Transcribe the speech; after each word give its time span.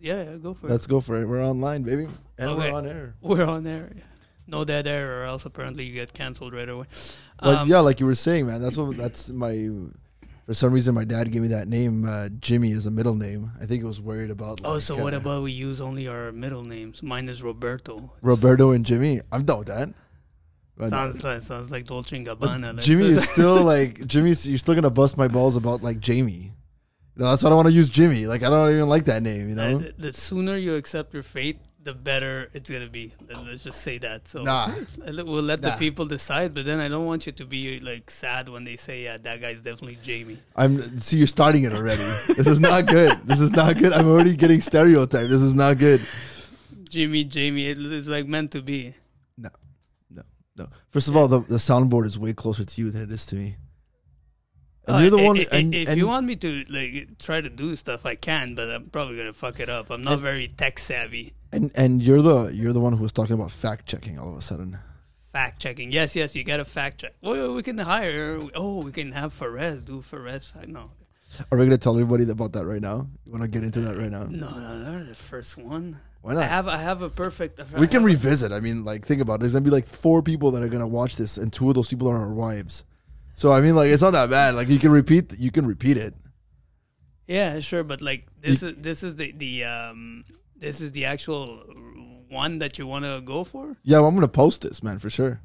Yeah, 0.00 0.22
yeah, 0.22 0.36
go 0.36 0.54
for 0.54 0.66
it. 0.68 0.70
Let's 0.70 0.86
go 0.86 1.00
for 1.00 1.20
it. 1.20 1.26
We're 1.26 1.44
online, 1.44 1.82
baby, 1.82 2.06
and 2.38 2.50
Okay. 2.50 2.70
we're 2.70 2.76
on 2.76 2.86
air. 2.86 3.14
We're 3.22 3.44
on 3.46 3.66
air. 3.66 3.90
Yeah. 3.96 4.02
No 4.46 4.64
dead 4.64 4.86
air, 4.86 5.20
or 5.20 5.24
else 5.24 5.44
apparently 5.44 5.84
you 5.84 5.92
get 5.92 6.14
canceled 6.14 6.54
right 6.54 6.68
away. 6.68 6.86
But 7.42 7.56
Um, 7.58 7.68
yeah, 7.68 7.80
like 7.80 8.00
you 8.00 8.06
were 8.06 8.14
saying, 8.14 8.46
man, 8.46 8.62
that's 8.62 8.76
what 8.76 8.96
that's 8.96 9.28
my. 9.30 9.68
For 10.46 10.54
some 10.54 10.72
reason, 10.72 10.94
my 10.94 11.04
dad 11.04 11.30
gave 11.30 11.42
me 11.42 11.48
that 11.48 11.68
name, 11.68 12.08
uh, 12.08 12.30
Jimmy, 12.40 12.70
is 12.70 12.86
a 12.86 12.90
middle 12.90 13.14
name. 13.14 13.50
I 13.60 13.66
think 13.66 13.82
he 13.82 13.84
was 13.84 14.00
worried 14.00 14.30
about. 14.30 14.62
Oh, 14.64 14.74
like, 14.74 14.82
so 14.82 14.96
what 14.96 15.12
about 15.12 15.42
we 15.42 15.52
use 15.52 15.82
only 15.82 16.08
our 16.08 16.32
middle 16.32 16.62
names? 16.64 17.02
Mine 17.02 17.28
is 17.28 17.42
Roberto. 17.42 18.10
Roberto 18.22 18.70
and 18.70 18.86
Jimmy? 18.86 19.20
I'm 19.30 19.44
done 19.44 19.58
with 19.58 19.68
that. 19.68 19.92
But, 20.78 20.90
Sounds 20.90 21.22
like 21.24 21.40
sounds 21.42 21.70
like 21.70 21.84
Dolce 21.86 22.16
and 22.16 22.24
but 22.24 22.38
Gabbana. 22.40 22.76
like- 22.76 22.84
Jimmy 22.84 23.08
is 23.08 23.28
still 23.28 23.62
like 23.74 24.06
Jimmy's. 24.06 24.46
You're 24.46 24.58
still 24.58 24.74
gonna 24.74 24.88
bust 24.90 25.18
my 25.18 25.28
balls 25.28 25.56
about 25.56 25.82
like 25.82 26.00
Jamie. 26.00 26.52
You 27.18 27.24
know, 27.24 27.30
that's 27.30 27.42
why 27.42 27.48
I 27.48 27.50
don't 27.50 27.56
want 27.56 27.66
to 27.68 27.72
use 27.74 27.88
Jimmy. 27.88 28.26
Like 28.26 28.44
I 28.44 28.48
don't 28.48 28.72
even 28.72 28.88
like 28.88 29.04
that 29.06 29.22
name. 29.24 29.48
You 29.48 29.56
know. 29.56 29.80
Uh, 29.80 29.90
the 29.98 30.12
sooner 30.12 30.56
you 30.56 30.76
accept 30.76 31.12
your 31.12 31.24
fate, 31.24 31.58
the 31.82 31.92
better 31.92 32.48
it's 32.54 32.70
gonna 32.70 32.88
be. 32.88 33.12
Let- 33.28 33.44
Let's 33.44 33.64
just 33.64 33.80
say 33.80 33.98
that. 33.98 34.28
So 34.28 34.44
Nah. 34.44 34.70
We'll 35.04 35.42
let 35.42 35.60
Nah. 35.60 35.70
the 35.70 35.76
people 35.78 36.06
decide. 36.06 36.54
But 36.54 36.64
then 36.64 36.78
I 36.78 36.88
don't 36.88 37.06
want 37.06 37.26
you 37.26 37.32
to 37.32 37.44
be 37.44 37.80
like 37.80 38.08
sad 38.10 38.48
when 38.48 38.62
they 38.62 38.76
say, 38.76 39.02
"Yeah, 39.02 39.16
that 39.18 39.40
guy's 39.40 39.60
definitely 39.62 39.98
Jamie." 40.00 40.38
I'm 40.54 41.00
see 41.00 41.16
you're 41.18 41.26
starting 41.26 41.64
it 41.64 41.72
already. 41.72 42.02
this 42.36 42.46
is 42.46 42.60
not 42.60 42.86
good. 42.86 43.18
This 43.26 43.40
is 43.40 43.50
not 43.50 43.76
good. 43.78 43.92
I'm 43.92 44.06
already 44.06 44.36
getting 44.36 44.60
stereotyped. 44.60 45.28
This 45.28 45.42
is 45.42 45.54
not 45.54 45.78
good. 45.78 46.00
Jimmy, 46.88 47.24
Jamie, 47.24 47.66
it- 47.68 47.78
it's 47.80 48.06
like 48.06 48.26
meant 48.28 48.52
to 48.52 48.62
be. 48.62 48.94
No, 49.36 49.50
no, 50.08 50.22
no. 50.56 50.68
First 50.90 51.08
of 51.08 51.16
all, 51.16 51.26
the, 51.26 51.40
the 51.40 51.56
soundboard 51.56 52.06
is 52.06 52.16
way 52.16 52.32
closer 52.32 52.64
to 52.64 52.80
you 52.80 52.90
than 52.92 53.02
it 53.02 53.10
is 53.10 53.26
to 53.26 53.34
me. 53.36 53.56
And 54.88 54.96
Uh, 54.96 55.00
you're 55.00 55.10
the 55.10 55.18
i- 55.18 55.24
one. 55.24 55.38
i- 55.38 55.46
and, 55.52 55.74
if 55.74 55.88
and 55.88 55.98
you 55.98 56.06
want 56.08 56.26
me 56.26 56.34
to 56.36 56.64
like 56.70 57.18
try 57.18 57.40
to 57.40 57.50
do 57.50 57.76
stuff, 57.76 58.06
I 58.06 58.14
can, 58.14 58.54
but 58.54 58.68
I'm 58.70 58.86
probably 58.90 59.16
gonna 59.18 59.32
fuck 59.34 59.60
it 59.60 59.68
up. 59.68 59.90
I'm 59.90 60.02
not 60.02 60.20
very 60.20 60.48
tech 60.48 60.78
savvy. 60.78 61.34
and 61.52 61.70
and 61.76 62.02
you're 62.02 62.22
the 62.22 62.46
you're 62.54 62.72
the 62.72 62.80
one 62.80 62.94
who 62.94 63.02
was 63.02 63.12
talking 63.12 63.34
about 63.34 63.50
fact 63.52 63.86
checking 63.86 64.18
all 64.18 64.30
of 64.30 64.36
a 64.36 64.42
sudden. 64.42 64.78
Fact 65.32 65.60
checking. 65.60 65.92
Yes, 65.92 66.16
yes, 66.16 66.34
you 66.34 66.42
got 66.42 66.56
to 66.56 66.64
fact 66.64 66.98
check. 67.02 67.12
Well, 67.22 67.54
we 67.54 67.62
can 67.62 67.76
hire. 67.78 68.40
Oh, 68.54 68.82
we 68.82 68.92
can 68.92 69.12
have 69.12 69.38
Perez 69.38 69.82
do 69.82 70.02
Perez 70.10 70.52
I 70.60 70.64
know. 70.66 70.90
Are 71.52 71.58
we 71.58 71.64
gonna 71.66 71.76
tell 71.76 71.92
everybody 71.94 72.24
about 72.30 72.52
that 72.54 72.64
right 72.64 72.80
now? 72.80 73.06
You 73.26 73.32
want 73.32 73.42
to 73.42 73.48
get 73.48 73.62
into 73.62 73.80
that 73.82 73.96
right 73.98 74.10
now? 74.10 74.24
no, 74.24 74.48
no, 74.48 74.78
no. 74.78 75.04
The 75.04 75.14
first 75.14 75.58
one. 75.58 76.00
Why 76.22 76.32
not? 76.34 76.42
I 76.44 76.46
have, 76.46 76.66
I 76.66 76.78
have 76.78 77.02
a 77.02 77.10
perfect. 77.10 77.60
I 77.60 77.78
we 77.78 77.86
can 77.86 78.02
revisit. 78.02 78.50
I 78.52 78.60
mean, 78.60 78.84
like, 78.84 79.06
think 79.06 79.20
about 79.20 79.34
it. 79.34 79.40
There's 79.40 79.52
gonna 79.52 79.64
be 79.66 79.70
like 79.70 79.84
four 79.86 80.22
people 80.22 80.50
that 80.52 80.62
are 80.62 80.68
gonna 80.68 80.88
watch 80.88 81.16
this, 81.16 81.36
and 81.36 81.52
two 81.52 81.68
of 81.68 81.74
those 81.74 81.88
people 81.88 82.08
are 82.08 82.16
our 82.16 82.32
wives. 82.32 82.84
So 83.38 83.52
I 83.52 83.60
mean, 83.60 83.76
like, 83.76 83.90
it's 83.92 84.02
not 84.02 84.10
that 84.10 84.30
bad. 84.30 84.56
Like, 84.56 84.66
you 84.68 84.80
can 84.80 84.90
repeat. 84.90 85.32
You 85.38 85.52
can 85.52 85.64
repeat 85.64 85.96
it. 85.96 86.12
Yeah, 87.28 87.60
sure, 87.60 87.84
but 87.84 88.02
like 88.02 88.26
this 88.40 88.64
is 88.64 88.74
this 88.76 89.02
is 89.04 89.14
the 89.14 89.30
the 89.30 89.62
um 89.64 90.24
this 90.56 90.80
is 90.80 90.90
the 90.90 91.04
actual 91.04 91.62
one 92.30 92.58
that 92.58 92.78
you 92.78 92.86
want 92.88 93.04
to 93.04 93.20
go 93.24 93.44
for. 93.44 93.76
Yeah, 93.84 93.98
well, 93.98 94.08
I'm 94.08 94.14
gonna 94.16 94.26
post 94.26 94.62
this, 94.62 94.82
man, 94.82 94.98
for 94.98 95.08
sure. 95.08 95.40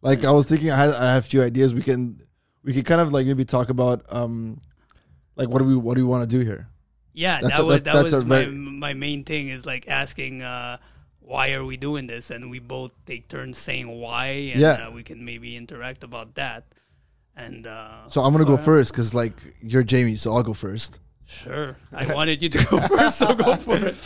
Like, 0.00 0.24
I 0.24 0.30
was 0.32 0.46
thinking, 0.46 0.70
I 0.70 0.76
had 0.76 0.94
I 0.94 1.12
have 1.12 1.24
a 1.24 1.28
few 1.28 1.42
ideas. 1.42 1.74
We 1.74 1.82
can 1.82 2.22
we 2.64 2.72
can 2.72 2.84
kind 2.84 3.02
of 3.02 3.12
like 3.12 3.26
maybe 3.26 3.44
talk 3.44 3.68
about 3.68 4.06
um, 4.08 4.58
like 5.36 5.48
what 5.50 5.58
do 5.58 5.66
we 5.66 5.76
what 5.76 5.96
do 5.96 6.06
we 6.06 6.08
want 6.10 6.22
to 6.30 6.38
do 6.38 6.42
here? 6.42 6.68
Yeah, 7.12 7.40
That's 7.42 7.56
that 7.56 7.62
a- 7.62 7.64
was 7.66 7.82
that- 7.82 7.92
that, 7.92 8.04
was 8.04 8.24
my 8.24 8.44
very- 8.44 8.50
my 8.56 8.94
main 8.94 9.24
thing 9.24 9.48
is 9.48 9.66
like 9.66 9.88
asking 9.88 10.40
uh 10.40 10.78
why 11.32 11.52
are 11.56 11.64
we 11.64 11.76
doing 11.88 12.06
this 12.06 12.30
and 12.30 12.50
we 12.54 12.58
both 12.58 12.92
take 13.06 13.22
turns 13.28 13.56
saying 13.58 13.88
why 14.04 14.26
and 14.52 14.60
Yeah. 14.60 14.86
uh, 14.86 14.90
we 14.98 15.02
can 15.02 15.24
maybe 15.24 15.56
interact 15.56 16.04
about 16.04 16.34
that. 16.34 16.62
And 17.36 17.66
uh 17.66 18.08
So 18.12 18.20
I'm 18.20 18.32
gonna 18.34 18.44
go 18.44 18.58
for- 18.58 18.76
first 18.76 18.92
because 18.92 19.14
like 19.22 19.36
you're 19.62 19.82
Jamie, 19.92 20.16
so 20.16 20.26
I'll 20.34 20.42
go 20.52 20.52
first. 20.66 21.00
Sure. 21.24 21.76
I 22.02 22.04
wanted 22.12 22.42
you 22.44 22.50
to 22.56 22.60
go 22.68 22.76
first, 22.96 23.16
so 23.24 23.34
go 23.34 23.56
for 23.56 23.76
it. 23.90 23.96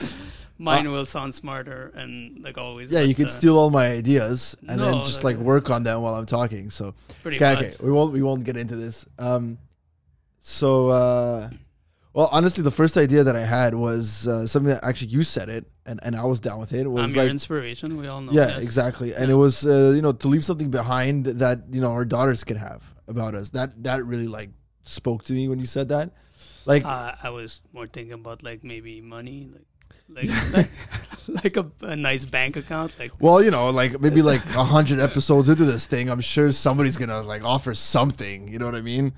Mine 0.58 0.86
will 0.94 1.04
sound 1.04 1.34
smarter 1.34 1.80
and 2.00 2.10
like 2.46 2.56
always. 2.56 2.86
Uh, 2.92 2.98
Yeah, 2.98 3.04
you 3.10 3.14
can 3.18 3.26
uh, 3.26 3.38
steal 3.38 3.58
all 3.58 3.70
my 3.80 3.86
ideas 4.02 4.54
and 4.68 4.78
then 4.80 4.94
just 5.04 5.24
like- 5.26 5.36
like 5.36 5.44
work 5.52 5.66
on 5.74 5.82
them 5.82 6.00
while 6.02 6.14
I'm 6.14 6.24
talking. 6.38 6.70
So 6.70 6.94
pretty 7.26 7.36
okay, 7.42 7.54
much. 7.54 7.64
okay, 7.64 7.84
we 7.86 7.90
won't 7.96 8.12
we 8.18 8.22
won't 8.22 8.44
get 8.48 8.56
into 8.56 8.76
this. 8.84 8.96
Um, 9.18 9.58
so 10.38 10.68
uh, 11.02 11.50
well, 12.16 12.30
honestly, 12.32 12.62
the 12.62 12.70
first 12.70 12.96
idea 12.96 13.24
that 13.24 13.36
I 13.36 13.44
had 13.44 13.74
was 13.74 14.26
uh, 14.26 14.46
something 14.46 14.72
that 14.72 14.82
actually 14.82 15.08
you 15.08 15.22
said 15.22 15.50
it, 15.50 15.66
and, 15.84 16.00
and 16.02 16.16
I 16.16 16.24
was 16.24 16.40
down 16.40 16.58
with 16.58 16.72
it. 16.72 16.90
Was 16.90 17.04
I'm 17.04 17.10
your 17.10 17.24
like 17.24 17.30
inspiration. 17.30 17.98
We 17.98 18.06
all 18.06 18.22
know. 18.22 18.32
yeah, 18.32 18.46
that. 18.46 18.62
exactly, 18.62 19.14
and 19.14 19.30
it 19.30 19.34
was 19.34 19.66
uh, 19.66 19.92
you 19.94 20.00
know 20.00 20.12
to 20.12 20.26
leave 20.26 20.42
something 20.42 20.70
behind 20.70 21.26
that 21.26 21.64
you 21.70 21.78
know 21.78 21.92
our 21.92 22.06
daughters 22.06 22.42
can 22.42 22.56
have 22.56 22.82
about 23.06 23.34
us. 23.34 23.50
That 23.50 23.82
that 23.84 24.02
really 24.06 24.28
like 24.28 24.48
spoke 24.84 25.24
to 25.24 25.34
me 25.34 25.46
when 25.46 25.58
you 25.58 25.66
said 25.66 25.90
that. 25.90 26.12
Like 26.64 26.86
Uh, 26.86 27.12
I 27.22 27.28
was 27.28 27.60
more 27.74 27.86
thinking 27.86 28.14
about 28.14 28.42
like 28.42 28.64
maybe 28.64 29.02
money, 29.02 29.50
like 30.08 30.24
like 30.30 30.52
like, 30.54 30.70
like 31.44 31.56
a, 31.58 31.70
a 31.82 31.96
nice 31.96 32.24
bank 32.24 32.56
account. 32.56 32.98
Like 32.98 33.12
Well, 33.20 33.44
you 33.44 33.50
know, 33.50 33.68
like 33.68 34.00
maybe 34.00 34.22
like 34.22 34.40
a 34.56 34.64
hundred 34.64 35.00
episodes 35.00 35.50
into 35.50 35.66
this 35.66 35.84
thing, 35.84 36.08
I'm 36.08 36.22
sure 36.22 36.50
somebody's 36.50 36.96
gonna 36.96 37.20
like 37.20 37.44
offer 37.44 37.74
something. 37.74 38.48
You 38.48 38.58
know 38.58 38.64
what 38.64 38.74
I 38.74 38.80
mean? 38.80 39.12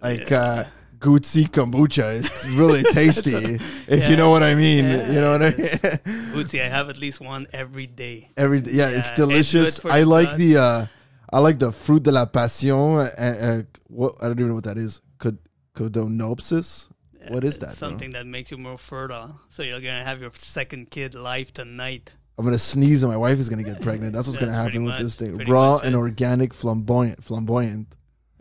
Like 0.00 0.32
uh 0.32 0.64
Gucci 1.02 1.48
kombucha 1.50 2.14
is 2.14 2.30
really 2.56 2.82
tasty, 2.94 3.34
if 3.34 3.88
yeah. 3.90 4.08
you 4.08 4.16
know 4.16 4.30
what 4.30 4.42
I 4.44 4.54
mean. 4.54 4.84
Yeah. 4.84 5.10
You 5.12 5.20
know 5.20 5.32
what 5.32 5.42
I 5.42 5.50
mean? 5.50 5.66
Bootsy, 6.32 6.62
I 6.64 6.68
have 6.68 6.88
at 6.88 6.96
least 6.98 7.20
one 7.20 7.46
every 7.52 7.88
day. 7.88 8.30
Every 8.36 8.60
yeah, 8.60 8.88
Yeah, 8.88 8.98
it's 8.98 9.08
it's 9.08 9.16
delicious. 9.16 9.78
for 9.80 9.90
I 9.90 10.02
like 10.04 10.28
gut. 10.28 10.38
the 10.38 10.56
uh 10.58 10.86
I 11.32 11.38
like 11.40 11.58
the 11.58 11.72
fruit 11.72 12.02
de 12.04 12.12
la 12.12 12.26
passion. 12.26 12.70
Uh, 12.70 13.10
uh, 13.18 13.62
what 13.88 14.14
I 14.22 14.28
don't 14.28 14.38
even 14.38 14.48
know 14.48 14.54
what 14.54 14.64
that 14.64 14.78
is. 14.78 15.00
Cod- 15.18 15.38
Codonopsis. 15.74 16.88
What 17.28 17.42
is 17.44 17.56
It's 17.56 17.64
that? 17.66 17.74
Something 17.76 18.10
that 18.10 18.26
makes 18.26 18.50
you 18.50 18.58
more 18.58 18.78
fertile. 18.78 19.40
So 19.50 19.62
you're 19.62 19.80
gonna 19.80 20.04
have 20.04 20.20
your 20.20 20.30
second 20.34 20.90
kid 20.90 21.14
live 21.14 21.52
tonight. 21.52 22.12
I'm 22.38 22.44
gonna 22.44 22.58
sneeze 22.58 23.02
and 23.02 23.10
my 23.12 23.16
wife 23.16 23.38
is 23.38 23.48
gonna 23.48 23.62
get 23.62 23.80
pregnant. 23.80 24.12
That's 24.12 24.26
what's 24.26 24.38
gonna 24.44 24.52
happen 24.52 24.84
with 24.84 24.98
this 24.98 25.14
thing. 25.16 25.36
Raw 25.46 25.78
and 25.78 25.94
it. 25.94 25.98
organic, 25.98 26.54
flamboyant, 26.54 27.22
flamboyant. 27.24 27.88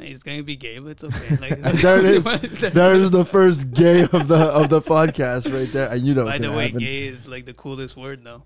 He's 0.01 0.23
gonna 0.23 0.43
be 0.43 0.55
gay, 0.55 0.79
but 0.79 0.89
it's 0.91 1.03
okay. 1.03 1.35
Like, 1.41 1.59
there 1.81 1.99
it 1.99 2.05
is. 2.05 2.23
there 2.73 2.93
is 2.95 3.11
the 3.11 3.25
first 3.35 3.71
gay 3.71 4.01
of 4.03 4.27
the 4.27 4.35
of 4.59 4.69
the 4.69 4.81
podcast 4.81 5.51
right 5.53 5.71
there. 5.71 5.89
I 5.89 5.97
knew 5.97 6.13
that 6.15 6.25
was 6.25 6.33
By 6.33 6.37
the 6.39 6.47
gonna 6.47 6.57
way, 6.57 6.63
happen. 6.67 6.79
gay 6.79 7.07
is 7.07 7.27
like 7.27 7.45
the 7.45 7.53
coolest 7.53 7.95
word 7.97 8.23
now. 8.23 8.43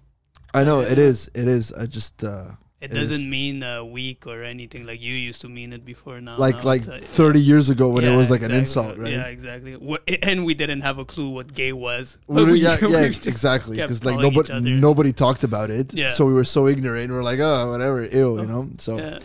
I 0.54 0.64
know 0.64 0.80
it 0.82 0.98
Yeah. 0.98 1.06
is. 1.06 1.30
It 1.34 1.48
is. 1.48 1.74
I 1.74 1.86
just 1.86 2.24
uh, 2.24 2.52
It, 2.82 2.92
It 2.92 2.98
is. 2.98 3.10
doesn't 3.10 3.28
mean 3.30 3.64
uh, 3.64 3.84
weak 3.84 4.28
or 4.28 4.44
anything 4.44 4.86
like 4.86 5.02
you 5.02 5.14
used 5.16 5.42
to 5.42 5.50
mean 5.50 5.74
it 5.74 5.84
before. 5.86 6.22
Now, 6.22 6.38
like 6.38 6.58
now 6.58 6.64
like 6.74 6.88
uh, 6.88 7.00
30 7.02 7.40
years 7.42 7.70
ago 7.70 7.90
when 7.90 8.04
it 8.04 8.16
was 8.16 8.30
like 8.30 8.44
an 8.44 8.52
insult, 8.52 8.98
right? 8.98 9.12
Yeah, 9.12 9.26
exactly. 9.36 9.74
Wha- 9.76 10.04
And 10.22 10.46
we 10.46 10.54
didn't 10.54 10.82
have 10.82 10.98
a 11.00 11.06
clue 11.06 11.30
what 11.30 11.54
gay 11.54 11.74
was. 11.74 12.18
We 12.28 12.44
we- 12.46 12.60
yeah, 12.60 12.78
we 12.82 12.92
yeah, 12.92 13.02
exactly. 13.34 13.78
Because 13.78 14.04
like 14.06 14.20
nobody 14.20 14.60
nobody 14.90 15.12
talked 15.14 15.44
about 15.44 15.70
it, 15.72 15.94
Yeah. 15.94 16.10
so 16.18 16.26
we 16.30 16.34
were 16.34 16.46
so 16.58 16.68
ignorant. 16.68 17.12
We 17.12 17.18
are 17.18 17.24
like, 17.32 17.40
oh, 17.40 17.72
whatever, 17.72 18.00
ew, 18.06 18.40
you 18.42 18.46
know. 18.52 18.70
So 18.78 18.92
Yeah. 19.00 19.20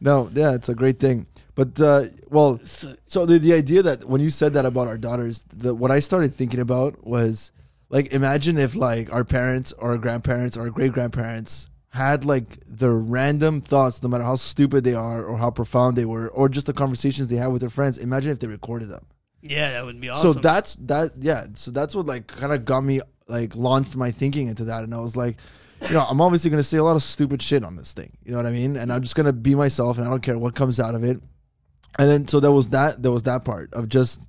No, 0.00 0.30
yeah, 0.34 0.54
it's 0.54 0.68
a 0.68 0.74
great 0.74 0.98
thing. 1.00 1.26
But 1.54 1.80
uh, 1.80 2.04
well, 2.30 2.60
So- 2.64 3.26
the 3.26 3.38
the 3.38 3.52
idea 3.52 3.82
that 3.82 4.04
when 4.08 4.20
you 4.20 4.30
said 4.30 4.52
that 4.54 4.66
about 4.66 4.88
our 4.88 4.98
daughters, 4.98 5.42
the 5.54 5.74
what 5.74 5.90
I 5.90 6.00
started 6.00 6.34
thinking 6.34 6.60
about 6.60 7.06
was 7.06 7.52
like 7.90 8.12
imagine 8.12 8.58
if 8.58 8.74
like 8.74 9.12
our 9.12 9.24
parents 9.24 9.72
or 9.78 9.90
our 9.92 9.98
grandparents 9.98 10.56
or 10.56 10.62
our 10.62 10.70
great 10.70 10.92
grandparents 10.92 11.68
had 11.90 12.24
like 12.24 12.58
their 12.66 12.94
random 12.96 13.60
thoughts, 13.60 14.02
no 14.02 14.08
matter 14.08 14.24
how 14.24 14.34
stupid 14.34 14.82
they 14.82 14.94
are 14.94 15.22
or 15.24 15.38
how 15.38 15.50
profound 15.50 15.96
they 15.96 16.04
were, 16.04 16.28
or 16.30 16.48
just 16.48 16.66
the 16.66 16.72
conversations 16.72 17.28
they 17.28 17.36
had 17.36 17.48
with 17.52 17.60
their 17.60 17.70
friends. 17.70 17.98
Imagine 17.98 18.32
if 18.32 18.40
they 18.40 18.48
recorded 18.48 18.88
them. 18.88 19.06
yeah, 19.42 19.70
that 19.72 19.84
would 19.84 20.00
be 20.00 20.08
awesome. 20.08 20.32
So 20.32 20.38
that's 20.40 20.74
that 20.86 21.12
yeah. 21.20 21.46
So 21.54 21.70
that's 21.70 21.94
what 21.94 22.06
like 22.06 22.26
kind 22.26 22.52
of 22.52 22.64
got 22.64 22.82
me 22.82 23.00
like 23.28 23.54
launched 23.54 23.94
my 23.94 24.10
thinking 24.10 24.48
into 24.48 24.64
that, 24.64 24.82
and 24.82 24.92
I 24.92 24.98
was 24.98 25.16
like, 25.16 25.36
you 25.88 25.94
know, 25.94 26.06
I'm 26.08 26.20
obviously 26.20 26.50
gonna 26.50 26.62
say 26.62 26.76
a 26.78 26.84
lot 26.84 26.96
of 26.96 27.02
stupid 27.02 27.42
shit 27.42 27.64
on 27.64 27.76
this 27.76 27.92
thing. 27.92 28.16
You 28.24 28.32
know 28.32 28.38
what 28.38 28.46
I 28.46 28.50
mean? 28.50 28.76
And 28.76 28.92
I'm 28.92 29.02
just 29.02 29.14
gonna 29.16 29.32
be 29.32 29.54
myself, 29.54 29.98
and 29.98 30.06
I 30.06 30.10
don't 30.10 30.22
care 30.22 30.38
what 30.38 30.54
comes 30.54 30.80
out 30.80 30.94
of 30.94 31.04
it. 31.04 31.18
And 31.98 32.08
then 32.10 32.26
so 32.28 32.40
there 32.40 32.50
was 32.52 32.70
that 32.70 33.02
there 33.02 33.12
was 33.12 33.22
that 33.24 33.44
part 33.44 33.72
of 33.74 33.88
just 33.88 34.20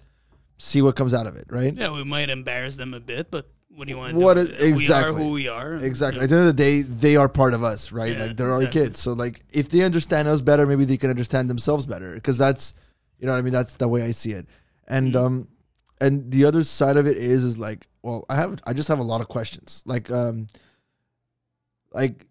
see 0.58 0.82
what 0.82 0.96
comes 0.96 1.14
out 1.14 1.28
of 1.28 1.36
it, 1.36 1.46
right? 1.50 1.74
yeah, 1.76 1.92
we 1.92 2.04
might 2.04 2.30
embarrass 2.30 2.76
them 2.78 2.94
a 2.94 3.00
bit, 3.00 3.30
but 3.32 3.50
what 3.76 3.88
do 3.88 3.94
you 3.94 3.98
want 3.98 4.14
to 4.14 4.20
What 4.20 4.36
do? 4.36 4.42
is- 4.42 4.50
we 4.78 4.84
exactly. 4.84 5.14
are 5.22 5.26
who 5.26 5.32
we 5.32 5.48
are. 5.50 5.74
Exactly. 5.76 6.22
At 6.22 6.30
the 6.30 6.36
end 6.38 6.48
of 6.48 6.56
the 6.56 6.64
day, 6.64 6.82
they 6.82 7.18
are 7.18 7.28
part 7.28 7.54
of 7.54 7.62
us, 7.64 7.92
right? 7.92 8.16
Yeah, 8.18 8.26
like 8.28 8.38
they're 8.38 8.52
our 8.52 8.68
kids. 8.68 9.00
So 9.00 9.12
like 9.14 9.42
if 9.52 9.68
they 9.70 9.82
understand 9.82 10.28
us 10.30 10.40
better, 10.42 10.66
maybe 10.66 10.86
they 10.86 10.96
can 10.98 11.10
understand 11.10 11.50
themselves 11.50 11.86
better. 11.86 12.14
Because 12.14 12.38
that's 12.38 12.74
you 13.20 13.26
know 13.26 13.34
what 13.34 13.40
I 13.40 13.42
mean. 13.42 13.52
That's 13.54 13.74
the 13.74 13.88
way 13.88 14.04
I 14.04 14.12
see 14.12 14.32
it. 14.32 14.46
And 14.88 15.14
Mhm. 15.14 15.26
um, 15.26 15.48
and 16.00 16.32
the 16.32 16.46
other 16.46 16.64
side 16.64 16.96
of 16.98 17.06
it 17.08 17.18
is 17.18 17.44
is 17.44 17.58
like, 17.58 17.88
well, 18.02 18.26
I 18.30 18.36
have 18.36 18.60
I 18.66 18.72
just 18.74 18.88
have 18.88 19.00
a 19.00 19.04
lot 19.04 19.20
of 19.22 19.28
questions. 19.28 19.84
Like 19.86 20.10
um, 20.12 20.48
like 21.96 22.28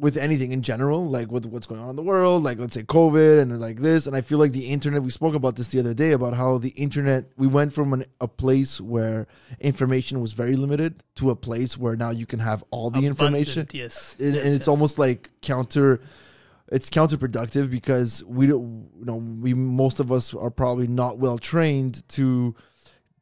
with 0.00 0.16
anything 0.16 0.52
in 0.52 0.62
general, 0.62 1.04
like 1.10 1.28
with 1.32 1.44
what's 1.46 1.66
going 1.66 1.80
on 1.80 1.90
in 1.90 1.96
the 1.96 2.02
world, 2.02 2.44
like 2.44 2.58
let's 2.60 2.74
say 2.74 2.82
COVID 2.82 3.40
and 3.42 3.60
like 3.60 3.78
this, 3.78 4.06
and 4.06 4.14
I 4.14 4.20
feel 4.20 4.38
like 4.38 4.52
the 4.52 4.68
internet. 4.68 5.02
We 5.02 5.10
spoke 5.10 5.34
about 5.34 5.56
this 5.56 5.68
the 5.68 5.80
other 5.80 5.92
day 5.94 6.12
about 6.12 6.34
how 6.34 6.58
the 6.58 6.68
internet. 6.70 7.24
We 7.36 7.48
went 7.48 7.72
from 7.72 7.92
an, 7.92 8.04
a 8.20 8.28
place 8.28 8.80
where 8.80 9.26
information 9.58 10.20
was 10.20 10.34
very 10.34 10.54
limited 10.54 11.02
to 11.16 11.30
a 11.30 11.36
place 11.36 11.76
where 11.76 11.96
now 11.96 12.10
you 12.10 12.26
can 12.26 12.38
have 12.38 12.62
all 12.70 12.90
the 12.90 13.06
information, 13.06 13.66
Yes. 13.72 14.14
and, 14.20 14.34
yes, 14.36 14.44
and 14.44 14.54
it's 14.54 14.62
yes. 14.62 14.68
almost 14.68 14.98
like 15.00 15.30
counter. 15.42 16.00
It's 16.70 16.90
counterproductive 16.90 17.70
because 17.70 18.22
we 18.24 18.46
don't, 18.46 18.90
you 18.98 19.04
know, 19.06 19.16
we 19.16 19.54
most 19.54 20.00
of 20.00 20.12
us 20.12 20.34
are 20.34 20.50
probably 20.50 20.86
not 20.86 21.18
well 21.18 21.38
trained 21.38 22.06
to 22.10 22.54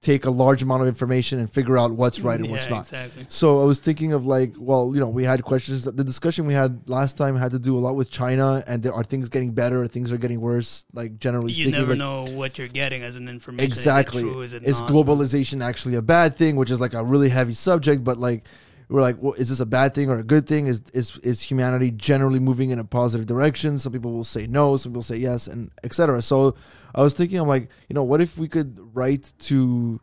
take 0.07 0.25
a 0.25 0.31
large 0.31 0.63
amount 0.63 0.83
of 0.83 0.89
information 0.89 1.41
and 1.41 1.51
figure 1.51 1.77
out 1.77 1.91
what's 1.91 2.21
right 2.21 2.37
and 2.39 2.47
yeah, 2.47 2.53
what's 2.53 2.71
not. 2.71 2.83
exactly. 2.83 3.27
So 3.29 3.61
I 3.61 3.65
was 3.65 3.81
thinking 3.81 4.13
of 4.13 4.25
like, 4.25 4.55
well, 4.57 4.93
you 4.95 5.01
know, 5.01 5.09
we 5.09 5.25
had 5.25 5.43
questions. 5.43 5.85
The 5.85 6.05
discussion 6.05 6.47
we 6.47 6.55
had 6.55 6.89
last 6.89 7.19
time 7.19 7.35
had 7.35 7.51
to 7.51 7.59
do 7.59 7.77
a 7.77 7.81
lot 7.81 7.97
with 7.97 8.09
China, 8.09 8.63
and 8.69 8.85
there 8.85 8.95
are 8.95 9.03
things 9.03 9.29
getting 9.29 9.51
better, 9.51 9.85
things 9.89 10.13
are 10.13 10.19
getting 10.19 10.41
worse. 10.41 10.85
Like 10.93 11.19
generally 11.19 11.53
speaking. 11.53 11.73
You 11.73 11.77
speaking, 11.77 11.97
never 11.97 11.97
like, 11.97 12.31
know 12.31 12.37
what 12.37 12.57
you're 12.57 12.69
getting 12.69 13.03
as 13.03 13.17
an 13.17 13.29
information. 13.29 13.73
Is 13.73 13.79
it 13.79 13.81
exactly. 13.81 14.23
true? 14.23 14.43
Is, 14.43 14.53
it 14.53 14.63
is 14.63 14.81
globalization 14.83 15.63
actually 15.63 15.97
a 15.97 16.03
bad 16.03 16.37
thing? 16.37 16.55
Which 16.55 16.71
is 16.71 16.81
like 16.81 16.95
a 16.95 17.03
really 17.03 17.29
heavy 17.29 17.55
subject, 17.55 18.05
but 18.05 18.17
like 18.17 18.45
we're 18.89 19.03
like, 19.03 19.21
well, 19.21 19.33
is 19.35 19.49
this 19.49 19.61
a 19.61 19.67
bad 19.67 19.95
thing 19.95 20.11
or 20.11 20.19
a 20.19 20.23
good 20.23 20.47
thing? 20.47 20.67
Is 20.67 20.83
is 20.93 21.19
is 21.19 21.43
humanity 21.43 21.91
generally 21.91 22.39
moving 22.39 22.71
in 22.71 22.79
a 22.79 22.85
positive 22.85 23.27
direction? 23.27 23.79
Some 23.79 23.93
people 23.93 24.13
will 24.13 24.25
say 24.25 24.47
no, 24.47 24.77
some 24.77 24.93
people 24.93 25.03
say 25.03 25.17
yes, 25.17 25.47
and 25.47 25.71
etc. 25.83 26.23
So 26.23 26.55
I 26.95 27.03
was 27.03 27.15
thinking, 27.15 27.39
I'm 27.39 27.49
like, 27.49 27.69
you 27.89 27.95
know, 27.95 28.05
what 28.05 28.21
if 28.21 28.39
we 28.39 28.49
could 28.49 28.79
write 28.95 29.33
to 29.41 30.01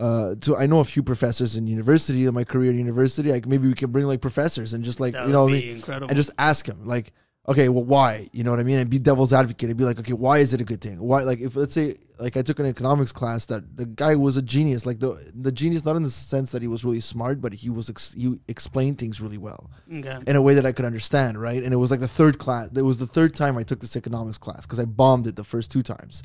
uh, 0.00 0.34
to 0.40 0.56
I 0.56 0.66
know 0.66 0.80
a 0.80 0.84
few 0.84 1.02
professors 1.02 1.56
in 1.56 1.66
university 1.66 2.24
in 2.24 2.34
my 2.34 2.44
career 2.44 2.70
in 2.70 2.78
university. 2.78 3.30
Like 3.30 3.46
maybe 3.46 3.68
we 3.68 3.74
can 3.74 3.90
bring 3.90 4.06
like 4.06 4.20
professors 4.20 4.72
and 4.72 4.82
just 4.82 4.98
like 4.98 5.12
That 5.12 5.26
you 5.26 5.32
know 5.32 5.48
I 5.48 5.52
mean, 5.52 5.82
and 5.86 6.16
just 6.16 6.30
ask 6.38 6.66
them 6.66 6.86
like, 6.86 7.12
okay, 7.48 7.68
well, 7.68 7.84
why? 7.84 8.28
You 8.32 8.44
know 8.44 8.50
what 8.50 8.60
I 8.60 8.64
mean? 8.64 8.78
And 8.78 8.90
be 8.90 8.98
devil's 8.98 9.32
advocate 9.32 9.68
and 9.68 9.78
be 9.78 9.84
like, 9.84 9.98
okay, 9.98 10.12
why 10.12 10.38
is 10.38 10.54
it 10.54 10.60
a 10.60 10.64
good 10.64 10.80
thing? 10.80 11.00
Why? 11.00 11.22
Like 11.22 11.40
if 11.40 11.56
let's 11.56 11.72
say 11.72 11.96
like 12.18 12.36
I 12.36 12.42
took 12.42 12.58
an 12.58 12.66
economics 12.66 13.12
class 13.12 13.46
that 13.46 13.76
the 13.76 13.86
guy 13.86 14.14
was 14.14 14.36
a 14.36 14.42
genius, 14.42 14.84
like 14.84 15.00
the 15.00 15.32
the 15.34 15.50
genius 15.50 15.84
not 15.84 15.96
in 15.96 16.02
the 16.02 16.10
sense 16.10 16.52
that 16.52 16.62
he 16.62 16.68
was 16.68 16.84
really 16.84 17.00
smart, 17.00 17.40
but 17.40 17.52
he 17.54 17.70
was 17.70 17.88
ex- 17.88 18.12
he 18.12 18.38
explained 18.46 18.98
things 18.98 19.20
really 19.20 19.38
well 19.38 19.70
okay. 19.92 20.18
in 20.26 20.36
a 20.36 20.42
way 20.42 20.54
that 20.54 20.66
I 20.66 20.72
could 20.72 20.84
understand, 20.84 21.40
right? 21.40 21.62
And 21.62 21.72
it 21.72 21.78
was 21.78 21.90
like 21.90 22.00
the 22.00 22.08
third 22.08 22.38
class. 22.38 22.70
It 22.74 22.82
was 22.82 22.98
the 22.98 23.06
third 23.06 23.34
time 23.34 23.56
I 23.56 23.62
took 23.62 23.80
this 23.80 23.96
economics 23.96 24.38
class 24.38 24.62
because 24.62 24.78
I 24.78 24.84
bombed 24.84 25.26
it 25.26 25.36
the 25.36 25.44
first 25.44 25.70
two 25.70 25.82
times. 25.82 26.22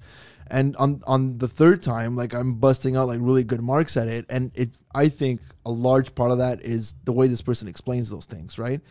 And 0.48 0.76
on 0.76 1.02
on 1.08 1.38
the 1.38 1.48
third 1.48 1.82
time, 1.82 2.16
like 2.16 2.34
I'm 2.34 2.56
busting 2.56 2.96
out 2.96 3.08
like 3.08 3.20
really 3.22 3.44
good 3.44 3.62
marks 3.62 3.98
at 3.98 4.08
it, 4.08 4.26
and 4.30 4.52
it 4.54 4.72
I 4.94 5.08
think 5.08 5.42
a 5.66 5.72
large 5.72 6.14
part 6.14 6.32
of 6.32 6.38
that 6.40 6.62
is 6.62 6.94
the 7.06 7.14
way 7.14 7.28
this 7.28 7.42
person 7.42 7.68
explains 7.68 8.10
those 8.10 8.26
things, 8.26 8.60
right? 8.60 8.82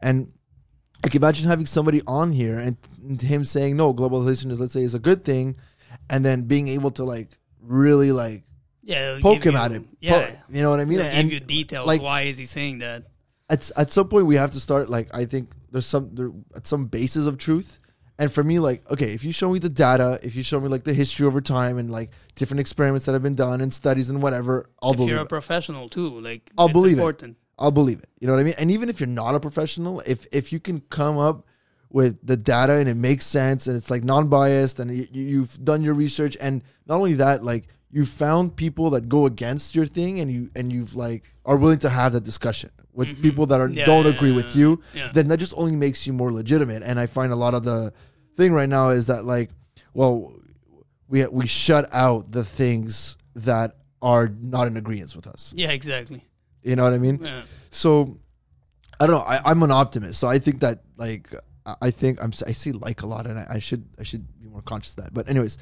And 0.00 0.32
Can 1.02 1.12
imagine 1.22 1.48
having 1.48 1.66
somebody 1.66 2.02
on 2.06 2.32
here 2.32 2.58
and, 2.58 2.76
him 3.22 3.44
saying 3.44 3.76
no, 3.76 3.94
globalization 3.94 4.50
is 4.50 4.58
let's 4.60 4.72
say 4.72 4.82
is 4.82 4.94
a 4.94 4.98
good 4.98 5.24
thing, 5.24 5.56
and 6.10 6.24
then 6.24 6.42
being 6.42 6.66
able 6.68 6.90
to 6.92 7.04
like 7.04 7.38
really 7.60 8.10
like 8.12 8.42
Yeah. 8.82 9.18
poke 9.20 9.44
him 9.46 9.52
you- 9.54 9.60
at 9.60 9.72
it. 9.72 9.82
Yeah. 10.00 10.26
Po- 10.30 10.36
you 10.50 10.62
know 10.62 10.70
what 10.70 10.80
I 10.80 10.84
mean? 10.84 11.00
And 11.00 11.30
give 11.30 11.40
you 11.42 11.46
details. 11.46 11.86
like- 11.86 12.02
why 12.02 12.22
is 12.22 12.38
he 12.38 12.46
saying 12.46 12.78
that? 12.78 13.04
at 13.48 13.70
at 13.76 13.92
some 13.92 14.08
point 14.08 14.26
we 14.26 14.34
have 14.34 14.50
to 14.50 14.58
start 14.58 14.88
like 14.90 15.08
I 15.14 15.24
think 15.24 15.52
there's 15.70 15.86
some 15.86 16.10
there 16.14 16.32
at 16.56 16.66
some 16.66 16.86
basis 16.86 17.26
of 17.26 17.38
truth. 17.38 17.78
And 18.18 18.32
for 18.32 18.42
me, 18.42 18.58
like, 18.58 18.90
okay, 18.90 19.12
if 19.12 19.22
you 19.22 19.30
show 19.30 19.52
me 19.52 19.58
the 19.60 19.68
data, 19.68 20.18
if 20.22 20.34
you 20.34 20.42
show 20.42 20.58
me 20.58 20.68
like 20.68 20.84
the 20.84 20.94
history 20.94 21.26
over 21.26 21.40
time 21.42 21.76
and 21.78 21.92
like 21.92 22.10
different 22.34 22.60
experiments 22.60 23.04
that 23.04 23.12
have 23.12 23.22
been 23.22 23.34
done 23.36 23.60
and 23.60 23.72
studies 23.74 24.08
and 24.10 24.20
whatever, 24.22 24.70
I'll 24.82 24.92
if 24.92 24.96
believe 24.96 25.10
you're 25.10 25.20
a 25.20 25.24
it. 25.24 25.28
professional 25.28 25.88
too, 25.90 26.18
like 26.20 26.50
I'll 26.58 26.66
it's 26.66 26.72
believe 26.72 26.98
it. 26.98 27.02
I'll 27.58 27.70
believe 27.70 27.98
it. 27.98 28.08
You 28.20 28.26
know 28.26 28.34
what 28.34 28.40
I 28.40 28.44
mean? 28.44 28.54
And 28.58 28.70
even 28.70 28.88
if 28.88 29.00
you're 29.00 29.06
not 29.06 29.34
a 29.34 29.40
professional, 29.40 30.00
if 30.00 30.26
if 30.32 30.52
you 30.52 30.60
can 30.60 30.80
come 30.90 31.18
up 31.18 31.46
with 31.88 32.18
the 32.26 32.36
data 32.36 32.74
and 32.74 32.88
it 32.88 32.96
makes 32.96 33.24
sense 33.24 33.66
and 33.66 33.76
it's 33.76 33.90
like 33.90 34.04
non-biased 34.04 34.78
and 34.80 34.94
you, 34.94 35.06
you've 35.12 35.64
done 35.64 35.82
your 35.82 35.94
research 35.94 36.36
and 36.40 36.62
not 36.86 36.96
only 36.96 37.14
that, 37.14 37.42
like 37.42 37.68
you 37.90 38.04
found 38.04 38.56
people 38.56 38.90
that 38.90 39.08
go 39.08 39.24
against 39.24 39.74
your 39.74 39.86
thing 39.86 40.20
and 40.20 40.30
you 40.30 40.50
and 40.54 40.72
you've 40.72 40.94
like 40.94 41.32
are 41.44 41.56
willing 41.56 41.78
to 41.78 41.88
have 41.88 42.12
that 42.12 42.24
discussion 42.24 42.70
with 42.92 43.08
mm-hmm. 43.08 43.22
people 43.22 43.46
that 43.46 43.60
are 43.60 43.68
Yeah, 43.68 43.86
don't 43.86 44.04
yeah, 44.04 44.12
agree 44.12 44.30
yeah, 44.30 44.36
with 44.36 44.56
you, 44.56 44.82
then 45.12 45.28
that 45.28 45.38
just 45.38 45.54
only 45.56 45.76
makes 45.76 46.06
you 46.06 46.12
more 46.12 46.32
legitimate. 46.32 46.82
And 46.82 46.98
I 46.98 47.06
find 47.06 47.32
a 47.32 47.36
lot 47.36 47.54
of 47.54 47.64
the 47.64 47.92
thing 48.36 48.52
right 48.52 48.68
now 48.68 48.90
is 48.90 49.06
that 49.06 49.24
like, 49.24 49.50
well, 49.94 50.34
we 51.08 51.26
we 51.26 51.46
shut 51.46 51.88
out 51.92 52.32
the 52.32 52.44
things 52.44 53.16
that 53.34 53.76
are 54.02 54.28
not 54.28 54.66
in 54.66 54.76
agreement 54.76 55.14
with 55.14 55.26
us. 55.26 55.52
Yeah, 55.56 55.70
exactly. 55.70 56.25
You 56.66 56.76
know 56.76 56.84
what 56.84 56.94
I 56.94 56.98
mean? 56.98 57.20
Yeah. 57.22 57.42
So 57.70 58.18
I 58.98 59.06
don't 59.06 59.16
know. 59.16 59.24
I, 59.24 59.40
I'm 59.44 59.62
an 59.62 59.70
optimist, 59.70 60.18
so 60.18 60.26
I 60.28 60.38
think 60.38 60.60
that 60.60 60.82
like 60.96 61.32
I- 61.80 61.90
think 61.90 62.22
I'm 62.22 62.32
I 62.46 62.52
say 62.52 62.72
like 62.72 63.02
a 63.02 63.06
lot, 63.06 63.26
and 63.26 63.38
I, 63.38 63.46
I 63.56 63.58
should 63.60 63.84
I 63.98 64.02
should 64.02 64.24
be 64.40 64.48
more 64.48 64.62
conscious 64.62 64.96
of 64.96 65.04
that. 65.04 65.14
But 65.14 65.28
anyways, 65.28 65.58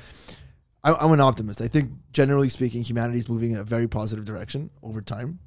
I, 0.82 0.94
I'm 0.94 1.12
an 1.12 1.20
optimist. 1.20 1.60
I 1.60 1.68
think 1.68 1.90
generally 2.12 2.48
speaking, 2.48 2.82
humanity 2.82 3.18
is 3.18 3.28
moving 3.28 3.50
in 3.52 3.58
a 3.58 3.64
very 3.64 3.88
positive 3.88 4.24
direction 4.24 4.70
over 4.82 5.00
time. 5.02 5.40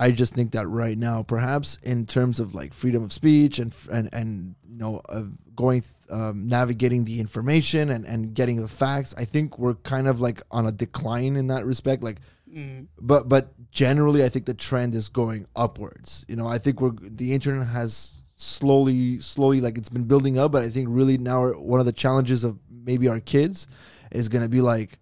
I 0.00 0.12
just 0.12 0.32
think 0.32 0.52
that 0.52 0.68
right 0.68 0.96
now, 0.96 1.24
perhaps 1.24 1.76
in 1.82 2.06
terms 2.06 2.38
of 2.38 2.54
like 2.54 2.72
freedom 2.72 3.02
of 3.02 3.12
speech 3.12 3.58
and 3.58 3.74
and 3.90 4.08
and 4.12 4.54
you 4.68 4.76
know 4.76 5.00
of 5.08 5.32
going 5.56 5.82
um, 6.10 6.46
navigating 6.46 7.04
the 7.04 7.18
information 7.18 7.90
and 7.90 8.04
and 8.06 8.32
getting 8.34 8.62
the 8.62 8.68
facts, 8.68 9.12
I 9.18 9.24
think 9.24 9.58
we're 9.58 9.74
kind 9.74 10.06
of 10.06 10.20
like 10.20 10.40
on 10.52 10.66
a 10.66 10.72
decline 10.72 11.34
in 11.34 11.48
that 11.48 11.66
respect. 11.66 12.02
Like 12.04 12.18
Mm. 12.56 12.86
but 13.00 13.28
but 13.28 13.52
generally 13.70 14.24
i 14.24 14.28
think 14.28 14.46
the 14.46 14.54
trend 14.54 14.94
is 14.94 15.08
going 15.08 15.46
upwards 15.54 16.24
you 16.28 16.36
know 16.36 16.46
i 16.46 16.56
think 16.58 16.80
we're 16.80 16.92
the 17.02 17.32
internet 17.34 17.66
has 17.68 18.22
slowly 18.36 19.20
slowly 19.20 19.60
like 19.60 19.76
it's 19.76 19.88
been 19.90 20.04
building 20.04 20.38
up 20.38 20.52
but 20.52 20.62
i 20.62 20.68
think 20.68 20.88
really 20.90 21.18
now 21.18 21.48
one 21.52 21.80
of 21.80 21.86
the 21.86 21.92
challenges 21.92 22.44
of 22.44 22.58
maybe 22.70 23.06
our 23.08 23.20
kids 23.20 23.66
is 24.10 24.28
going 24.28 24.42
to 24.42 24.48
be 24.48 24.60
like 24.60 24.98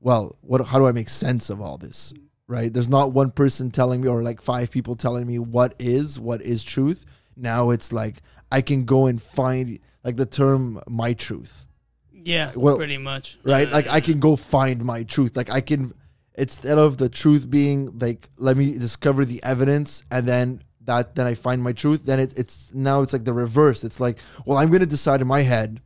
well 0.00 0.36
what 0.40 0.64
how 0.66 0.78
do 0.78 0.86
i 0.86 0.92
make 0.92 1.08
sense 1.08 1.48
of 1.50 1.60
all 1.60 1.78
this 1.78 2.12
right 2.48 2.72
there's 2.72 2.88
not 2.88 3.12
one 3.12 3.30
person 3.30 3.70
telling 3.70 4.00
me 4.00 4.08
or 4.08 4.22
like 4.22 4.40
five 4.42 4.70
people 4.70 4.96
telling 4.96 5.26
me 5.26 5.38
what 5.38 5.74
is 5.78 6.18
what 6.18 6.40
is 6.42 6.64
truth 6.64 7.04
now 7.36 7.70
it's 7.70 7.92
like 7.92 8.22
i 8.50 8.60
can 8.60 8.84
go 8.84 9.06
and 9.06 9.22
find 9.22 9.78
like 10.02 10.16
the 10.16 10.26
term 10.26 10.80
my 10.88 11.12
truth 11.12 11.66
Yeah, 12.12 12.52
Well, 12.54 12.76
pretty 12.76 12.98
much. 12.98 13.38
right? 13.44 13.70
Like 13.70 13.88
I 13.88 14.00
can 14.00 14.20
go 14.20 14.36
find 14.36 14.84
my 14.84 15.04
truth. 15.04 15.36
Like 15.36 15.48
I 15.50 15.62
can 15.62 15.92
instead 16.40 16.78
of 16.78 16.96
the 16.96 17.08
truth 17.08 17.50
being 17.50 17.98
like 17.98 18.28
let 18.38 18.56
me 18.56 18.66
discover 18.78 19.24
the 19.24 19.40
evidence 19.44 20.02
and 20.10 20.26
then 20.26 20.62
that 20.82 21.14
then 21.14 21.26
I 21.26 21.34
find 21.34 21.62
my 21.62 21.72
truth. 21.72 22.00
Then 22.04 22.18
it, 22.18 22.32
it's 22.36 22.72
now 22.72 23.02
it's 23.02 23.12
like 23.12 23.24
the 23.24 23.34
reverse. 23.34 23.84
It's 23.84 24.00
like 24.00 24.18
well 24.46 24.58
I'm 24.58 24.68
going 24.68 24.80
to 24.80 24.92
decide 24.98 25.20
in 25.20 25.26
my 25.26 25.42
head 25.42 25.80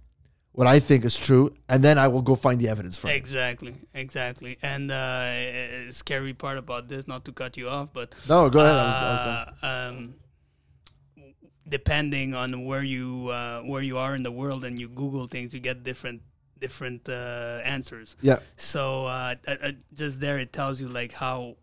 what 0.53 0.69
I 0.69 0.79
think 0.79 1.05
is 1.05 1.17
true 1.19 1.53
and 1.69 1.83
then 1.83 1.99
I 1.99 2.07
will 2.07 2.23
go 2.23 2.37
find 2.37 2.61
the 2.61 2.69
evidence 2.69 2.97
for 2.97 3.09
it. 3.09 3.17
Exactly, 3.17 3.75
exactly. 3.93 4.57
And 4.63 4.93
uh, 4.93 5.91
scary 5.91 6.33
part 6.33 6.59
about 6.59 6.89
this, 6.89 7.09
not 7.09 7.25
to 7.25 7.33
cut 7.33 7.57
you 7.57 7.69
off, 7.69 7.93
but 7.93 8.15
No, 8.29 8.49
go 8.49 8.61
ahead. 8.61 8.77
I 8.77 8.87
was, 8.87 8.97
I 8.97 9.13
was 9.15 9.25
uh, 9.27 9.67
um, 9.67 10.15
depending 11.69 12.35
on 12.35 12.65
where 12.65 12.85
you 12.85 13.29
uh, 13.29 13.63
where 13.63 13.83
you 13.83 13.99
are 13.99 14.15
in 14.15 14.23
the 14.23 14.31
world 14.41 14.65
and 14.65 14.79
you 14.79 14.89
Google 14.89 15.27
things, 15.27 15.53
you 15.53 15.61
get 15.61 15.83
different 15.83 16.23
different 16.61 17.09
uh, 17.09 17.61
answers. 17.65 18.17
Yeah. 18.21 18.39
So 18.57 19.07
uh, 19.07 19.35
just 19.95 20.21
there, 20.21 20.39
it 20.39 20.53
tells 20.53 20.81
you 20.81 20.89
like 20.89 21.13
how 21.13 21.57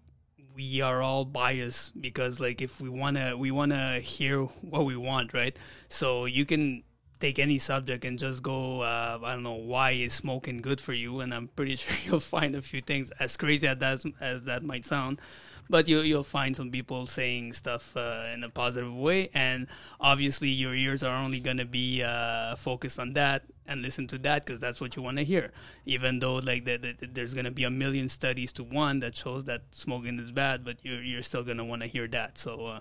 we 0.55 0.81
are 0.81 1.01
all 1.01 1.25
biased 1.25 1.99
because 1.99 2.39
like 2.39 2.61
if 2.61 2.81
we 2.81 2.89
wanna 2.89 3.37
we 3.37 3.51
wanna 3.51 3.99
hear 3.99 4.43
what 4.61 4.85
we 4.85 4.95
want, 4.95 5.33
right? 5.33 5.55
So 5.89 6.25
you 6.25 6.45
can 6.45 6.83
take 7.21 7.39
any 7.39 7.59
subject 7.59 8.03
and 8.03 8.19
just 8.19 8.43
go 8.43 8.81
uh, 8.81 9.19
I 9.23 9.33
don't 9.33 9.43
know 9.43 9.53
why 9.53 9.91
is 9.91 10.13
smoking 10.13 10.61
good 10.61 10.81
for 10.81 10.93
you, 10.93 11.21
and 11.21 11.33
I'm 11.33 11.47
pretty 11.47 11.75
sure 11.81 11.95
you'll 12.05 12.19
find 12.19 12.55
a 12.55 12.61
few 12.61 12.81
things 12.81 13.11
as 13.19 13.37
crazy 13.37 13.67
as 13.67 13.77
that 13.77 14.03
as 14.19 14.43
that 14.45 14.63
might 14.63 14.85
sound. 14.85 15.21
But 15.69 15.87
you, 15.87 16.01
you'll 16.01 16.23
find 16.23 16.53
some 16.53 16.69
people 16.69 17.07
saying 17.07 17.53
stuff 17.53 17.95
uh, 17.95 18.25
in 18.33 18.43
a 18.43 18.49
positive 18.49 18.93
way, 18.93 19.29
and 19.33 19.67
obviously 20.01 20.49
your 20.49 20.75
ears 20.75 21.01
are 21.01 21.15
only 21.15 21.39
going 21.39 21.57
to 21.57 21.65
be 21.65 22.03
uh, 22.03 22.57
focused 22.57 22.99
on 22.99 23.13
that 23.13 23.43
and 23.67 23.81
listen 23.81 24.05
to 24.07 24.17
that 24.17 24.43
because 24.45 24.59
that's 24.59 24.81
what 24.81 24.97
you 24.97 25.01
want 25.01 25.17
to 25.17 25.23
hear. 25.23 25.53
Even 25.85 26.19
though 26.19 26.35
like 26.35 26.65
the, 26.65 26.77
the, 26.77 27.07
there's 27.07 27.33
going 27.33 27.45
to 27.45 27.51
be 27.51 27.63
a 27.63 27.71
million 27.71 28.09
studies 28.09 28.51
to 28.53 28.65
one 28.65 28.99
that 28.99 29.15
shows 29.15 29.45
that 29.45 29.61
smoking 29.71 30.19
is 30.19 30.31
bad, 30.31 30.65
but 30.65 30.77
you're 30.83 31.01
you're 31.01 31.23
still 31.23 31.43
going 31.43 31.57
to 31.57 31.63
want 31.63 31.81
to 31.81 31.87
hear 31.87 32.07
that. 32.09 32.37
So, 32.37 32.65
uh, 32.65 32.79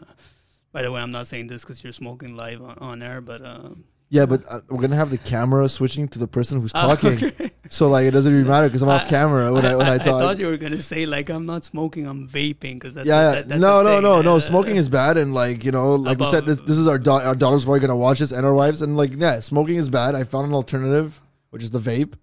by 0.72 0.82
the 0.82 0.90
way, 0.90 1.00
I'm 1.00 1.12
not 1.12 1.28
saying 1.28 1.46
this 1.46 1.62
because 1.62 1.84
you're 1.84 1.92
smoking 1.92 2.36
live 2.36 2.60
on, 2.60 2.76
on 2.78 3.02
air, 3.02 3.20
but 3.20 3.42
uh, 3.42 3.70
Yeah, 4.12 4.26
but 4.26 4.42
uh, 4.50 4.60
we're 4.68 4.80
gonna 4.80 4.96
have 4.96 5.10
the 5.10 5.18
camera 5.18 5.68
switching 5.68 6.08
to 6.08 6.18
the 6.18 6.26
person 6.26 6.60
who's 6.60 6.72
Ah, 6.74 6.88
talking, 6.88 7.24
okay. 7.24 7.52
so 7.68 7.88
like 7.88 8.06
it 8.06 8.10
doesn't 8.10 8.32
really 8.32 8.46
matter 8.48 8.66
because 8.66 8.82
I'm 8.82 8.88
off 8.88 9.06
camera 9.08 9.52
when 9.52 9.64
I, 9.64 9.76
when 9.76 9.86
I, 9.86 9.98
talk. 9.98 10.16
I 10.16 10.20
thought 10.20 10.38
you 10.40 10.48
were 10.48 10.56
gonna 10.56 10.82
say 10.82 11.06
like 11.06 11.30
I'm 11.30 11.46
not 11.46 11.62
smoking, 11.64 12.06
I'm 12.08 12.26
vaping 12.26 12.74
because 12.74 12.94
that's 12.94 13.06
yeah, 13.06 13.30
that, 13.30 13.48
that's 13.48 13.60
no, 13.60 13.82
no, 13.84 13.94
thing. 13.94 14.02
no, 14.02 14.20
no. 14.20 14.36
Uh, 14.36 14.40
Smoking 14.50 14.74
is 14.74 14.88
bad, 14.88 15.16
and 15.16 15.32
like 15.32 15.64
you 15.64 15.70
know, 15.70 15.94
like 15.94 16.18
we 16.18 16.26
said, 16.26 16.44
this, 16.44 16.56
Above- 16.58 16.66
this 16.66 16.76
is 16.76 16.88
our 16.88 16.98
da- 16.98 17.22
our 17.24 17.36
daughter's 17.36 17.64
probably 17.64 17.78
gonna 17.80 17.96
watch 17.96 18.18
this, 18.18 18.32
and 18.32 18.44
our 18.44 18.52
wives, 18.52 18.82
and 18.82 18.96
like 18.96 19.12
yeah, 19.16 19.38
smoking 19.38 19.76
is 19.76 19.88
bad. 19.88 20.16
I 20.16 20.24
found 20.24 20.48
an 20.48 20.54
alternative, 20.54 21.22
which 21.50 21.62
is 21.62 21.70
the 21.70 21.78
vape, 21.78 22.14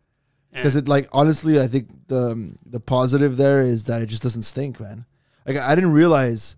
because 0.51 0.75
yeah. 0.75 0.79
it 0.79 0.89
like 0.89 1.07
honestly, 1.13 1.57
I 1.61 1.67
think 1.67 1.87
the 2.07 2.53
the 2.65 2.81
positive 2.81 3.37
there 3.37 3.61
is 3.61 3.85
that 3.85 4.01
it 4.01 4.07
just 4.07 4.23
doesn't 4.23 4.43
stink, 4.43 4.81
man. 4.81 5.05
Like 5.45 5.55
I 5.55 5.73
didn't 5.73 5.93
realize, 5.93 6.57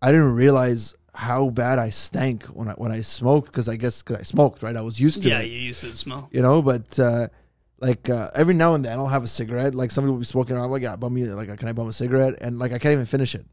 I 0.00 0.12
didn't 0.12 0.34
realize 0.34 0.94
how 1.18 1.50
bad 1.50 1.80
I 1.80 1.90
stank 1.90 2.44
when 2.44 2.68
I 2.68 2.74
when 2.74 2.92
I 2.92 3.00
smoked 3.00 3.46
because 3.48 3.68
I 3.68 3.74
guess 3.74 4.02
because 4.02 4.18
I 4.18 4.22
smoked, 4.22 4.62
right? 4.62 4.76
I 4.76 4.82
was 4.82 5.00
used 5.00 5.24
to 5.24 5.28
yeah, 5.28 5.40
it 5.40 5.48
you 5.50 5.58
used 5.58 5.80
to 5.80 5.90
smell. 5.96 6.28
you 6.30 6.42
know. 6.42 6.62
But 6.62 6.96
uh, 6.96 7.26
like 7.80 8.08
uh, 8.08 8.30
every 8.36 8.54
now 8.54 8.74
and 8.74 8.84
then, 8.84 8.96
I'll 9.00 9.08
have 9.08 9.24
a 9.24 9.28
cigarette. 9.28 9.74
Like 9.74 9.90
somebody 9.90 10.12
will 10.12 10.20
be 10.20 10.24
smoking 10.26 10.54
around, 10.54 10.70
like, 10.70 10.82
yeah, 10.82 10.94
bum 10.94 11.12
me, 11.12 11.24
like, 11.24 11.58
can 11.58 11.66
I 11.66 11.72
bum 11.72 11.88
a 11.88 11.92
cigarette? 11.92 12.34
And 12.40 12.60
like, 12.60 12.70
I 12.70 12.78
can't 12.78 12.92
even 12.92 13.04
finish 13.04 13.34
it. 13.34 13.44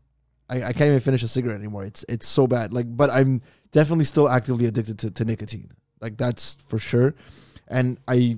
I, 0.48 0.57
I 0.57 0.74
can't 0.74 0.89
even 0.89 1.00
finish 1.00 1.24
a 1.24 1.27
cigarette 1.27 1.57
anymore. 1.57 1.86
It's 1.86 2.05
it's 2.07 2.27
so 2.27 2.45
bad. 2.45 2.72
Like, 2.72 2.86
but 2.95 3.10
I'm 3.10 3.41
definitely 3.72 4.05
still 4.05 4.29
actively 4.29 4.67
addicted 4.67 5.00
to, 5.00 5.10
to 5.10 5.25
nicotine. 5.25 5.72
Like 6.01 6.17
that's 6.17 6.57
for 6.67 6.77
sure. 6.77 7.15
And 7.67 7.98
I 8.07 8.38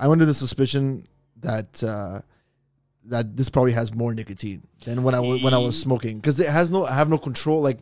I'm 0.00 0.10
under 0.10 0.26
the 0.26 0.34
suspicion 0.34 1.06
that 1.42 1.80
uh, 1.84 2.22
that 3.04 3.36
this 3.36 3.48
probably 3.48 3.72
has 3.74 3.94
more 3.94 4.12
nicotine 4.14 4.66
than 4.84 5.04
when 5.04 5.14
I 5.14 5.20
wa- 5.20 5.38
when 5.38 5.54
I 5.54 5.58
was 5.58 5.78
smoking 5.78 6.16
because 6.16 6.40
it 6.40 6.48
has 6.48 6.72
no 6.72 6.86
I 6.86 6.94
have 6.94 7.08
no 7.08 7.18
control 7.18 7.62
like 7.62 7.78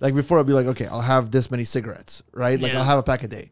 like 0.00 0.14
before 0.14 0.38
I'd 0.38 0.46
be 0.46 0.52
like 0.52 0.66
okay 0.66 0.86
I'll 0.86 1.00
have 1.00 1.30
this 1.30 1.50
many 1.50 1.64
cigarettes 1.64 2.22
right 2.32 2.60
like 2.60 2.72
Yeah. 2.72 2.78
I'll 2.78 2.84
have 2.84 2.98
a 2.98 3.02
pack 3.02 3.22
a 3.22 3.28
day 3.28 3.50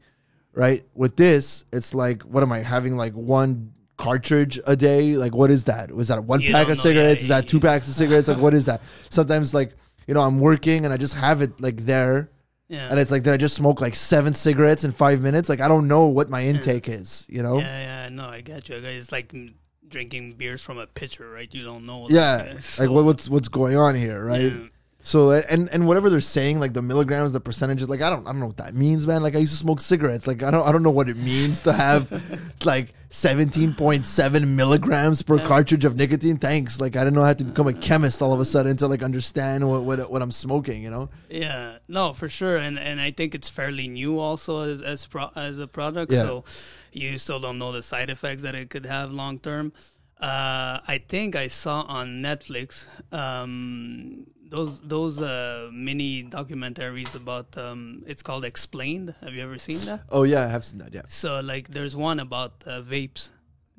right 0.52 0.84
with 0.94 1.16
this 1.16 1.64
it's 1.72 1.94
like 1.94 2.22
what 2.22 2.42
am 2.42 2.52
I 2.52 2.58
having 2.60 2.96
like 2.96 3.12
one 3.14 3.72
cartridge 3.96 4.58
a 4.66 4.74
day 4.76 5.16
like 5.16 5.34
what 5.34 5.50
is 5.50 5.64
that 5.64 5.92
was 5.92 6.08
that 6.08 6.24
one 6.24 6.40
You 6.40 6.50
pack 6.52 6.62
don't 6.64 6.72
of 6.72 6.78
know, 6.78 6.82
cigarettes 6.82 7.20
yeah, 7.22 7.24
is 7.24 7.28
that 7.28 7.48
two 7.48 7.60
packs 7.68 7.88
of 7.88 7.94
cigarettes 7.94 8.28
like 8.28 8.38
what 8.38 8.54
is 8.54 8.66
that 8.66 8.82
sometimes 9.10 9.54
like 9.54 9.72
you 10.06 10.14
know 10.14 10.20
I'm 10.22 10.40
working 10.40 10.84
and 10.84 10.92
I 10.92 10.96
just 10.96 11.14
have 11.16 11.42
it 11.42 11.60
like 11.60 11.84
there 11.86 12.30
Yeah. 12.68 12.88
and 12.90 12.98
it's 12.98 13.10
like 13.10 13.22
did 13.22 13.32
I 13.32 13.36
just 13.36 13.54
smoke 13.54 13.80
like 13.80 13.94
seven 13.94 14.34
cigarettes 14.34 14.84
in 14.84 14.92
five 14.92 15.20
minutes 15.20 15.48
like 15.48 15.60
I 15.60 15.68
don't 15.68 15.86
know 15.88 16.06
what 16.06 16.28
my 16.28 16.42
intake 16.44 16.88
is 16.88 17.24
you 17.28 17.42
know 17.42 17.58
Yeah, 17.58 18.04
yeah, 18.04 18.08
no, 18.10 18.26
I 18.26 18.40
got 18.42 18.68
you. 18.68 18.76
It's 18.76 19.12
like 19.12 19.32
mm, 19.32 19.54
drinking 19.88 20.32
beers 20.32 20.60
from 20.62 20.78
a 20.78 20.86
pitcher, 20.86 21.30
right? 21.30 21.48
You 21.54 21.64
don't 21.64 21.86
know. 21.86 22.06
Yeah, 22.10 22.54
like 22.78 22.90
what, 22.94 23.04
what's 23.04 23.28
what's 23.28 23.48
going 23.48 23.76
on 23.76 23.94
here, 23.94 24.22
right? 24.24 24.52
Yeah. 24.52 24.66
So 25.06 25.32
and 25.32 25.68
and 25.68 25.86
whatever 25.86 26.08
they're 26.08 26.20
saying, 26.20 26.60
like 26.60 26.72
the 26.72 26.80
milligrams, 26.80 27.32
the 27.32 27.40
percentages, 27.40 27.90
like 27.90 28.00
I 28.00 28.08
don't 28.08 28.26
I 28.26 28.32
don't 28.32 28.40
know 28.40 28.46
what 28.46 28.56
that 28.56 28.72
means, 28.72 29.06
man. 29.06 29.22
Like 29.22 29.36
I 29.36 29.38
used 29.38 29.52
to 29.52 29.58
smoke 29.58 29.82
cigarettes, 29.82 30.26
like 30.26 30.42
I 30.42 30.50
don't 30.50 30.66
I 30.66 30.72
don't 30.72 30.82
know 30.82 30.90
what 30.90 31.10
it 31.10 31.18
means 31.18 31.60
to 31.64 31.74
have 31.74 32.10
like 32.64 32.94
seventeen 33.10 33.74
point 33.74 34.06
seven 34.06 34.56
milligrams 34.56 35.20
per 35.20 35.46
cartridge 35.46 35.84
of 35.84 35.94
nicotine. 35.94 36.38
Thanks, 36.38 36.80
like 36.80 36.96
I 36.96 37.00
didn't 37.00 37.16
know 37.16 37.22
I 37.22 37.28
had 37.28 37.38
to 37.40 37.44
become 37.44 37.68
a 37.68 37.74
chemist 37.74 38.22
all 38.22 38.32
of 38.32 38.40
a 38.40 38.46
sudden 38.46 38.78
to 38.78 38.86
like 38.88 39.02
understand 39.02 39.68
what 39.68 39.82
what, 39.82 40.10
what 40.10 40.22
I'm 40.22 40.32
smoking, 40.32 40.82
you 40.82 40.90
know? 40.90 41.10
Yeah, 41.28 41.76
no, 41.86 42.14
for 42.14 42.30
sure, 42.30 42.56
and 42.56 42.78
and 42.78 42.98
I 42.98 43.10
think 43.10 43.34
it's 43.34 43.50
fairly 43.50 43.88
new 43.88 44.18
also 44.18 44.60
as 44.60 44.80
as 44.80 45.06
pro, 45.06 45.30
as 45.36 45.58
a 45.58 45.66
product. 45.66 46.12
Yeah. 46.12 46.22
So 46.22 46.44
you 46.92 47.18
still 47.18 47.40
don't 47.40 47.58
know 47.58 47.72
the 47.72 47.82
side 47.82 48.08
effects 48.08 48.40
that 48.40 48.54
it 48.54 48.70
could 48.70 48.86
have 48.86 49.12
long 49.12 49.38
term. 49.38 49.74
Uh, 50.20 50.78
I 50.86 51.02
think 51.08 51.36
I 51.36 51.48
saw 51.48 51.82
on 51.82 52.22
Netflix 52.22 52.86
um, 53.12 54.26
those 54.48 54.80
those 54.80 55.20
uh, 55.20 55.68
mini 55.72 56.24
documentaries 56.24 57.14
about. 57.14 57.56
Um, 57.58 58.04
it's 58.06 58.22
called 58.22 58.44
Explained. 58.44 59.14
Have 59.20 59.34
you 59.34 59.42
ever 59.42 59.58
seen 59.58 59.78
that? 59.86 60.02
Oh 60.10 60.22
yeah, 60.22 60.44
I 60.44 60.48
have 60.48 60.64
seen 60.64 60.78
that. 60.78 60.94
Yeah, 60.94 61.02
So 61.08 61.40
like, 61.40 61.68
there's 61.68 61.96
one 61.96 62.20
about 62.20 62.62
uh, 62.66 62.80
vapes. 62.80 63.30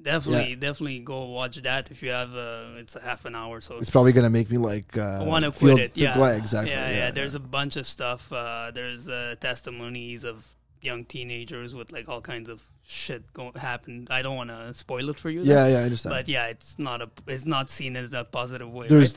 Definitely, 0.02 0.56
definitely 0.56 1.00
go 1.00 1.26
watch 1.30 1.56
that 1.64 1.90
if 1.90 2.04
you 2.04 2.10
have. 2.12 2.36
Uh, 2.36 2.76
it's 2.82 2.96
a 2.96 3.00
half 3.00 3.26
an 3.26 3.34
hour, 3.34 3.60
so 3.62 3.78
it's 3.78 3.90
probably 3.90 4.12
gonna 4.12 4.30
make 4.30 4.52
me 4.52 4.58
like 4.58 4.96
uh, 4.98 5.22
I 5.22 5.24
want 5.24 5.46
to 5.46 5.52
feel- 5.52 5.76
quit 5.76 5.86
it. 5.86 5.98
Yeah, 5.98 6.20
exactly. 6.34 6.72
Yeah, 6.74 6.92
yeah. 6.92 7.12
There's 7.12 7.34
a 7.34 7.40
bunch 7.40 7.76
of 7.78 7.88
stuff. 7.88 8.32
Uh, 8.32 8.70
there's 8.72 9.08
uh, 9.08 9.36
testimonies 9.40 10.24
of 10.24 10.46
young 10.82 11.06
teenagers 11.06 11.74
with 11.74 11.92
like 11.92 12.08
all 12.10 12.22
kinds 12.22 12.50
of 12.50 12.62
shit 12.88 13.32
going 13.34 13.54
happen. 13.54 14.08
I 14.10 14.22
don't 14.22 14.36
want 14.36 14.50
to 14.50 14.74
spoil 14.74 15.10
it 15.10 15.20
for 15.20 15.30
you. 15.30 15.42
yeah, 15.42 15.64
though, 15.64 15.68
yeah, 15.74 15.80
I 15.80 15.84
understand. 15.84 16.14
But 16.14 16.28
yeah, 16.28 16.48
it's 16.48 16.78
not 16.80 17.02
a. 17.02 17.10
It's 17.28 17.46
not 17.46 17.70
seen 17.70 17.96
as 17.96 18.14
a 18.14 18.24
positive 18.24 18.72
way. 18.72 18.88
there's 18.88 19.16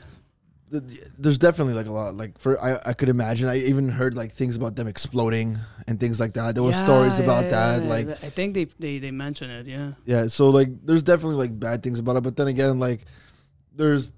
right? 0.71 0.87
th- 0.87 1.01
there's 1.17 1.37
definitely 1.37 1.73
like 1.73 1.87
a 1.87 1.91
lot 1.91 2.13
like 2.13 2.37
for 2.37 2.61
I, 2.63 2.79
I 2.85 2.93
could 2.93 3.09
imagine 3.09 3.49
I 3.49 3.57
even 3.57 3.89
heard 3.89 4.15
like 4.15 4.31
things 4.33 4.55
about 4.55 4.75
them 4.75 4.87
exploding 4.87 5.57
and 5.87 5.99
things 5.99 6.19
like 6.19 6.33
that 6.33 6.53
there 6.55 6.63
were 6.63 6.71
Yeah, 6.71 6.83
stories 6.83 7.19
about 7.19 7.45
yeah, 7.45 7.51
that 7.79 7.83
yeah, 7.83 7.89
like 7.89 8.07
I 8.23 8.29
think 8.29 8.53
they 8.53 8.65
they 8.77 8.99
they 8.99 9.11
mention 9.11 9.49
it. 9.49 9.65
Yeah. 9.65 9.93
yeah 10.05 10.27
so 10.27 10.49
like 10.49 10.69
there's 10.85 11.01
definitely 11.01 11.37
like 11.37 11.59
bad 11.59 11.81
things 11.81 11.97
about 11.99 12.17
it 12.17 12.21
but 12.23 12.35
then 12.35 12.47
again 12.47 12.79
like 12.79 13.01
there's 13.75 14.11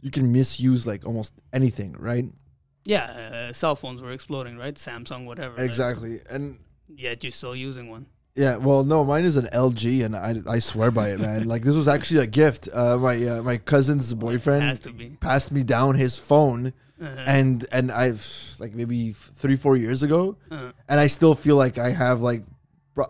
you 0.00 0.10
can 0.10 0.32
misuse 0.32 0.84
like 0.86 1.06
almost 1.06 1.32
anything 1.52 1.94
right 1.98 2.26
Yeah, 2.84 3.04
uh, 3.06 3.52
cell 3.52 3.76
phones 3.76 4.02
were 4.02 4.10
exploding, 4.10 4.58
right? 4.58 4.74
Samsung, 4.74 5.26
whatever. 5.26 5.54
exactly 5.62 6.18
and 6.28 6.58
yet 6.88 7.22
you're 7.22 7.30
still 7.30 7.54
using 7.54 7.88
one. 7.88 8.06
Yeah 8.34 8.56
well 8.56 8.82
no 8.84 9.04
mine 9.04 9.24
is 9.24 9.36
an 9.36 9.46
LG 9.52 10.04
and 10.04 10.16
I, 10.16 10.36
I 10.50 10.58
swear 10.58 10.90
by 10.90 11.10
it 11.10 11.20
man 11.20 11.46
like 11.46 11.62
this 11.62 11.76
was 11.76 11.86
actually 11.88 12.20
a 12.20 12.26
gift 12.26 12.68
uh 12.72 12.96
my 12.98 13.16
uh, 13.26 13.42
my 13.42 13.56
cousin's 13.58 14.12
boyfriend 14.14 14.62
Has 14.62 14.80
to 14.80 14.92
be. 14.92 15.10
passed 15.20 15.52
me 15.52 15.62
down 15.64 15.96
his 15.96 16.16
phone 16.18 16.72
Uh-huh. 17.02 17.24
and 17.26 17.66
and 17.72 17.90
I've 17.90 18.24
like 18.58 18.74
maybe 18.74 19.12
three 19.12 19.56
four 19.56 19.76
years 19.76 20.02
ago 20.02 20.36
Uh-huh. 20.50 20.72
and 20.88 21.00
I 21.00 21.08
still 21.08 21.34
feel 21.34 21.56
like 21.56 21.76
I 21.78 21.90
have 21.90 22.20
like 22.22 22.44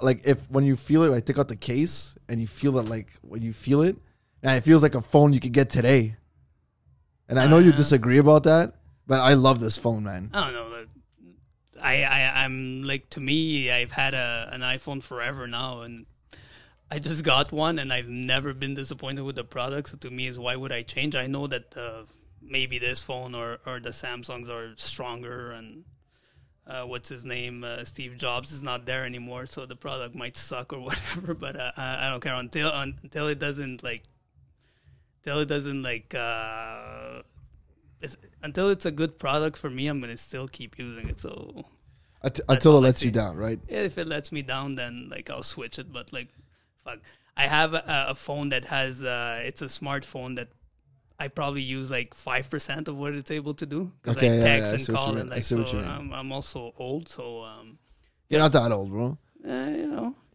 like 0.01 0.23
if 0.25 0.39
when 0.51 0.65
you 0.65 0.77
feel 0.77 1.03
it, 1.03 1.13
I 1.15 1.21
take 1.21 1.39
out 1.39 1.49
the 1.49 1.57
case 1.57 2.15
and 2.29 2.41
you 2.41 2.47
feel 2.47 2.79
it 2.79 2.89
like 2.89 3.09
when 3.23 3.43
you 3.43 3.53
feel 3.53 3.83
it, 3.83 3.97
and 4.43 4.57
it 4.57 4.63
feels 4.63 4.81
like 4.83 4.95
a 4.95 5.03
phone 5.03 5.33
you 5.33 5.41
could 5.41 5.53
get 5.53 5.69
today. 5.71 6.15
And 7.29 7.37
I 7.39 7.47
know 7.51 7.59
you 7.59 7.73
Uh, 7.73 7.77
disagree 7.77 8.19
about 8.19 8.45
that, 8.45 8.75
but 9.09 9.19
I 9.21 9.35
love 9.35 9.59
this 9.59 9.79
phone, 9.79 10.05
man. 10.05 10.31
I 10.33 10.53
don't 10.53 10.71
know. 10.71 10.87
I, 11.83 12.03
I 12.03 12.45
I'm 12.45 12.85
like 12.85 13.11
to 13.11 13.21
me, 13.21 13.71
I've 13.71 13.93
had 13.93 14.15
a 14.15 14.49
an 14.53 14.61
iPhone 14.61 15.03
forever 15.03 15.47
now, 15.47 15.83
and 15.83 16.07
I 16.91 16.99
just 16.99 17.25
got 17.25 17.53
one, 17.53 17.79
and 17.79 17.93
I've 17.93 18.09
never 18.09 18.55
been 18.55 18.75
disappointed 18.75 19.23
with 19.23 19.37
the 19.37 19.45
product. 19.45 19.91
So 19.91 19.97
to 19.99 20.11
me, 20.11 20.27
is 20.27 20.39
why 20.39 20.57
would 20.57 20.73
I 20.73 20.83
change? 20.83 21.15
I 21.15 21.27
know 21.27 21.47
that 21.47 21.77
uh, 21.77 22.03
maybe 22.41 22.79
this 22.79 23.01
phone 23.01 23.35
or 23.35 23.59
or 23.67 23.81
the 23.81 23.91
Samsungs 23.91 24.49
are 24.49 24.75
stronger, 24.77 25.53
and 25.53 25.85
uh, 26.67 26.83
what's 26.85 27.09
his 27.09 27.25
name, 27.25 27.65
uh, 27.65 27.85
Steve 27.85 28.17
Jobs 28.19 28.53
is 28.53 28.63
not 28.63 28.87
there 28.87 29.05
anymore, 29.05 29.47
so 29.47 29.67
the 29.67 29.77
product 29.77 30.15
might 30.15 30.37
suck 30.37 30.73
or 30.73 30.81
whatever. 30.89 31.35
But 31.35 31.57
uh, 31.57 31.73
I, 31.77 32.07
I 32.07 32.11
don't 32.11 32.21
care 32.21 32.35
until 32.35 32.71
until 32.73 33.29
it 33.29 33.39
doesn't 33.39 33.83
like 33.83 34.03
until 35.21 35.41
it 35.41 35.49
doesn't 35.49 35.83
like. 35.83 36.15
Until 38.43 38.69
it's 38.71 38.85
a 38.87 38.91
good 38.91 39.19
product 39.19 39.57
for 39.57 39.71
me, 39.71 39.87
I'm 39.87 40.01
gonna 40.01 40.17
still 40.17 40.49
keep 40.49 40.79
using 40.79 41.09
it. 41.09 41.21
So 41.21 41.65
Ut- 42.23 42.41
until 42.49 42.79
it 42.79 42.81
lets 42.83 43.03
you 43.05 43.11
down, 43.11 43.37
right? 43.37 43.59
Yeah, 43.69 43.81
if 43.81 43.99
it 43.99 44.07
lets 44.07 44.31
me 44.33 44.43
down, 44.43 44.77
then 44.77 45.09
like 45.11 45.31
I'll 45.31 45.43
switch 45.43 45.79
it. 45.79 45.93
But 45.93 46.13
like, 46.13 46.29
fuck, 46.85 46.99
I 47.37 47.47
have 47.49 47.75
a, 47.75 47.83
a 48.09 48.15
phone 48.15 48.51
that 48.51 48.67
has 48.67 49.03
uh, 49.03 49.41
it's 49.45 49.63
a 49.63 49.67
smartphone 49.67 50.37
that 50.37 50.49
I 51.19 51.29
probably 51.29 51.63
use 51.63 51.91
like 51.91 52.15
five 52.15 52.49
percent 52.51 52.89
of 52.89 52.97
what 52.99 53.15
it's 53.15 53.31
able 53.31 53.55
to 53.55 53.67
do 53.67 53.93
because 54.03 54.17
Okay, 54.17 54.29
I 54.29 54.31
yeah, 54.37 54.41
text 54.41 54.73
yeah, 54.73 54.75
I 54.75 54.79
and 54.79 54.87
see 54.87 54.93
what 54.93 55.05
you 55.07 55.07
call 55.07 55.13
mean. 55.13 55.21
and 55.21 55.33
I 55.33 55.37
like 55.37 55.45
see 55.45 55.57
so. 55.57 55.59
what 55.59 55.73
you 55.73 55.79
mean. 55.81 55.89
I'm, 55.89 56.13
I'm 56.13 56.33
also 56.33 56.73
old, 56.79 57.09
so 57.09 57.43
um, 57.43 57.79
You're 58.29 58.41
not 58.41 58.53
that 58.53 58.73
old, 58.73 58.91
bro. 58.91 59.19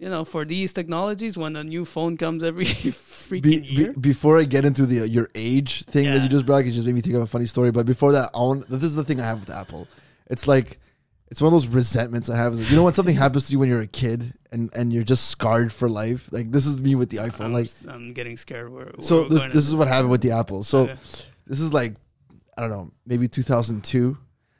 You 0.08 0.14
know, 0.14 0.24
for 0.24 0.46
these 0.46 0.72
technologies, 0.72 1.38
when 1.38 1.58
a 1.58 1.64
new 1.66 1.84
phone 1.84 2.16
comes 2.16 2.42
every 2.42 2.64
freaking 2.66 3.42
Be, 3.42 3.60
be, 3.60 3.66
year, 3.66 3.94
before 4.00 4.40
I 4.40 4.46
get 4.46 4.64
into 4.64 4.86
the 4.86 5.02
uh, 5.02 5.04
your 5.04 5.30
age 5.36 5.84
thing 5.84 6.06
that 6.06 6.24
you 6.24 6.30
just 6.30 6.46
brought, 6.46 6.64
it 6.64 6.72
just 6.72 6.86
made 6.86 6.96
me 6.96 7.02
think 7.02 7.16
of 7.16 7.24
a 7.24 7.28
funny 7.28 7.46
story. 7.46 7.72
But 7.72 7.86
before 7.86 8.14
that, 8.14 8.30
I 8.34 8.38
want, 8.40 8.70
this 8.70 8.84
is 8.84 8.96
the 8.96 9.04
thing 9.04 9.20
I 9.20 9.26
have 9.26 9.42
with 9.42 9.50
Apple. 9.50 9.86
It's 10.28 10.48
like 10.48 10.80
it's 11.30 11.42
one 11.42 11.48
of 11.48 11.52
those 11.52 11.68
resentments 11.68 12.30
I 12.30 12.38
have. 12.38 12.54
Is 12.54 12.62
like, 12.62 12.70
you 12.70 12.78
know 12.78 12.84
when 12.84 12.94
something 12.94 13.16
happens 13.26 13.48
to 13.48 13.52
you 13.52 13.60
when 13.60 13.68
you're 13.68 13.82
a 13.82 13.88
kid 13.88 14.34
and 14.54 14.74
and 14.74 14.94
you're 14.94 15.04
just 15.04 15.28
scarred 15.28 15.74
for 15.74 15.90
life. 15.90 16.30
Like 16.32 16.54
this 16.54 16.66
is 16.66 16.80
me 16.80 16.96
with 16.96 17.10
the 17.10 17.18
iPhone. 17.18 17.48
I'm, 17.48 17.54
like 17.54 17.70
I'm 17.90 18.14
getting 18.14 18.38
scared. 18.38 18.72
Where, 18.72 18.86
where 18.86 18.94
so 19.02 19.24
we're 19.24 19.30
this 19.30 19.54
this 19.54 19.68
is 19.68 19.76
what 19.76 19.90
happened 19.90 20.12
with 20.12 20.22
the 20.22 20.32
Apple. 20.32 20.64
So 20.64 20.84
Okay. 20.84 20.96
this 21.48 21.60
is 21.60 21.74
like 21.74 21.96
I 22.58 22.62
don't 22.62 22.70
know, 22.70 22.92
maybe 23.06 23.28
2002, 23.28 24.18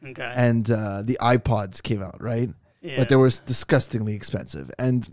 Okay. 0.08 0.34
and 0.36 0.70
uh, 0.70 1.04
the 1.04 1.18
iPods 1.22 1.82
came 1.82 2.04
out, 2.04 2.22
right? 2.22 2.50
yeah. 2.82 2.98
But 2.98 3.10
they 3.10 3.16
were 3.16 3.32
disgustingly 3.46 4.14
expensive, 4.14 4.70
and 4.78 5.08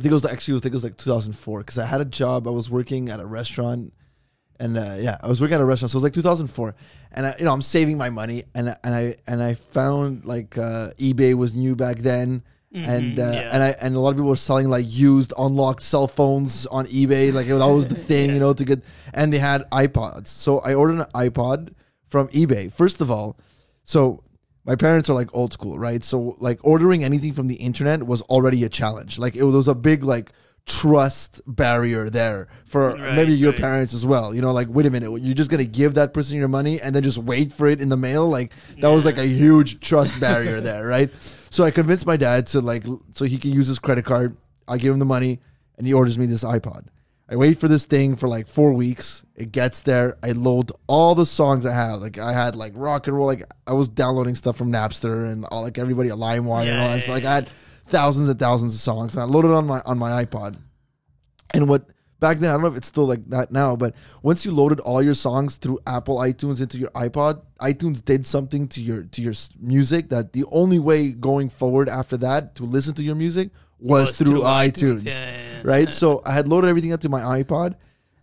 I 0.00 0.02
think 0.02 0.10
it 0.10 0.14
was 0.14 0.24
actually 0.24 0.56
I 0.56 0.60
think 0.60 0.72
it 0.72 0.76
was 0.76 0.84
like 0.84 0.96
2004 0.96 1.58
because 1.60 1.78
I 1.78 1.84
had 1.84 2.00
a 2.00 2.04
job. 2.06 2.46
I 2.48 2.50
was 2.50 2.70
working 2.70 3.10
at 3.10 3.20
a 3.20 3.26
restaurant, 3.26 3.92
and 4.58 4.78
uh, 4.78 4.96
yeah, 4.98 5.18
I 5.22 5.28
was 5.28 5.40
working 5.40 5.54
at 5.56 5.60
a 5.60 5.64
restaurant. 5.64 5.90
So 5.90 5.96
it 5.96 5.98
was 5.98 6.04
like 6.04 6.14
2004, 6.14 6.74
and 7.12 7.26
I, 7.26 7.34
you 7.38 7.44
know 7.44 7.52
I'm 7.52 7.62
saving 7.62 7.98
my 7.98 8.08
money, 8.10 8.44
and 8.54 8.70
I- 8.70 8.76
and 8.82 8.94
I 8.94 9.14
and 9.26 9.42
I 9.42 9.54
found 9.54 10.24
like 10.24 10.56
uh, 10.56 10.88
eBay 10.98 11.34
was 11.34 11.54
new 11.54 11.76
back 11.76 11.98
then. 11.98 12.42
And 12.72 13.18
uh, 13.18 13.22
yeah. 13.22 13.50
and 13.52 13.62
I 13.64 13.70
and 13.82 13.96
a 13.96 13.98
lot 14.00 14.10
of 14.10 14.16
people 14.16 14.28
were 14.30 14.36
selling 14.36 14.68
like 14.70 14.86
used 14.88 15.32
unlocked 15.36 15.82
cell 15.82 16.06
phones 16.06 16.66
on 16.66 16.86
eBay 16.86 17.32
like 17.32 17.48
that 17.48 17.54
was 17.54 17.62
always 17.62 17.88
the 17.88 17.94
thing 18.10 18.32
you 18.32 18.38
know 18.38 18.52
to 18.52 18.64
get 18.64 18.84
and 19.12 19.32
they 19.32 19.40
had 19.40 19.68
iPods 19.72 20.28
so 20.28 20.60
I 20.60 20.74
ordered 20.74 21.00
an 21.00 21.06
iPod 21.12 21.74
from 22.06 22.28
eBay 22.28 22.72
first 22.72 23.00
of 23.00 23.10
all 23.10 23.36
so 23.82 24.22
my 24.70 24.76
parents 24.76 25.10
are 25.10 25.14
like 25.14 25.30
old 25.34 25.52
school, 25.52 25.80
right? 25.80 26.04
So 26.04 26.36
like 26.38 26.60
ordering 26.62 27.02
anything 27.02 27.32
from 27.32 27.48
the 27.48 27.56
internet 27.56 28.06
was 28.06 28.22
already 28.34 28.62
a 28.62 28.68
challenge. 28.68 29.18
Like 29.18 29.34
it 29.34 29.42
was 29.42 29.66
a 29.66 29.74
big 29.74 30.04
like 30.04 30.30
trust 30.64 31.40
barrier 31.44 32.08
there 32.08 32.46
for 32.66 32.90
Right, 32.90 33.16
maybe 33.16 33.32
your 33.32 33.50
right. 33.50 33.60
parents 33.60 33.92
as 33.94 34.06
well. 34.06 34.32
You 34.32 34.42
know, 34.42 34.52
like 34.52 34.68
wait 34.70 34.86
a 34.86 34.90
minute, 34.90 35.10
you're 35.22 35.34
just 35.34 35.50
gonna 35.50 35.64
give 35.64 35.94
that 35.94 36.14
person 36.14 36.38
your 36.38 36.46
money 36.46 36.80
and 36.80 36.94
then 36.94 37.02
just 37.02 37.18
wait 37.18 37.52
for 37.52 37.66
it 37.66 37.80
in 37.80 37.88
the 37.88 37.96
mail. 37.96 38.28
Like 38.28 38.52
that 38.78 38.86
was 38.88 39.04
like 39.04 39.18
a 39.18 39.26
huge 39.26 39.80
trust 39.80 40.20
barrier 40.20 40.60
there, 40.68 40.86
right? 40.86 41.10
So 41.50 41.64
I 41.64 41.72
convinced 41.72 42.06
my 42.06 42.16
dad 42.16 42.46
to 42.48 42.60
like 42.60 42.84
so 43.14 43.24
he 43.24 43.38
can 43.38 43.50
use 43.50 43.66
his 43.66 43.80
credit 43.80 44.04
card. 44.04 44.36
I 44.68 44.78
give 44.78 44.92
him 44.92 45.00
the 45.00 45.04
money 45.16 45.40
and 45.78 45.84
he 45.84 45.92
orders 45.92 46.16
me 46.16 46.26
this 46.26 46.44
iPod. 46.44 46.84
I 47.30 47.36
wait 47.36 47.60
for 47.60 47.68
this 47.68 47.84
thing 47.84 48.16
for 48.16 48.28
like 48.28 48.48
four 48.48 48.72
weeks. 48.72 49.22
It 49.36 49.52
gets 49.52 49.82
there. 49.82 50.18
I 50.20 50.32
load 50.32 50.72
all 50.88 51.14
the 51.14 51.24
songs 51.24 51.64
I 51.64 51.72
have. 51.72 52.00
Like 52.00 52.18
I 52.18 52.32
had 52.32 52.56
like 52.56 52.72
rock 52.74 53.06
and 53.06 53.16
roll. 53.16 53.26
Like 53.26 53.44
I 53.68 53.72
was 53.72 53.88
downloading 53.88 54.34
stuff 54.34 54.56
from 54.56 54.72
Napster 54.72 55.30
and 55.30 55.44
all 55.44 55.62
like 55.62 55.78
everybody 55.78 56.10
at 56.10 56.16
LimeWire 56.16 56.40
and 56.40 56.48
all 56.48 56.64
yeah, 56.64 56.96
that. 56.96 57.08
like 57.08 57.22
yeah. 57.22 57.30
I 57.30 57.34
had 57.36 57.48
thousands 57.86 58.28
and 58.28 58.38
thousands 58.38 58.74
of 58.74 58.80
songs. 58.80 59.14
And 59.14 59.22
I 59.22 59.26
loaded 59.26 59.48
it 59.48 59.54
on 59.54 59.66
my 59.66 59.80
on 59.86 59.96
my 59.96 60.24
iPod. 60.24 60.56
And 61.54 61.68
what 61.68 61.84
back 62.18 62.40
then 62.40 62.50
I 62.50 62.54
don't 62.54 62.62
know 62.62 62.68
if 62.68 62.76
it's 62.76 62.88
still 62.88 63.06
like 63.06 63.24
that 63.30 63.52
now, 63.52 63.76
but 63.76 63.94
once 64.24 64.44
you 64.44 64.50
loaded 64.50 64.80
all 64.80 65.00
your 65.00 65.14
songs 65.14 65.56
through 65.56 65.78
Apple 65.86 66.16
iTunes 66.16 66.60
into 66.60 66.78
your 66.78 66.90
iPod, 66.90 67.42
iTunes 67.60 68.04
did 68.04 68.26
something 68.26 68.66
to 68.68 68.82
your 68.82 69.04
to 69.04 69.22
your 69.22 69.34
music 69.60 70.08
that 70.08 70.32
the 70.32 70.44
only 70.50 70.80
way 70.80 71.10
going 71.10 71.48
forward 71.48 71.88
after 71.88 72.16
that 72.16 72.56
to 72.56 72.64
listen 72.64 72.92
to 72.94 73.04
your 73.04 73.14
music 73.14 73.50
was, 73.80 74.06
Was 74.06 74.18
through, 74.18 74.32
through 74.32 74.40
iTunes 74.42 75.00
iTunes. 75.00 75.06
Yeah, 75.06 75.12
yeah, 75.12 75.52
yeah. 75.56 75.60
right? 75.64 75.92
So 76.00 76.22
I 76.24 76.32
had 76.32 76.48
loaded 76.48 76.68
everything 76.68 76.92
up 76.92 77.00
to 77.00 77.08
my 77.08 77.20
iPod, 77.42 77.74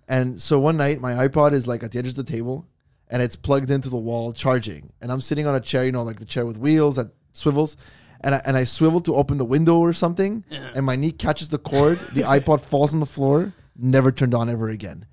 And 0.08 0.42
so 0.42 0.60
one 0.60 0.78
night, 0.78 1.00
my 1.02 1.28
iPod 1.28 1.54
is 1.54 1.68
like 1.68 1.84
at 1.84 1.92
the 1.92 2.00
edge 2.00 2.08
of 2.08 2.16
the 2.16 2.24
table, 2.24 2.66
and 3.10 3.22
it's 3.22 3.36
plugged 3.36 3.72
into 3.72 3.90
the 3.90 3.98
wall 3.98 4.34
charging. 4.34 4.92
And 5.02 5.12
I'm 5.12 5.22
sitting 5.22 5.48
on 5.48 5.56
a 5.56 5.60
chair, 5.60 5.86
you 5.86 5.92
know, 5.92 6.04
like 6.04 6.20
the 6.20 6.26
chair 6.26 6.46
with 6.46 6.58
wheels 6.58 6.96
that 6.96 7.08
swivels. 7.34 7.78
And 8.22 8.34
I, 8.34 8.42
and 8.46 8.58
I 8.58 8.64
swivel 8.64 9.00
to 9.02 9.14
open 9.14 9.38
the 9.38 9.46
window 9.46 9.78
or 9.78 9.94
something, 9.94 10.44
and 10.50 10.86
my 10.86 10.96
knee 10.96 11.12
catches 11.12 11.50
the 11.50 11.60
cord. 11.60 12.00
the 12.14 12.22
iPod 12.38 12.62
falls 12.62 12.94
on 12.94 13.00
the 13.00 13.06
floor, 13.06 13.54
never 13.78 14.12
turned 14.12 14.34
on 14.34 14.50
ever 14.50 14.70
again. 14.70 15.06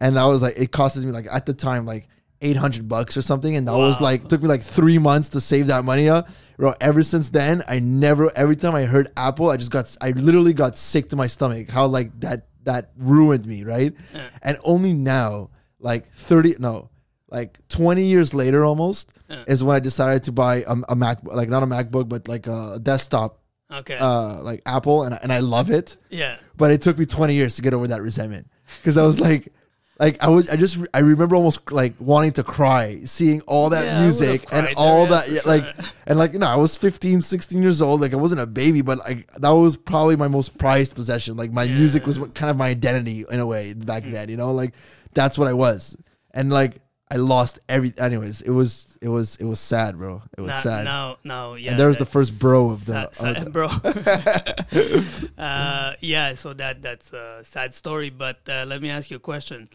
And 0.00 0.18
I 0.18 0.26
was 0.26 0.40
like, 0.40 0.56
it 0.56 0.70
costed 0.70 1.04
me 1.04 1.10
like 1.10 1.26
at 1.30 1.44
the 1.44 1.52
time 1.52 1.84
like 1.84 2.08
eight 2.40 2.56
hundred 2.56 2.88
bucks 2.88 3.16
or 3.16 3.22
something, 3.22 3.56
and 3.56 3.66
that 3.68 3.76
was 3.76 4.00
like 4.00 4.28
took 4.28 4.42
me 4.42 4.48
like 4.48 4.62
three 4.62 4.98
months 4.98 5.28
to 5.30 5.40
save 5.40 5.66
that 5.68 5.84
money 5.84 6.08
up. 6.08 6.28
Bro, 6.56 6.74
ever 6.80 7.02
since 7.02 7.30
then, 7.30 7.62
I 7.68 7.78
never. 7.78 8.30
Every 8.36 8.56
time 8.56 8.74
I 8.74 8.84
heard 8.84 9.10
Apple, 9.16 9.48
I 9.50 9.56
just 9.56 9.70
got, 9.70 9.94
I 10.00 10.10
literally 10.10 10.52
got 10.52 10.76
sick 10.76 11.08
to 11.10 11.16
my 11.16 11.26
stomach. 11.28 11.70
How 11.70 11.86
like 11.86 12.18
that 12.20 12.46
that 12.64 12.90
ruined 12.96 13.46
me, 13.46 13.64
right? 13.64 13.94
Yeah. 14.14 14.22
And 14.42 14.58
only 14.64 14.92
now, 14.92 15.50
like 15.78 16.10
thirty, 16.12 16.54
no, 16.58 16.90
like 17.30 17.58
twenty 17.68 18.06
years 18.06 18.34
later, 18.34 18.64
almost 18.64 19.12
Yeah. 19.28 19.44
is 19.46 19.62
when 19.62 19.76
I 19.76 19.80
decided 19.80 20.24
to 20.24 20.32
buy 20.32 20.64
a, 20.66 20.76
a 20.88 20.96
Mac, 20.96 21.18
like 21.22 21.48
not 21.48 21.62
a 21.62 21.66
MacBook, 21.66 22.08
but 22.08 22.26
like 22.26 22.46
a 22.48 22.80
desktop, 22.82 23.40
Okay. 23.72 23.96
uh, 23.96 24.42
like 24.42 24.62
Apple, 24.66 25.04
and 25.04 25.16
and 25.22 25.32
I 25.32 25.38
love 25.40 25.70
it 25.70 25.96
yeah. 26.10 26.36
but 26.56 26.70
it 26.72 26.82
took 26.82 26.98
me 26.98 27.04
20 27.06 27.34
years 27.34 27.54
to 27.56 27.62
get 27.62 27.72
over 27.74 27.86
that 27.88 28.02
resentment 28.02 28.48
because 28.80 28.96
I 28.96 29.02
was 29.04 29.20
like, 29.20 29.52
like 29.98 30.22
I 30.22 30.28
was, 30.28 30.48
I 30.48 30.56
just, 30.56 30.78
I 30.94 31.00
remember 31.00 31.34
almost 31.34 31.72
like 31.72 31.94
wanting 31.98 32.32
to 32.34 32.44
cry 32.44 33.00
seeing 33.04 33.40
all 33.42 33.70
that 33.70 33.84
Yeah, 33.84 34.02
music 34.02 34.44
and 34.52 34.68
all 34.76 35.06
there, 35.06 35.18
that, 35.22 35.28
yeah, 35.28 35.34
yeah, 35.34 35.40
like, 35.44 35.64
sure. 35.64 35.84
and 36.06 36.18
like, 36.18 36.32
you 36.32 36.38
know, 36.38 36.46
I 36.46 36.56
was 36.56 36.76
15, 36.76 37.20
16 37.20 37.60
years 37.62 37.82
old. 37.82 38.00
Like 38.00 38.12
I 38.12 38.16
wasn't 38.16 38.40
a 38.40 38.46
baby, 38.46 38.80
but 38.82 38.98
like 38.98 39.32
that 39.34 39.50
was 39.50 39.76
probably 39.76 40.14
my 40.16 40.28
most 40.28 40.56
prized 40.56 40.94
possession. 40.94 41.36
Like 41.36 41.52
my 41.52 41.66
music 41.66 42.06
was 42.06 42.20
what, 42.20 42.34
kind 42.34 42.50
of 42.50 42.56
my 42.56 42.68
identity 42.68 43.24
in 43.30 43.40
a 43.40 43.46
way 43.46 43.74
back 43.74 44.04
Mm. 44.04 44.12
then, 44.12 44.28
you 44.28 44.36
know, 44.36 44.52
like 44.52 44.74
that's 45.14 45.36
what 45.36 45.48
I 45.48 45.52
was. 45.52 45.96
And 46.32 46.50
like, 46.50 46.76
I 47.10 47.16
lost 47.16 47.58
every, 47.68 47.94
anyways, 47.96 48.42
it 48.42 48.50
was, 48.50 48.98
it 49.00 49.08
was, 49.08 49.36
it 49.36 49.44
was 49.44 49.58
sad, 49.60 49.96
bro. 49.96 50.22
It 50.36 50.42
was 50.42 50.54
sad. 50.56 50.84
No, 50.84 51.16
no, 51.24 51.54
yeah. 51.54 51.70
And 51.70 51.80
there 51.80 51.88
was 51.88 51.96
the 51.96 52.04
first 52.06 52.38
bro 52.38 52.70
of 52.70 52.84
the- 52.84 53.10
sad, 53.12 53.36
sad 53.36 53.52
bro. 53.52 53.68
uh, 55.38 55.94
yeah, 56.00 56.34
so 56.34 56.52
that 56.54 56.82
that's 56.82 57.12
a 57.12 57.40
sad 57.44 57.74
story. 57.74 58.10
But 58.10 58.40
uh, 58.48 58.64
let 58.66 58.82
me 58.82 58.90
ask 58.90 59.10
you 59.10 59.16
a 59.16 59.20
question: 59.20 59.68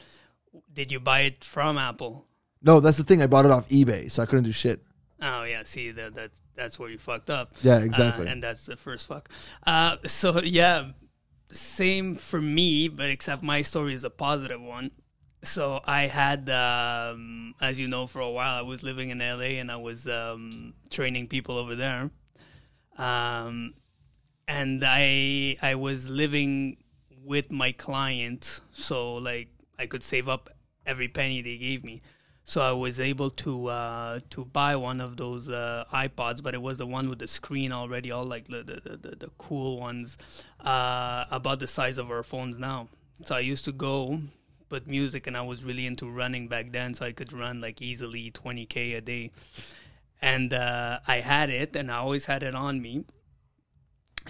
Did 0.74 0.92
you 0.92 1.00
buy 1.00 1.22
it 1.22 1.44
from 1.44 1.78
Apple? 1.78 2.26
no, 2.62 2.80
that's 2.80 2.98
the 2.98 3.04
thing. 3.04 3.22
I 3.22 3.28
bought 3.28 3.46
it 3.46 3.52
off 3.52 3.68
eBay, 3.70 4.10
so 4.12 4.24
I 4.24 4.26
couldn't 4.26 4.46
do 4.46 4.52
shit. 4.52 4.82
Oh 5.22 5.44
yeah, 5.44 5.64
see 5.64 5.92
that 5.92 6.16
that 6.16 6.32
that's 6.56 6.78
where 6.80 6.90
you 6.90 6.98
fucked 6.98 7.30
up. 7.30 7.56
Yeah, 7.62 7.76
Uh, 7.78 7.80
exactly. 7.80 8.28
and 8.28 8.42
that's 8.44 8.66
the 8.66 8.76
first 8.76 9.08
fuck. 9.08 9.30
Uh, 9.66 9.98
so 10.06 10.40
yeah, 10.42 10.92
same 11.52 12.16
for 12.16 12.42
me, 12.42 12.88
but 12.90 13.10
except 13.10 13.42
my 13.44 13.62
story 13.64 13.94
is 13.94 14.04
a 14.04 14.10
positive 14.10 14.62
one. 14.62 14.92
So 15.44 15.82
I 15.86 16.04
had, 16.08 16.50
um, 16.50 17.54
as 17.60 17.78
you 17.78 17.90
know, 17.90 18.08
for 18.08 18.22
a 18.22 18.30
while 18.30 18.58
I 18.58 18.62
was 18.62 18.82
living 18.82 19.10
in 19.10 19.20
LA 19.20 19.60
and 19.60 19.70
I 19.70 19.76
was 19.76 20.08
um, 20.08 20.74
training 20.90 21.28
people 21.28 21.58
over 21.58 21.76
there, 21.76 22.12
um, 22.98 23.74
and 24.48 24.82
I 24.86 25.58
I 25.62 25.76
was 25.76 26.10
living 26.10 26.78
with 27.26 27.52
my 27.52 27.74
client, 27.74 28.62
so 28.72 29.16
like 29.16 29.50
I 29.78 29.86
could 29.86 30.02
save 30.02 30.30
up 30.30 30.50
every 30.86 31.10
penny 31.10 31.42
they 31.42 31.58
gave 31.58 31.84
me. 31.84 32.02
So 32.46 32.62
I 32.62 32.72
was 32.72 33.02
able 33.02 33.30
to 33.30 33.68
uh, 33.68 34.20
to 34.30 34.46
buy 34.46 34.78
one 34.78 35.02
of 35.02 35.18
those 35.18 35.50
uh, 35.50 35.84
iPods, 35.92 36.42
but 36.42 36.54
it 36.54 36.62
was 36.62 36.78
the 36.78 36.88
one 36.88 37.10
with 37.10 37.20
the 37.20 37.28
screen 37.28 37.74
already, 37.74 38.12
all 38.12 38.26
like 38.26 38.46
the 38.48 38.64
the, 38.64 38.82
the, 38.82 38.98
the, 38.98 39.16
the 39.18 39.30
cool 39.38 39.78
ones, 39.78 40.18
uh, 40.62 41.26
about 41.32 41.60
the 41.60 41.68
size 41.68 41.98
of 41.98 42.10
our 42.10 42.24
phones 42.24 42.58
now. 42.58 42.88
So 43.26 43.36
I 43.36 43.40
used 43.42 43.66
to 43.66 43.74
go 43.74 44.22
put 44.74 44.88
music, 44.88 45.28
and 45.28 45.38
I 45.38 45.42
was 45.42 45.64
really 45.64 45.86
into 45.86 46.10
running 46.10 46.48
back 46.48 46.72
then, 46.72 46.96
so 46.96 47.06
I 47.06 47.12
could 47.12 47.32
run 47.32 47.62
like 47.62 47.80
easily 47.80 48.32
20k 48.32 48.98
a 48.98 49.02
day. 49.02 49.30
And 50.20 50.52
uh, 50.52 51.00
I 51.08 51.18
had 51.18 51.52
it, 51.52 51.76
and 51.76 51.92
I 51.92 51.98
always 51.98 52.26
had 52.26 52.42
it 52.42 52.56
on 52.56 52.82
me, 52.82 53.06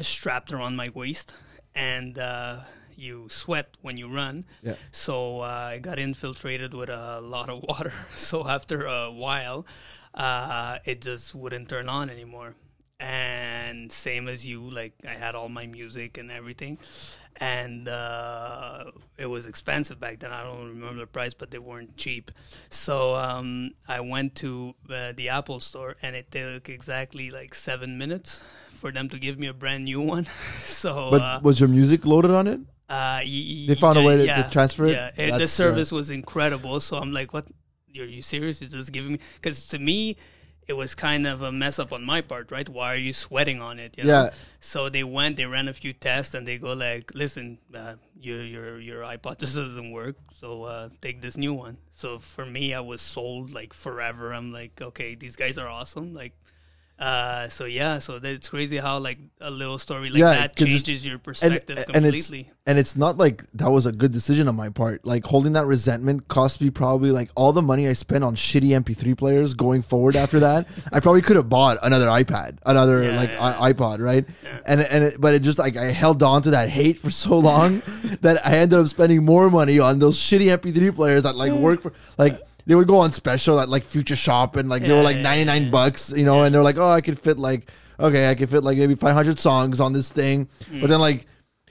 strapped 0.01 0.51
around 0.51 0.75
my 0.75 0.89
waist, 0.89 1.33
and 1.73 2.19
uh, 2.19 2.57
you 2.97 3.29
sweat 3.29 3.77
when 3.81 3.95
you 3.95 4.09
run. 4.09 4.43
Yeah. 4.61 4.75
So 4.91 5.39
uh, 5.39 5.75
I 5.75 5.79
got 5.79 5.97
infiltrated 5.97 6.73
with 6.73 6.89
a 6.89 7.21
lot 7.21 7.49
of 7.49 7.63
water. 7.69 7.93
So 8.17 8.45
after 8.45 8.85
a 8.85 9.09
while, 9.11 9.65
uh, 10.13 10.79
it 10.83 10.99
just 10.99 11.33
wouldn't 11.33 11.69
turn 11.69 11.87
on 11.87 12.09
anymore. 12.09 12.55
And 12.99 13.91
same 13.91 14.27
as 14.27 14.45
you, 14.45 14.69
like 14.69 14.93
I 15.07 15.13
had 15.13 15.35
all 15.35 15.49
my 15.49 15.67
music 15.67 16.17
and 16.17 16.29
everything, 16.31 16.79
and 17.37 17.87
uh, 17.87 18.85
it 19.17 19.25
was 19.25 19.45
expensive 19.45 19.99
back 19.99 20.19
then. 20.19 20.31
I 20.31 20.43
don't 20.43 20.67
remember 20.69 20.99
the 21.01 21.07
price, 21.07 21.33
but 21.33 21.51
they 21.51 21.59
weren't 21.59 21.97
cheap. 21.97 22.31
So 22.69 23.15
um, 23.15 23.71
I 23.87 23.99
went 23.99 24.35
to 24.35 24.75
uh, 24.89 25.13
the 25.15 25.29
Apple 25.29 25.59
store, 25.59 25.95
and 26.01 26.15
it 26.15 26.31
took 26.31 26.69
exactly 26.69 27.31
like 27.31 27.53
seven 27.55 27.97
minutes 27.97 28.41
for 28.69 28.91
them 28.91 29.09
to 29.09 29.17
give 29.19 29.39
me 29.39 29.47
a 29.47 29.53
brand 29.53 29.85
new 29.85 30.01
one. 30.01 30.27
so 30.59 31.09
But 31.11 31.21
uh, 31.21 31.39
was 31.43 31.59
your 31.59 31.69
music 31.69 32.05
loaded 32.05 32.31
on 32.31 32.47
it? 32.47 32.59
uh, 32.89 33.21
y- 33.23 33.65
They 33.67 33.75
found 33.75 33.97
a 33.97 34.01
y- 34.01 34.05
way 34.07 34.17
to- 34.17 34.25
to 34.43 34.49
transfer 34.51 34.85
it? 34.85 34.91
Yeah, 34.93 35.11
it- 35.15 35.37
the 35.37 35.43
uh, 35.45 35.47
service 35.47 35.91
was 35.91 36.09
incredible. 36.09 36.79
So 36.79 36.97
I'm 36.97 37.11
like, 37.11 37.33
"What? 37.33 37.47
Are 37.99 38.05
you 38.05 38.21
serious? 38.21 38.59
You're 38.61 38.69
just 38.69 38.91
giving 38.91 39.13
me?" 39.13 39.19
Because 39.35 39.67
to 39.67 39.79
me, 39.79 40.17
it 40.67 40.73
was 40.73 40.95
kind 40.95 41.27
of 41.27 41.41
a 41.41 41.51
mess 41.51 41.79
up 41.79 41.91
on 41.91 42.03
my 42.03 42.21
part, 42.21 42.51
right? 42.51 42.67
Why 42.67 42.93
are 42.93 42.97
you 42.97 43.13
sweating 43.13 43.61
on 43.61 43.79
it? 43.79 43.97
You 43.97 44.05
know? 44.05 44.23
Yeah. 44.23 44.29
So 44.59 44.89
they 44.89 45.03
went, 45.03 45.37
they 45.37 45.45
ran 45.45 45.67
a 45.67 45.73
few 45.73 45.93
tests, 45.93 46.33
and 46.33 46.47
they 46.47 46.57
go 46.57 46.73
like, 46.73 47.11
"Listen, 47.13 47.57
uh, 47.73 47.95
your 48.19 48.43
your 48.43 48.79
your 48.79 49.03
just 49.39 49.55
doesn't 49.55 49.91
work. 49.91 50.15
So 50.39 50.63
uh, 50.63 50.89
take 51.01 51.21
this 51.21 51.37
new 51.37 51.53
one." 51.53 51.77
So 51.91 52.19
for 52.19 52.45
me, 52.45 52.73
I 52.73 52.79
was 52.81 53.01
sold 53.01 53.51
like 53.53 53.73
forever. 53.73 54.33
I'm 54.33 54.51
like, 54.51 54.81
okay, 54.81 55.15
these 55.15 55.35
guys 55.35 55.57
are 55.57 55.67
awesome. 55.67 56.13
Like. 56.13 56.33
Uh, 57.03 57.49
so 57.49 57.65
yeah, 57.65 57.99
so 57.99 58.17
it's 58.23 58.47
crazy 58.47 58.77
how 58.77 58.97
like 58.97 59.17
a 59.41 59.51
little 59.51 59.77
story 59.77 60.09
like 60.09 60.19
Yeah, 60.19 60.33
that 60.33 60.55
changes 60.55 61.03
your 61.05 61.15
And, 61.15 61.23
perspective 61.23 61.77
and 61.93 62.05
it's 62.05 62.27
completely. 62.29 62.49
and 62.65 62.79
it's 62.79 62.95
not 62.95 63.17
like 63.17 63.43
that 63.55 63.69
was 63.69 63.85
a 63.85 63.91
good 63.91 64.13
decision 64.13 64.47
on 64.47 64.55
my 64.55 64.69
part. 64.69 65.05
Like 65.05 65.25
holding 65.25 65.51
that 65.53 65.65
resentment 65.65 66.29
cost 66.29 66.61
me 66.61 66.69
probably 66.69 67.11
like 67.11 67.29
all 67.35 67.51
the 67.51 67.61
money 67.61 67.89
I 67.89 67.93
spent 67.93 68.23
on 68.23 68.35
shitty 68.35 68.69
MP3 68.83 69.17
players 69.17 69.53
going 69.53 69.81
forward 69.81 70.15
after 70.15 70.39
that. 70.39 70.65
I 70.93 71.01
probably 71.01 71.21
could 71.21 71.35
have 71.35 71.49
bought 71.49 71.77
another 71.83 72.07
iPad, 72.07 72.59
another 72.65 73.03
Yeah, 73.03 73.17
like 73.17 73.31
yeah, 73.31 73.57
I- 73.59 73.73
iPod, 73.73 73.99
right? 73.99 74.25
And 74.65 74.79
and 74.79 75.03
it, 75.03 75.19
but 75.19 75.33
it 75.33 75.39
just 75.41 75.59
like 75.59 75.75
I 75.75 75.91
held 75.91 76.23
on 76.23 76.41
to 76.43 76.51
that 76.51 76.69
hate 76.69 76.99
for 76.99 77.11
so 77.11 77.37
long 77.37 77.81
that 78.21 78.45
I 78.47 78.59
ended 78.59 78.79
up 78.79 78.87
spending 78.87 79.25
more 79.25 79.49
money 79.51 79.77
on 79.77 79.99
those 79.99 80.17
shitty 80.17 80.47
MP3 80.57 80.95
players 80.95 81.23
that 81.23 81.35
like 81.35 81.51
work 81.51 81.81
for 81.81 81.91
like 82.17 82.39
they 82.65 82.75
would 82.75 82.87
go 82.87 82.97
on 82.99 83.11
special 83.11 83.59
at 83.59 83.69
like 83.69 83.83
Future 83.83 84.15
Shop 84.15 84.55
and 84.55 84.69
like 84.69 84.83
they 84.83 84.93
were 84.93 85.01
like 85.03 85.17
yeah, 85.17 85.23
99 85.23 85.63
yeah. 85.63 85.69
bucks, 85.69 86.11
you 86.15 86.25
know, 86.25 86.43
and 86.43 86.53
they're 86.53 86.63
like, 86.63 86.77
"Oh, 86.77 86.89
I 86.89 87.01
could 87.01 87.19
fit 87.19 87.37
like 87.39 87.69
okay, 87.99 88.29
I 88.29 88.35
could 88.35 88.49
fit 88.49 88.63
like 88.63 88.77
maybe 88.77 88.95
500 88.95 89.37
songs 89.39 89.79
on 89.79 89.93
this 89.93 90.11
thing." 90.11 90.47
But 90.81 90.89
then 90.89 90.99
like 90.99 91.25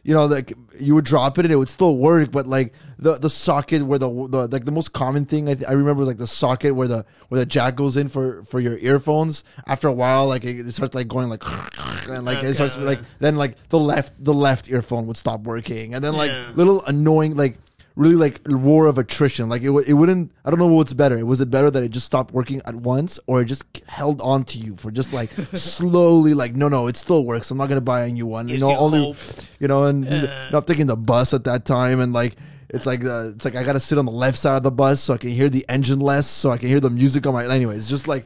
you 0.05 0.13
know, 0.13 0.27
like 0.27 0.53
you 0.81 0.97
would 0.97 1.05
drop 1.05 1.39
it 1.39 1.45
and 1.45 1.53
it 1.53 1.57
would 1.57 1.69
still 1.69 1.97
work, 1.97 2.33
but 2.33 2.45
like 2.45 2.73
the 2.99 3.15
the 3.15 3.31
socket 3.31 3.83
where 3.87 4.01
the, 4.01 4.09
the 4.09 4.49
like 4.49 4.65
the 4.65 4.73
most 4.73 4.93
common 4.93 5.25
thing 5.25 5.49
I, 5.49 5.55
th- 5.55 5.69
I 5.69 5.73
remember 5.75 6.01
was 6.01 6.09
like 6.09 6.19
the 6.19 6.27
socket 6.27 6.75
where 6.75 6.89
the 6.89 7.05
where 7.29 7.39
the 7.39 7.47
jack 7.47 7.77
goes 7.77 7.97
in 7.97 8.09
for 8.09 8.43
for 8.43 8.59
your 8.59 8.77
earphones. 8.79 9.45
After 9.69 9.87
a 9.87 9.93
while, 9.93 10.27
like 10.27 10.45
it, 10.45 10.59
it 10.67 10.73
starts 10.73 10.97
like 10.97 11.07
going 11.07 11.29
like 11.29 11.45
and 12.09 12.25
like 12.25 12.39
it 12.39 12.47
Okay, 12.47 12.53
starts 12.53 12.77
like 12.79 12.99
then 13.21 13.37
like 13.37 13.57
the 13.69 13.79
left 13.79 14.13
the 14.23 14.35
left 14.35 14.69
earphone 14.69 15.07
would 15.07 15.17
stop 15.17 15.43
working, 15.43 15.95
and 15.95 16.03
then 16.03 16.15
like 16.15 16.31
Yeah. 16.33 16.51
little 16.57 16.83
annoying 16.87 17.37
like 17.37 17.59
really 17.97 18.15
like 18.17 18.41
war 18.47 18.87
of 18.87 18.99
attrition. 18.99 19.49
Like 19.49 19.63
it 19.63 19.67
w- 19.67 19.85
it 19.87 19.93
wouldn't. 19.95 20.33
I 20.45 20.51
don't 20.51 20.59
know 20.59 20.67
what's 20.67 20.93
better. 20.93 21.25
Was 21.25 21.41
it 21.41 21.51
better 21.51 21.71
that 21.71 21.83
it 21.83 21.91
just 21.91 22.07
stopped 22.07 22.33
working 22.33 22.63
at 22.65 22.75
once, 22.75 23.19
or 23.27 23.41
it 23.43 23.47
just 23.47 23.65
held 23.87 24.21
on 24.23 24.45
to 24.45 24.59
you 24.59 24.77
for 24.77 24.91
just 24.91 25.13
like 25.13 25.31
slowly 25.55 26.35
like 26.35 26.55
no 26.57 26.69
no 26.69 26.87
it 26.87 26.97
still 26.97 27.25
works. 27.25 27.51
I'm 27.51 27.59
not 27.59 27.69
gonna 27.69 27.81
buy 27.81 28.05
a 28.05 28.09
new 28.11 28.27
one. 28.27 28.49
You 28.49 28.59
know 28.59 28.71
you 28.71 28.77
only 28.77 28.99
hope. 29.01 29.17
you 29.61 29.69
know 29.69 29.85
and 29.85 30.05
you 30.05 30.29
I'm 30.29 30.63
taking 30.65 30.87
the 30.87 30.97
bus 30.97 31.35
at 31.35 31.45
that 31.45 31.65
time 31.65 32.01
and 32.01 32.13
like. 32.13 32.37
It's 32.75 32.87
like 32.87 33.05
uh, 33.05 33.33
it's 33.35 33.45
like 33.45 33.55
I 33.55 33.65
gotta 33.65 33.81
sit 33.81 33.99
on 33.99 34.07
the 34.07 34.13
left 34.13 34.39
side 34.39 34.57
of 34.57 34.63
the 34.63 34.71
bus 34.71 34.99
so 35.03 35.13
I 35.13 35.19
can 35.19 35.29
hear 35.29 35.51
the 35.51 35.63
engine 35.69 36.01
less, 36.01 36.27
so 36.27 36.51
I 36.51 36.57
can 36.57 36.71
hear 36.71 36.81
the 36.81 36.89
music 36.89 37.27
on 37.27 37.35
my. 37.35 37.45
Anyways, 37.45 37.87
just 37.87 38.09
like 38.09 38.25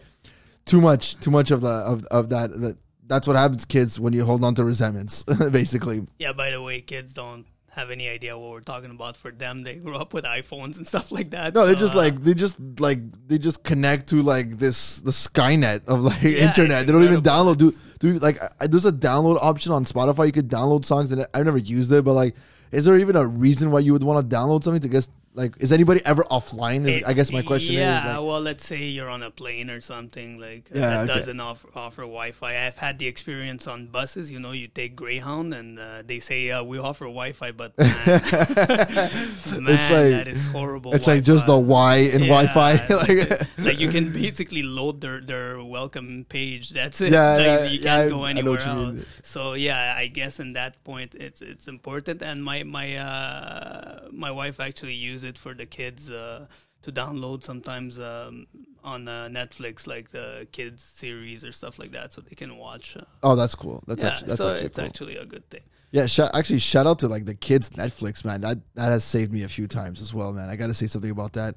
too 0.66 0.80
much, 0.80 1.18
too 1.18 1.32
much 1.32 1.50
of 1.50 1.62
the 1.62 1.68
of, 1.68 2.04
of 2.12 2.28
that. 2.30 2.52
that 2.60 2.76
that's 3.08 3.26
what 3.26 3.34
happens, 3.34 3.64
kids, 3.64 3.98
when 3.98 4.12
you 4.12 4.24
hold 4.24 4.44
on 4.44 4.54
to 4.54 4.64
resentments. 4.64 5.24
basically, 5.50 6.06
Yeah, 6.20 6.32
by 6.32 6.50
the 6.52 6.62
way, 6.62 6.80
kids 6.80 7.12
don't 7.12 7.44
have 7.76 7.90
any 7.90 8.08
idea 8.08 8.36
what 8.36 8.50
we're 8.50 8.60
talking 8.60 8.90
about. 8.90 9.16
For 9.16 9.30
them, 9.30 9.62
they 9.62 9.74
grew 9.74 9.96
up 9.96 10.12
with 10.14 10.24
iPhones 10.24 10.78
and 10.78 10.86
stuff 10.92 11.12
like 11.12 11.30
that. 11.30 11.54
no, 11.54 11.66
they 11.66 11.74
so, 11.74 11.78
just 11.80 11.94
uh, 11.94 11.98
like 11.98 12.22
they 12.22 12.34
just 12.34 12.56
like 12.80 12.98
they 13.28 13.38
just 13.38 13.62
connect 13.62 14.08
to 14.08 14.22
like 14.22 14.58
this 14.58 15.00
the 15.02 15.10
Skynet 15.10 15.86
of 15.86 16.00
like 16.00 16.22
Yeah, 16.22 16.48
internet. 16.48 16.86
They 16.86 16.92
don't 16.92 17.04
even 17.04 17.22
download. 17.22 17.58
Do 17.58 17.72
do 17.98 18.14
like 18.18 18.42
I, 18.60 18.66
there's 18.66 18.86
a 18.86 18.92
download 18.92 19.38
option 19.40 19.72
on 19.72 19.84
Spotify. 19.84 20.26
You 20.26 20.32
could 20.32 20.48
download 20.48 20.84
songs, 20.84 21.12
and 21.12 21.26
I've 21.34 21.44
never 21.44 21.58
used 21.58 21.92
it, 21.92 22.04
but 22.04 22.14
like, 22.14 22.34
is 22.72 22.84
there 22.86 22.96
even 22.96 23.14
a 23.14 23.26
reason 23.26 23.70
why 23.70 23.80
you 23.80 23.92
would 23.92 24.02
want 24.02 24.28
to 24.28 24.36
download 24.36 24.64
something 24.64 24.82
to 24.82 24.88
just 24.88 25.10
like 25.36 25.54
is 25.60 25.70
anybody 25.70 26.00
ever 26.04 26.24
offline? 26.24 26.88
Is, 26.88 26.96
It- 26.96 27.06
I 27.06 27.12
guess 27.12 27.30
my 27.30 27.42
question 27.42 27.74
yeah, 27.76 28.00
is 28.00 28.04
like, 28.16 28.26
well, 28.28 28.40
let's 28.40 28.66
say 28.66 28.82
you're 28.96 29.10
on 29.10 29.22
a 29.22 29.30
plane 29.30 29.68
or 29.70 29.80
something 29.80 30.38
like 30.40 30.64
uh, 30.74 30.78
Yeah, 30.78 30.90
that 30.90 31.10
okay. 31.10 31.18
doesn't 31.20 31.40
offer, 31.40 31.68
offer 31.76 32.02
Wi-Fi. 32.02 32.66
I've 32.66 32.78
had 32.78 32.98
the 32.98 33.06
experience 33.06 33.66
on 33.68 33.86
buses. 33.86 34.32
You 34.32 34.40
know, 34.40 34.52
you 34.52 34.66
take 34.68 34.96
Greyhound 34.96 35.52
and 35.54 35.78
uh, 35.78 36.02
they 36.04 36.20
say 36.20 36.50
uh, 36.50 36.62
we 36.64 36.78
offer 36.78 37.04
Wi-Fi, 37.04 37.52
but 37.52 37.76
man, 37.78 37.88
man, 38.06 39.10
It's 39.12 39.52
like- 39.90 40.10
that 40.16 40.28
is 40.28 40.46
horrible. 40.48 40.94
it's 40.94 41.06
like 41.06 41.22
just 41.22 41.46
the 41.46 41.52
Wi-Fi. 41.52 41.66
Y 41.76 41.96
in 42.16 42.22
Yeah, 42.24 42.28
Wi-Fi. 42.32 42.72
like, 42.72 42.88
like, 43.28 43.58
like 43.58 43.78
you 43.80 43.90
can 43.90 44.12
basically 44.12 44.62
load 44.62 45.00
their, 45.02 45.20
their 45.20 45.62
welcome 45.62 46.24
page. 46.28 46.70
That's 46.70 47.00
it. 47.02 47.12
Yeah, 47.12 47.36
yeah, 47.38 47.64
you 47.64 47.80
can't 47.80 48.08
go 48.10 48.24
anywhere 48.24 48.60
else. 48.60 49.04
So 49.22 49.52
yeah, 49.54 49.94
I 49.96 50.06
guess 50.06 50.40
in 50.40 50.54
that 50.54 50.82
point 50.84 51.14
it's 51.14 51.42
it's 51.42 51.68
important. 51.68 52.22
And 52.22 52.42
my 52.42 52.62
my 52.62 52.96
uh, 52.96 54.08
my 54.10 54.30
wife 54.30 54.58
actually 54.60 54.94
used 54.94 55.24
it 55.26 55.38
for 55.38 55.54
the 55.54 55.66
kids 55.66 56.10
uh, 56.10 56.46
to 56.82 56.92
download 56.92 57.44
sometimes 57.44 57.98
um, 57.98 58.46
on 58.84 59.08
uh, 59.08 59.28
Netflix, 59.30 59.86
like 59.86 60.10
the 60.10 60.46
kids 60.52 60.82
series 60.82 61.44
or 61.44 61.52
stuff 61.52 61.78
like 61.78 61.92
that, 61.92 62.12
so 62.12 62.20
they 62.20 62.34
can 62.34 62.56
watch. 62.56 62.96
Uh, 62.96 63.04
oh, 63.22 63.36
that's 63.36 63.54
cool. 63.54 63.82
That's 63.86 64.02
yeah, 64.02 64.10
actually 64.10 64.28
that's 64.28 64.38
so 64.38 64.50
actually 64.50 64.66
it's 64.66 64.78
cool. 64.78 64.86
actually 64.86 65.16
a 65.16 65.26
good 65.26 65.50
thing. 65.50 65.62
Yeah, 65.90 66.06
sh- 66.06 66.20
actually, 66.34 66.58
shout 66.58 66.86
out 66.86 66.98
to 67.00 67.08
like 67.08 67.24
the 67.24 67.34
kids 67.34 67.70
Netflix, 67.70 68.24
man. 68.24 68.40
That 68.40 68.58
that 68.74 68.92
has 68.92 69.04
saved 69.04 69.32
me 69.32 69.42
a 69.42 69.48
few 69.48 69.66
times 69.66 70.00
as 70.00 70.14
well, 70.14 70.32
man. 70.32 70.48
I 70.48 70.56
got 70.56 70.68
to 70.68 70.74
say 70.74 70.86
something 70.86 71.10
about 71.10 71.32
that. 71.34 71.54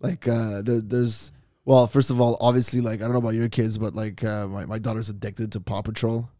Like, 0.00 0.28
uh, 0.28 0.62
there, 0.62 0.80
there's 0.80 1.32
well, 1.64 1.86
first 1.86 2.08
of 2.10 2.20
all, 2.20 2.38
obviously, 2.40 2.80
like 2.80 3.00
I 3.00 3.04
don't 3.04 3.12
know 3.12 3.18
about 3.18 3.34
your 3.34 3.48
kids, 3.48 3.76
but 3.76 3.94
like 3.94 4.24
uh, 4.24 4.48
my 4.48 4.64
my 4.64 4.78
daughter's 4.78 5.08
addicted 5.08 5.52
to 5.52 5.60
Paw 5.60 5.82
Patrol. 5.82 6.30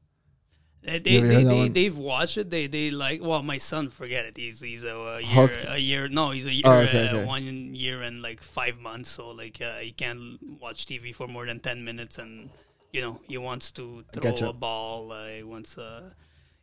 They 0.89 0.99
they, 0.99 1.21
they, 1.21 1.45
they 1.45 1.69
they've 1.69 1.97
watched 1.99 2.39
it. 2.39 2.51
They 2.51 2.67
they 2.67 2.91
like. 2.91 3.23
Well, 3.23 3.43
my 3.43 3.59
son, 3.59 3.91
forget 3.91 4.25
it. 4.25 4.37
He's 4.37 4.61
he's 4.61 4.83
a, 4.83 4.95
a 4.97 5.21
year 5.21 5.29
Hooked. 5.49 5.67
a 5.69 5.79
year. 5.79 6.09
No, 6.09 6.31
he's 6.31 6.47
a 6.47 6.53
year 6.53 6.63
Oh, 6.67 6.79
okay, 6.81 7.09
uh, 7.09 7.17
okay. 7.17 7.25
one 7.27 7.75
year 7.75 8.03
and 8.03 8.23
like 8.23 8.43
five 8.43 8.79
months. 8.81 9.11
So 9.11 9.31
like 9.31 9.61
uh, 9.61 9.79
he 9.79 9.93
can't 9.93 10.39
watch 10.61 10.87
TV 10.87 11.15
for 11.15 11.27
more 11.29 11.45
than 11.47 11.61
ten 11.61 11.85
minutes, 11.85 12.19
and 12.19 12.51
you 12.93 13.01
know 13.01 13.21
he 13.29 13.37
wants 13.39 13.71
to 13.73 14.05
throw 14.13 14.23
Gotcha. 14.31 14.49
a 14.49 14.53
ball. 14.53 15.13
Uh, 15.13 15.27
he 15.29 15.43
wants. 15.43 15.77
Uh, 15.79 16.11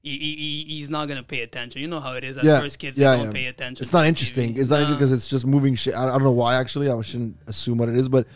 he, 0.02 0.18
he, 0.20 0.36
he- 0.36 0.76
he's 0.78 0.90
not 0.90 1.08
gonna 1.08 1.24
pay 1.24 1.42
attention. 1.42 1.82
You 1.82 1.88
know 1.88 2.00
how 2.00 2.14
it 2.14 2.24
is. 2.24 2.38
At 2.38 2.44
Yeah, 2.44 2.60
first, 2.60 2.78
kids 2.80 2.98
yeah, 2.98 3.16
don't 3.16 3.28
yeah. 3.28 3.32
pay 3.34 3.46
attention. 3.48 3.84
It's 3.84 3.94
not 3.94 4.06
interesting. 4.06 4.54
TV. 4.54 4.60
It's 4.60 4.70
not 4.70 4.88
No. 4.88 4.94
because 4.94 5.12
it's 5.12 5.28
just 5.28 5.46
moving 5.48 5.74
shit. 5.76 5.96
I, 5.96 6.04
I 6.06 6.12
don't 6.12 6.24
know 6.24 6.32
why 6.32 6.56
actually. 6.56 6.90
I 6.92 7.02
shouldn't 7.02 7.38
assume 7.48 7.78
what 7.80 7.90
it 7.90 7.96
is, 7.96 8.08
but 8.08 8.28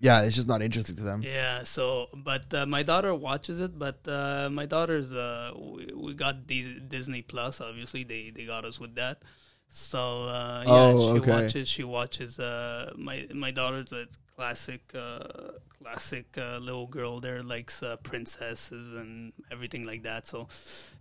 yeah, 0.00 0.22
it's 0.22 0.34
just 0.34 0.48
not 0.48 0.62
interesting 0.62 0.96
to 0.96 1.02
them. 1.02 1.22
Yeah, 1.22 1.62
so 1.62 2.08
but 2.14 2.52
uh, 2.54 2.66
my 2.66 2.82
daughter 2.82 3.14
watches 3.14 3.60
it, 3.60 3.78
but 3.78 3.98
uh, 4.08 4.48
my 4.50 4.66
daughter's 4.66 5.12
uh, 5.12 5.52
we, 5.56 5.90
we 5.94 6.14
got 6.14 6.46
Dis- 6.46 6.80
Disney 6.88 7.22
Plus. 7.22 7.60
Obviously, 7.60 8.04
they 8.04 8.30
they 8.30 8.44
got 8.46 8.64
us 8.64 8.80
with 8.80 8.94
that. 8.96 9.22
So 9.68 10.24
uh, 10.24 10.64
yeah, 10.66 10.72
Oh, 10.72 11.14
she 11.14 11.20
okay. 11.20 11.30
watches. 11.30 11.68
She 11.68 11.84
watches. 11.84 12.38
Uh, 12.40 12.92
my 12.96 13.26
my 13.34 13.50
daughter's 13.52 13.92
a 13.92 14.06
classic 14.36 14.80
uh, 14.94 15.52
classic 15.82 16.26
uh, 16.38 16.58
little 16.58 16.86
girl. 16.86 17.20
There 17.20 17.42
likes 17.42 17.82
uh, 17.82 17.96
princesses 17.96 18.88
and 18.96 19.32
everything 19.52 19.84
like 19.84 20.02
that. 20.04 20.26
So 20.26 20.48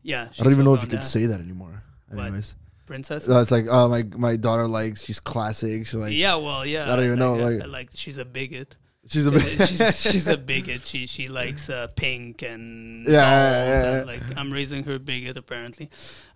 yeah, 0.04 0.28
I 0.40 0.44
don't 0.44 0.54
even 0.54 0.66
know 0.66 0.76
if 0.76 0.82
you 0.84 0.88
could 0.88 1.00
could 1.00 1.06
say 1.06 1.26
that 1.26 1.40
anymore. 1.40 1.82
Anyways, 2.12 2.54
princesses. 2.86 3.30
no, 3.30 3.40
it's 3.42 3.50
like 3.52 3.66
oh 3.70 3.88
my 3.88 4.04
my 4.16 4.36
daughter 4.36 4.68
likes 4.68 5.04
she's 5.06 5.20
classic. 5.20 5.88
She 5.88 5.98
like 5.98 6.14
yeah, 6.14 6.36
well, 6.36 6.66
yeah. 6.66 6.92
I 6.92 6.96
don't 6.96 7.06
even 7.06 7.20
know, 7.20 7.36
uh, 7.36 7.50
like- 7.50 7.68
like 7.68 7.90
she's 7.96 8.18
a 8.20 8.26
bigot. 8.26 8.76
She's 9.08 9.26
a 9.26 9.32
bit. 9.32 9.68
she's, 9.68 10.02
she's 10.02 10.28
a 10.28 10.38
bigot. 10.52 10.82
She 10.82 11.08
she 11.08 11.28
likes 11.28 11.70
uh, 11.70 11.88
pink 11.96 12.42
and 12.42 13.06
Yeah, 13.08 13.14
yeah, 13.14 13.64
yeah, 13.66 13.98
yeah. 14.00 14.04
like 14.04 14.22
I'm 14.38 14.52
raising 14.52 14.84
her 14.86 15.00
bigot 15.00 15.38
apparently. 15.38 15.90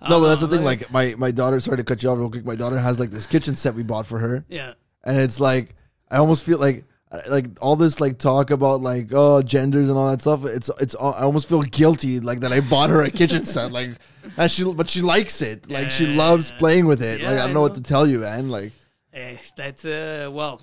no, 0.09 0.19
but 0.19 0.27
that's 0.29 0.41
the 0.41 0.47
Uh, 0.47 0.49
thing. 0.51 0.63
Like 0.63 0.91
my 0.91 1.15
my 1.17 1.31
daughter. 1.31 1.59
Sorry 1.59 1.77
to 1.77 1.83
cut 1.83 2.01
you 2.03 2.09
off 2.09 2.17
real 2.17 2.29
quick. 2.29 2.45
My 2.45 2.55
daughter 2.55 2.77
has 2.79 2.99
like 2.99 3.11
this 3.11 3.27
kitchen 3.27 3.55
set 3.55 3.75
we 3.75 3.83
bought 3.83 4.07
for 4.07 4.19
her, 4.19 4.45
yeah, 4.49 4.73
and 5.03 5.17
it's 5.19 5.39
like 5.39 5.75
I 6.09 6.17
almost 6.17 6.45
feel 6.45 6.57
like 6.59 6.85
like 7.29 7.45
all 7.61 7.75
this 7.75 7.99
like 7.99 8.17
talk 8.17 8.49
about 8.49 8.81
like 8.81 9.09
oh 9.13 9.41
genders 9.43 9.87
and 9.89 9.97
all 9.97 10.09
that 10.09 10.21
stuff. 10.21 10.45
It's 10.45 10.69
it's 10.79 10.95
I 10.95 11.21
almost 11.21 11.47
feel 11.47 11.61
guilty 11.61 12.19
like 12.19 12.39
that 12.39 12.51
I 12.51 12.59
bought 12.59 12.89
her 12.89 13.03
a 13.03 13.11
kitchen 13.11 13.45
set 13.45 13.71
like 13.71 13.91
and 14.37 14.49
she 14.49 14.63
but 14.73 14.89
she 14.89 15.01
likes 15.01 15.39
it 15.43 15.69
like 15.69 15.91
she 15.91 16.05
Yeah. 16.05 16.17
loves 16.17 16.51
playing 16.57 16.87
with 16.87 17.03
it. 17.03 17.21
Yeah, 17.21 17.29
like 17.29 17.39
I 17.39 17.43
I 17.43 17.45
don't 17.45 17.53
know 17.53 17.61
what 17.61 17.75
to 17.75 17.81
tell 17.81 18.07
you, 18.07 18.19
man. 18.19 18.49
Like 18.49 18.71
Eh, 19.13 19.37
that's 19.55 19.85
uh 19.85 20.27
well. 20.33 20.59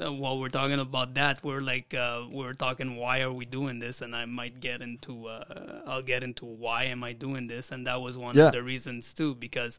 Uh, 0.00 0.12
While 0.12 0.38
we're 0.38 0.48
talking 0.50 0.78
about 0.78 1.14
that, 1.14 1.42
we're 1.42 1.60
like 1.60 1.94
uh, 1.94 2.24
we're 2.30 2.52
talking 2.54 2.96
why 2.96 3.22
are 3.22 3.32
we 3.32 3.44
doing 3.44 3.78
this, 3.80 4.02
and 4.02 4.14
I 4.14 4.24
might 4.24 4.60
get 4.60 4.82
into 4.82 5.26
uh, 5.26 5.82
I'll 5.86 6.02
get 6.02 6.22
into 6.22 6.44
why 6.44 6.84
am 6.84 7.02
I 7.02 7.12
doing 7.12 7.46
this, 7.48 7.72
and 7.72 7.86
that 7.86 8.00
was 8.00 8.16
one 8.16 8.36
Yeah. 8.36 8.46
of 8.46 8.52
the 8.52 8.62
reasons 8.62 9.12
too 9.14 9.34
because 9.34 9.78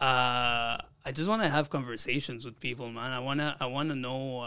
uh, 0.00 0.76
I 1.04 1.12
just 1.12 1.28
want 1.28 1.42
to 1.42 1.48
have 1.48 1.70
conversations 1.70 2.44
with 2.44 2.58
people, 2.60 2.90
man. 2.90 3.12
I 3.12 3.20
wanna 3.20 3.56
I 3.60 3.66
wanna 3.66 3.94
know. 3.94 4.40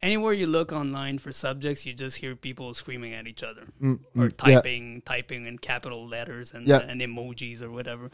Anywhere 0.00 0.32
you 0.32 0.46
look 0.46 0.72
online 0.72 1.18
for 1.18 1.32
subjects, 1.32 1.84
you 1.84 1.92
just 1.92 2.18
hear 2.18 2.36
people 2.36 2.72
screaming 2.72 3.14
at 3.14 3.26
each 3.26 3.42
other 3.42 3.64
mm, 3.82 3.98
or 4.16 4.28
mm, 4.28 4.46
yeah. 4.46 4.60
typing 4.60 5.02
typing 5.02 5.46
in 5.46 5.58
capital 5.58 6.06
letters 6.06 6.52
and 6.54 6.68
Yeah. 6.68 6.78
and 6.86 7.00
emojis 7.00 7.62
or 7.62 7.70
whatever. 7.72 8.10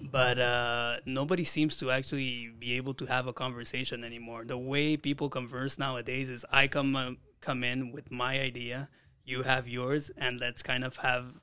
But 0.00 0.38
uh, 0.40 0.96
nobody 1.06 1.44
seems 1.44 1.76
to 1.76 1.92
actually 1.92 2.50
be 2.58 2.72
able 2.74 2.94
to 2.94 3.06
have 3.06 3.28
a 3.28 3.32
conversation 3.32 4.02
anymore. 4.02 4.44
The 4.44 4.58
way 4.58 4.96
people 4.96 5.28
converse 5.28 5.78
nowadays 5.78 6.28
is 6.28 6.44
I 6.50 6.66
come 6.66 6.96
uh, 6.96 7.12
come 7.40 7.62
in 7.62 7.92
with 7.92 8.10
my 8.10 8.40
idea, 8.40 8.88
you 9.24 9.44
have 9.44 9.68
yours, 9.68 10.10
and 10.16 10.40
let's 10.40 10.62
kind 10.62 10.84
of 10.84 10.96
have 10.98 11.34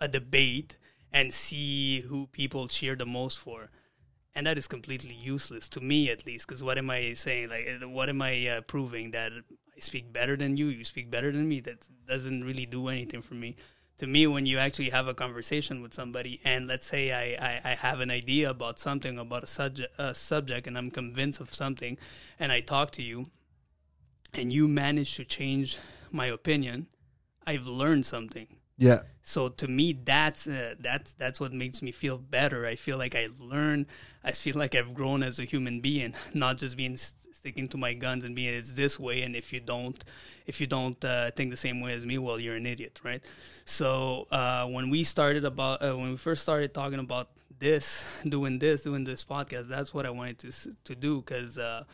a 0.00 0.06
debate 0.06 0.78
and 1.12 1.34
see 1.34 2.00
who 2.02 2.26
people 2.28 2.68
cheer 2.68 2.94
the 2.94 3.06
most 3.06 3.38
for. 3.38 3.70
And 4.34 4.46
that 4.46 4.58
is 4.58 4.66
completely 4.66 5.14
useless 5.14 5.68
to 5.70 5.80
me, 5.80 6.10
at 6.10 6.26
least. 6.26 6.48
Because 6.48 6.62
what 6.62 6.76
am 6.76 6.90
I 6.90 7.14
saying? 7.14 7.50
Like, 7.50 7.68
uh, 7.82 7.88
what 7.88 8.08
am 8.08 8.20
I 8.20 8.48
uh, 8.48 8.60
proving 8.62 9.12
that 9.12 9.32
I 9.32 9.80
speak 9.80 10.12
better 10.12 10.36
than 10.36 10.56
you? 10.56 10.66
You 10.66 10.84
speak 10.84 11.10
better 11.10 11.30
than 11.30 11.48
me. 11.48 11.60
That 11.60 11.86
doesn't 12.08 12.42
really 12.42 12.66
do 12.66 12.88
anything 12.88 13.22
for 13.22 13.34
me. 13.34 13.56
To 13.98 14.08
me, 14.08 14.26
when 14.26 14.44
you 14.44 14.58
actually 14.58 14.90
have 14.90 15.06
a 15.06 15.14
conversation 15.14 15.80
with 15.80 15.94
somebody, 15.94 16.40
and 16.44 16.66
let's 16.66 16.84
say 16.84 17.12
I, 17.12 17.46
I, 17.46 17.60
I 17.70 17.74
have 17.76 18.00
an 18.00 18.10
idea 18.10 18.50
about 18.50 18.80
something 18.80 19.20
about 19.20 19.44
a 19.44 19.46
subject, 19.46 19.94
a 19.98 20.16
subject, 20.16 20.66
and 20.66 20.76
I'm 20.76 20.90
convinced 20.90 21.40
of 21.40 21.54
something, 21.54 21.96
and 22.40 22.50
I 22.50 22.60
talk 22.60 22.90
to 22.92 23.02
you, 23.02 23.30
and 24.32 24.52
you 24.52 24.66
manage 24.66 25.14
to 25.14 25.24
change 25.24 25.78
my 26.10 26.26
opinion, 26.26 26.88
I've 27.46 27.68
learned 27.68 28.04
something. 28.04 28.48
Yeah. 28.76 29.00
So 29.22 29.48
to 29.48 29.68
me, 29.68 29.92
that's 29.92 30.46
uh, 30.46 30.74
that's 30.78 31.14
that's 31.14 31.40
what 31.40 31.52
makes 31.52 31.80
me 31.80 31.92
feel 31.92 32.18
better. 32.18 32.66
I 32.66 32.76
feel 32.76 32.98
like 32.98 33.14
I've 33.14 33.40
learned. 33.40 33.86
I 34.22 34.32
feel 34.32 34.56
like 34.56 34.74
I've 34.74 34.92
grown 34.92 35.22
as 35.22 35.38
a 35.38 35.44
human 35.44 35.80
being, 35.80 36.14
not 36.34 36.58
just 36.58 36.76
being 36.76 36.96
st- 36.96 37.34
sticking 37.34 37.66
to 37.68 37.78
my 37.78 37.94
guns 37.94 38.24
and 38.24 38.34
being 38.34 38.52
it's 38.54 38.74
this 38.74 38.98
way. 38.98 39.22
And 39.22 39.34
if 39.34 39.52
you 39.52 39.60
don't, 39.60 40.02
if 40.46 40.60
you 40.60 40.66
don't 40.66 41.02
uh, 41.04 41.30
think 41.30 41.50
the 41.50 41.56
same 41.56 41.80
way 41.80 41.94
as 41.94 42.04
me, 42.04 42.18
well, 42.18 42.38
you're 42.38 42.56
an 42.56 42.66
idiot, 42.66 43.00
right? 43.02 43.22
So 43.64 44.26
uh, 44.30 44.66
when 44.66 44.90
we 44.90 45.04
started 45.04 45.44
about 45.44 45.82
uh, 45.82 45.96
when 45.96 46.10
we 46.10 46.16
first 46.16 46.42
started 46.42 46.74
talking 46.74 46.98
about 46.98 47.30
this, 47.58 48.04
doing 48.28 48.58
this, 48.58 48.82
doing 48.82 49.04
this 49.04 49.24
podcast, 49.24 49.68
that's 49.68 49.94
what 49.94 50.04
I 50.04 50.10
wanted 50.10 50.38
to 50.40 50.76
to 50.84 50.94
do 50.94 51.22
because 51.22 51.56
uh, 51.56 51.84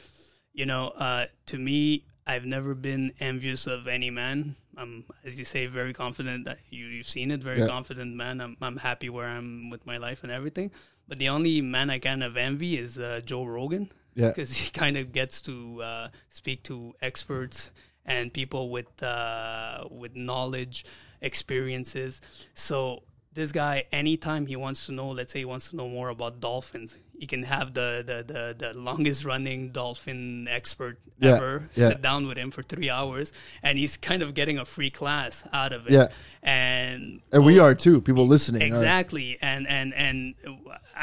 you 0.53 0.66
know, 0.66 0.88
uh, 0.88 1.27
to 1.47 1.59
me, 1.59 2.05
I've 2.31 2.47
never 2.57 2.73
been 2.90 3.05
envious 3.31 3.62
of 3.66 3.81
any 3.88 4.11
man. 4.23 4.57
I'm, 4.81 4.93
as 5.29 5.35
you 5.38 5.45
say, 5.45 5.66
very 5.81 5.93
confident 6.05 6.45
that 6.49 6.59
you, 6.71 6.85
you've 6.95 7.07
seen 7.16 7.31
it. 7.35 7.40
Very 7.43 7.61
Yeah. 7.61 7.66
confident 7.77 8.11
man. 8.14 8.40
I'm, 8.40 8.57
I'm 8.66 8.79
happy 8.79 9.09
where 9.16 9.29
I'm 9.37 9.71
with 9.73 9.85
my 9.93 9.99
life 10.07 10.21
and 10.25 10.33
everything. 10.38 10.71
But 11.09 11.19
the 11.19 11.29
only 11.29 11.61
man 11.61 11.90
I 11.90 11.99
kind 11.99 12.23
of 12.23 12.37
envy 12.37 12.73
is 12.85 12.97
uh, 12.99 13.21
Joe 13.31 13.45
Rogan 13.57 13.85
Yeah. 14.14 14.29
because 14.29 14.51
he 14.61 14.71
kind 14.83 14.97
of 14.97 15.05
gets 15.21 15.43
to 15.49 15.55
uh, 15.83 16.09
speak 16.40 16.62
to 16.71 16.95
experts 17.03 17.71
and 18.07 18.33
people 18.40 18.71
with 18.77 18.93
uh, 19.03 19.85
with 20.03 20.12
knowledge, 20.14 20.77
experiences. 21.21 22.21
So 22.55 23.03
this 23.40 23.53
guy, 23.53 23.74
anytime 24.03 24.42
he 24.53 24.57
wants 24.64 24.81
to 24.87 24.92
know, 24.92 25.09
let's 25.18 25.33
say 25.33 25.40
he 25.40 25.44
wants 25.55 25.70
to 25.70 25.76
know 25.79 25.88
more 25.98 26.09
about 26.16 26.33
dolphins, 26.40 26.90
he 27.22 27.26
can 27.33 27.42
have 27.55 27.68
the 27.79 27.88
the, 28.11 28.18
the, 28.33 28.42
the 28.62 28.70
longest 28.88 29.24
running 29.33 29.61
dolphin 29.81 30.46
expert 30.59 30.96
Yeah, 31.18 31.37
ever 31.37 31.53
yeah. 31.81 31.88
sit 31.90 32.00
down 32.09 32.20
with 32.29 32.38
him 32.42 32.50
for 32.57 32.62
three 32.72 32.90
hours, 32.98 33.33
and 33.66 33.72
he's 33.83 33.96
kind 34.11 34.22
of 34.24 34.29
getting 34.40 34.59
a 34.59 34.64
free 34.64 34.90
class 35.00 35.35
out 35.61 35.72
of 35.76 35.81
it. 35.87 35.92
Yeah. 35.98 36.09
and 36.42 37.20
And 37.33 37.44
we 37.44 37.59
are 37.64 37.74
too. 37.74 38.00
People 38.09 38.26
listening. 38.35 38.62
are- 38.62 38.66
Exactly, 38.66 39.29
and 39.50 39.62
and 39.79 39.88
and 39.94 40.35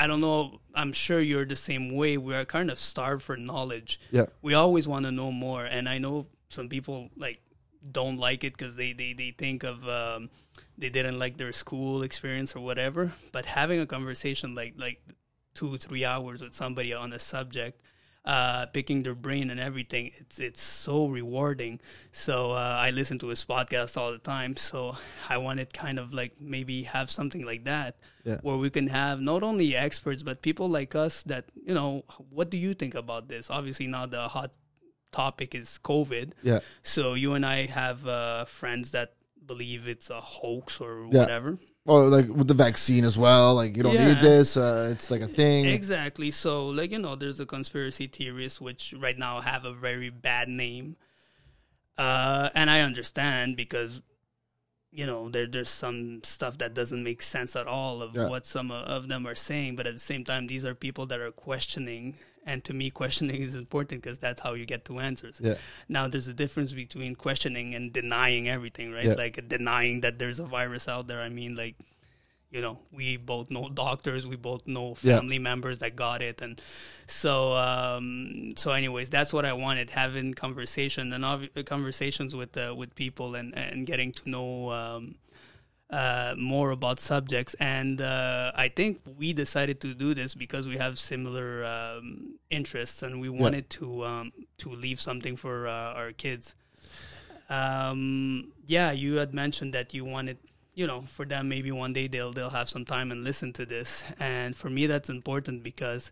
I 0.01 0.03
don't 0.09 0.21
know. 0.21 0.59
I'm 0.81 0.93
sure 0.93 1.19
you're 1.29 1.45
the 1.55 1.61
same 1.71 1.85
way. 1.99 2.17
We 2.27 2.33
are 2.39 2.45
kind 2.45 2.69
of 2.73 2.77
starved 2.79 3.23
for 3.27 3.35
knowledge. 3.37 3.99
Yeah. 4.11 4.27
We 4.47 4.53
always 4.63 4.85
want 4.87 5.03
to 5.05 5.11
know 5.11 5.31
more, 5.31 5.63
and 5.75 5.83
I 5.95 5.97
know 5.99 6.15
some 6.49 6.67
people 6.75 7.09
like 7.25 7.39
don't 7.99 8.17
like 8.27 8.41
it 8.47 8.53
because 8.57 8.75
they 8.81 8.93
they 9.01 9.13
they 9.21 9.31
think 9.43 9.63
of 9.63 9.77
um, 10.01 10.29
they 10.77 10.89
didn't 10.89 11.19
like 11.19 11.37
their 11.37 11.51
school 11.53 12.03
experience 12.03 12.55
or 12.55 12.61
whatever. 12.63 13.13
But 13.31 13.45
having 13.45 13.79
a 13.79 13.85
conversation 13.85 14.55
like 14.55 14.73
like 14.77 14.99
two 15.53 15.77
three 15.77 16.05
hours 16.05 16.41
with 16.41 16.53
somebody 16.53 16.93
on 16.93 17.13
a 17.13 17.19
subject. 17.19 17.81
uh, 18.27 18.65
picking 18.73 19.03
their 19.03 19.15
brain 19.15 19.49
and 19.49 19.57
everything. 19.57 20.11
It's 20.19 20.37
it's 20.37 20.61
so 20.61 21.07
rewarding. 21.07 21.79
So 22.11 22.51
uh, 22.51 22.75
I 22.85 22.91
listen 22.91 23.17
to 23.19 23.27
his 23.29 23.45
podcast 23.45 23.95
all 23.95 24.11
the 24.11 24.17
time. 24.35 24.57
So 24.57 24.97
I 25.29 25.37
wanted 25.37 25.71
kind 25.73 25.97
of 25.97 26.11
like 26.13 26.33
maybe 26.37 26.83
have 26.91 27.07
something 27.09 27.45
like 27.45 27.63
that 27.63 27.95
Yeah. 28.25 28.39
where 28.43 28.57
we 28.57 28.69
can 28.69 28.87
have 28.91 29.21
not 29.21 29.43
only 29.43 29.77
experts 29.77 30.23
but 30.23 30.41
people 30.41 30.67
like 30.67 30.93
us 30.93 31.23
that 31.31 31.45
you 31.67 31.73
know 31.73 32.03
what 32.29 32.49
do 32.51 32.57
you 32.57 32.73
think 32.75 32.95
about 32.95 33.29
this? 33.29 33.49
Obviously 33.49 33.87
now 33.87 34.05
the 34.05 34.27
hot 34.27 34.51
topic 35.11 35.55
is 35.55 35.79
COVID. 35.83 36.33
Yeah. 36.43 36.59
So 36.83 37.13
you 37.15 37.31
and 37.33 37.45
I 37.45 37.65
have 37.67 38.05
uh, 38.05 38.43
friends 38.43 38.91
that 38.91 39.13
believe 39.47 39.87
it's 39.87 40.09
a 40.09 40.21
hoax 40.21 40.79
or 40.81 41.07
Yeah. 41.11 41.19
whatever. 41.21 41.57
Or 41.85 42.07
like 42.09 42.27
with 42.27 42.47
the 42.47 42.53
vaccine 42.53 43.05
as 43.05 43.17
well. 43.17 43.55
Like 43.55 43.77
you 43.77 43.83
don't 43.83 43.95
Yeah. 43.95 44.13
need 44.15 44.21
this. 44.21 44.57
Uh, 44.57 44.89
it's 44.91 45.09
like 45.09 45.21
a 45.21 45.27
thing. 45.27 45.65
Exactly. 45.65 46.31
So, 46.31 46.67
like 46.67 46.91
you 46.91 46.99
know, 46.99 47.15
there's 47.15 47.37
the 47.37 47.45
conspiracy 47.45 48.07
theorists, 48.07 48.59
which 48.61 48.93
right 48.97 49.17
now 49.17 49.39
have 49.41 49.63
a 49.65 49.73
very 49.73 50.09
bad 50.09 50.49
name, 50.49 50.97
uh, 51.97 52.49
and 52.53 52.69
I 52.69 52.81
understand 52.81 53.55
because 53.57 54.01
you 54.91 55.05
know 55.05 55.29
there 55.29 55.47
there's 55.47 55.69
some 55.69 56.21
stuff 56.23 56.57
that 56.59 56.73
doesn't 56.73 57.03
make 57.03 57.21
sense 57.21 57.55
at 57.55 57.67
all 57.67 58.01
of 58.01 58.15
Yeah. 58.15 58.27
what 58.29 58.45
some 58.45 58.71
of 58.71 59.07
them 59.07 59.25
are 59.27 59.35
saying, 59.35 59.75
but 59.75 59.87
at 59.87 59.93
the 59.93 59.99
same 59.99 60.23
time, 60.23 60.47
these 60.47 60.65
are 60.65 60.75
people 60.75 61.05
that 61.07 61.19
are 61.19 61.31
questioning. 61.31 62.15
And 62.47 62.63
to 62.63 62.73
me, 62.73 62.89
questioning 62.89 63.41
is 63.41 63.55
important 63.55 64.01
because 64.01 64.19
that's 64.19 64.41
how 64.41 64.53
you 64.53 64.65
get 64.65 64.85
to 64.85 64.99
answers. 64.99 65.39
Yeah. 65.43 65.55
Now, 65.89 66.07
there's 66.07 66.29
a 66.29 66.33
difference 66.33 66.71
between 66.73 67.13
questioning 67.15 67.75
and 67.75 67.91
denying 67.91 68.47
everything, 68.47 68.91
right? 68.91 69.05
Yeah. 69.05 69.13
Like 69.13 69.35
denying 69.49 70.01
that 70.01 70.17
there's 70.17 70.39
a 70.39 70.45
virus 70.45 70.87
out 70.87 71.07
there. 71.07 71.21
I 71.21 71.29
mean, 71.29 71.55
like 71.55 71.75
you 72.49 72.61
know, 72.61 72.79
we 72.93 73.17
both 73.17 73.51
know 73.51 73.67
doctors, 73.67 74.25
we 74.25 74.37
both 74.37 74.65
know 74.65 74.95
Yeah. 75.01 75.17
family 75.17 75.37
members 75.37 75.79
that 75.79 75.97
got 75.97 76.21
it, 76.21 76.41
and 76.41 76.61
so 77.05 77.51
um, 77.51 78.53
so. 78.55 78.71
Anyways, 78.71 79.09
that's 79.09 79.33
what 79.33 79.43
I 79.43 79.51
wanted: 79.51 79.89
having 79.89 80.33
conversation 80.33 81.11
and 81.11 81.25
obvi- 81.25 81.65
conversations 81.65 82.33
with 82.33 82.55
uh, 82.55 82.73
with 82.77 82.95
people 82.95 83.35
and 83.35 83.53
and 83.57 83.85
getting 83.85 84.13
to 84.13 84.29
know. 84.29 84.71
Um, 84.71 85.15
uh, 85.89 86.35
more 86.37 86.71
about 86.71 86.99
subjects, 86.99 87.53
and 87.59 88.01
uh, 88.01 88.51
I 88.55 88.67
think 88.67 89.01
we 89.17 89.31
decided 89.33 89.79
to 89.81 89.93
do 89.93 90.13
this 90.13 90.35
because 90.35 90.67
we 90.67 90.77
have 90.77 90.99
similar 90.99 91.63
um, 91.65 92.39
interests, 92.49 93.03
and 93.03 93.21
we 93.21 93.29
wanted 93.29 93.69
to 93.71 94.05
um, 94.05 94.31
to 94.57 94.69
leave 94.69 94.99
something 94.99 95.37
for 95.37 95.67
uh, 95.67 95.93
our 95.93 96.11
kids. 96.11 96.55
Um, 97.49 98.51
yeah, 98.65 98.91
you 98.91 99.15
had 99.15 99.33
mentioned 99.33 99.73
that 99.73 99.93
you 99.93 100.03
wanted, 100.03 100.37
you 100.75 100.85
know, 100.85 101.03
for 101.07 101.23
them 101.25 101.47
maybe 101.47 101.71
one 101.71 101.93
day 101.93 102.07
they'll 102.07 102.33
they'll 102.33 102.49
have 102.49 102.69
some 102.69 102.83
time 102.83 103.09
and 103.11 103.23
listen 103.23 103.53
to 103.53 103.65
this, 103.65 104.03
and 104.19 104.55
for 104.55 104.69
me 104.69 104.87
that's 104.87 105.09
important 105.09 105.63
because 105.63 106.11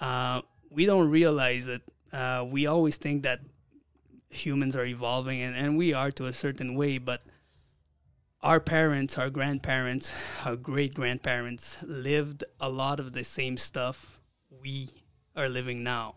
uh, 0.00 0.42
we 0.68 0.84
don't 0.84 1.08
realize 1.10 1.68
it. 1.68 1.82
Uh, 2.12 2.44
we 2.48 2.66
always 2.66 2.96
think 2.96 3.22
that 3.22 3.40
humans 4.30 4.74
are 4.74 4.84
evolving, 4.84 5.42
and, 5.42 5.54
and 5.54 5.78
we 5.78 5.92
are 5.92 6.10
to 6.10 6.26
a 6.26 6.32
certain 6.32 6.74
way, 6.74 6.98
but 6.98 7.22
our 8.42 8.60
parents, 8.60 9.18
our 9.18 9.30
grandparents, 9.30 10.12
our 10.44 10.56
great 10.56 10.94
grandparents 10.94 11.78
lived 11.82 12.44
a 12.60 12.68
lot 12.68 12.98
of 12.98 13.12
the 13.12 13.24
same 13.24 13.56
stuff 13.56 14.20
we 14.62 14.90
are 15.36 15.48
living 15.48 15.82
now. 15.82 16.16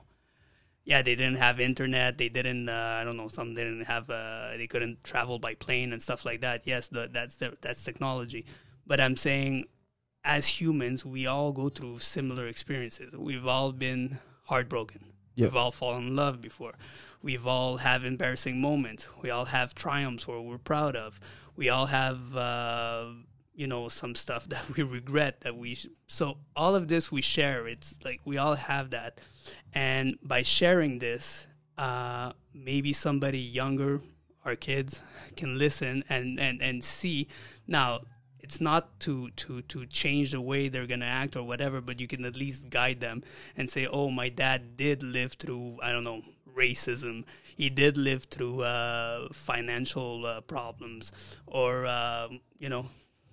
Yeah, 0.86 1.02
they 1.02 1.16
didn't 1.16 1.38
have 1.38 1.60
internet. 1.60 2.18
They 2.18 2.30
didn't. 2.30 2.68
Uh, 2.68 2.98
I 3.00 3.04
don't 3.06 3.16
know. 3.16 3.30
Some 3.30 3.56
didn't 3.56 3.86
have. 3.86 4.10
Uh, 4.10 4.58
they 4.58 4.68
couldn't 4.68 5.04
travel 5.04 5.40
by 5.40 5.54
plane 5.56 5.94
and 5.94 6.02
stuff 6.02 6.26
like 6.26 6.42
that. 6.42 6.64
Yes, 6.66 6.90
the, 6.90 7.10
that's 7.12 7.38
the, 7.38 7.56
that's 7.62 7.84
technology. 7.84 8.46
But 8.86 9.00
I'm 9.00 9.16
saying, 9.16 9.66
as 10.26 10.46
humans, 10.46 11.06
we 11.06 11.26
all 11.26 11.54
go 11.54 11.70
through 11.70 12.00
similar 12.00 12.48
experiences. 12.48 13.14
We've 13.14 13.48
all 13.48 13.72
been 13.72 14.20
heartbroken. 14.46 15.06
Yeah. 15.36 15.48
We've 15.48 15.56
all 15.56 15.72
fallen 15.72 16.08
in 16.08 16.16
love 16.18 16.42
before. 16.42 16.74
We've 17.22 17.48
all 17.48 17.78
have 17.78 18.04
embarrassing 18.04 18.60
moments. 18.60 19.08
We 19.22 19.30
all 19.30 19.46
have 19.46 19.74
triumphs 19.74 20.28
where 20.28 20.42
we're 20.42 20.58
proud 20.58 20.98
of. 20.98 21.18
We 21.56 21.70
all 21.70 21.86
have, 21.88 22.36
uh, 22.36 23.10
you 23.56 23.68
know, 23.68 23.90
some 23.90 24.16
stuff 24.16 24.48
that 24.50 24.76
we 24.76 24.84
regret 24.84 25.42
that 25.42 25.56
we. 25.56 25.76
Sh- 25.76 25.88
so 26.08 26.38
all 26.56 26.76
of 26.76 26.88
this 26.88 27.12
we 27.12 27.22
share. 27.22 27.68
It's 27.68 28.00
like 28.04 28.22
we 28.26 28.38
all 28.38 28.56
have 28.56 28.92
that, 28.92 29.20
and 29.74 30.18
by 30.24 30.42
sharing 30.42 31.00
this, 31.00 31.48
uh, 31.78 32.34
maybe 32.54 32.94
somebody 32.94 33.40
younger, 33.40 34.02
our 34.46 34.56
kids, 34.56 35.02
can 35.36 35.58
listen 35.58 36.04
and 36.10 36.40
and 36.40 36.62
and 36.62 36.84
see. 36.84 37.28
Now, 37.68 38.02
it's 38.40 38.60
not 38.60 39.00
to 39.02 39.30
to 39.32 39.62
to 39.64 39.86
change 39.86 40.32
the 40.32 40.42
way 40.42 40.70
they're 40.70 40.88
gonna 40.88 41.06
act 41.06 41.36
or 41.36 41.44
whatever, 41.44 41.82
but 41.82 42.00
you 42.00 42.08
can 42.08 42.26
at 42.26 42.36
least 42.36 42.70
guide 42.70 43.00
them 43.00 43.24
and 43.56 43.70
say, 43.70 43.88
"Oh, 43.88 44.10
my 44.10 44.30
dad 44.30 44.78
did 44.78 45.02
live 45.04 45.34
through 45.34 45.80
I 45.82 45.92
don't 45.92 46.04
know 46.04 46.24
racism. 46.56 47.26
He 47.56 47.70
did 47.70 47.98
live 47.98 48.24
through 48.26 48.62
uh, 48.64 49.28
financial 49.34 50.26
uh, 50.26 50.42
problems, 50.42 51.12
or 51.48 51.86
um, 51.86 52.40
you 52.60 52.70
know, 52.70 52.86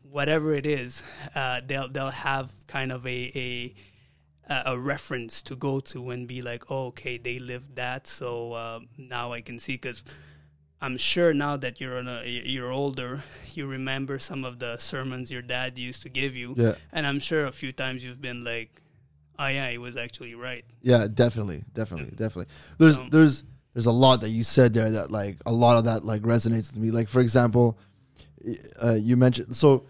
whatever 0.03 0.55
it 0.55 0.67
is. 0.67 1.03
Uh, 1.35 1.61
they'll 1.67 1.89
they'll 1.89 2.11
have 2.11 2.53
kind 2.67 2.93
of 2.93 3.07
a 3.07 3.33
a 3.35 3.75
a 4.67 4.79
reference 4.79 5.43
to 5.43 5.55
go 5.57 5.81
to 5.81 6.11
and 6.11 6.27
be 6.27 6.43
like, 6.43 6.71
oh, 6.71 6.87
okay, 6.87 7.19
they 7.19 7.39
lived 7.39 7.77
that, 7.77 8.07
so 8.07 8.53
uh, 8.53 8.81
now 8.99 9.33
I 9.33 9.41
can 9.41 9.59
see 9.59 9.75
because. 9.75 10.03
I'm 10.83 10.97
sure 10.97 11.35
now 11.35 11.59
that 11.59 11.79
you're 11.79 11.99
on 11.99 12.09
a, 12.09 12.23
you're 12.27 12.73
older, 12.73 13.23
you 13.53 13.67
remember 13.67 14.19
some 14.19 14.47
of 14.47 14.59
the 14.61 14.79
sermons 14.79 15.31
your 15.31 15.43
dad 15.43 15.77
used 15.77 16.01
to 16.05 16.09
give 16.09 16.35
you, 16.35 16.55
Yeah. 16.57 16.75
and 16.91 17.07
I'm 17.07 17.21
sure 17.21 17.45
a 17.45 17.53
few 17.53 17.71
times 17.71 18.03
you've 18.03 18.23
been 18.23 18.45
like, 18.45 18.81
"Oh 19.39 19.47
yeah, 19.49 19.69
he 19.71 19.77
was 19.77 19.99
actually 19.99 20.35
right." 20.35 20.65
Yeah, 20.81 21.07
definitely, 21.13 21.65
definitely, 21.75 22.13
definitely. 22.17 22.51
There's 22.79 22.99
Um, 22.99 23.11
there's 23.11 23.45
there's 23.75 23.87
a 23.87 23.93
lot 23.93 24.21
that 24.23 24.31
you 24.31 24.43
said 24.43 24.75
there 24.75 24.91
that 24.91 25.11
like 25.11 25.37
a 25.47 25.53
lot 25.53 25.77
of 25.77 25.85
that 25.85 26.05
like 26.05 26.23
resonates 26.23 26.73
with 26.73 26.79
me. 26.79 26.91
Like 26.91 27.09
for 27.09 27.21
example, 27.21 27.79
uh, 28.83 28.95
you 28.95 29.17
mentioned 29.17 29.55
so 29.55 29.87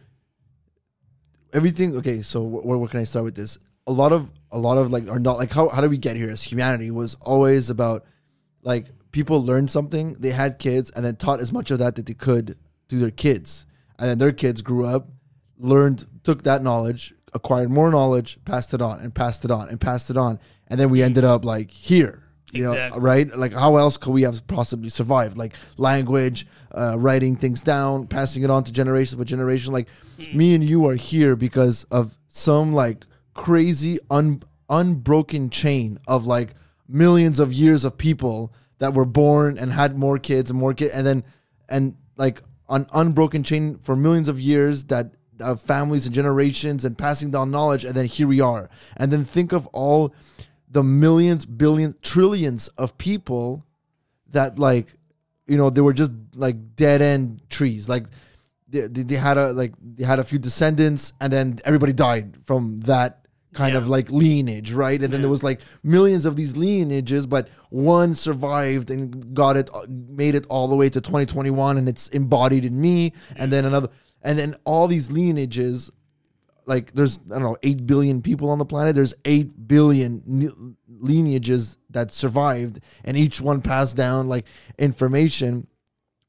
everything. 1.52 1.96
Okay, 1.96 2.22
so 2.22 2.42
wh- 2.44 2.64
where, 2.64 2.78
where 2.78 2.88
can 2.88 3.00
I 3.00 3.04
start 3.04 3.24
with 3.24 3.34
this? 3.34 3.58
A 3.86 3.92
lot 3.92 4.12
of 4.12 4.30
a 4.52 4.58
lot 4.58 4.78
of 4.78 4.90
like 4.90 5.08
are 5.08 5.18
not 5.18 5.38
like 5.38 5.52
how 5.52 5.68
how 5.68 5.80
do 5.80 5.88
we 5.88 5.98
get 5.98 6.16
here 6.16 6.30
as 6.30 6.42
humanity 6.42 6.90
was 6.90 7.16
always 7.22 7.70
about 7.70 8.04
like 8.62 8.86
people 9.12 9.44
learned 9.44 9.70
something, 9.70 10.14
they 10.18 10.30
had 10.30 10.58
kids, 10.58 10.90
and 10.90 11.04
then 11.04 11.16
taught 11.16 11.40
as 11.40 11.52
much 11.52 11.70
of 11.70 11.78
that 11.78 11.96
that 11.96 12.06
they 12.06 12.14
could 12.14 12.56
to 12.88 12.96
their 12.96 13.10
kids, 13.10 13.66
and 13.98 14.08
then 14.08 14.18
their 14.18 14.32
kids 14.32 14.62
grew 14.62 14.86
up, 14.86 15.08
learned, 15.58 16.06
took 16.22 16.42
that 16.44 16.62
knowledge, 16.62 17.14
acquired 17.32 17.70
more 17.70 17.90
knowledge, 17.90 18.38
passed 18.44 18.74
it 18.74 18.82
on, 18.82 19.00
and 19.00 19.14
passed 19.14 19.44
it 19.44 19.50
on, 19.50 19.68
and 19.68 19.80
passed 19.80 20.10
it 20.10 20.16
on, 20.16 20.38
and 20.68 20.78
then 20.78 20.90
we 20.90 21.02
ended 21.02 21.24
up 21.24 21.44
like 21.44 21.70
here. 21.70 22.24
You 22.52 22.70
Exactly. 22.70 22.98
know, 22.98 23.04
right? 23.04 23.36
Like, 23.36 23.52
how 23.52 23.76
else 23.76 23.96
could 23.96 24.12
we 24.12 24.22
have 24.22 24.44
possibly 24.46 24.88
survived? 24.90 25.36
Like 25.38 25.54
language, 25.76 26.46
uh, 26.72 26.96
writing 26.98 27.36
things 27.36 27.62
down, 27.62 28.06
passing 28.06 28.42
it 28.42 28.50
on 28.50 28.64
to 28.64 28.72
generation 28.72 29.18
by 29.18 29.24
generation. 29.24 29.72
Like, 29.72 29.88
me 30.34 30.54
and 30.54 30.64
you 30.64 30.86
are 30.88 30.94
here 30.96 31.36
because 31.36 31.84
of 31.84 32.16
some 32.28 32.72
like 32.72 33.04
crazy 33.34 33.98
un- 34.10 34.42
unbroken 34.68 35.50
chain 35.50 35.98
of 36.08 36.26
like 36.26 36.54
millions 36.88 37.38
of 37.38 37.52
years 37.52 37.84
of 37.84 37.96
people 37.96 38.52
that 38.78 38.94
were 38.94 39.04
born 39.04 39.58
and 39.58 39.72
had 39.72 39.96
more 39.96 40.18
kids 40.18 40.50
and 40.50 40.58
more 40.58 40.74
kids 40.74 40.92
and 40.92 41.06
then 41.06 41.22
and 41.68 41.94
like 42.16 42.42
an 42.68 42.86
unbroken 42.92 43.42
chain 43.42 43.78
for 43.82 43.94
millions 43.94 44.26
of 44.28 44.40
years 44.40 44.84
that 44.84 45.12
of 45.40 45.60
families 45.60 46.04
and 46.06 46.14
generations 46.14 46.84
and 46.84 46.98
passing 46.98 47.30
down 47.30 47.50
knowledge 47.50 47.84
and 47.84 47.94
then 47.94 48.04
here 48.06 48.26
we 48.26 48.40
are 48.40 48.68
and 48.96 49.10
then 49.12 49.24
think 49.24 49.52
of 49.52 49.66
all 49.68 50.12
the 50.70 50.82
millions 50.82 51.44
billions 51.46 51.94
trillions 52.02 52.68
of 52.68 52.96
people 52.96 53.66
that 54.30 54.58
like 54.58 54.94
you 55.46 55.56
know 55.56 55.68
they 55.70 55.80
were 55.80 55.92
just 55.92 56.12
like 56.34 56.76
dead 56.76 57.02
end 57.02 57.42
trees. 57.50 57.88
Like 57.88 58.04
they, 58.68 58.86
they, 58.86 59.16
had 59.16 59.36
a 59.36 59.52
like 59.52 59.72
they 59.82 60.04
had 60.04 60.20
a 60.20 60.24
few 60.24 60.38
descendants 60.38 61.12
and 61.20 61.32
then 61.32 61.58
everybody 61.64 61.92
died 61.92 62.36
from 62.44 62.80
that 62.82 63.26
kind 63.52 63.74
of 63.74 63.88
like 63.88 64.08
lineage 64.10 64.72
right? 64.72 65.02
And 65.02 65.12
then 65.12 65.20
Yeah. 65.20 65.22
there 65.22 65.30
was 65.30 65.42
like 65.42 65.60
millions 65.82 66.24
of 66.24 66.36
these 66.36 66.56
lineages 66.56 67.26
but 67.26 67.48
one 67.70 68.14
survived 68.14 68.92
and 68.92 69.34
got 69.34 69.56
it 69.56 69.68
made 69.88 70.36
it 70.36 70.46
all 70.48 70.68
the 70.68 70.76
way 70.76 70.88
to 70.88 71.00
2021 71.00 71.78
and 71.78 71.88
it's 71.88 72.06
embodied 72.08 72.64
in 72.64 72.80
me 72.80 73.12
and 73.34 73.52
then 73.52 73.64
another 73.64 73.88
and 74.22 74.38
then 74.38 74.54
all 74.64 74.86
these 74.86 75.10
lineages 75.10 75.90
like 76.70 76.92
there's 76.92 77.18
I 77.18 77.34
don't 77.34 77.42
know 77.42 77.56
eight 77.64 77.84
billion 77.84 78.22
people 78.22 78.48
on 78.48 78.58
the 78.58 78.64
planet. 78.64 78.94
There's 78.94 79.12
eight 79.24 79.66
billion 79.66 80.76
lineages 80.88 81.76
that 81.90 82.12
survived, 82.12 82.78
and 83.04 83.16
each 83.16 83.40
one 83.40 83.60
passed 83.60 83.96
down 83.96 84.28
like 84.28 84.46
information. 84.78 85.66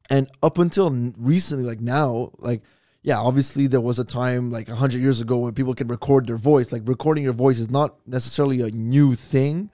And 0.09 0.27
up 0.41 0.57
until 0.57 0.89
recently, 1.15 1.63
like 1.63 1.79
now, 1.79 2.31
like 2.39 2.63
yeah, 3.03 3.19
obviously 3.19 3.67
there 3.67 3.81
was 3.81 3.99
a 3.99 4.03
time 4.03 4.49
like 4.49 4.67
hundred 4.67 5.01
years 5.01 5.21
ago 5.21 5.37
when 5.37 5.53
people 5.53 5.75
can 5.75 5.87
record 5.87 6.25
their 6.25 6.37
voice. 6.37 6.71
Like 6.71 6.87
recording 6.87 7.23
your 7.23 7.33
voice 7.33 7.59
is 7.59 7.69
not 7.69 7.95
necessarily 8.07 8.61
a 8.61 8.71
new 8.71 9.13
thing, 9.13 9.69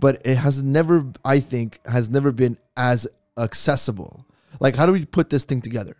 but 0.00 0.20
it 0.26 0.34
has 0.34 0.64
never, 0.64 1.06
I 1.24 1.38
think, 1.38 1.78
has 1.86 2.10
never 2.10 2.32
been 2.32 2.58
as 2.76 3.06
accessible. 3.38 4.26
Like, 4.58 4.74
how 4.74 4.84
do 4.84 4.90
we 4.90 5.04
put 5.04 5.30
this 5.30 5.44
thing 5.44 5.60
together, 5.60 5.96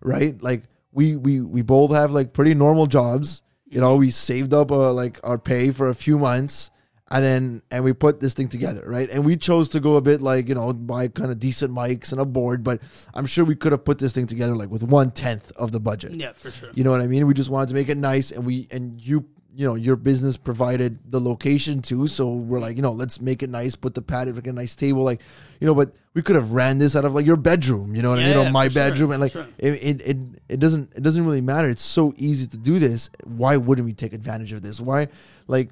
right? 0.00 0.42
Like 0.42 0.62
we 0.90 1.16
we 1.16 1.42
we 1.42 1.60
both 1.60 1.90
have 1.92 2.12
like 2.12 2.32
pretty 2.32 2.54
normal 2.54 2.86
jobs. 2.86 3.42
You 3.70 3.80
know, 3.80 3.96
we 3.96 4.10
saved 4.10 4.54
up 4.54 4.70
uh, 4.70 4.92
like 4.92 5.20
our 5.24 5.38
pay 5.38 5.70
for 5.70 5.88
a 5.88 5.94
few 5.94 6.18
months, 6.18 6.70
and 7.10 7.24
then 7.24 7.62
and 7.70 7.84
we 7.84 7.92
put 7.92 8.20
this 8.20 8.34
thing 8.34 8.48
together, 8.48 8.82
right? 8.86 9.08
And 9.10 9.24
we 9.24 9.36
chose 9.36 9.68
to 9.70 9.80
go 9.80 9.96
a 9.96 10.00
bit 10.00 10.20
like 10.22 10.48
you 10.48 10.54
know 10.54 10.72
buy 10.72 11.08
kind 11.08 11.30
of 11.30 11.38
decent 11.38 11.72
mics 11.72 12.12
and 12.12 12.20
a 12.20 12.24
board, 12.24 12.62
but 12.62 12.80
I'm 13.14 13.26
sure 13.26 13.44
we 13.44 13.54
could 13.54 13.72
have 13.72 13.84
put 13.84 13.98
this 13.98 14.12
thing 14.12 14.26
together 14.26 14.56
like 14.56 14.70
with 14.70 14.82
one 14.82 15.10
tenth 15.10 15.52
of 15.56 15.72
the 15.72 15.80
budget. 15.80 16.14
Yeah, 16.14 16.32
for 16.32 16.50
sure. 16.50 16.70
You 16.74 16.84
know 16.84 16.90
what 16.90 17.00
I 17.00 17.06
mean? 17.06 17.26
We 17.26 17.34
just 17.34 17.50
wanted 17.50 17.68
to 17.68 17.74
make 17.74 17.88
it 17.88 17.98
nice, 17.98 18.30
and 18.30 18.46
we 18.46 18.68
and 18.70 19.00
you 19.00 19.26
you 19.54 19.66
know 19.66 19.74
your 19.74 19.96
business 19.96 20.36
provided 20.36 20.98
the 21.10 21.20
location 21.20 21.80
too, 21.82 22.06
so 22.06 22.32
we're 22.32 22.60
like 22.60 22.76
you 22.76 22.82
know 22.82 22.92
let's 22.92 23.20
make 23.20 23.42
it 23.42 23.50
nice, 23.50 23.74
put 23.76 23.94
the 23.94 24.02
pad 24.02 24.34
like 24.34 24.46
a 24.46 24.52
nice 24.52 24.76
table, 24.76 25.02
like 25.02 25.20
you 25.60 25.66
know, 25.66 25.74
but 25.74 25.94
we 26.14 26.22
could 26.22 26.36
have 26.36 26.52
ran 26.52 26.78
this 26.78 26.94
out 26.94 27.04
of 27.04 27.14
like 27.14 27.26
your 27.26 27.36
bedroom, 27.36 27.94
you 27.94 28.02
know 28.02 28.10
what 28.10 28.18
I 28.18 28.22
Yeah, 28.22 28.28
mean, 28.28 28.36
or 28.38 28.44
yeah, 28.44 28.50
my 28.50 28.68
for 28.68 28.72
sure, 28.74 28.82
bedroom, 28.90 29.10
and 29.12 29.20
like 29.20 29.32
sure. 29.32 29.46
it, 29.58 30.00
it 30.00 30.18
it 30.48 30.60
doesn't 30.60 30.92
it 30.94 31.02
doesn't 31.02 31.24
really 31.24 31.40
matter. 31.40 31.68
It's 31.68 31.82
so 31.82 32.12
easy 32.16 32.46
to 32.46 32.56
do 32.56 32.78
this. 32.78 33.10
Why 33.24 33.56
wouldn't 33.56 33.86
we 33.86 33.94
take 33.94 34.12
advantage 34.12 34.52
of 34.52 34.62
this? 34.62 34.80
Why 34.80 35.08
like 35.46 35.70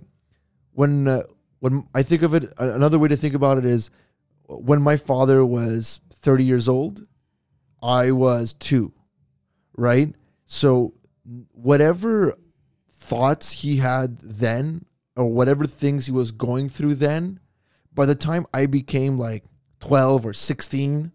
when 0.72 1.06
uh, 1.08 1.22
when 1.60 1.86
I 1.94 2.02
think 2.02 2.22
of 2.22 2.34
it, 2.34 2.52
another 2.58 2.98
way 2.98 3.08
to 3.08 3.16
think 3.16 3.34
about 3.34 3.58
it 3.58 3.64
is 3.64 3.90
when 4.48 4.80
my 4.82 4.96
father 4.96 5.44
was 5.44 6.00
30 6.12 6.44
years 6.44 6.68
old, 6.68 7.06
I 7.82 8.10
was 8.12 8.52
two, 8.54 8.92
right? 9.76 10.14
So 10.44 10.94
whatever 11.52 12.34
thoughts 13.06 13.52
he 13.52 13.76
had 13.76 14.18
then, 14.18 14.84
or 15.16 15.32
whatever 15.32 15.64
things 15.64 16.06
he 16.06 16.12
was 16.12 16.32
going 16.32 16.68
through 16.68 16.96
then, 16.96 17.38
by 17.94 18.04
the 18.04 18.14
time 18.14 18.46
I 18.52 18.66
became 18.66 19.16
like 19.16 19.44
12 19.80 20.26
or 20.26 20.32
16, 20.32 21.12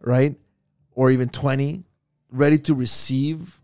right? 0.00 0.36
Or 0.92 1.10
even 1.10 1.28
20, 1.28 1.84
ready 2.30 2.58
to 2.58 2.74
receive 2.74 3.60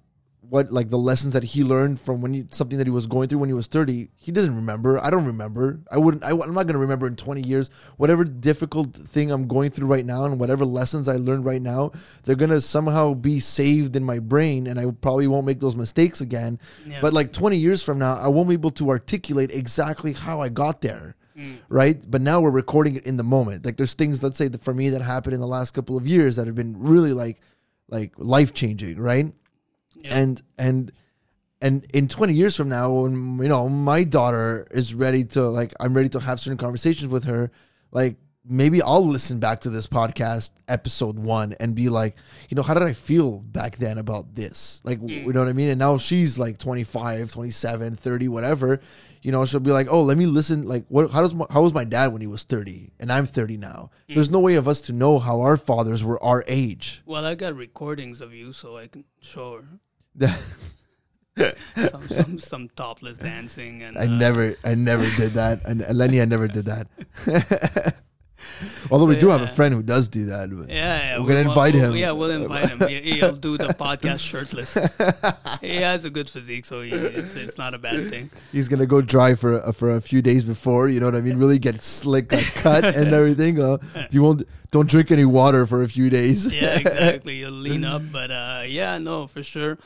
what 0.51 0.73
like 0.73 0.91
the 0.91 0.99
lessons 0.99 1.33
that 1.33 1.45
he 1.45 1.63
learned 1.63 2.01
from 2.01 2.21
when 2.21 2.35
he 2.35 2.45
something 2.51 2.77
that 2.79 2.87
he 2.87 2.91
was 2.91 3.07
going 3.07 3.29
through 3.29 3.39
when 3.39 3.49
he 3.49 3.55
was 3.55 3.69
30 3.69 4.11
he 4.17 4.33
doesn't 4.33 4.55
remember. 4.55 4.99
I 4.99 5.09
don't 5.09 5.25
remember. 5.25 5.81
I 5.91 5.97
wouldn't 5.97 6.25
I, 6.25 6.31
am 6.31 6.39
not 6.39 6.67
going 6.67 6.75
to 6.75 6.79
remember 6.79 7.07
in 7.07 7.17
20 7.17 7.41
years. 7.41 7.71
Whatever 7.97 8.25
difficult 8.25 8.95
thing 8.95 9.31
i'm 9.31 9.47
going 9.47 9.71
through 9.71 9.87
right 9.87 10.05
now 10.05 10.25
and 10.25 10.39
whatever 10.39 10.65
lessons 10.65 11.09
i 11.09 11.17
learned 11.17 11.45
right 11.45 11.63
now 11.63 11.93
they're 12.25 12.37
going 12.37 12.51
to 12.51 12.61
somehow 12.61 13.15
be 13.15 13.39
saved 13.39 13.97
in 13.97 14.05
my 14.05 14.19
brain 14.19 14.67
and 14.67 14.79
i 14.79 14.91
probably 15.01 15.27
won't 15.27 15.47
make 15.47 15.61
those 15.61 15.77
mistakes 15.77 16.21
again. 16.21 16.59
Yeah. 16.87 17.01
but 17.01 17.13
like 17.13 17.33
20 17.33 17.57
years 17.57 17.83
from 17.83 17.99
now 17.99 18.17
i 18.17 18.27
won't 18.27 18.49
be 18.49 18.55
able 18.55 18.71
to 18.73 18.91
articulate 18.91 19.51
exactly 19.53 20.13
how 20.13 20.41
i 20.41 20.49
got 20.49 20.81
there 20.81 21.15
mm. 21.37 21.57
right? 21.69 21.99
But 22.09 22.21
now 22.21 22.41
we're 22.41 22.51
recording 22.51 22.97
it 22.97 23.07
in 23.07 23.17
the 23.17 23.25
moment. 23.25 23.65
Like 23.65 23.77
there's 23.77 23.95
things 23.95 24.23
let's 24.23 24.39
say 24.39 24.49
that 24.49 24.63
for 24.63 24.75
me 24.75 24.91
that 24.91 25.03
happened 25.03 25.35
in 25.35 25.41
the 25.41 25.47
last 25.47 25.73
couple 25.73 25.97
of 25.97 26.07
years 26.07 26.37
that 26.37 26.47
have 26.47 26.57
been 26.57 26.79
really 26.79 27.13
like 27.13 27.41
like 27.89 28.13
life 28.19 28.55
changing 28.55 28.99
right 28.99 29.33
And 30.11 30.43
and 30.59 30.93
and 31.63 31.85
in 31.93 32.09
20 32.09 32.33
years 32.33 32.57
from 32.57 32.69
now 32.69 32.91
when 32.93 33.39
you 33.43 33.49
know 33.49 33.69
my 33.69 34.05
daughter 34.05 34.67
is 34.71 34.95
ready 34.95 35.25
to 35.25 35.43
like 35.43 35.75
i'm 35.79 35.93
ready 35.95 36.09
to 36.09 36.19
have 36.19 36.41
certain 36.41 36.57
conversations 36.57 37.09
with 37.11 37.25
her 37.25 37.51
like 37.93 38.17
maybe 38.47 38.81
i'll 38.81 39.07
listen 39.07 39.39
back 39.39 39.61
to 39.61 39.69
this 39.69 39.87
podcast 39.87 40.53
episode 40.69 41.19
one 41.19 41.55
and 41.61 41.75
be 41.75 41.91
like 41.91 42.17
you 42.49 42.55
know 42.55 42.63
how 42.63 42.73
did 42.73 42.83
i 42.83 42.95
feel 42.95 43.41
back 43.41 43.77
then 43.77 43.99
about 43.99 44.35
this? 44.35 44.81
Like 44.85 45.01
Mm. 45.01 45.27
you 45.27 45.33
know 45.35 45.41
what 45.41 45.51
i 45.51 45.53
mean? 45.53 45.69
And 45.69 45.79
now 45.79 45.99
she's 45.99 46.39
like 46.39 46.57
25 46.57 47.31
27 47.31 47.97
30 47.97 48.29
whatever. 48.29 48.81
You 49.21 49.31
know 49.33 49.45
she'll 49.45 49.61
be 49.61 49.71
like 49.71 49.89
oh 49.91 50.01
let 50.03 50.17
me 50.17 50.25
listen 50.25 50.63
like 50.67 50.87
what 50.89 51.11
how 51.11 51.21
does 51.21 51.35
my, 51.35 51.45
how 51.51 51.61
was 51.61 51.75
my 51.75 51.85
dad 51.85 52.11
when 52.15 52.23
he 52.23 52.27
was 52.27 52.45
30 52.45 52.93
and 52.99 53.13
i'm 53.13 53.27
30 53.27 53.59
now? 53.59 53.91
Mm. 54.09 54.15
there's 54.15 54.31
no 54.31 54.41
way 54.41 54.55
of 54.55 54.67
us 54.67 54.81
to 54.83 54.95
know 54.95 55.19
how 55.19 55.41
our 55.43 55.59
fathers 55.59 56.03
were 56.03 56.21
our 56.25 56.43
age. 56.49 57.03
Well, 57.05 57.27
I 57.27 57.35
got 57.35 57.55
recordings 57.55 58.23
of 58.23 58.33
you, 58.33 58.55
so 58.55 58.79
I 58.79 58.87
can 58.87 59.05
show 59.21 59.57
her 59.61 59.65
some 61.39 62.09
some, 62.09 62.39
some 62.39 62.69
topless 62.77 63.19
dancing 63.19 63.83
and 63.83 63.97
I 63.97 64.03
uh, 64.03 64.07
never, 64.07 64.57
I 64.65 64.75
never 64.75 65.05
did 65.17 65.33
that, 65.33 65.61
and 65.65 65.85
Lenny, 65.97 66.21
I 66.21 66.25
never 66.25 66.49
did 66.49 66.67
that. 66.67 67.95
Although 68.91 69.07
we 69.07 69.15
So, 69.15 69.21
do 69.21 69.29
have 69.31 69.41
a 69.43 69.47
friend 69.49 69.75
who 69.75 69.83
does 69.83 70.09
do 70.09 70.27
that. 70.27 70.51
but- 70.51 70.69
Yeah, 70.69 70.75
yeah, 70.75 71.19
We're 71.19 71.23
we 71.25 71.29
gonna 71.35 71.49
invite 71.49 71.75
we'll- 71.75 71.93
him. 71.93 71.97
Yeah, 71.97 72.11
we'll 72.13 72.31
invite 72.43 72.69
him. 72.69 72.89
He- 72.89 73.13
He'll 73.21 73.37
do 73.37 73.57
the 73.59 73.69
podcast 73.87 74.21
shirtless. 74.21 74.75
he 75.61 75.77
has 75.77 76.05
a 76.05 76.11
good 76.11 76.29
physique, 76.29 76.65
so 76.65 76.83
he, 76.83 76.91
it's 76.93 77.35
it's 77.35 77.59
not 77.59 77.75
a 77.75 77.79
bad 77.79 78.09
thing. 78.11 78.31
He's 78.53 78.69
gonna 78.69 78.87
go 78.87 79.01
dry 79.01 79.35
for 79.35 79.63
uh, 79.63 79.73
for 79.73 79.95
a 79.95 80.01
few 80.01 80.21
days 80.23 80.45
before. 80.45 80.89
You 80.89 81.01
know 81.01 81.07
what 81.07 81.17
I 81.17 81.21
mean? 81.21 81.39
Really 81.39 81.59
get 81.59 81.83
slick, 81.83 82.31
like 82.33 82.47
cut 82.55 82.85
and 82.85 83.13
everything. 83.15 83.61
Uh, 83.61 83.79
you 84.11 84.23
won't 84.23 84.43
don't 84.71 84.89
drink 84.89 85.11
any 85.11 85.25
water 85.25 85.67
for 85.67 85.83
a 85.83 85.89
few 85.89 86.11
days. 86.11 86.47
Yeah, 86.53 86.79
exactly. 86.79 87.37
You'll 87.37 87.53
lean 87.53 87.85
up, 87.85 88.03
but 88.13 88.31
uh, 88.31 88.63
yeah, 88.67 88.99
no, 88.99 89.27
for 89.27 89.43
sure. 89.43 89.79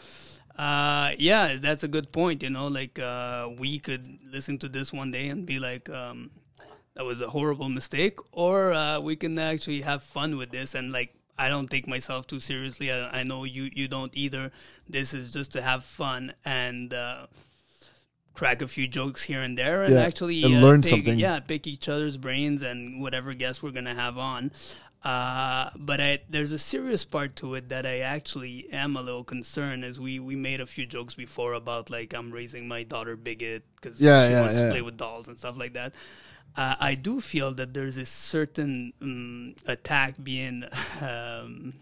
Uh, 0.56 1.10
yeah, 1.18 1.56
that's 1.60 1.82
a 1.82 1.88
good 1.88 2.12
point. 2.12 2.42
You 2.42 2.50
know, 2.50 2.68
like 2.68 2.98
uh, 2.98 3.48
we 3.58 3.78
could 3.78 4.02
listen 4.30 4.58
to 4.58 4.68
this 4.68 4.92
one 4.92 5.10
day 5.10 5.28
and 5.28 5.44
be 5.46 5.58
like, 5.58 5.88
um, 5.90 6.30
"That 6.94 7.04
was 7.04 7.20
a 7.20 7.28
horrible 7.30 7.68
mistake," 7.68 8.18
or 8.32 8.72
uh, 8.72 9.00
we 9.00 9.16
can 9.16 9.38
actually 9.38 9.82
have 9.82 10.02
fun 10.02 10.36
with 10.36 10.50
this 10.50 10.74
and 10.74 10.92
like. 10.92 11.14
I 11.36 11.48
don't 11.48 11.68
take 11.68 11.88
myself 11.88 12.28
too 12.28 12.38
seriously. 12.38 12.92
I, 12.92 13.20
I 13.20 13.22
know 13.24 13.42
you, 13.42 13.68
you 13.74 13.88
don't 13.88 14.12
either. 14.16 14.52
This 14.88 15.12
is 15.12 15.32
just 15.32 15.50
to 15.54 15.62
have 15.62 15.82
fun 15.82 16.32
and 16.44 16.94
uh, 16.94 17.26
crack 18.34 18.62
a 18.62 18.68
few 18.68 18.86
jokes 18.88 19.24
here 19.24 19.40
and 19.42 19.56
there, 19.56 19.84
and 19.84 19.94
Yeah, 19.94 20.00
actually 20.00 20.42
and 20.42 20.54
uh, 20.54 20.60
learn 20.62 20.82
pick- 20.82 20.90
something. 20.90 21.18
Yeah, 21.18 21.40
pick 21.40 21.66
each 21.66 21.88
other's 21.88 22.16
brains 22.16 22.62
and 22.62 23.00
whatever 23.00 23.32
guests 23.34 23.62
we're 23.62 23.70
gonna 23.70 23.94
have 23.94 24.18
on. 24.18 24.50
Uh, 25.04 25.68
but 25.76 26.00
I, 26.00 26.20
there's 26.30 26.50
a 26.50 26.58
serious 26.58 27.04
part 27.04 27.36
to 27.36 27.54
it 27.56 27.68
that 27.68 27.84
I 27.84 27.98
actually 27.98 28.68
am 28.72 28.96
a 28.96 29.02
little 29.02 29.22
concerned. 29.22 29.84
As 29.84 30.00
we 30.00 30.18
we 30.18 30.34
made 30.34 30.60
a 30.60 30.66
few 30.66 30.86
jokes 30.86 31.14
before 31.14 31.52
about 31.52 31.90
like 31.90 32.14
I'm 32.14 32.30
raising 32.32 32.66
my 32.66 32.82
daughter 32.82 33.14
bigot 33.16 33.64
because 33.76 34.00
Yeah, 34.00 34.26
she 34.26 34.32
yeah, 34.32 34.40
wants 34.40 34.56
to 34.56 34.70
play 34.70 34.82
with 34.82 34.96
dolls 34.96 35.28
and 35.28 35.36
stuff 35.36 35.56
like 35.56 35.74
that. 35.74 35.92
Uh, 36.56 36.76
I 36.78 36.94
do 36.94 37.20
feel 37.20 37.52
that 37.54 37.74
there's 37.74 37.96
a 37.96 38.06
certain 38.06 38.92
um, 39.02 39.54
attack 39.66 40.14
being 40.22 40.64
um, 41.00 41.74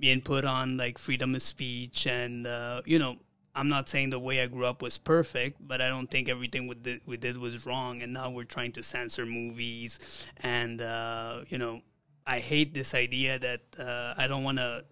being 0.00 0.22
put 0.22 0.44
on 0.44 0.76
like 0.78 0.98
freedom 0.98 1.34
of 1.34 1.42
speech 1.42 2.06
and 2.06 2.46
uh, 2.46 2.80
you 2.86 2.98
know 2.98 3.16
i'm 3.54 3.68
not 3.68 3.88
saying 3.88 4.10
the 4.10 4.18
way 4.18 4.40
i 4.40 4.46
grew 4.46 4.64
up 4.64 4.80
was 4.80 4.96
perfect 4.96 5.56
but 5.60 5.80
i 5.80 5.88
don't 5.88 6.10
think 6.10 6.28
everything 6.28 6.66
we 6.66 6.74
did, 6.74 7.00
we 7.04 7.16
did 7.16 7.36
was 7.36 7.66
wrong 7.66 8.00
and 8.02 8.12
now 8.12 8.30
we're 8.30 8.44
trying 8.44 8.72
to 8.72 8.82
censor 8.82 9.26
movies 9.26 10.00
and 10.38 10.80
uh, 10.80 11.40
you 11.48 11.58
know 11.58 11.80
i 12.26 12.38
hate 12.38 12.72
this 12.72 12.94
idea 12.94 13.38
that 13.38 13.60
uh, 13.78 14.14
i 14.16 14.26
don't 14.26 14.42
want 14.42 14.58
to 14.58 14.82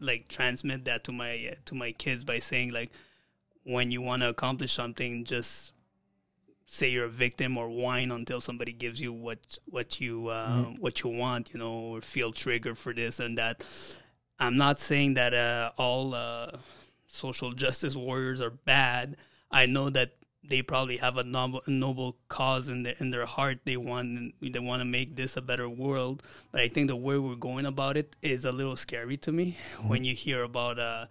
like 0.00 0.28
transmit 0.28 0.84
that 0.84 1.04
to 1.04 1.12
my 1.12 1.54
to 1.66 1.74
my 1.74 1.92
kids 1.92 2.24
by 2.24 2.38
saying 2.38 2.72
like 2.72 2.90
when 3.64 3.90
you 3.90 4.00
want 4.00 4.22
to 4.22 4.28
accomplish 4.28 4.72
something 4.72 5.24
just 5.24 5.72
say 6.66 6.88
you're 6.88 7.06
a 7.06 7.08
victim 7.08 7.56
or 7.56 7.68
whine 7.68 8.10
until 8.10 8.40
somebody 8.40 8.72
gives 8.72 9.00
you 9.00 9.12
what 9.12 9.58
what 9.66 10.00
you 10.00 10.28
uh, 10.28 10.62
what 10.78 11.02
you 11.02 11.10
want, 11.10 11.50
you 11.52 11.58
know, 11.58 11.72
or 11.72 12.00
feel 12.00 12.32
triggered 12.32 12.78
for 12.78 12.92
this 12.92 13.20
and 13.20 13.38
that. 13.38 13.64
I'm 14.38 14.58
not 14.58 14.78
saying 14.78 15.14
that 15.14 15.32
uh, 15.32 15.70
all 15.78 16.14
uh, 16.14 16.58
social 17.06 17.52
justice 17.52 17.96
warriors 17.96 18.40
are 18.42 18.50
bad. 18.50 19.16
I 19.50 19.64
know 19.64 19.88
that 19.90 20.16
they 20.48 20.62
probably 20.62 20.98
have 20.98 21.16
a 21.16 21.22
noble, 21.24 21.62
a 21.66 21.70
noble 21.70 22.16
cause 22.28 22.68
in 22.68 22.82
their 22.82 22.94
in 22.98 23.10
their 23.10 23.26
heart. 23.26 23.60
They 23.64 23.76
want 23.76 24.34
they 24.40 24.58
want 24.58 24.80
to 24.80 24.84
make 24.84 25.16
this 25.16 25.36
a 25.36 25.42
better 25.42 25.68
world. 25.68 26.22
But 26.52 26.60
I 26.60 26.68
think 26.68 26.88
the 26.88 26.96
way 26.96 27.18
we're 27.18 27.34
going 27.36 27.66
about 27.66 27.96
it 27.96 28.14
is 28.22 28.44
a 28.44 28.52
little 28.52 28.76
scary 28.76 29.16
to 29.18 29.32
me. 29.32 29.56
When 29.86 30.04
you 30.04 30.14
hear 30.14 30.42
about 30.42 30.78
uh, 30.78 31.06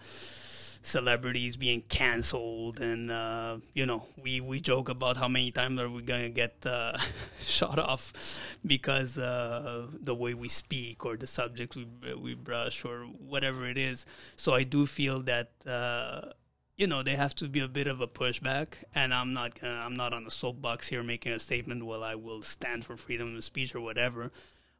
celebrities 0.85 1.57
being 1.57 1.81
canceled 1.81 2.79
and 2.79 3.11
uh, 3.11 3.57
you 3.73 3.85
know 3.85 4.03
we, 4.21 4.39
we 4.39 4.59
joke 4.59 4.87
about 4.89 5.17
how 5.17 5.27
many 5.27 5.51
times 5.51 5.79
are 5.79 5.89
we 5.89 6.01
gonna 6.01 6.29
get 6.29 6.55
uh, 6.65 6.97
shot 7.41 7.79
off 7.79 8.13
because 8.65 9.17
uh, 9.17 9.87
the 10.01 10.13
way 10.13 10.33
we 10.33 10.47
speak 10.47 11.05
or 11.05 11.17
the 11.17 11.27
subjects 11.27 11.75
we 11.75 11.85
we 12.13 12.33
brush 12.35 12.85
or 12.85 13.05
whatever 13.05 13.67
it 13.67 13.77
is. 13.77 14.05
So 14.35 14.53
I 14.53 14.63
do 14.63 14.85
feel 14.85 15.21
that 15.21 15.51
uh, 15.65 16.33
you 16.77 16.87
know 16.87 17.01
they 17.03 17.15
have 17.15 17.35
to 17.35 17.47
be 17.47 17.61
a 17.61 17.67
bit 17.67 17.87
of 17.87 18.01
a 18.01 18.07
pushback 18.07 18.67
and 18.93 19.13
I'm 19.13 19.33
not 19.33 19.59
gonna, 19.59 19.81
I'm 19.83 19.95
not 19.95 20.13
on 20.13 20.25
a 20.25 20.31
soapbox 20.31 20.87
here 20.89 21.03
making 21.03 21.31
a 21.31 21.39
statement 21.39 21.85
well 21.85 22.03
I 22.03 22.15
will 22.15 22.41
stand 22.41 22.85
for 22.85 22.95
freedom 22.95 23.35
of 23.35 23.43
speech 23.43 23.73
or 23.73 23.81
whatever 23.81 24.31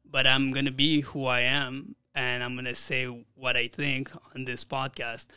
but 0.10 0.28
I'm 0.28 0.52
gonna 0.52 0.72
be 0.72 1.02
who 1.02 1.26
I 1.26 1.42
am 1.42 1.96
and 2.14 2.44
I'm 2.44 2.56
gonna 2.56 2.76
say 2.76 3.06
what 3.36 3.58
I 3.58 3.68
think 3.68 4.12
on 4.36 4.46
this 4.46 4.64
podcast 4.64 5.28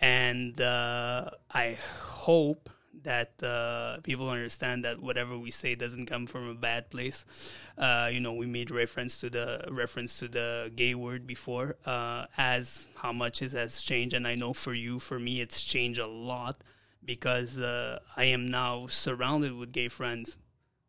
and 0.00 0.60
uh, 0.60 1.30
I 1.50 1.78
hope 2.00 2.70
that 3.04 3.42
uh, 3.42 3.98
people 4.02 4.28
understand 4.28 4.84
that 4.84 5.00
whatever 5.00 5.36
we 5.38 5.50
say 5.50 5.74
doesn't 5.74 6.06
come 6.06 6.26
from 6.26 6.48
a 6.48 6.54
bad 6.54 6.90
place. 6.90 7.24
Uh, 7.76 8.08
you 8.10 8.18
know, 8.20 8.32
we 8.32 8.46
made 8.46 8.70
reference 8.70 9.18
to 9.20 9.30
the 9.30 9.64
reference 9.70 10.18
to 10.18 10.28
the 10.28 10.72
gay 10.74 10.94
word 10.94 11.26
before, 11.26 11.76
uh, 11.84 12.24
as 12.38 12.88
how 12.96 13.12
much 13.12 13.42
it 13.42 13.52
has 13.52 13.82
changed, 13.82 14.14
and 14.14 14.26
I 14.26 14.34
know 14.34 14.52
for 14.52 14.74
you, 14.74 14.98
for 14.98 15.18
me, 15.18 15.40
it's 15.40 15.62
changed 15.62 16.00
a 16.00 16.06
lot 16.06 16.62
because 17.04 17.58
uh, 17.58 17.98
I 18.16 18.24
am 18.24 18.50
now 18.50 18.86
surrounded 18.86 19.52
with 19.54 19.72
gay 19.72 19.88
friends. 19.88 20.36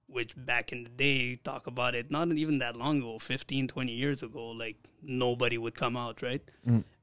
Which 0.07 0.35
back 0.37 0.71
in 0.71 0.83
the 0.83 0.89
day, 0.89 1.35
talk 1.37 1.65
about 1.65 1.95
it, 1.95 2.11
not 2.11 2.31
even 2.31 2.59
that 2.59 2.75
long 2.77 2.99
ago, 2.99 3.17
15, 3.17 3.67
20 3.67 3.91
years 3.91 4.21
ago, 4.21 4.49
like 4.49 4.77
nobody 5.01 5.57
would 5.57 5.73
come 5.73 5.97
out, 5.97 6.21
right? 6.21 6.43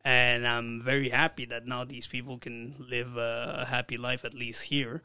And 0.05 0.47
I'm 0.47 0.83
very 0.83 1.09
happy 1.09 1.45
that 1.47 1.67
now 1.67 1.85
these 1.85 2.07
people 2.07 2.39
can 2.39 2.75
live 2.79 3.17
a, 3.17 3.67
happy 3.69 3.97
life 3.97 4.25
at 4.25 4.35
least 4.35 4.65
here. 4.65 5.03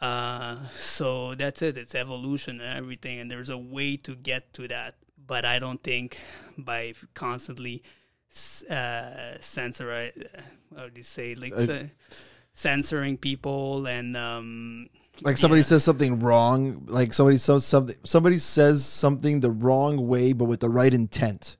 Uh, 0.00 0.66
so 0.76 1.34
that's 1.34 1.60
it. 1.60 1.76
It's 1.76 1.94
evolution 1.94 2.60
and 2.60 2.78
everything, 2.78 3.18
and 3.18 3.30
there's 3.30 3.50
a 3.50 3.58
way 3.58 3.96
to 3.98 4.14
get 4.14 4.52
to 4.54 4.68
that. 4.68 4.94
But 5.26 5.44
I 5.44 5.58
don't 5.58 5.82
think 5.82 6.18
by 6.56 6.94
constantly 7.14 7.82
uh, 8.70 9.34
censor, 9.40 9.92
uh, 9.92 10.38
how 10.76 10.88
do 10.88 10.92
you 10.96 11.02
say, 11.02 11.34
like 11.34 11.52
Uh, 11.54 11.84
censoring 12.58 13.16
people 13.16 13.86
and 13.86 14.16
um, 14.16 14.88
like 15.22 15.36
somebody 15.36 15.60
yeah. 15.60 15.66
says 15.66 15.84
something 15.84 16.18
wrong 16.18 16.84
like 16.88 17.12
somebody 17.12 17.38
says 17.38 17.64
something 17.64 17.94
somebody 18.02 18.36
says 18.36 18.84
something 18.84 19.38
the 19.38 19.50
wrong 19.50 20.08
way 20.08 20.32
but 20.32 20.46
with 20.46 20.58
the 20.58 20.68
right 20.68 20.92
intent 20.92 21.56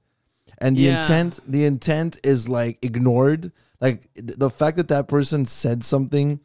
and 0.59 0.77
the 0.77 0.83
Yeah. 0.83 1.03
intent 1.03 1.41
the 1.47 1.65
intent 1.65 2.19
is 2.25 2.49
like 2.49 2.79
ignored. 2.83 3.53
Like 3.81 4.13
th- 4.15 4.39
the 4.39 4.51
fact 4.51 4.77
that 4.77 4.89
that 4.89 5.09
person 5.09 5.47
said 5.47 5.85
something 5.85 6.41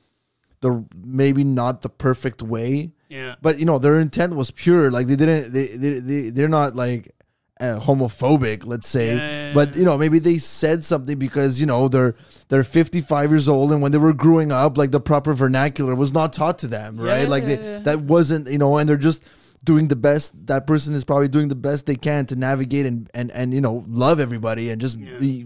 the 0.62 0.86
maybe 0.96 1.44
not 1.44 1.82
the 1.82 1.90
perfect 1.90 2.42
way. 2.42 2.92
Yeah, 3.10 3.36
but 3.42 3.60
you 3.60 3.66
know 3.66 3.80
their 3.80 4.00
intent 4.00 4.36
was 4.36 4.50
pure. 4.52 4.90
Like 4.92 5.08
they 5.08 5.16
didn't 5.16 5.52
they, 5.54 5.68
they, 5.68 6.00
they 6.00 6.30
they're 6.30 6.48
not 6.48 6.76
like 6.76 7.12
uh, 7.60 7.80
homophobic 7.80 8.66
let's 8.66 8.88
say. 8.88 9.16
Yeah, 9.18 9.54
but 9.54 9.76
you 9.76 9.84
know 9.86 9.98
maybe 9.98 10.20
they 10.20 10.38
said 10.38 10.84
something 10.84 11.18
because 11.20 11.60
you 11.60 11.66
know 11.66 11.88
they're 11.88 12.16
they're 12.50 12.64
55 12.64 13.30
years 13.32 13.48
old 13.50 13.72
and 13.72 13.82
when 13.82 13.92
they 13.92 13.98
were 13.98 14.14
growing 14.14 14.52
up 14.52 14.78
like 14.78 14.92
the 14.92 15.00
proper 15.02 15.34
vernacular 15.34 15.96
was 15.96 16.14
not 16.14 16.34
taught 16.34 16.60
to 16.60 16.68
them 16.68 16.98
right? 16.98 17.24
Yeah, 17.24 17.28
like 17.28 17.46
they, 17.46 17.56
that 17.84 18.02
wasn't 18.02 18.50
you 18.50 18.58
know 18.58 18.78
and 18.78 18.88
they're 18.90 18.98
just 18.98 19.22
doing 19.64 19.88
the 19.88 19.96
best 19.96 20.34
that 20.48 20.68
person 20.68 20.94
is 20.94 21.04
probably 21.06 21.28
doing 21.28 21.48
the 21.48 21.56
best 21.56 21.86
they 21.86 21.96
can 21.96 22.26
to 22.26 22.36
navigate 22.36 22.86
and 22.86 23.10
and 23.14 23.32
and 23.32 23.54
you 23.54 23.62
know 23.62 23.86
love 23.88 24.20
everybody 24.20 24.70
and 24.70 24.82
just 24.82 24.98
Yeah. 25.00 25.18
be 25.20 25.46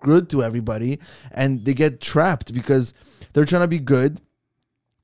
good 0.00 0.30
to 0.30 0.42
everybody. 0.42 0.98
And 1.32 1.64
they 1.64 1.74
get 1.74 2.00
trapped 2.00 2.54
because 2.54 2.94
they're 3.32 3.44
trying 3.44 3.62
to 3.62 3.68
be 3.68 3.80
good 3.80 4.20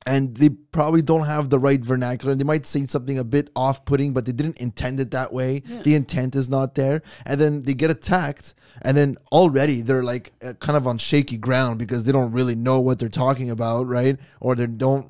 and 0.06 0.36
they 0.36 0.50
probably 0.50 1.00
don't 1.00 1.24
have 1.26 1.48
the 1.48 1.58
right 1.58 1.80
vernacular. 1.80 2.32
And 2.32 2.40
they 2.40 2.44
might 2.44 2.66
say 2.66 2.86
something 2.86 3.18
a 3.18 3.24
bit 3.24 3.48
off-putting 3.56 4.12
but 4.12 4.26
they 4.26 4.32
didn't 4.32 4.58
intend 4.58 5.00
it 5.00 5.10
that 5.12 5.32
way. 5.32 5.60
The 5.82 5.94
intent 5.94 6.36
is 6.36 6.48
not 6.50 6.74
there. 6.74 7.00
And 7.24 7.40
then 7.40 7.62
they 7.62 7.74
get 7.74 7.90
attacked 7.90 8.54
and 8.82 8.96
then 8.96 9.16
already 9.32 9.80
they're 9.82 10.02
like 10.04 10.32
uh, 10.44 10.52
kind 10.54 10.76
of 10.76 10.86
on 10.86 10.98
shaky 10.98 11.38
ground 11.38 11.78
because 11.78 12.04
they 12.04 12.12
don't 12.12 12.32
really 12.32 12.54
know 12.54 12.80
what 12.80 12.98
they're 12.98 13.08
talking 13.08 13.50
about 13.50 13.86
right? 13.86 14.18
Or 14.40 14.54
they 14.54 14.66
don't 14.66 15.08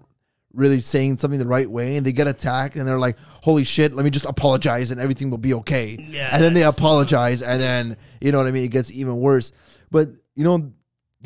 really 0.55 0.80
saying 0.80 1.18
something 1.18 1.38
the 1.38 1.46
right 1.46 1.68
way 1.68 1.96
and 1.96 2.07
they 2.07 2.12
get 2.12 2.26
attacked 2.26 2.76
and 2.76 2.86
they're 2.86 2.98
like 2.98 3.16
holy 3.42 3.64
shit 3.64 3.92
let 3.92 4.05
me 4.05 4.11
just 4.11 4.24
apologize 4.26 4.90
and 4.90 5.00
everything 5.00 5.30
will 5.30 5.38
be 5.38 5.55
okay. 5.55 5.96
Yeah, 6.09 6.30
and 6.32 6.42
then 6.42 6.55
they 6.55 6.62
apologize 6.62 7.42
and 7.42 7.61
then 7.61 7.96
you 8.20 8.32
know 8.32 8.38
what 8.38 8.46
i 8.46 8.50
mean 8.50 8.64
it 8.64 8.70
gets 8.70 8.90
even 8.92 9.18
worse. 9.18 9.52
But 9.90 10.11
you 10.34 10.44
know 10.44 10.72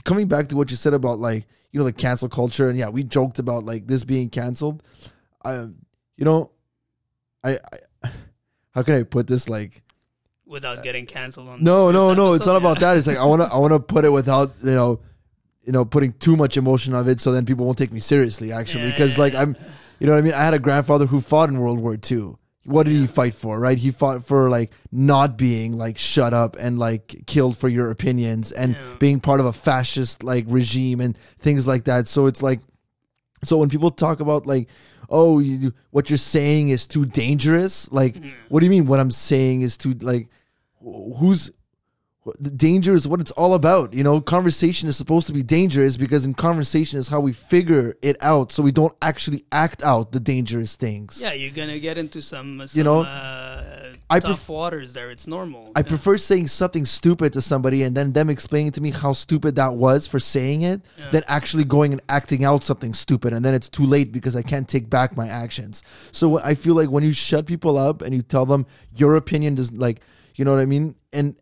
coming 0.04 0.28
back 0.28 0.48
to 0.48 0.56
what 0.56 0.70
you 0.70 0.76
said 0.76 0.94
about 0.94 1.18
like 1.18 1.46
you 1.72 1.78
know 1.78 1.84
the 1.84 1.92
cancel 1.92 2.28
culture 2.28 2.68
and 2.68 2.78
yeah 2.78 2.88
we 2.88 3.02
joked 3.02 3.38
about 3.38 3.64
like 3.64 3.86
this 3.86 4.04
being 4.04 4.30
canceled 4.30 4.82
um 5.44 5.76
you 6.16 6.24
know 6.24 6.50
i, 7.44 7.58
I 8.02 8.10
how 8.74 8.82
can 8.82 8.94
i 8.94 9.02
put 9.02 9.26
this 9.26 9.48
like 9.48 9.82
without 10.46 10.82
getting 10.82 11.04
canceled 11.04 11.48
on. 11.48 11.62
no 11.62 11.90
no 11.90 12.14
no 12.14 12.32
it's 12.32 12.46
not 12.46 12.56
about 12.56 12.80
that. 12.80 12.96
It's 12.96 13.06
like 13.06 13.18
i 13.18 13.24
want 13.24 13.42
to 13.42 13.52
i 13.52 13.56
want 13.58 13.72
to 13.72 13.80
put 13.80 14.04
it 14.04 14.10
without 14.10 14.54
you 14.62 14.74
know 14.74 15.00
you 15.68 15.72
know 15.76 15.84
putting 15.84 16.12
too 16.26 16.34
much 16.42 16.56
emotion 16.56 16.94
of 16.94 17.06
it 17.12 17.20
so 17.20 17.30
then 17.30 17.44
people 17.44 17.64
won't 17.66 17.76
take 17.82 17.92
me 17.92 18.00
seriously 18.00 18.48
actually 18.60 18.84
Yeah, 18.84 18.90
because 18.92 19.12
yeah, 19.16 19.22
like 19.24 19.32
yeah. 19.34 19.42
i'm 19.42 19.56
you 20.00 20.06
know 20.06 20.14
what 20.14 20.18
i 20.20 20.22
mean? 20.22 20.32
I 20.32 20.42
had 20.48 20.54
a 20.54 20.58
grandfather 20.68 21.06
who 21.06 21.20
fought 21.20 21.48
in 21.50 21.58
world 21.60 21.78
war 21.84 21.96
ii 22.10 22.22
what 22.64 22.84
did 22.86 22.92
he 22.96 23.06
fight 23.06 23.34
for 23.34 23.58
right? 23.66 23.78
He 23.78 23.90
fought 23.90 24.26
for 24.26 24.50
like 24.50 24.70
not 24.92 25.38
being 25.38 25.70
like 25.84 25.96
shut 25.96 26.32
up 26.34 26.54
and 26.64 26.78
like 26.78 27.04
killed 27.26 27.56
for 27.56 27.68
your 27.76 27.90
opinions 27.90 28.52
and 28.52 28.74
Yeah. 28.74 28.96
being 28.98 29.20
part 29.20 29.40
of 29.40 29.46
a 29.46 29.54
fascist 29.54 30.22
like 30.22 30.44
regime 30.48 31.00
and 31.00 31.16
things 31.38 31.66
like 31.66 31.84
that. 31.84 32.08
So 32.08 32.26
it's 32.26 32.42
like 32.42 32.60
so 33.42 33.56
when 33.56 33.70
people 33.70 33.90
talk 33.90 34.20
about 34.20 34.46
like 34.46 34.68
oh 35.08 35.38
you, 35.38 35.72
what 35.92 36.10
you're 36.10 36.18
saying 36.36 36.68
is 36.68 36.86
too 36.86 37.04
dangerous 37.06 37.90
like 37.90 38.14
what 38.50 38.60
do 38.60 38.66
you 38.66 38.70
mean 38.76 38.86
what 38.90 39.00
i'm 39.00 39.10
saying 39.12 39.62
is 39.62 39.76
too 39.78 39.92
like 40.12 40.28
who's 41.18 41.50
danger 42.56 42.94
is 42.94 43.06
what 43.08 43.20
it's 43.20 43.30
all 43.32 43.54
about 43.54 43.92
you 43.94 44.02
know 44.04 44.20
conversation 44.20 44.88
is 44.88 44.96
supposed 44.96 45.26
to 45.26 45.32
be 45.32 45.42
dangerous 45.42 45.96
because 45.96 46.24
in 46.24 46.34
conversation 46.34 46.98
is 46.98 47.08
how 47.08 47.20
we 47.20 47.32
figure 47.32 47.96
it 48.02 48.16
out 48.22 48.52
so 48.52 48.62
we 48.62 48.72
don't 48.72 48.94
actually 49.02 49.44
act 49.52 49.82
out 49.82 50.12
the 50.12 50.20
dangerous 50.20 50.76
things 50.76 51.20
Yeah, 51.20 51.32
you're 51.32 51.52
gonna 51.54 51.78
get 51.78 51.98
into 51.98 52.20
some, 52.22 52.66
some 52.66 52.78
You 52.78 52.84
know, 52.84 53.00
uh, 53.02 53.92
I 54.10 54.20
tough 54.20 54.30
pref- 54.46 54.48
waters 54.48 54.92
there. 54.94 55.10
It's 55.10 55.26
normal. 55.26 55.72
I 55.76 55.80
Yeah. 55.80 55.88
prefer 55.88 56.16
saying 56.16 56.48
something 56.48 56.86
stupid 56.86 57.32
to 57.34 57.40
somebody 57.42 57.82
and 57.82 57.94
then 57.96 58.12
them 58.12 58.30
explaining 58.30 58.72
to 58.72 58.80
me 58.80 58.90
how 58.90 59.12
stupid 59.12 59.54
that 59.56 59.74
was 59.74 60.06
for 60.06 60.18
saying 60.18 60.62
it 60.62 60.80
Yeah. 60.98 61.10
than 61.10 61.22
actually 61.28 61.64
going 61.64 61.92
and 61.92 62.00
acting 62.08 62.44
out 62.44 62.64
something 62.64 62.94
stupid 62.94 63.32
and 63.34 63.44
then 63.44 63.54
it's 63.54 63.68
too 63.68 63.84
late 63.84 64.10
because 64.12 64.34
I 64.34 64.42
can't 64.42 64.66
take 64.68 64.88
back 64.88 65.16
my 65.16 65.28
actions. 65.28 65.82
So 66.12 66.38
I 66.40 66.54
feel 66.54 66.74
like 66.74 66.90
when 66.90 67.04
you 67.04 67.12
shut 67.12 67.44
people 67.46 67.76
up 67.76 68.00
and 68.02 68.14
you 68.14 68.22
tell 68.22 68.46
them 68.46 68.64
your 68.96 69.16
opinion 69.16 69.54
does 69.56 69.72
like 69.72 70.00
you 70.36 70.44
know 70.44 70.52
what 70.52 70.60
I 70.60 70.66
mean 70.66 70.94
and 71.12 71.34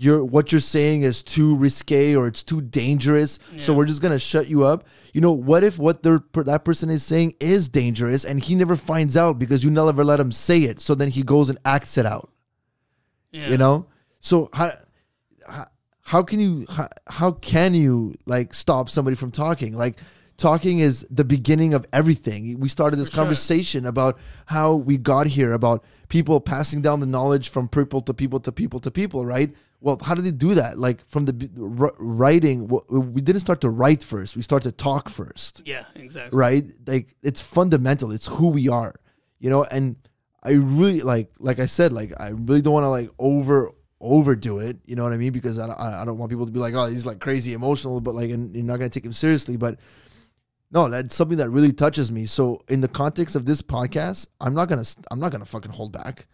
your 0.00 0.24
what 0.24 0.52
you're 0.52 0.60
saying 0.60 1.02
is 1.02 1.22
too 1.24 1.56
risque 1.56 2.14
or 2.14 2.28
it's 2.28 2.44
too 2.44 2.60
dangerous. 2.60 3.38
So 3.56 3.74
we're 3.74 3.86
just 3.86 4.00
going 4.00 4.12
to 4.12 4.18
shut 4.18 4.48
you 4.48 4.64
up. 4.64 4.86
You 5.12 5.20
know, 5.20 5.32
what 5.32 5.64
if 5.64 5.78
what 5.78 6.02
that 6.04 6.62
person 6.64 6.88
is 6.88 7.02
saying 7.02 7.34
is 7.40 7.68
dangerous 7.68 8.24
and 8.24 8.40
he 8.40 8.54
never 8.54 8.76
finds 8.76 9.16
out 9.16 9.38
because 9.38 9.64
you 9.64 9.70
never 9.70 10.04
let 10.04 10.20
him 10.20 10.30
say 10.30 10.60
it. 10.60 10.80
So 10.80 10.94
then 10.94 11.08
he 11.08 11.22
goes 11.22 11.48
and 11.50 11.58
acts 11.64 11.98
it 11.98 12.06
out. 12.06 12.30
Yeah. 13.32 13.48
you 13.48 13.58
know? 13.58 13.86
So 14.20 14.48
how 14.52 14.72
how, 15.48 15.66
how 16.02 16.22
can 16.22 16.38
you 16.38 16.66
how, 16.68 16.88
how 17.08 17.32
can 17.32 17.74
you 17.74 18.14
like 18.24 18.54
stop 18.54 18.88
somebody 18.88 19.16
from 19.16 19.32
talking? 19.32 19.74
Like 19.74 19.98
talking 20.36 20.78
is 20.78 21.04
the 21.10 21.24
beginning 21.24 21.74
of 21.74 21.84
everything. 21.92 22.60
We 22.60 22.68
started 22.68 22.96
this 22.96 23.08
For 23.08 23.16
sure. 23.16 23.24
conversation 23.24 23.84
about 23.84 24.16
how 24.46 24.74
we 24.74 24.96
got 24.96 25.26
here 25.26 25.52
about 25.52 25.84
people 26.08 26.40
passing 26.40 26.82
down 26.82 27.00
the 27.00 27.06
knowledge 27.06 27.48
from 27.48 27.66
people 27.66 28.00
to 28.02 28.14
people 28.14 28.38
to 28.40 28.52
people 28.52 28.78
to 28.78 28.90
people 28.92 29.26
right 29.26 29.52
well 29.80 29.98
how 30.02 30.14
did 30.14 30.24
they 30.24 30.30
do 30.30 30.54
that? 30.54 30.78
Like 30.78 31.06
from 31.08 31.24
the 31.26 31.92
writing 31.98 32.68
we 32.88 33.20
didn't 33.20 33.40
start 33.40 33.60
to 33.62 33.70
write 33.70 34.02
first 34.02 34.36
we 34.36 34.42
start 34.42 34.62
to 34.64 34.72
talk 34.72 35.08
first. 35.08 35.62
Yeah, 35.64 35.84
exactly. 35.94 36.36
right? 36.36 36.64
Like 36.86 37.16
it's 37.22 37.40
fundamental 37.40 38.12
it's 38.12 38.26
who 38.26 38.48
we 38.48 38.68
are 38.68 38.94
you 39.40 39.50
know? 39.50 39.64
And 39.64 39.96
i 40.44 40.50
really 40.52 41.00
like 41.00 41.32
like 41.40 41.58
i 41.58 41.66
said 41.66 41.92
like 41.92 42.12
i 42.20 42.28
really 42.28 42.62
don't 42.62 42.72
want 42.72 42.84
to 42.84 42.88
like 42.88 43.10
over 43.18 43.72
overdo 44.00 44.60
it 44.60 44.76
you 44.86 44.94
know 44.94 45.02
what 45.02 45.12
i 45.12 45.16
mean? 45.16 45.32
Because 45.32 45.58
i 45.58 45.66
don't, 45.66 45.78
I 45.80 46.02
I 46.02 46.04
don't 46.04 46.16
want 46.16 46.30
people 46.30 46.46
to 46.46 46.52
be 46.52 46.60
like 46.60 46.74
oh 46.74 46.86
he's 46.86 47.04
like 47.04 47.18
crazy 47.18 47.54
emotional 47.54 48.00
but 48.00 48.14
like 48.14 48.30
and 48.30 48.54
you're 48.54 48.64
not 48.64 48.78
going 48.78 48.88
to 48.88 48.96
take 48.96 49.04
him 49.04 49.12
seriously 49.12 49.56
but 49.56 49.80
no 50.70 50.88
that's 50.88 51.14
something 51.16 51.38
that 51.38 51.50
really 51.50 51.72
touches 51.72 52.12
me. 52.12 52.26
So 52.26 52.60
in 52.68 52.80
the 52.80 52.88
context 52.88 53.34
of 53.34 53.46
this 53.46 53.60
podcast 53.62 54.28
i'm 54.40 54.54
not 54.54 54.68
going 54.68 54.82
to 54.82 54.96
i'm 55.10 55.18
not 55.18 55.32
going 55.32 55.42
to 55.42 55.50
fucking 55.50 55.72
hold 55.72 55.92
back 55.92 56.28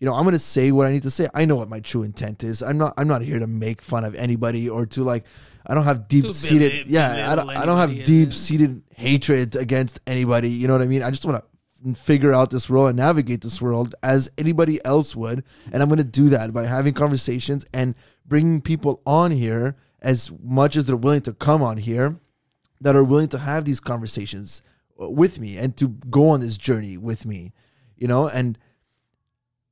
you 0.00 0.06
know 0.06 0.14
i'm 0.14 0.24
going 0.24 0.32
to 0.32 0.38
say 0.38 0.72
what 0.72 0.86
i 0.86 0.92
need 0.92 1.04
to 1.04 1.10
say. 1.10 1.28
I 1.32 1.44
know 1.44 1.56
what 1.56 1.68
my 1.68 1.80
true 1.80 2.02
intent 2.02 2.42
is. 2.42 2.62
I'm 2.62 2.78
not 2.78 2.94
i'm 2.96 3.06
not 3.06 3.22
here 3.22 3.38
to 3.38 3.46
make 3.46 3.80
fun 3.82 4.04
of 4.04 4.14
anybody 4.14 4.68
or 4.68 4.86
to 4.86 5.04
like 5.04 5.24
i 5.66 5.74
don't 5.74 5.84
have 5.84 6.08
deep 6.08 6.26
seated 6.32 6.86
yeah 6.88 7.30
i 7.30 7.36
don't 7.36 7.50
i 7.50 7.64
don't 7.64 7.78
have 7.78 8.04
deep 8.04 8.32
seated 8.32 8.82
hatred 8.96 9.54
against 9.54 10.00
anybody 10.06 10.48
you 10.48 10.66
know 10.66 10.72
what 10.72 10.82
i 10.82 10.86
mean? 10.86 11.02
I 11.02 11.10
just 11.10 11.24
want 11.24 11.42
to 11.42 11.94
figure 11.94 12.32
out 12.32 12.50
this 12.50 12.68
world 12.68 12.88
and 12.88 12.98
navigate 12.98 13.40
this 13.40 13.62
world 13.62 13.94
as 14.02 14.30
anybody 14.36 14.84
else 14.84 15.14
would 15.14 15.44
and 15.72 15.82
i'm 15.82 15.88
going 15.88 15.96
to 15.98 16.04
do 16.04 16.28
that 16.28 16.52
by 16.52 16.66
having 16.66 16.92
conversations 16.92 17.64
and 17.72 17.94
bringing 18.26 18.60
people 18.60 19.00
on 19.06 19.30
here 19.30 19.76
as 20.02 20.30
much 20.42 20.76
as 20.76 20.84
they're 20.86 20.96
willing 20.96 21.22
to 21.22 21.32
come 21.32 21.62
on 21.62 21.78
here 21.78 22.18
that 22.82 22.96
are 22.96 23.04
willing 23.04 23.28
to 23.28 23.38
have 23.38 23.64
these 23.64 23.80
conversations 23.80 24.62
uh, 25.00 25.08
with 25.08 25.38
me 25.38 25.56
and 25.56 25.76
to 25.76 25.88
go 25.88 26.28
on 26.28 26.40
this 26.40 26.58
journey 26.58 26.98
with 26.98 27.24
me 27.24 27.52
you 28.00 28.08
know? 28.08 28.26
And 28.26 28.58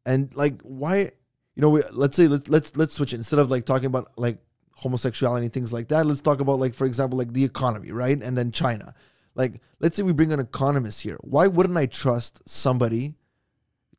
and 0.08 0.34
like 0.34 0.60
why 0.62 0.96
you 0.96 1.60
know 1.62 1.68
we, 1.68 1.82
let's 1.92 2.16
say 2.16 2.26
let's 2.26 2.48
let's 2.48 2.76
let's 2.76 2.94
switch 2.94 3.12
it. 3.12 3.16
Instead 3.16 3.38
of 3.38 3.50
like 3.50 3.66
talking 3.66 3.86
about 3.86 4.10
like 4.16 4.38
homosexuality 4.76 5.44
and 5.44 5.52
things 5.52 5.72
like 5.72 5.88
that 5.88 6.06
let's 6.06 6.20
talk 6.20 6.40
about 6.40 6.58
like 6.58 6.72
for 6.72 6.86
example 6.86 7.18
like 7.18 7.32
the 7.34 7.44
economy 7.44 7.92
right? 7.92 8.20
And 8.20 8.36
then 8.36 8.50
china. 8.50 8.94
Like 9.34 9.60
let's 9.78 9.96
say 9.96 10.02
we 10.02 10.12
bring 10.12 10.32
an 10.32 10.40
economist 10.40 11.02
here. 11.02 11.18
Why 11.20 11.46
wouldn't 11.46 11.76
i 11.76 11.86
trust 11.86 12.40
somebody 12.48 13.14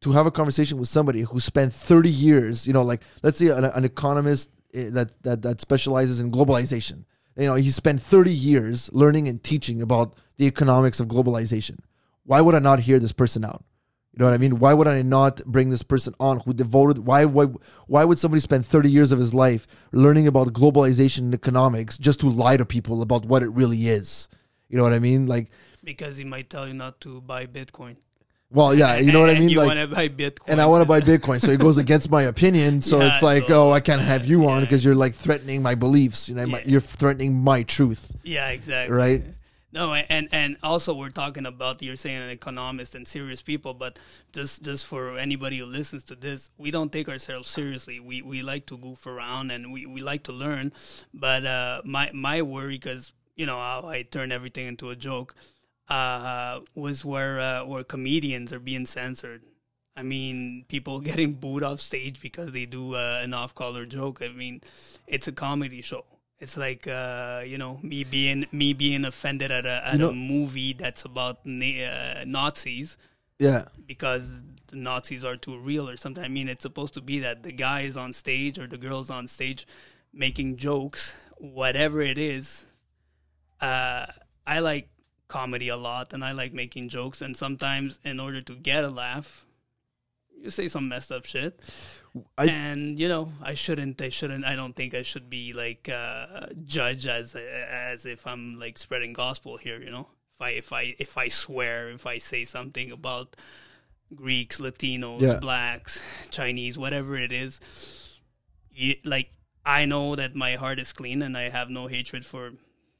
to 0.01 0.11
have 0.13 0.25
a 0.25 0.31
conversation 0.31 0.77
with 0.79 0.89
somebody 0.89 1.21
who 1.21 1.39
spent 1.39 1.73
30 1.73 2.09
years 2.09 2.65
you 2.65 2.73
know 2.73 2.83
like 2.83 3.03
let's 3.21 3.37
say 3.37 3.47
an, 3.47 3.65
an 3.65 3.85
economist 3.85 4.49
eh, 4.73 4.89
that, 4.91 5.21
that 5.23 5.43
that 5.43 5.61
specializes 5.61 6.19
in 6.19 6.31
globalization. 6.31 7.05
You 7.37 7.47
know 7.47 7.55
he 7.55 7.69
spent 7.69 8.01
30 8.01 8.33
years 8.33 8.89
learning 8.93 9.27
and 9.27 9.43
teaching 9.43 9.81
about 9.81 10.15
the 10.37 10.47
economics 10.47 10.99
of 10.99 11.07
globalization. 11.07 11.77
Why 12.23 12.41
would 12.41 12.55
i 12.55 12.59
not 12.59 12.79
hear 12.79 12.97
this 12.97 13.13
person 13.13 13.45
out 13.45 13.63
you 14.19 14.25
know 14.25 14.29
what 14.31 14.35
i 14.35 14.37
mean 14.37 14.59
why 14.59 14.73
would 14.73 14.85
i 14.87 15.01
not 15.01 15.37
bring 15.45 15.69
this 15.69 15.81
person 15.81 16.13
on 16.19 16.41
who 16.41 16.53
devoted 16.53 16.97
why 17.05 17.23
why 17.23 17.45
why 17.87 18.03
would 18.03 18.19
somebody 18.19 18.41
spend 18.41 18.65
30 18.65 18.91
years 18.91 19.13
of 19.13 19.19
his 19.19 19.33
life 19.33 19.65
learning 19.93 20.27
about 20.27 20.47
globalization 20.51 21.19
and 21.19 21.33
economics 21.33 21.97
just 21.97 22.19
to 22.19 22.27
lie 22.29 22.57
to 22.57 22.65
people 22.65 23.01
about 23.01 23.25
what 23.25 23.43
it 23.43 23.49
really 23.51 23.87
is 23.87 24.27
you 24.67 24.75
know 24.77 24.83
what 24.83 24.91
i 24.91 24.99
mean 24.99 25.25
like 25.25 25.49
Because 25.85 26.17
he 26.17 26.25
might 26.25 26.49
tell 26.49 26.67
you 26.67 26.73
not 26.73 26.99
to 27.01 27.21
buy 27.21 27.45
Bitcoin. 27.45 27.95
well 28.51 28.75
yeah 28.75 28.97
you 28.97 29.13
know 29.13 29.21
what 29.21 29.29
i 29.29 29.39
mean 29.39 29.47
You 29.49 29.59
like 29.59 29.67
want 29.67 29.79
to 29.79 29.95
buy 29.95 30.09
Bitcoin, 30.09 30.49
and 30.49 30.59
I 30.59 30.65
want 30.65 30.81
to 30.81 30.87
buy 30.87 30.99
Bitcoin, 30.99 31.39
so 31.39 31.51
it 31.51 31.59
goes 31.61 31.77
against 31.77 32.11
my 32.11 32.23
opinion. 32.23 32.81
So 32.81 32.99
Yeah, 32.99 33.07
it's 33.13 33.21
like, 33.21 33.47
so- 33.47 33.69
oh, 33.69 33.71
I 33.71 33.79
can't 33.79 34.01
have 34.01 34.25
you 34.25 34.49
on 34.49 34.59
because 34.65 34.83
you're 34.83 34.95
like 35.05 35.13
threatening 35.15 35.61
my 35.61 35.75
beliefs. 35.75 36.27
You 36.27 36.35
know, 36.35 36.45
my, 36.47 36.61
you're 36.65 36.81
threatening 36.81 37.35
my 37.35 37.63
truth. 37.63 38.11
Yeah, 38.23 38.49
exactly. 38.49 38.95
Right. 38.97 39.23
No, 39.71 39.93
and 39.93 40.27
and 40.31 40.57
also 40.63 40.95
we're 40.95 41.09
talking 41.09 41.45
about 41.45 41.83
you're 41.83 41.95
saying 41.95 42.21
an 42.21 42.29
economist 42.29 42.95
and 42.95 43.07
serious 43.07 43.41
people, 43.41 43.75
but 43.75 43.99
just 44.33 44.63
just 44.63 44.87
for 44.87 45.17
anybody 45.19 45.59
who 45.59 45.65
listens 45.65 46.03
to 46.05 46.15
this, 46.15 46.49
we 46.57 46.71
don't 46.71 46.91
take 46.91 47.07
ourselves 47.07 47.47
seriously. 47.47 47.99
We 47.99 48.23
we 48.23 48.41
like 48.41 48.65
to 48.67 48.77
goof 48.77 49.05
around 49.05 49.51
and 49.51 49.71
we, 49.71 49.85
we 49.85 50.01
like 50.01 50.23
to 50.23 50.31
learn, 50.31 50.73
but 51.13 51.45
uh, 51.45 51.81
my 51.85 52.09
my 52.13 52.41
worry 52.41 52.75
because 52.75 53.13
you 53.35 53.45
know 53.45 53.57
how 53.57 53.87
I 53.87 54.01
turn 54.01 54.31
everything 54.31 54.67
into 54.67 54.89
a 54.89 54.95
joke 54.95 55.35
uh, 55.87 56.61
was 56.73 57.05
where 57.05 57.39
uh, 57.39 57.65
where 57.65 57.83
comedians 57.83 58.51
are 58.51 58.59
being 58.59 58.87
censored. 58.87 59.43
I 59.95 60.01
mean, 60.03 60.65
people 60.67 60.99
getting 61.09 61.33
booed 61.33 61.63
off 61.63 61.79
stage 61.79 62.21
because 62.21 62.53
they 62.53 62.65
do 62.65 62.95
uh, 62.95 63.19
an 63.21 63.33
off-color 63.35 63.85
joke. 63.85 64.21
I 64.23 64.29
mean, 64.29 64.61
it's 65.07 65.27
a 65.27 65.31
comedy 65.31 65.81
show. 65.81 66.05
It's 66.39 66.55
like 66.55 66.87
uh, 66.87 67.43
you 67.45 67.57
know 67.57 67.79
me 67.83 68.03
being 68.03 68.45
me 68.51 68.73
being 68.73 69.03
offended 69.05 69.51
at 69.51 69.65
a 69.65 69.85
at 69.85 69.93
You 69.93 69.99
know- 69.99 70.09
a 70.11 70.15
movie 70.15 70.73
that's 70.73 71.03
about 71.03 71.45
na- 71.45 71.83
uh, 71.83 72.23
Nazis 72.25 72.97
Yeah. 73.39 73.65
because 73.85 74.23
the 74.67 74.75
Nazis 74.77 75.23
are 75.25 75.35
too 75.35 75.57
real 75.57 75.89
or 75.89 75.97
something. 75.97 76.23
I 76.23 76.27
mean, 76.29 76.47
it's 76.47 76.61
supposed 76.63 76.93
to 76.93 77.01
be 77.01 77.19
that 77.19 77.43
the 77.43 77.51
guy 77.51 77.81
is 77.81 77.97
on 77.97 78.13
stage 78.13 78.57
or 78.59 78.67
the 78.67 78.77
girl's 78.77 79.09
on 79.09 79.27
stage 79.27 79.65
making 80.13 80.57
jokes, 80.57 81.13
whatever 81.37 82.01
it 82.01 82.17
is. 82.17 82.65
Uh, 83.59 84.05
I 84.47 84.59
like 84.59 84.89
comedy 85.27 85.69
a 85.69 85.77
lot 85.77 86.13
and 86.13 86.23
I 86.23 86.31
like 86.31 86.53
making 86.53 86.89
jokes. 86.89 87.21
And 87.21 87.35
sometimes, 87.35 87.99
in 88.05 88.19
order 88.19 88.41
to 88.41 88.55
get 88.55 88.83
a 88.85 88.89
laugh, 88.89 89.45
you 90.41 90.49
say 90.51 90.67
some 90.69 90.87
messed 90.87 91.11
up 91.11 91.25
shit. 91.25 91.59
I- 92.37 92.47
and 92.47 92.99
you 92.99 93.07
know, 93.07 93.31
I 93.41 93.53
shouldn't. 93.53 94.01
I 94.01 94.09
shouldn't. 94.09 94.45
I 94.45 94.55
don't 94.55 94.75
think 94.75 94.93
I 94.93 95.03
should 95.03 95.29
be 95.29 95.53
like 95.53 95.89
uh, 95.89 96.47
judged 96.65 97.05
as 97.07 97.35
as 97.35 98.05
if 98.05 98.25
I'm 98.27 98.59
like 98.59 98.77
spreading 98.77 99.13
gospel 99.13 99.57
here. 99.57 99.81
You 99.81 99.91
know, 99.91 100.07
if 100.35 100.41
I 100.41 100.49
if 100.51 100.73
I 100.73 100.95
if 100.99 101.17
I 101.17 101.27
swear, 101.27 101.89
if 101.91 102.05
I 102.05 102.17
say 102.17 102.45
something 102.45 102.91
about 102.91 103.35
Greeks, 104.15 104.59
Latinos, 104.59 105.21
Yeah. 105.21 105.39
blacks, 105.39 106.01
Chinese, 106.29 106.77
whatever 106.77 107.17
it 107.17 107.31
is, 107.31 107.59
like 109.03 109.31
I 109.65 109.85
know 109.85 110.15
that 110.15 110.35
my 110.35 110.55
heart 110.55 110.79
is 110.79 110.93
clean 110.93 111.21
and 111.21 111.37
I 111.37 111.49
have 111.49 111.69
no 111.69 111.87
hatred 111.87 112.25
for. 112.25 112.53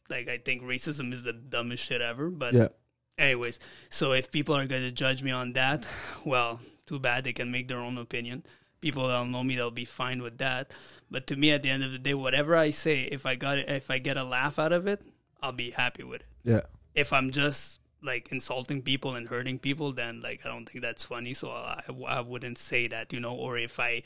Like 0.09 0.28
I 0.28 0.38
think 0.39 0.63
racism 0.63 1.13
is 1.13 1.24
the 1.24 1.34
dumbest 1.34 1.84
shit 1.86 2.01
ever, 2.01 2.30
but 2.32 2.53
Yeah. 2.55 2.70
anyways, 3.17 3.59
so 3.91 4.11
if 4.13 4.32
people 4.32 4.55
are 4.55 4.65
going 4.65 4.82
to 4.82 4.91
judge 4.91 5.22
me 5.22 5.30
on 5.30 5.53
that, 5.53 5.86
well, 6.26 6.59
too 6.88 6.97
bad. 6.97 7.24
They 7.26 7.34
can 7.34 7.51
make 7.51 7.67
their 7.67 7.78
own 7.78 7.95
opinion. 7.99 8.43
People 8.82 9.07
that 9.07 9.27
know 9.27 9.43
me, 9.43 9.55
they'll 9.55 9.71
be 9.71 9.86
fine 9.86 10.21
with 10.21 10.38
that. 10.38 10.71
But 11.11 11.27
to 11.27 11.36
me, 11.36 11.51
at 11.51 11.63
the 11.63 11.69
end 11.69 11.84
of 11.84 11.91
the 11.91 11.97
day, 11.97 12.13
whatever 12.13 12.55
I 12.55 12.71
say, 12.71 13.03
if 13.03 13.25
I 13.25 13.36
got 13.36 13.57
it, 13.57 13.69
if 13.69 13.91
I 13.91 13.99
get 13.99 14.15
a 14.17 14.23
laugh 14.23 14.57
out 14.59 14.71
of 14.71 14.88
it, 14.88 15.01
I'll 15.41 15.51
be 15.51 15.71
happy 15.71 16.03
with 16.03 16.21
it. 16.21 16.27
Yeah. 16.43 16.61
If 16.95 17.11
I'm 17.13 17.32
just 17.32 17.80
like 18.01 18.30
insulting 18.32 18.82
people 18.82 19.15
and 19.15 19.27
hurting 19.27 19.59
people, 19.59 19.91
then 19.91 20.21
like 20.21 20.45
I 20.45 20.49
don't 20.49 20.65
think 20.69 20.82
that's 20.82 21.03
funny. 21.03 21.34
So 21.34 21.49
I, 21.51 21.84
I 22.07 22.21
wouldn't 22.21 22.57
say 22.57 22.88
that, 22.88 23.11
you 23.11 23.19
know. 23.19 23.34
Or 23.36 23.57
if 23.57 23.80
i- 23.80 24.03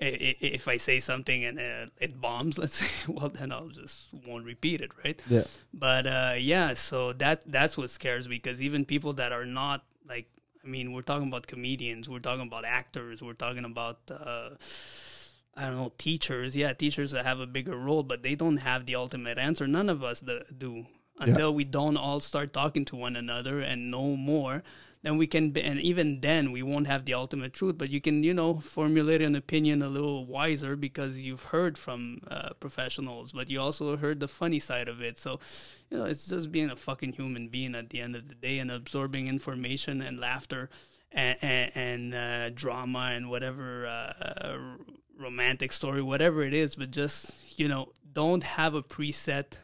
if 0.00 0.66
I 0.66 0.76
say 0.76 0.98
something 1.00 1.44
and 1.44 1.58
uh, 1.58 1.86
it 2.00 2.20
bombs, 2.20 2.58
let's 2.62 2.74
say, 2.74 2.88
well, 3.08 3.28
then 3.28 3.52
I'll 3.52 3.68
just 3.68 4.06
won't 4.26 4.44
repeat 4.44 4.80
it, 4.80 4.90
right? 5.04 5.20
Yeah. 5.28 5.44
But 5.72 6.06
uh, 6.06 6.34
yeah, 6.38 6.74
so 6.74 7.12
that 7.14 7.42
that's 7.46 7.76
what 7.76 7.90
scares 7.90 8.28
me 8.28 8.36
because 8.36 8.60
even 8.60 8.84
people 8.84 9.12
that 9.14 9.32
are 9.32 9.44
not 9.46 9.84
like, 10.08 10.26
I 10.64 10.68
mean, 10.68 10.92
we're 10.92 11.02
talking 11.02 11.28
about 11.28 11.46
comedians, 11.46 12.08
we're 12.08 12.20
talking 12.20 12.46
about 12.46 12.64
actors, 12.64 13.22
we're 13.22 13.34
talking 13.34 13.64
about. 13.64 13.98
Uh, 14.10 14.50
I 15.56 15.66
don't 15.66 15.76
know, 15.76 15.92
teachers. 15.98 16.56
Yeah, 16.56 16.72
teachers 16.72 17.12
that 17.12 17.24
have 17.24 17.38
a 17.38 17.46
bigger 17.46 17.76
role, 17.76 18.02
but 18.02 18.24
they 18.24 18.34
don't 18.34 18.56
have 18.56 18.86
the 18.86 18.96
ultimate 18.96 19.38
answer. 19.38 19.68
None 19.68 19.88
of 19.88 20.02
us 20.02 20.20
do 20.58 20.86
until 21.18 21.54
we 21.54 21.62
don't 21.62 21.96
all 21.96 22.18
start 22.18 22.52
talking 22.52 22.84
to 22.86 22.96
one 22.96 23.14
another 23.14 23.60
and 23.60 23.90
know 23.90 24.16
more. 24.16 24.64
Then 25.04 25.18
we 25.18 25.26
can, 25.26 25.50
be, 25.50 25.62
and 25.62 25.78
even 25.80 26.20
then, 26.20 26.50
we 26.50 26.62
won't 26.62 26.86
have 26.86 27.04
the 27.04 27.12
ultimate 27.12 27.52
truth. 27.52 27.76
But 27.76 27.90
you 27.90 28.00
can, 28.00 28.24
you 28.24 28.32
know, 28.32 28.54
formulate 28.54 29.20
an 29.20 29.36
opinion 29.36 29.82
a 29.82 29.88
little 29.88 30.24
wiser 30.24 30.76
because 30.76 31.18
you've 31.18 31.44
heard 31.44 31.76
from 31.76 32.22
uh, 32.26 32.54
professionals, 32.58 33.32
but 33.32 33.50
you 33.50 33.60
also 33.60 33.96
heard 33.98 34.18
the 34.18 34.28
funny 34.28 34.58
side 34.58 34.88
of 34.88 35.02
it. 35.02 35.18
So, 35.18 35.38
you 35.90 35.98
know, 35.98 36.04
it's 36.06 36.26
just 36.26 36.50
being 36.50 36.70
a 36.70 36.76
fucking 36.76 37.12
human 37.12 37.48
being 37.48 37.74
at 37.74 37.90
the 37.90 38.00
end 38.00 38.16
of 38.16 38.28
the 38.28 38.34
day 38.34 38.58
and 38.58 38.70
absorbing 38.70 39.28
information 39.28 40.00
and 40.00 40.18
laughter 40.18 40.70
and, 41.12 41.38
and, 41.42 41.70
and 41.74 42.14
uh, 42.14 42.50
drama 42.54 43.10
and 43.12 43.28
whatever 43.28 43.86
uh, 43.86 44.56
romantic 45.18 45.70
story, 45.72 46.02
whatever 46.02 46.42
it 46.42 46.54
is, 46.54 46.76
but 46.76 46.90
just 46.90 47.58
you 47.58 47.68
know, 47.68 47.92
don't 48.12 48.42
have 48.42 48.74
a 48.74 48.82
preset 48.82 49.58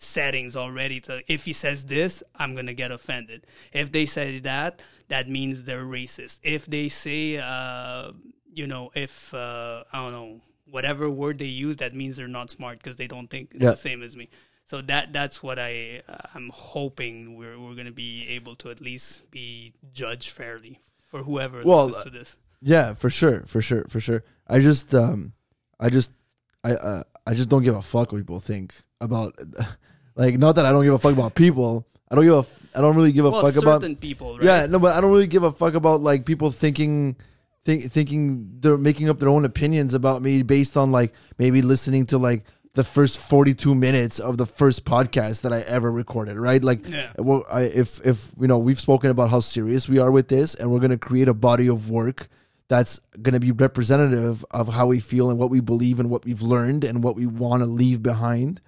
settings 0.00 0.56
already. 0.56 1.00
So 1.04 1.20
if 1.28 1.44
he 1.44 1.52
says 1.52 1.84
this, 1.84 2.22
I'm 2.36 2.54
gonna 2.54 2.74
get 2.74 2.90
offended. 2.90 3.46
If 3.72 3.92
they 3.92 4.06
say 4.06 4.38
that, 4.40 4.82
that 5.08 5.28
means 5.28 5.64
they're 5.64 5.84
racist. 5.84 6.40
If 6.42 6.66
they 6.66 6.88
say, 6.88 7.38
uh, 7.38 8.12
you 8.52 8.66
know, 8.66 8.90
if 8.94 9.32
uh, 9.34 9.84
I 9.92 9.98
don't 9.98 10.12
know 10.12 10.40
whatever 10.70 11.10
word 11.10 11.38
they 11.38 11.44
use, 11.46 11.76
that 11.78 11.94
means 11.94 12.16
they're 12.16 12.28
not 12.28 12.50
smart 12.50 12.78
because 12.78 12.96
they 12.96 13.06
don't 13.06 13.28
think 13.28 13.52
Yeah. 13.54 13.70
the 13.70 13.76
same 13.76 14.02
as 14.02 14.16
me. 14.16 14.28
So 14.66 14.80
that 14.82 15.12
that's 15.12 15.42
what 15.42 15.58
I 15.58 16.02
uh, 16.08 16.16
I'm 16.34 16.50
hoping 16.54 17.36
we're 17.36 17.58
we're 17.60 17.74
gonna 17.74 17.90
be 17.92 18.26
able 18.28 18.56
to 18.56 18.70
at 18.70 18.80
least 18.80 19.30
be 19.30 19.74
judged 19.92 20.30
fairly 20.30 20.80
for 21.06 21.22
whoever 21.24 21.62
Well, 21.64 21.86
listens 21.86 22.04
to 22.04 22.10
this. 22.10 22.36
Yeah, 22.62 22.94
for 22.94 23.10
sure, 23.10 23.44
for 23.46 23.60
sure, 23.60 23.84
for 23.88 24.00
sure. 24.00 24.22
I 24.46 24.60
just, 24.60 24.94
um, 24.94 25.32
I 25.80 25.88
just, 25.88 26.12
I, 26.62 26.72
uh, 26.72 27.02
I 27.26 27.32
just 27.34 27.48
don't 27.48 27.62
give 27.62 27.74
a 27.74 27.80
fuck 27.82 28.12
what 28.12 28.18
people 28.18 28.38
think 28.38 28.74
about, 29.00 29.34
like, 30.20 30.38
not 30.38 30.52
that 30.56 30.66
I 30.66 30.72
don't 30.72 30.84
give 30.84 30.94
a 30.94 30.98
fuck 30.98 31.12
about 31.14 31.34
people. 31.34 31.86
I 32.10 32.14
don't 32.14 32.24
give 32.24 32.34
a, 32.34 32.78
I 32.78 32.80
don't 32.80 32.94
really 32.96 33.12
give 33.12 33.24
a 33.24 33.30
Well, 33.30 33.42
fuck 33.42 33.52
certain 33.54 33.68
about. 33.92 34.00
people, 34.00 34.36
right? 34.36 34.44
Yeah, 34.44 34.66
no, 34.66 34.78
but 34.78 34.94
I 34.94 35.00
don't 35.00 35.10
really 35.12 35.26
give 35.26 35.42
a 35.42 35.52
fuck 35.52 35.74
about 35.74 36.02
like 36.02 36.24
people 36.24 36.50
thinking, 36.50 37.16
think, 37.64 37.90
thinking 37.90 38.50
they're 38.60 38.78
making 38.78 39.08
up 39.08 39.18
their 39.18 39.28
own 39.28 39.44
opinions 39.44 39.94
about 39.94 40.22
me 40.22 40.42
based 40.42 40.76
on 40.76 40.92
like 40.92 41.14
maybe 41.38 41.62
listening 41.62 42.06
to 42.06 42.18
like 42.18 42.44
the 42.74 42.84
first 42.84 43.18
forty-two 43.18 43.74
minutes 43.74 44.20
of 44.20 44.38
the 44.38 44.46
first 44.46 44.84
podcast 44.84 45.40
that 45.42 45.52
I 45.52 45.60
ever 45.62 45.90
recorded, 45.90 46.36
right? 46.36 46.62
Like, 46.62 46.86
Yeah. 46.88 47.10
well, 47.18 47.44
I, 47.50 47.62
if 47.62 48.00
if 48.06 48.30
you 48.40 48.46
know 48.46 48.58
we've 48.58 48.78
spoken 48.78 49.10
about 49.10 49.30
how 49.30 49.40
serious 49.40 49.88
we 49.88 49.98
are 49.98 50.10
with 50.10 50.28
this, 50.28 50.54
and 50.54 50.70
we're 50.70 50.78
gonna 50.78 50.96
create 50.98 51.26
a 51.28 51.34
body 51.34 51.66
of 51.68 51.90
work 51.90 52.28
that's 52.68 53.00
gonna 53.22 53.40
be 53.40 53.50
representative 53.50 54.44
of 54.52 54.68
how 54.68 54.86
we 54.86 55.00
feel 55.00 55.30
and 55.30 55.38
what 55.38 55.50
we 55.50 55.58
believe 55.58 55.98
and 55.98 56.08
what 56.10 56.24
we've 56.24 56.42
learned 56.42 56.84
and 56.84 57.02
what 57.02 57.16
we 57.16 57.26
want 57.26 57.60
to 57.62 57.66
leave 57.66 58.02
behind. 58.04 58.60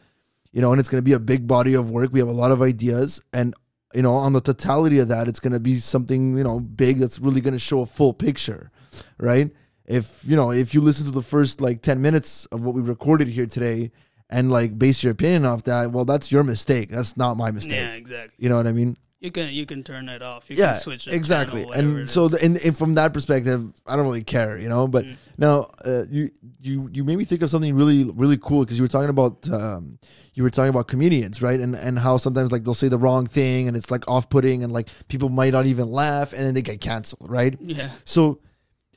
You 0.52 0.60
know, 0.60 0.70
and 0.72 0.78
it's 0.78 0.88
gonna 0.88 1.02
be 1.02 1.12
a 1.12 1.18
big 1.18 1.46
body 1.46 1.74
of 1.74 1.90
work. 1.90 2.12
We 2.12 2.18
have 2.20 2.28
a 2.28 2.32
lot 2.32 2.52
of 2.52 2.62
ideas, 2.62 3.20
and 3.32 3.54
you 3.94 4.02
know, 4.02 4.14
on 4.14 4.32
the 4.32 4.40
totality 4.40 4.98
of 4.98 5.08
that, 5.08 5.28
it's 5.28 5.40
gonna 5.40 5.60
be 5.60 5.74
something 5.76 6.36
you 6.36 6.44
know 6.44 6.60
big 6.60 6.98
that's 6.98 7.18
really 7.18 7.40
gonna 7.40 7.58
show 7.58 7.80
a 7.80 7.86
full 7.86 8.12
picture, 8.12 8.70
right? 9.18 9.50
If 9.86 10.22
you 10.26 10.36
know, 10.36 10.52
if 10.52 10.74
you 10.74 10.80
listen 10.80 11.06
to 11.06 11.12
the 11.12 11.22
first 11.22 11.60
like 11.60 11.82
ten 11.82 12.00
minutes 12.00 12.46
of 12.46 12.64
what 12.64 12.74
we 12.74 12.80
recorded 12.80 13.28
here 13.28 13.46
today. 13.46 13.90
And 14.34 14.50
like 14.50 14.78
base 14.78 15.02
your 15.02 15.12
opinion 15.12 15.44
off 15.44 15.64
that, 15.64 15.92
well, 15.92 16.06
that's 16.06 16.32
your 16.32 16.42
mistake. 16.42 16.88
That's 16.88 17.18
not 17.18 17.36
my 17.36 17.50
mistake. 17.50 17.74
Yeah, 17.74 17.92
exactly. 17.92 18.34
You 18.38 18.48
know 18.48 18.56
what 18.56 18.66
I 18.66 18.72
mean? 18.72 18.96
You 19.22 19.30
can 19.30 19.52
you 19.52 19.66
can 19.66 19.84
turn 19.84 20.08
it 20.08 20.20
off. 20.20 20.50
You 20.50 20.56
yeah, 20.56 20.72
can 20.72 20.80
switch 20.80 21.04
the 21.04 21.14
exactly. 21.14 21.60
channel, 21.60 21.72
and 21.78 21.98
it 22.00 22.08
so, 22.08 22.26
the, 22.26 22.44
and, 22.44 22.56
and 22.56 22.76
from 22.76 22.94
that 22.94 23.14
perspective, 23.14 23.72
I 23.86 23.94
don't 23.94 24.04
really 24.04 24.24
care, 24.24 24.58
you 24.58 24.68
know. 24.68 24.88
But 24.88 25.04
Mm. 25.04 25.16
now, 25.38 25.68
uh, 25.84 26.02
you 26.10 26.32
you 26.60 26.90
you 26.92 27.04
made 27.04 27.18
me 27.18 27.24
think 27.24 27.40
of 27.42 27.48
something 27.48 27.72
really 27.76 28.02
really 28.02 28.36
cool 28.36 28.64
because 28.64 28.76
you 28.76 28.82
were 28.82 28.88
talking 28.88 29.10
about 29.10 29.48
um, 29.48 30.00
you 30.34 30.42
were 30.42 30.50
talking 30.50 30.70
about 30.70 30.88
comedians, 30.88 31.40
right? 31.40 31.60
And 31.60 31.76
and 31.76 32.00
how 32.00 32.16
sometimes 32.16 32.50
like 32.50 32.64
they'll 32.64 32.74
say 32.74 32.88
the 32.88 32.98
wrong 32.98 33.28
thing 33.28 33.68
and 33.68 33.76
it's 33.76 33.92
like 33.92 34.02
off 34.10 34.28
putting 34.28 34.64
and 34.64 34.72
like 34.72 34.88
people 35.06 35.28
might 35.28 35.52
not 35.52 35.66
even 35.66 35.88
laugh 35.92 36.32
and 36.32 36.42
then 36.42 36.54
they 36.54 36.62
get 36.62 36.80
canceled, 36.80 37.30
right? 37.30 37.56
yeah, 37.60 37.90
So 38.04 38.40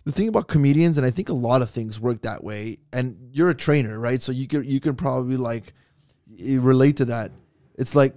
the 0.05 0.11
thing 0.11 0.27
about 0.27 0.47
comedians, 0.47 0.97
and 0.97 1.05
I 1.05 1.11
think 1.11 1.29
a 1.29 1.33
lot 1.33 1.61
of 1.61 1.69
things 1.69 1.99
work 1.99 2.23
that 2.23 2.43
way. 2.43 2.79
And 2.91 3.29
you're 3.31 3.49
a 3.51 3.55
trainer, 3.55 3.99
right? 3.99 4.23
So 4.23 4.31
you 4.31 4.47
can 4.47 4.63
you 4.63 4.79
can 4.79 4.95
probably 4.95 5.37
like 5.37 5.73
relate 6.39 6.97
to 6.97 7.05
that. 7.05 7.29
It's 7.77 7.93
like 7.93 8.15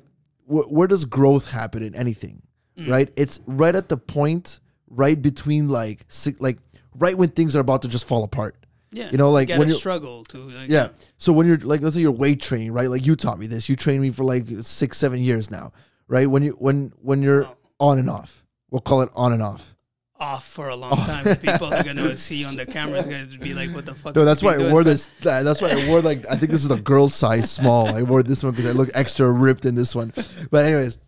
wh- 0.48 0.70
where 0.72 0.88
does 0.88 1.04
growth 1.04 1.50
happen 1.50 1.82
in 1.82 1.94
anything, 1.94 2.42
mm. 2.78 2.88
right? 2.90 3.08
It's 3.16 3.38
right 3.46 3.74
at 3.74 3.88
the 3.88 3.96
point, 3.96 4.60
right 4.88 5.20
between 5.20 5.68
like 5.68 6.06
like 6.40 6.58
right 6.96 7.16
when 7.16 7.28
things 7.30 7.54
are 7.54 7.60
about 7.60 7.82
to 7.82 7.88
just 7.88 8.06
fall 8.06 8.24
apart. 8.24 8.56
yeah. 8.90 9.10
You 9.12 9.18
know, 9.18 9.30
like 9.30 9.50
you 9.50 9.58
when 9.58 9.68
you're 9.68 9.76
struggle 9.76 10.24
to 10.24 10.38
like, 10.50 10.68
yeah. 10.70 10.88
So 11.18 11.32
when 11.32 11.46
you're 11.46 11.58
like, 11.58 11.80
let's 11.82 11.94
say 11.94 12.00
you're 12.00 12.10
weight 12.10 12.40
training, 12.40 12.72
right? 12.72 12.88
Like 12.90 13.06
you 13.06 13.14
taught 13.16 13.38
me 13.38 13.46
this. 13.46 13.68
You 13.68 13.76
trained 13.76 14.02
me 14.02 14.10
for 14.10 14.24
like 14.24 14.46
six, 14.62 14.96
seven 14.98 15.20
years 15.22 15.50
now, 15.50 15.72
right? 16.08 16.28
When 16.28 16.42
you 16.42 16.52
when 16.58 16.92
when 17.02 17.22
you're 17.22 17.46
Oh. 17.46 17.56
on 17.80 17.98
and 17.98 18.08
off, 18.10 18.44
we'll 18.70 18.80
call 18.80 19.02
it 19.02 19.10
on 19.14 19.32
and 19.32 19.42
off. 19.42 19.74
Off 20.20 20.46
for 20.48 20.68
a 20.68 20.76
long 20.76 20.92
time. 20.96 21.36
People 21.36 21.72
are 21.72 21.82
gonna 21.82 22.16
see 22.26 22.36
you 22.36 22.46
on 22.46 22.56
the 22.56 22.66
camera. 22.66 22.98
It's 23.00 23.08
gonna 23.08 23.38
be 23.42 23.54
like, 23.54 23.70
"What 23.74 23.86
the 23.86 23.94
fuck?" 23.94 24.14
No, 24.16 24.24
that's 24.24 24.42
why 24.42 24.54
I 24.56 24.70
wore 24.72 24.84
this. 24.84 25.10
uh, 25.26 25.42
That's 25.42 25.60
why 25.62 25.70
I 25.70 25.88
wore 25.88 26.00
like 26.00 26.24
I 26.30 26.36
think 26.36 26.50
this 26.52 26.64
is 26.64 26.70
a 26.70 26.80
girl 26.80 27.08
size 27.08 27.50
small. 27.50 27.88
I 27.88 28.02
wore 28.02 28.22
this 28.22 28.42
one 28.42 28.52
because 28.52 28.66
I 28.66 28.72
look 28.72 28.90
extra 28.94 29.30
ripped 29.30 29.64
in 29.64 29.74
this 29.74 29.94
one. 29.94 30.12
But 30.50 30.64
anyways, 30.66 30.98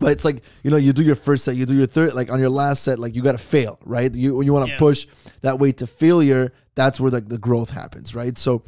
but 0.00 0.12
it's 0.12 0.24
like 0.24 0.42
you 0.62 0.70
know 0.70 0.76
you 0.76 0.92
do 0.92 1.02
your 1.02 1.16
first 1.16 1.44
set, 1.44 1.56
you 1.56 1.66
do 1.66 1.74
your 1.74 1.86
third, 1.86 2.14
like 2.14 2.30
on 2.30 2.38
your 2.40 2.50
last 2.50 2.82
set, 2.84 2.98
like 2.98 3.14
you 3.14 3.22
got 3.22 3.32
to 3.32 3.38
fail, 3.38 3.78
right? 3.84 4.14
You 4.14 4.40
you 4.42 4.52
want 4.52 4.66
to 4.66 4.72
Yeah. 4.72 4.78
push 4.78 5.06
that 5.42 5.58
way 5.58 5.72
to 5.72 5.86
failure. 5.86 6.52
That's 6.74 7.00
where 7.00 7.10
like 7.10 7.28
the 7.28 7.38
growth 7.38 7.70
happens, 7.70 8.14
right? 8.14 8.38
So 8.38 8.62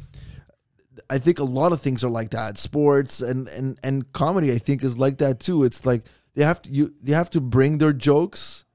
I 1.09 1.17
think 1.17 1.39
a 1.39 1.43
lot 1.45 1.71
of 1.71 1.79
things 1.81 2.03
are 2.03 2.09
like 2.09 2.31
that. 2.31 2.57
Sports 2.57 3.21
and 3.21 3.47
and 3.47 3.79
and 3.83 4.11
comedy, 4.11 4.51
I 4.51 4.57
think, 4.57 4.83
is 4.83 4.97
like 4.97 5.17
that 5.19 5.39
too. 5.39 5.63
It's 5.63 5.85
like 5.85 6.03
they 6.35 6.43
have 6.43 6.61
to 6.63 6.69
you 6.69 6.93
they 7.01 7.13
have 7.13 7.29
to 7.31 7.41
bring 7.41 7.77
their 7.77 7.93
jokes. 7.93 8.65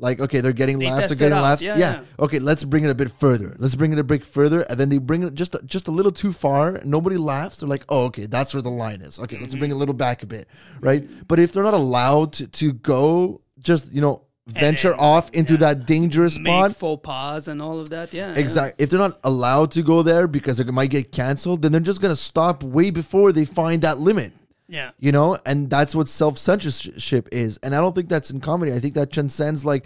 Like 0.00 0.18
okay, 0.20 0.40
they're 0.40 0.52
getting 0.52 0.78
They 0.78 0.90
laughs, 0.90 1.08
they're 1.08 1.16
getting 1.16 1.40
laughs. 1.42 1.62
Yeah, 1.62 1.76
Yeah, 1.76 1.92
yeah. 1.92 2.02
Okay, 2.18 2.38
let's 2.38 2.64
bring 2.64 2.84
it 2.84 2.90
a 2.90 2.94
bit 2.94 3.10
further. 3.12 3.54
Let's 3.58 3.74
bring 3.74 3.92
it 3.92 3.98
a 3.98 4.04
bit 4.04 4.24
further, 4.24 4.62
and 4.62 4.80
then 4.80 4.88
they 4.88 4.98
bring 4.98 5.22
it 5.22 5.34
just 5.34 5.54
just 5.66 5.88
a 5.88 5.90
little 5.90 6.12
too 6.12 6.32
far. 6.32 6.80
Nobody 6.84 7.16
laughs. 7.18 7.58
They're 7.58 7.68
like, 7.68 7.84
oh, 7.88 8.06
okay, 8.06 8.26
that's 8.26 8.54
where 8.54 8.62
the 8.62 8.70
line 8.70 9.02
is. 9.02 9.18
Okay, 9.18 9.36
let's 9.38 9.50
Mm-hmm. 9.52 9.58
bring 9.58 9.70
it 9.72 9.74
a 9.74 9.76
little 9.76 9.94
back 9.94 10.22
a 10.22 10.26
bit, 10.26 10.48
right? 10.80 11.06
But 11.28 11.38
if 11.38 11.52
they're 11.52 11.62
not 11.62 11.74
allowed 11.74 12.32
to, 12.34 12.46
to 12.46 12.72
go, 12.72 13.42
just 13.58 13.92
you 13.92 14.00
know, 14.00 14.22
venture 14.46 14.90
then, 14.90 14.98
off 15.00 15.30
into 15.32 15.52
yeah. 15.54 15.58
that 15.60 15.86
dangerous 15.86 16.38
Make 16.38 16.46
spot, 16.46 16.76
faux 16.76 17.00
pas 17.06 17.46
and 17.48 17.60
all 17.60 17.78
of 17.78 17.90
that. 17.90 18.12
Yeah. 18.12 18.34
Exactly. 18.36 18.82
If 18.82 18.90
they're 18.90 18.98
not 18.98 19.18
allowed 19.22 19.70
to 19.72 19.82
go 19.82 20.02
there 20.02 20.26
because 20.26 20.56
they 20.56 20.64
might 20.64 20.90
get 20.90 21.12
canceled, 21.12 21.62
then 21.62 21.72
they're 21.72 21.80
just 21.80 22.00
gonna 22.00 22.16
stop 22.16 22.62
way 22.62 22.90
before 22.90 23.32
they 23.32 23.44
find 23.44 23.82
that 23.82 23.98
limit. 23.98 24.32
Yeah. 24.70 24.92
You 25.00 25.10
know, 25.10 25.36
and 25.44 25.68
that's 25.68 25.94
what 25.96 26.06
self 26.06 26.38
censorship 26.38 27.28
is. 27.32 27.58
And 27.58 27.74
I 27.74 27.78
don't 27.78 27.94
think 27.94 28.08
that's 28.08 28.30
in 28.30 28.40
comedy. 28.40 28.72
I 28.72 28.78
think 28.78 28.94
that 28.94 29.12
transcends 29.12 29.64
like 29.64 29.84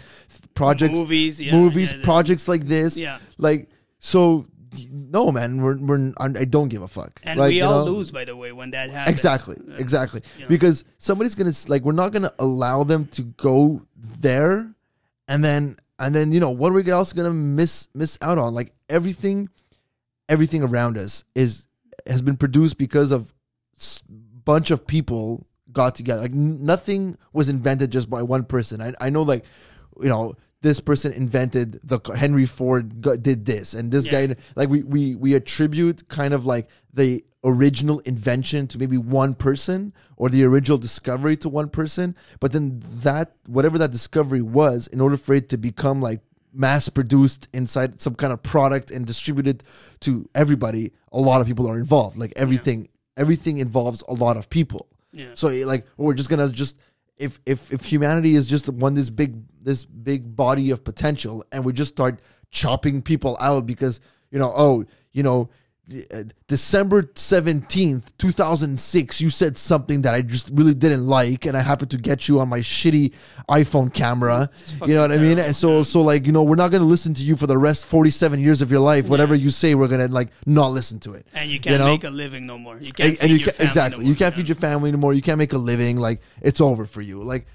projects, 0.53 0.93
Movies, 0.93 1.41
yeah, 1.41 1.53
movies, 1.53 1.91
yeah, 1.91 2.03
projects 2.03 2.47
like 2.47 2.65
this. 2.65 2.95
Yeah. 2.95 3.17
Like 3.39 3.67
so, 3.99 4.45
no, 4.91 5.31
man, 5.31 5.61
we're 5.61 5.77
we're 5.77 6.13
I 6.19 6.45
don't 6.45 6.67
give 6.69 6.83
a 6.83 6.87
fuck. 6.87 7.19
And 7.23 7.39
Like, 7.39 7.49
we 7.49 7.61
all 7.61 7.83
know? 7.83 7.93
lose, 7.93 8.11
by 8.11 8.25
the 8.25 8.35
way, 8.35 8.51
when 8.51 8.71
that 8.71 8.91
happens. 8.91 9.11
Exactly, 9.11 9.57
exactly. 9.77 10.21
Because 10.47 10.83
somebody's 10.99 11.33
gonna 11.33 11.53
like, 11.67 11.81
we're 11.81 11.91
not 11.93 12.11
gonna 12.11 12.33
allow 12.37 12.83
them 12.83 13.07
to 13.07 13.23
go 13.23 13.81
there, 13.95 14.71
and 15.27 15.43
then 15.43 15.77
and 15.97 16.13
then 16.13 16.31
you 16.31 16.39
know 16.39 16.51
what 16.51 16.71
are 16.71 16.75
we 16.75 16.89
else 16.91 17.11
gonna 17.11 17.33
miss 17.33 17.89
miss 17.95 18.19
out 18.21 18.37
on? 18.37 18.53
Like 18.53 18.73
everything, 18.87 19.49
everything 20.29 20.61
around 20.61 20.97
us 20.99 21.23
is 21.33 21.67
has 22.05 22.21
been 22.21 22.37
produced 22.37 22.77
because 22.77 23.09
of 23.11 23.33
bunch 24.45 24.71
of 24.71 24.85
people 24.87 25.45
got 25.71 25.95
together. 25.95 26.21
Like 26.21 26.31
n- 26.31 26.63
nothing 26.65 27.17
was 27.33 27.49
invented 27.49 27.91
just 27.91 28.09
by 28.09 28.21
one 28.23 28.43
person. 28.45 28.81
I 28.81 28.93
I 28.99 29.09
know 29.09 29.23
like, 29.23 29.45
you 30.01 30.09
know. 30.09 30.35
This 30.61 30.79
person 30.79 31.13
invented 31.13 31.79
the 31.83 31.99
Henry 32.17 32.47
Ford 32.47 32.99
did 33.21 33.45
this, 33.45 33.75
and 33.75 33.91
this 33.91 34.07
Yeah. 34.07 34.25
guy 34.25 34.35
like 34.55 34.67
we 34.67 34.81
we 34.81 35.13
we 35.13 35.35
attribute 35.35 36.07
kind 36.07 36.33
of 36.33 36.47
like 36.47 36.67
the 36.91 37.23
original 37.43 37.99
invention 37.99 38.65
to 38.69 38.79
maybe 38.79 38.97
one 38.97 39.35
person 39.35 39.93
or 40.17 40.27
the 40.29 40.43
original 40.43 40.79
discovery 40.79 41.37
to 41.37 41.49
one 41.49 41.69
person 41.69 42.15
but 42.39 42.51
then 42.51 42.81
that 43.03 43.35
whatever 43.45 43.77
that 43.77 43.91
discovery 43.91 44.41
was 44.41 44.87
in 44.87 44.99
order 44.99 45.17
for 45.17 45.35
it 45.35 45.49
to 45.49 45.57
become 45.57 46.01
like 46.01 46.21
mass 46.51 46.89
produced 46.89 47.47
inside 47.53 48.01
some 48.01 48.15
kind 48.15 48.33
of 48.33 48.41
product 48.41 48.89
and 48.89 49.05
distributed 49.05 49.61
to 49.99 50.27
everybody 50.33 50.91
a 51.11 51.19
lot 51.19 51.39
of 51.41 51.45
people 51.45 51.69
are 51.69 51.77
involved 51.77 52.17
like 52.17 52.33
everything 52.35 52.87
everything 53.17 53.57
involves 53.59 54.03
a 54.07 54.13
lot 54.13 54.37
of 54.37 54.49
people 54.49 54.87
Yeah. 55.13 55.29
so 55.33 55.47
like 55.47 55.85
we're 55.97 56.13
just 56.13 56.29
gonna 56.29 56.49
just 56.49 56.77
if 57.17 57.39
if 57.45 57.71
if 57.71 57.85
humanity 57.85 58.35
is 58.35 58.45
just 58.47 58.67
one 58.69 58.93
this 58.93 59.09
big 59.09 59.35
this 59.61 59.85
big 59.85 60.35
body 60.35 60.71
of 60.71 60.83
potential 60.83 61.45
and 61.51 61.63
we 61.65 61.73
just 61.73 61.91
start 61.95 62.19
chopping 62.51 63.01
people 63.01 63.37
out 63.39 63.65
because 63.65 63.99
you 64.31 64.39
know 64.39 64.51
oh 64.55 64.85
you 65.13 65.23
know 65.23 65.49
December 66.47 67.03
17th 67.03 68.03
2006 68.17 69.21
you 69.21 69.29
said 69.29 69.55
something 69.55 70.01
that 70.01 70.15
I 70.15 70.23
just 70.23 70.49
really 70.51 70.73
didn't 70.73 71.05
like 71.05 71.45
and 71.45 71.55
I 71.55 71.61
happened 71.61 71.91
to 71.91 71.97
get 71.97 72.27
you 72.27 72.39
on 72.39 72.49
my 72.49 72.59
shitty 72.59 73.13
iPhone 73.47 73.93
camera. 73.93 74.49
You 74.81 74.95
know 74.95 75.01
what 75.01 75.11
I 75.11 75.17
mean? 75.17 75.37
And 75.37 75.55
so 75.55 75.83
so 75.83 76.01
like 76.01 76.25
you 76.25 76.31
know 76.31 76.41
we're 76.41 76.55
not 76.55 76.71
going 76.71 76.81
to 76.81 76.87
listen 76.87 77.13
to 77.15 77.23
you 77.23 77.35
for 77.35 77.45
the 77.45 77.57
rest 77.57 77.85
47 77.85 78.39
years 78.39 78.63
of 78.63 78.71
your 78.71 78.79
life. 78.79 79.07
Whatever 79.07 79.35
you 79.35 79.51
say 79.51 79.75
we're 79.75 79.87
going 79.87 80.07
to 80.07 80.11
like 80.11 80.29
not 80.47 80.71
listen 80.71 80.99
to 81.01 81.13
it. 81.13 81.27
And 81.35 81.51
you 81.51 81.59
can't 81.59 81.79
know? 81.79 81.87
make 81.87 82.03
a 82.03 82.09
living 82.09 82.47
no 82.47 82.57
more. 82.57 82.79
You 82.79 82.91
can't 82.91 83.09
and, 83.09 83.17
feed 83.19 83.31
and 83.31 83.39
you 83.39 83.45
family 83.45 83.65
exactly. 83.65 84.03
no 84.05 84.09
you 84.09 84.15
can't 84.15 84.33
yeah. 84.33 84.37
feed 84.37 84.49
your 84.49 84.55
family 84.55 84.89
anymore 84.89 85.13
you 85.13 85.21
can't 85.21 85.37
make 85.37 85.53
a 85.53 85.57
living. 85.57 85.97
Like 85.97 86.21
it's 86.41 86.61
over 86.61 86.85
for 86.85 87.01
you. 87.01 87.21
Like 87.21 87.45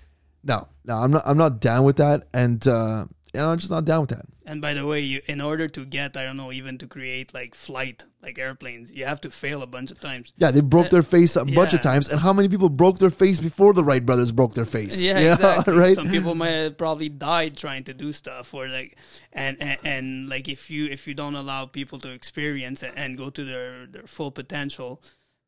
no 0.44 0.68
no 0.84 0.96
i'm 0.96 1.10
not 1.10 1.22
i'm 1.26 1.36
not 1.36 1.60
down 1.60 1.84
with 1.84 1.96
that. 1.96 2.28
And 2.32 2.64
uh 2.68 3.06
you 3.34 3.40
know 3.40 3.48
i'm 3.48 3.58
just 3.58 3.72
not 3.72 3.84
down 3.84 4.02
with 4.02 4.10
that 4.10 4.24
And 4.50 4.60
by 4.60 4.74
the 4.74 4.84
way, 4.84 5.00
you 5.12 5.18
in 5.26 5.40
order 5.40 5.66
to 5.76 5.84
get 5.84 6.16
I 6.16 6.24
don't 6.24 6.36
know 6.36 6.50
even 6.60 6.76
to 6.78 6.86
create 6.96 7.32
like 7.32 7.54
flight 7.54 7.98
like 8.20 8.36
airplanes, 8.46 8.90
you 8.90 9.04
have 9.04 9.20
to 9.20 9.30
fail 9.30 9.62
a 9.62 9.66
bunch 9.76 9.90
of 9.94 9.98
times. 10.00 10.32
yeah 10.42 10.50
they 10.50 10.60
broke 10.74 10.86
uh, 10.86 10.94
their 10.94 11.06
face 11.16 11.36
a 11.36 11.44
bunch 11.44 11.72
of 11.72 11.82
times 11.90 12.04
and 12.10 12.18
how 12.26 12.32
many 12.32 12.48
people 12.54 12.68
broke 12.68 12.98
their 12.98 13.14
face 13.22 13.38
before 13.48 13.72
the 13.78 13.84
wright 13.88 14.04
brothers 14.04 14.32
broke 14.32 14.54
their 14.54 14.70
face 14.78 15.00
Yeah, 15.08 15.18
exactly. 15.34 15.74
right 15.84 15.94
Some 15.94 16.10
people 16.16 16.34
might 16.34 16.56
have 16.62 16.76
probably 16.84 17.08
died 17.08 17.52
trying 17.56 17.84
to 17.84 17.94
do 17.94 18.12
stuff, 18.12 18.52
or 18.52 18.66
like, 18.68 18.96
and, 19.32 19.56
and 19.60 19.78
and 19.84 20.28
like 20.34 20.48
if 20.48 20.62
you 20.68 20.82
if 20.96 21.06
you 21.06 21.14
don't 21.14 21.36
allow 21.44 21.66
people 21.66 21.98
to 22.00 22.10
experience 22.20 22.82
and, 22.82 22.94
and 23.02 23.10
go 23.22 23.30
to 23.30 23.44
their 23.44 23.86
their 23.86 24.06
full 24.16 24.32
potential, 24.42 24.90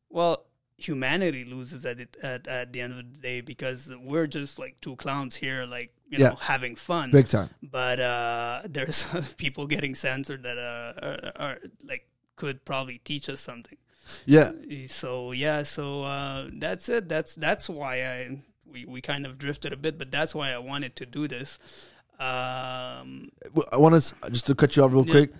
well, 0.09 0.45
humanity 0.77 1.43
loses 1.45 1.85
at 1.85 1.99
it 1.99 2.17
at, 2.23 2.47
at 2.47 2.73
the 2.73 2.81
end 2.81 2.91
of 2.93 2.97
the 2.97 3.19
day 3.29 3.41
because 3.41 3.91
we're 4.01 4.27
just 4.27 4.59
like 4.63 4.75
two 4.81 4.95
clowns 4.95 5.35
here, 5.35 5.65
like 5.65 5.91
you 6.13 6.19
Yeah. 6.21 6.29
know, 6.31 6.39
having 6.53 6.75
fun. 6.89 7.07
big 7.19 7.27
time 7.37 7.49
but 7.79 7.97
uh, 7.99 8.61
there's 8.75 8.99
people 9.43 9.63
getting 9.75 9.95
censored 9.95 10.41
that 10.47 10.57
uh, 10.71 11.07
are, 11.07 11.19
are 11.43 11.57
like 11.91 12.03
could 12.41 12.57
probably 12.71 12.97
teach 13.09 13.25
us 13.33 13.41
something. 13.49 13.77
yeah 14.25 14.49
So 15.01 15.09
yeah, 15.45 15.63
so 15.75 15.85
uh, 16.15 16.49
that's 16.63 16.85
it. 16.95 17.03
That's 17.13 17.31
that's 17.47 17.65
why 17.77 17.93
I 18.13 18.17
we, 18.73 18.79
we 18.93 18.99
kind 19.01 19.23
of 19.27 19.31
drifted 19.45 19.71
a 19.73 19.77
bit, 19.85 19.93
but 20.01 20.09
that's 20.17 20.33
why 20.37 20.47
I 20.57 20.57
wanted 20.71 20.93
to 21.01 21.05
do 21.17 21.27
this. 21.35 21.59
Um, 22.19 23.29
i 23.71 23.77
want 23.77 23.93
to 24.01 24.29
just 24.31 24.45
to 24.47 24.55
cut 24.55 24.75
you 24.75 24.83
off 24.83 24.91
real 24.93 25.05
Yeah. 25.05 25.11
quick 25.17 25.31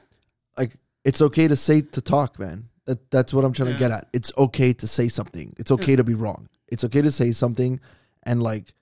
like 0.58 0.72
it's 1.04 1.22
okay 1.22 1.48
to 1.48 1.56
say 1.56 1.82
to 1.82 2.02
talk 2.02 2.40
man 2.40 2.70
that 2.88 3.00
that's 3.12 3.32
what 3.34 3.46
i'm 3.46 3.54
trying 3.54 3.72
to 3.74 3.80
get 3.84 3.92
at 3.92 4.08
it's 4.12 4.32
okay 4.38 4.74
to 4.74 4.88
say 4.88 5.08
something 5.08 5.54
it's 5.62 5.72
okay 5.72 5.96
to 5.96 6.04
be 6.04 6.16
wrong 6.24 6.50
it's 6.68 6.84
okay 6.84 7.02
to 7.02 7.12
say 7.12 7.32
something 7.32 7.80
and 8.24 8.42
like 8.52 8.74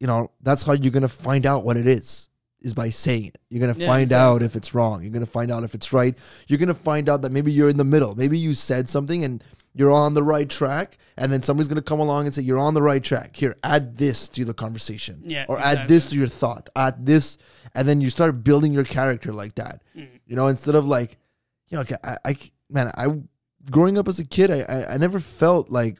you 0.00 0.06
know 0.06 0.30
that's 0.42 0.62
how 0.64 0.72
you're 0.72 0.90
gonna 0.92 1.08
find 1.08 1.46
out 1.46 1.64
what 1.64 1.76
it 1.76 1.86
is 1.86 2.28
is 2.60 2.74
by 2.74 2.90
saying 2.90 3.26
it. 3.26 3.38
You're 3.48 3.60
gonna 3.66 3.78
Yeah, 3.78 3.86
find 3.86 4.02
exactly. 4.02 4.34
out 4.34 4.42
if 4.42 4.56
it's 4.56 4.74
wrong. 4.74 5.02
You're 5.02 5.12
gonna 5.12 5.24
find 5.26 5.50
out 5.50 5.62
if 5.64 5.74
it's 5.74 5.92
right. 5.92 6.16
You're 6.48 6.58
gonna 6.58 6.74
find 6.74 7.08
out 7.08 7.22
that 7.22 7.32
maybe 7.32 7.52
you're 7.52 7.68
in 7.70 7.76
the 7.78 7.84
middle. 7.84 8.14
Maybe 8.14 8.38
you 8.38 8.52
said 8.54 8.88
something 8.88 9.24
and 9.24 9.42
you're 9.72 9.92
on 9.92 10.14
the 10.14 10.22
right 10.22 10.48
track 10.50 10.98
and 11.16 11.32
then 11.32 11.42
somebody's 11.42 11.68
gonna 11.68 11.80
come 11.80 12.00
along 12.00 12.26
and 12.26 12.34
say 12.34 12.42
you're 12.42 12.58
on 12.58 12.74
the 12.74 12.82
right 12.82 13.02
track. 13.02 13.36
Here 13.36 13.54
add 13.62 13.96
this 13.96 14.28
to 14.30 14.44
the 14.44 14.52
conversation 14.54 15.22
Yeah, 15.24 15.46
or 15.48 15.58
add 15.60 15.86
this 15.88 16.10
to 16.10 16.18
your 16.18 16.28
thought. 16.28 16.68
Add 16.76 17.06
this 17.06 17.38
and 17.74 17.86
then 17.88 18.00
you 18.00 18.10
start 18.10 18.42
building 18.42 18.72
your 18.74 18.84
character 18.84 19.32
like 19.32 19.54
that. 19.54 19.82
Mm-hmm. 19.96 20.16
you 20.26 20.36
know 20.36 20.48
instead 20.48 20.74
of 20.74 20.86
like 20.86 21.16
you 21.68 21.76
know 21.76 21.82
okay, 21.82 21.96
I, 22.04 22.16
I 22.24 22.36
man 22.68 22.90
i 22.96 23.06
growing 23.70 23.96
up 23.96 24.08
as 24.08 24.18
a 24.18 24.24
kid 24.24 24.50
I, 24.50 24.60
I 24.68 24.94
i 24.94 24.96
never 24.96 25.20
felt 25.20 25.70
like 25.70 25.98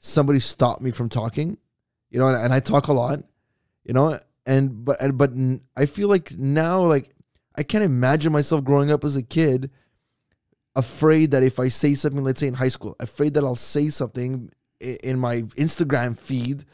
somebody 0.00 0.40
stopped 0.40 0.82
me 0.82 0.90
from 0.90 1.08
talking 1.08 1.56
you 2.10 2.18
know 2.18 2.28
and, 2.28 2.36
and 2.36 2.52
i 2.52 2.60
talk 2.60 2.88
a 2.88 2.92
lot 2.92 3.20
you 3.84 3.92
know 3.94 4.18
and 4.46 4.84
but 4.84 5.00
and, 5.00 5.16
but 5.18 5.30
i 5.76 5.86
feel 5.86 6.08
like 6.08 6.32
now 6.36 6.80
like 6.82 7.10
i 7.56 7.62
can't 7.62 7.84
imagine 7.84 8.32
myself 8.32 8.62
growing 8.64 8.90
up 8.90 9.04
as 9.04 9.16
a 9.16 9.22
kid 9.22 9.70
afraid 10.76 11.30
that 11.30 11.42
if 11.42 11.60
i 11.60 11.68
say 11.68 11.94
something 11.94 12.24
let's 12.24 12.40
say 12.40 12.48
in 12.48 12.54
high 12.54 12.68
school 12.68 12.96
afraid 13.00 13.34
that 13.34 13.44
i'll 13.44 13.54
say 13.54 13.88
something 13.88 14.50
in 14.80 15.18
my 15.18 15.42
instagram 15.56 16.18
feed 16.18 16.64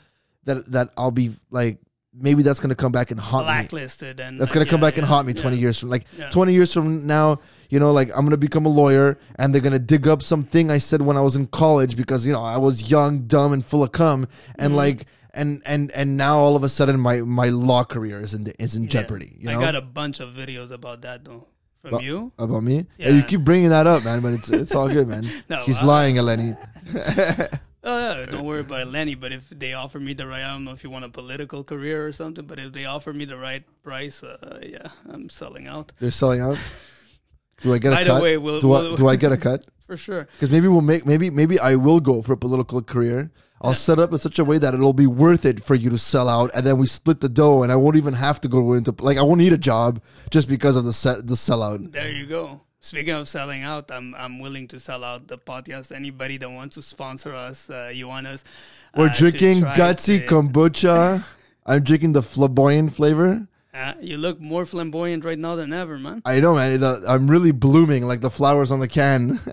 that 0.44 0.70
that 0.70 0.88
i'll 0.96 1.11
be 1.11 1.30
like 1.50 1.78
maybe 2.12 2.42
that's 2.42 2.58
gonna 2.58 2.74
come 2.74 2.90
back 2.90 3.11
and 3.12 3.20
haunt 3.20 3.46
me 3.46 3.52
blacklisted 3.52 4.18
and 4.18 4.40
that's 4.40 4.50
gonna 4.50 4.64
come 4.66 4.80
yeah, 4.80 4.86
back 4.88 4.96
and 4.96 5.06
haunt 5.06 5.26
me 5.26 5.32
yeah. 5.34 5.42
20 5.42 5.56
years 5.58 5.78
from 5.78 5.90
like 5.90 6.06
Yeah. 6.18 6.28
20 6.30 6.52
years 6.54 6.72
from 6.72 7.06
now 7.06 7.38
you 7.68 7.78
know 7.78 7.92
like 7.92 8.08
i'm 8.16 8.24
gonna 8.24 8.36
become 8.38 8.64
a 8.66 8.70
lawyer 8.70 9.18
and 9.36 9.54
they're 9.54 9.61
gonna 9.62 9.78
dig 9.78 10.08
up 10.08 10.22
something 10.22 10.70
i 10.70 10.78
said 10.78 11.02
when 11.02 11.16
i 11.16 11.20
was 11.20 11.36
in 11.36 11.46
college 11.46 11.94
because 11.94 12.24
you 12.26 12.32
know 12.32 12.42
i 12.42 12.56
was 12.56 12.90
young 12.90 13.26
dumb 13.26 13.52
and 13.52 13.64
full 13.64 13.82
of 13.82 13.92
cum 13.92 14.22
Mm-hmm. 14.24 14.52
and 14.64 14.76
like 14.76 15.04
and 15.35 15.62
and 15.66 15.91
and 15.93 16.16
now 16.16 16.39
all 16.39 16.57
of 16.57 16.62
a 16.64 16.68
sudden 16.68 16.99
my 17.01 17.20
my 17.20 17.49
law 17.49 17.85
career 17.85 18.20
is 18.20 18.35
in 18.35 18.47
is 18.59 18.74
in 18.76 18.85
Yeah. 18.85 18.89
jeopardy 18.91 19.37
you 19.39 19.49
know 19.51 19.59
I 19.61 19.62
got 19.62 19.76
a 19.76 19.81
bunch 19.83 20.20
of 20.20 20.31
videos 20.31 20.70
about 20.70 21.03
that 21.03 21.24
though 21.24 21.47
from 21.83 21.93
Well, 21.93 22.03
you. 22.03 22.33
about 22.39 22.62
me 22.62 22.87
yeah. 22.99 23.09
Yeah. 23.09 23.09
you 23.16 23.22
keep 23.22 23.41
bringing 23.43 23.70
that 23.70 23.87
up 23.87 24.05
man 24.05 24.20
but 24.20 24.33
it's 24.35 24.51
it's 24.51 24.74
all 24.74 24.89
good 24.89 25.09
man 25.09 25.28
No, 25.49 25.62
he's 25.62 25.81
I- 25.83 25.87
lying 25.87 26.16
eleni 26.16 26.57
Oh, 27.83 28.26
don't 28.26 28.45
worry 28.45 28.61
about 28.61 28.89
Lenny. 28.89 29.14
But 29.14 29.33
if 29.33 29.49
they 29.49 29.72
offer 29.72 29.99
me 29.99 30.12
the 30.12 30.26
right, 30.26 30.43
I 30.45 30.53
don't 30.53 30.64
know 30.64 30.72
if 30.72 30.85
you 30.85 30.91
want 30.91 31.07
a 31.07 31.09
political 31.09 31.64
career 31.64 32.07
or 32.07 32.12
something. 32.12 32.45
But 32.45 32.59
if 32.59 32.74
they 32.74 32.85
offer 32.85 33.11
me 33.11 33.24
the 33.24 33.39
right 33.39 33.64
price, 33.83 34.22
uh, 34.22 34.61
yeah, 34.62 34.89
I'm 35.09 35.31
selling 35.31 35.66
out 35.66 35.91
they're 35.99 36.11
selling 36.11 36.43
out 36.43 36.59
do 37.62 37.72
i 37.72 37.78
get 37.78 37.93
a 37.95 38.05
the 38.05 38.11
cut 38.11 38.22
way, 38.22 38.37
we'll- 38.37 38.61
do, 38.61 38.68
we'll- 38.68 38.97
do 38.97 39.09
i 39.09 39.16
get 39.16 39.33
a 39.33 39.37
cut 39.39 39.64
for 39.81 39.97
sure. 39.97 40.28
Because 40.33 40.51
maybe 40.51 40.68
we'll 40.68 40.83
make 40.83 41.07
maybe 41.07 41.31
maybe 41.31 41.59
I 41.59 41.76
will 41.76 42.01
go 42.01 42.20
for 42.20 42.35
a 42.35 42.37
political 42.37 42.83
career. 42.83 43.31
I'll 43.62 43.74
set 43.74 43.98
up 43.98 44.11
in 44.12 44.18
such 44.18 44.38
a 44.38 44.44
way 44.44 44.56
that 44.58 44.72
it'll 44.72 44.94
be 44.94 45.06
worth 45.06 45.44
it 45.44 45.62
for 45.62 45.74
you 45.74 45.90
to 45.90 45.98
sell 45.98 46.28
out, 46.28 46.50
and 46.54 46.66
then 46.66 46.78
we 46.78 46.86
split 46.86 47.20
the 47.20 47.28
dough, 47.28 47.62
and 47.62 47.70
I 47.70 47.76
won't 47.76 47.96
even 47.96 48.14
have 48.14 48.40
to 48.42 48.48
go 48.48 48.72
into 48.72 48.94
like 49.00 49.18
I 49.18 49.22
won't 49.22 49.38
need 49.38 49.52
a 49.52 49.58
job 49.58 50.02
just 50.30 50.48
because 50.48 50.76
of 50.76 50.84
the 50.84 50.92
set 50.92 51.26
the 51.26 51.34
sellout. 51.34 51.92
There 51.92 52.11
you 52.11 52.26
go. 52.26 52.62
Speaking 52.80 53.12
of 53.12 53.28
selling 53.28 53.62
out, 53.62 53.90
I'm 53.90 54.14
I'm 54.14 54.38
willing 54.38 54.66
to 54.68 54.80
sell 54.80 55.04
out 55.04 55.28
the 55.28 55.36
podcast. 55.36 55.94
Anybody 55.94 56.38
that 56.38 56.50
wants 56.50 56.76
to 56.76 56.82
sponsor 56.82 57.34
us, 57.34 57.68
uh, 57.68 57.90
you 57.92 58.08
want 58.08 58.26
us? 58.26 58.42
We're 58.96 59.08
uh, 59.08 59.14
drinking 59.14 59.61
try 59.61 59.76
gutsy 59.76 60.20
to- 60.20 60.26
kombucha. 60.26 61.24
I'm 61.66 61.84
drinking 61.84 62.14
the 62.14 62.22
flamboyant 62.22 62.94
flavor. 62.94 63.46
Uh, 63.72 63.92
you 64.00 64.16
look 64.16 64.40
more 64.40 64.64
flamboyant 64.64 65.24
right 65.24 65.38
now 65.38 65.54
than 65.54 65.72
ever, 65.72 65.98
man. 65.98 66.22
I 66.24 66.40
know, 66.40 66.54
man. 66.54 66.80
The, 66.80 67.04
I'm 67.06 67.30
really 67.30 67.52
blooming 67.52 68.04
like 68.04 68.22
the 68.22 68.30
flowers 68.30 68.72
on 68.72 68.80
the 68.80 68.88
can. 68.88 69.38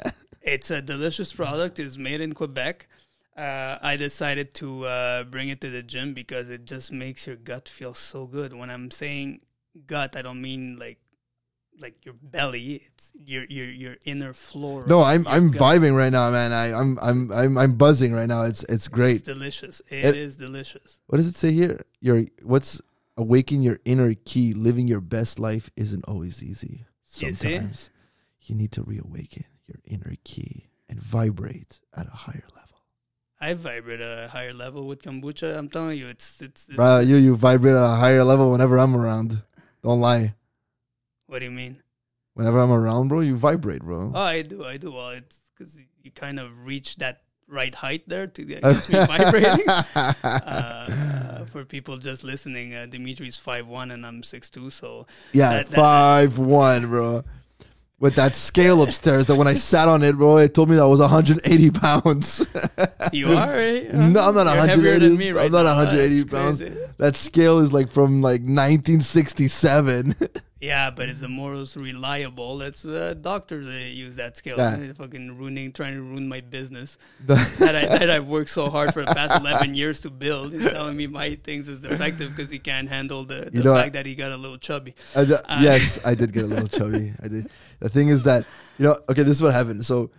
It's 0.48 0.72
a 0.72 0.82
delicious 0.82 1.34
product. 1.34 1.78
It's 1.78 1.98
made 1.98 2.22
in 2.22 2.32
Quebec. 2.32 2.88
Uh, 3.38 3.78
I 3.82 3.98
decided 3.98 4.54
to 4.56 4.86
uh, 4.86 5.24
bring 5.24 5.50
it 5.50 5.62
to 5.62 5.70
the 5.70 5.84
gym 5.84 6.14
because 6.14 6.50
it 6.50 6.66
just 6.66 6.92
makes 6.92 7.28
your 7.28 7.36
gut 7.36 7.70
feel 7.70 7.94
so 7.94 8.26
good. 8.26 8.52
When 8.54 8.70
I'm 8.72 8.90
saying 8.90 9.42
gut, 9.86 10.16
I 10.16 10.24
don't 10.24 10.42
mean 10.42 10.78
like 10.78 10.98
like 11.80 12.04
your 12.04 12.16
belly. 12.20 12.82
It's 12.88 13.12
your 13.14 13.44
your 13.46 13.68
your 13.70 13.96
inner 14.06 14.34
floor. 14.34 14.86
No, 14.88 15.04
I'm 15.04 15.28
I'm 15.28 15.52
gut. 15.52 15.62
vibing 15.62 15.96
right 15.96 16.12
now, 16.12 16.32
man. 16.32 16.52
I, 16.52 16.74
I'm 16.74 16.98
I'm 17.00 17.32
I'm 17.32 17.58
I'm 17.60 17.74
buzzing 17.78 18.12
right 18.14 18.28
now. 18.28 18.42
It's 18.44 18.64
it's 18.64 18.74
It's 18.74 18.88
great. 18.88 19.24
delicious. 19.24 19.82
It- 19.90 20.06
it 20.06 20.16
is 20.18 20.36
delicious. 20.38 20.98
What 21.06 21.18
does 21.18 21.28
it 21.28 21.36
say 21.36 21.52
here? 21.52 21.82
Your 22.02 22.26
what's 22.42 22.82
awaken 23.18 23.62
your 23.62 23.80
inner 23.86 24.16
key. 24.26 24.54
Living 24.56 24.88
your 24.88 25.02
best 25.02 25.38
life 25.38 25.70
isn't 25.76 26.04
always 26.08 26.42
easy. 26.44 26.86
Sometimes 27.04 27.92
you 28.42 28.56
need 28.56 28.72
to 28.72 28.82
reawaken 28.82 29.46
your 29.68 29.78
inner 29.86 30.16
key 30.24 30.70
and 30.90 31.00
vibrate 31.00 31.80
at 31.96 32.08
a 32.08 32.12
higher 32.26 32.44
level. 32.56 32.64
I 33.40 33.54
vibrate 33.54 34.02
at 34.02 34.26
a 34.26 34.28
higher 34.30 34.54
level 34.54 34.88
with 34.88 35.04
kombucha. 35.04 35.58
I'm 35.58 35.70
telling 35.70 35.98
you, 35.98 36.08
it's 36.08 36.42
it's. 36.42 36.68
it's 36.68 36.76
Bro, 36.76 37.00
you 37.02 37.18
you 37.18 37.36
vibrate 37.36 37.76
at 37.76 37.84
a 37.84 37.96
higher 37.96 38.24
level 38.24 38.52
whenever 38.52 38.78
I'm 38.80 38.96
around. 38.96 39.44
Don't 39.84 40.00
lie. 40.00 40.34
what 41.28 41.40
do 41.40 41.46
you 41.46 41.52
mean? 41.52 41.78
Whenever 42.34 42.60
I'm 42.60 42.72
around, 42.72 43.08
bro, 43.10 43.22
you 43.22 43.36
vibrate, 43.36 43.82
bro. 43.82 44.12
Oh, 44.14 44.22
I 44.22 44.42
do, 44.44 44.64
I 44.66 44.78
do. 44.78 44.92
Well, 44.92 45.10
it's 45.10 45.40
because 45.54 45.78
you 46.04 46.12
kind 46.12 46.40
of 46.40 46.66
reach 46.66 46.98
that 46.98 47.22
right 47.48 47.74
height 47.74 48.04
there 48.08 48.28
to 48.28 48.42
get 48.44 48.64
me 48.64 48.74
vibrating. 48.90 49.68
Uh, 49.70 51.46
for 51.46 51.64
people 51.66 51.98
just 51.98 52.24
listening, 52.24 52.74
uh, 52.76 52.86
Dimitri's 52.90 53.38
five 53.38 53.68
one 53.68 53.92
and 53.92 54.06
I'm 54.06 54.22
six 54.24 54.50
two, 54.50 54.70
so 54.70 55.08
yeah, 55.34 55.50
that- 55.64 55.70
that- 55.70 55.76
five 55.76 56.38
one, 56.38 56.88
bro. 56.88 57.24
With 58.00 58.14
that 58.16 58.36
scale 58.36 58.84
upstairs, 58.84 59.26
that 59.26 59.36
when 59.36 59.48
I 59.48 59.56
sat 59.56 59.88
on 59.88 60.04
it, 60.04 60.16
bro, 60.16 60.38
it 60.38 60.54
told 60.54 60.70
me 60.70 60.76
that 60.76 60.84
I 60.84 60.86
was 60.86 61.00
180 61.00 61.72
pounds. 61.72 62.46
you 63.12 63.30
are. 63.34 63.54
Eh? 63.56 63.90
No, 63.92 64.20
I'm 64.22 64.36
not 64.36 64.46
You're 64.46 64.68
180 64.68 64.70
heavier 64.70 65.00
than 65.00 65.18
me 65.18 65.30
I'm 65.30 65.52
not 65.52 65.64
now. 65.64 65.76
180 65.78 66.22
That's 66.24 66.32
pounds. 66.32 66.60
crazy. 66.62 66.76
that 66.98 67.16
scale 67.16 67.58
is 67.58 67.74
like 67.74 67.90
from 67.90 68.22
like 68.22 68.42
1967. 68.42 70.16
Yeah, 70.60 70.90
but 70.90 71.08
it's 71.08 71.20
the 71.20 71.30
most 71.30 71.76
reliable. 71.76 72.58
That's 72.58 72.84
uh, 72.84 73.14
doctors 73.20 73.66
that 73.68 73.92
use 73.94 74.16
that 74.16 74.38
scale. 74.38 74.58
Yeah. 74.58 74.92
Fucking 74.94 75.38
ruining, 75.38 75.72
trying 75.72 75.94
to 75.94 76.02
ruin 76.02 76.28
my 76.28 76.42
business 76.42 76.98
that 77.28 77.76
I 77.76 77.86
that 78.00 78.10
I've 78.10 78.28
worked 78.28 78.50
so 78.50 78.70
hard 78.70 78.92
for 78.94 79.06
the 79.06 79.14
past 79.14 79.40
eleven 79.40 79.76
years 79.76 80.02
to 80.02 80.10
build. 80.10 80.54
He's 80.54 80.68
telling 80.70 80.98
me 80.98 81.06
my 81.06 81.36
things 81.36 81.68
is 81.68 81.82
defective 81.82 82.36
because 82.36 82.50
he 82.50 82.58
can't 82.60 82.90
handle 82.90 83.24
the, 83.24 83.50
the 83.52 83.58
You 83.58 83.64
know, 83.64 83.76
fact 83.76 83.94
that 83.94 84.06
he 84.08 84.16
got 84.16 84.32
a 84.32 84.38
little 84.38 84.58
chubby. 84.58 84.96
I 85.16 85.26
d- 85.26 85.34
Uh, 85.34 85.60
yes, 85.62 86.00
I 86.04 86.16
did 86.16 86.34
get 86.34 86.44
a 86.44 86.48
little 86.48 86.68
chubby. 86.68 87.14
I 87.22 87.28
did. 87.28 87.50
The 87.80 87.90
thing 87.90 88.08
is 88.08 88.24
that 88.24 88.46
you 88.80 88.86
know, 88.86 88.98
okay, 89.10 89.24
this 89.24 89.38
is 89.38 89.44
what 89.44 89.54
happened. 89.54 89.86
So 89.86 90.10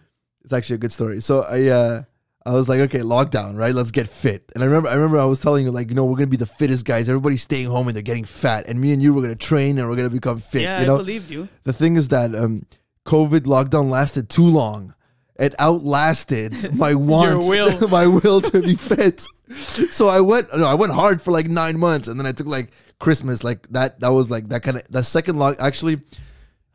it's 0.45 0.53
actually 0.53 0.76
a 0.76 0.78
good 0.78 0.93
story. 0.93 1.20
So 1.20 1.43
I, 1.43 1.64
uh, 1.66 2.03
I 2.49 2.55
was 2.55 2.66
like, 2.66 2.80
okay, 2.80 3.01
lockdown, 3.01 3.59
right? 3.59 3.74
Let's 3.74 3.90
get 3.90 4.09
fit. 4.09 4.42
And 4.55 4.64
I 4.64 4.66
remember, 4.66 4.88
I 4.88 4.94
remember, 4.94 5.18
I 5.18 5.26
was 5.26 5.38
telling 5.38 5.66
you, 5.66 5.70
like, 5.70 5.90
you 5.90 5.94
know, 5.94 6.07
we're 6.07 6.16
gonna 6.16 6.28
be 6.28 6.38
the 6.38 6.46
fittest 6.46 6.86
guys. 6.86 7.07
Everybody's 7.07 7.42
staying 7.42 7.66
home 7.66 7.88
and 7.88 7.94
they're 7.94 8.03
getting 8.03 8.24
fat, 8.24 8.66
and 8.68 8.80
me 8.80 8.92
and 8.92 9.03
you, 9.03 9.12
we're 9.12 9.20
gonna 9.20 9.34
train 9.34 9.78
and 9.78 9.86
we're 9.86 9.96
gonna 9.96 10.09
become 10.09 10.40
fit. 10.40 10.62
yeah, 10.62 10.80
you 10.80 10.86
know, 10.86 10.94
I 10.94 10.99
believed 10.99 11.30
you. 11.30 11.46
the 11.64 11.74
thing 11.74 11.96
is 11.96 12.09
that 12.09 12.34
um, 12.34 12.62
COVID 13.05 13.40
lockdown 13.40 13.90
lasted 13.90 14.30
too 14.30 14.46
long. 14.46 14.94
It 15.38 15.55
outlasted 15.59 16.74
my 16.74 16.94
want, 16.94 17.44
will. 17.44 17.86
my 17.90 18.07
will 18.07 18.40
to 18.40 18.62
be 18.62 18.76
fit. 18.76 19.26
So 19.90 20.09
I 20.09 20.22
went, 20.22 20.49
no, 20.57 20.64
I 20.64 20.74
went 20.74 20.94
hard 20.94 21.20
for 21.20 21.32
like 21.32 21.49
nine 21.49 21.78
months, 21.78 22.09
and 22.09 22.18
then 22.18 22.26
I 22.26 22.32
took 22.32 22.46
like 22.46 22.72
Christmas, 22.99 23.44
like 23.44 23.68
that. 23.72 24.01
That 24.01 24.09
was 24.09 24.30
like 24.30 24.49
that 24.49 24.62
kind 24.62 24.78
of 24.78 24.84
the 24.88 25.05
second 25.05 25.38
lock. 25.38 25.57
Actually, 25.61 26.01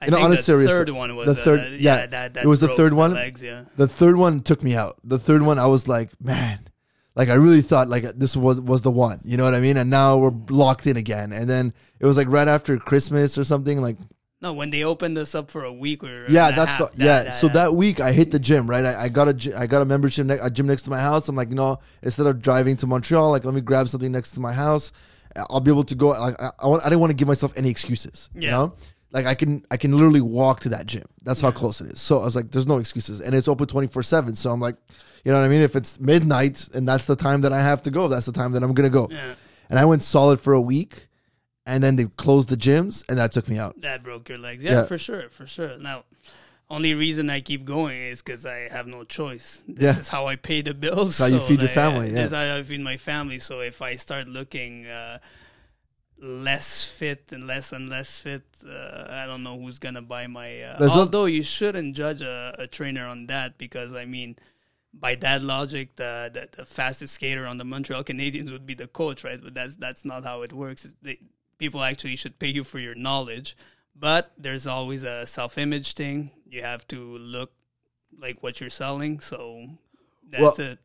I 0.04 0.18
You 0.18 0.24
on 0.26 0.32
a 0.34 0.36
the 0.36 0.42
serious- 0.42 0.72
third 0.72 0.90
one 0.90 1.16
was 1.16 1.28
the 1.28 1.36
third- 1.36 1.60
uh, 1.60 1.76
yeah, 1.78 2.06
that, 2.08 2.34
that 2.36 2.44
it 2.44 2.48
was 2.48 2.60
the 2.60 2.68
third 2.70 2.94
one. 2.94 3.14
Legs, 3.14 3.42
yeah. 3.42 3.64
the 3.78 3.88
third 3.88 4.16
one 4.18 4.42
took 4.42 4.62
me 4.64 4.76
out. 4.76 4.98
The 5.04 5.20
third 5.20 5.42
one, 5.42 5.60
I 5.60 5.66
was 5.68 5.88
like, 5.88 6.10
man, 6.22 6.60
like 7.16 7.30
I 7.30 7.34
really 7.36 7.62
thought 7.62 7.88
like 7.90 8.04
this 8.18 8.36
was 8.36 8.60
was 8.60 8.82
the 8.82 8.92
one. 8.92 9.20
You 9.24 9.38
know 9.38 9.44
what 9.44 9.54
I 9.54 9.60
mean? 9.60 9.78
And 9.78 9.90
now 9.90 10.18
we're 10.18 10.34
locked 10.50 10.88
in 10.88 10.98
again. 10.98 11.32
And 11.32 11.50
then 11.50 11.74
it 12.00 12.06
was 12.06 12.18
like 12.18 12.28
right 12.30 12.48
after 12.48 12.78
Christmas 12.78 13.38
or 13.38 13.44
something. 13.44 13.80
Like 13.82 13.98
No, 14.42 14.52
when 14.52 14.72
they 14.72 14.84
opened 14.84 15.18
us 15.18 15.36
up 15.36 15.52
for 15.52 15.64
a 15.64 15.72
week 15.72 16.04
or 16.04 16.26
yeah, 16.30 16.52
that's 16.52 16.76
the 16.78 16.86
half, 16.88 16.96
yeah. 16.98 17.32
so 17.32 17.48
that 17.50 17.76
week 17.76 18.00
I 18.00 18.12
hit 18.12 18.32
the 18.32 18.40
gym. 18.40 18.68
Right, 18.70 18.84
I, 18.84 19.04
I 19.04 19.10
got 19.10 19.28
a 19.30 19.60
I 19.60 19.68
got 19.68 19.82
a 19.82 19.86
membership 19.86 20.26
ne- 20.26 20.40
a 20.42 20.50
gym 20.50 20.68
next 20.68 20.84
to 20.84 20.90
my 20.90 21.00
house. 21.00 21.30
I'm 21.30 21.36
like, 21.36 21.50
you 21.50 21.56
know, 21.56 21.80
instead 22.02 22.26
of 22.26 22.42
driving 22.42 22.76
to 22.78 22.88
Montreal, 22.88 23.30
like 23.32 23.46
let 23.46 23.54
me 23.54 23.62
grab 23.62 23.88
something 23.90 24.12
next 24.12 24.32
to 24.34 24.40
my 24.40 24.52
house. 24.54 24.92
I'll 25.50 25.62
be 25.62 25.72
able 25.72 25.84
to 25.86 25.96
go. 25.96 26.10
Like 26.10 26.36
I, 26.42 26.52
I, 26.60 26.68
want, 26.68 26.84
I 26.86 26.90
didn't 26.90 27.00
want 27.02 27.12
to 27.12 27.16
give 27.16 27.28
myself 27.28 27.54
any 27.56 27.70
excuses. 27.70 28.30
You 28.36 28.42
Yeah. 28.42 28.52
know. 28.52 28.74
Like 29.14 29.26
I 29.28 29.36
can, 29.36 29.64
I 29.72 29.78
can 29.78 29.92
literally 29.94 30.22
walk 30.22 30.60
to 30.62 30.70
that 30.70 30.88
gym. 30.88 31.06
That's 31.22 31.40
how 31.40 31.52
close 31.52 31.80
it 31.82 31.88
is. 31.92 32.02
So 32.02 32.20
I 32.20 32.26
was 32.26 32.36
like, 32.36 32.50
"There's 32.52 32.68
no 32.68 32.78
excuses," 32.80 33.22
and 33.22 33.34
it's 33.36 33.48
open 33.48 33.68
twenty 33.68 33.88
four 33.88 34.02
seven. 34.04 34.36
So 34.36 34.52
I'm 34.52 34.60
like, 34.60 34.76
you 35.24 35.32
know 35.32 35.40
what 35.40 35.46
I 35.46 35.50
mean? 35.50 35.62
If 35.62 35.76
it's 35.76 36.00
midnight 36.00 36.68
and 36.74 36.88
that's 36.88 37.06
the 37.06 37.16
time 37.16 37.42
that 37.42 37.54
I 37.54 37.62
have 37.62 37.84
to 37.84 37.92
go, 37.92 38.08
that's 38.08 38.26
the 38.26 38.32
time 38.32 38.52
that 38.54 38.64
I'm 38.64 38.74
gonna 38.74 38.90
go. 38.90 39.08
yeah, 39.12 39.36
And 39.70 39.78
I 39.80 39.86
went 39.86 40.02
solid 40.04 40.40
for 40.42 40.54
a 40.54 40.60
week, 40.62 41.08
and 41.68 41.84
then 41.84 41.96
they 41.96 42.06
closed 42.18 42.50
the 42.50 42.58
gyms, 42.58 43.04
and 43.08 43.18
that 43.20 43.32
took 43.32 43.48
me 43.48 43.58
out. 43.60 43.80
that 43.82 44.02
broke 44.04 44.30
your 44.30 44.40
legs. 44.40 44.64
Yeah, 44.64 44.72
Yeah. 44.72 44.84
for 44.86 44.98
sure, 44.98 45.30
for 45.30 45.46
sure. 45.48 45.78
Now, 45.78 46.06
only 46.70 46.96
reason 46.96 47.30
I 47.30 47.40
keep 47.42 47.66
going 47.66 47.96
is 47.98 48.24
because 48.24 48.48
I 48.48 48.68
have 48.70 48.88
no 48.88 49.04
choice. 49.04 49.62
This 49.68 49.96
Yeah. 49.96 50.00
is 50.02 50.08
how 50.10 50.26
I 50.26 50.38
pay 50.38 50.62
the 50.64 50.74
bills. 50.74 51.20
how 51.20 51.28
you 51.28 51.38
so 51.38 51.46
feed 51.46 51.60
your 51.60 51.68
like, 51.68 51.76
family, 51.76 52.10
This 52.10 52.32
is 52.32 52.36
how 52.36 52.56
I 52.56 52.64
feed 52.64 52.82
my 52.82 52.98
family. 52.98 53.38
So 53.40 53.62
if 53.62 53.80
I 53.82 53.96
start 53.96 54.28
looking 54.28 54.88
uh, 54.88 55.20
less 56.24 56.86
fit 56.86 57.32
and 57.34 57.46
less 57.46 57.72
and 57.74 57.90
less 57.90 58.20
fit, 58.20 58.44
uh, 58.66 59.08
I 59.10 59.26
don't 59.26 59.44
know 59.44 59.60
who's 59.60 59.78
gonna 59.80 60.02
buy 60.02 60.28
my. 60.28 60.62
Uh, 60.62 60.90
although 60.90 61.26
you 61.26 61.44
shouldn't 61.44 61.96
judge 61.96 62.22
a, 62.22 62.56
a 62.58 62.68
trainer 62.68 63.06
on 63.06 63.28
that 63.28 63.58
because 63.58 63.94
I 63.94 64.06
mean. 64.06 64.36
By 64.96 65.16
that 65.16 65.42
logic, 65.42 65.96
the, 65.96 66.30
the 66.32 66.48
the 66.56 66.66
fastest 66.68 67.16
skater 67.16 67.48
on 67.48 67.58
the 67.58 67.64
Montreal 67.66 68.04
Canadiens 68.04 68.52
would 68.52 68.68
be 68.68 68.76
the 68.76 68.86
coach, 68.86 69.24
right? 69.24 69.42
But 69.44 69.56
that's 69.56 69.76
that's 69.76 70.06
not 70.06 70.24
how 70.24 70.44
it 70.44 70.54
works. 70.54 70.96
They, 71.02 71.18
people 71.58 71.82
actually 71.82 72.16
should 72.16 72.38
pay 72.38 72.50
you 72.50 72.64
for 72.64 72.78
your 72.78 72.94
knowledge, 72.94 73.58
but 73.96 74.34
there's 74.38 74.68
always 74.68 75.02
a 75.02 75.26
self-image 75.26 75.96
thing. 75.96 76.30
You 76.48 76.62
have 76.62 76.88
to 76.90 77.18
look 77.18 77.52
like 78.20 78.44
what 78.44 78.62
you're 78.62 78.70
selling, 78.70 79.20
so 79.20 79.66
that's 80.30 80.60
Well- 80.60 80.72
it. 80.74 80.80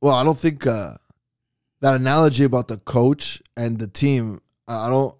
Well, 0.00 0.14
I 0.14 0.24
don't 0.24 0.40
think 0.40 0.66
uh, 0.66 0.94
that 1.82 1.96
analogy 1.96 2.44
about 2.44 2.68
the 2.68 2.78
coach 2.78 3.42
and 3.56 3.78
the 3.78 3.86
team. 3.88 4.40
I 4.66 4.88
don't. 4.88 5.14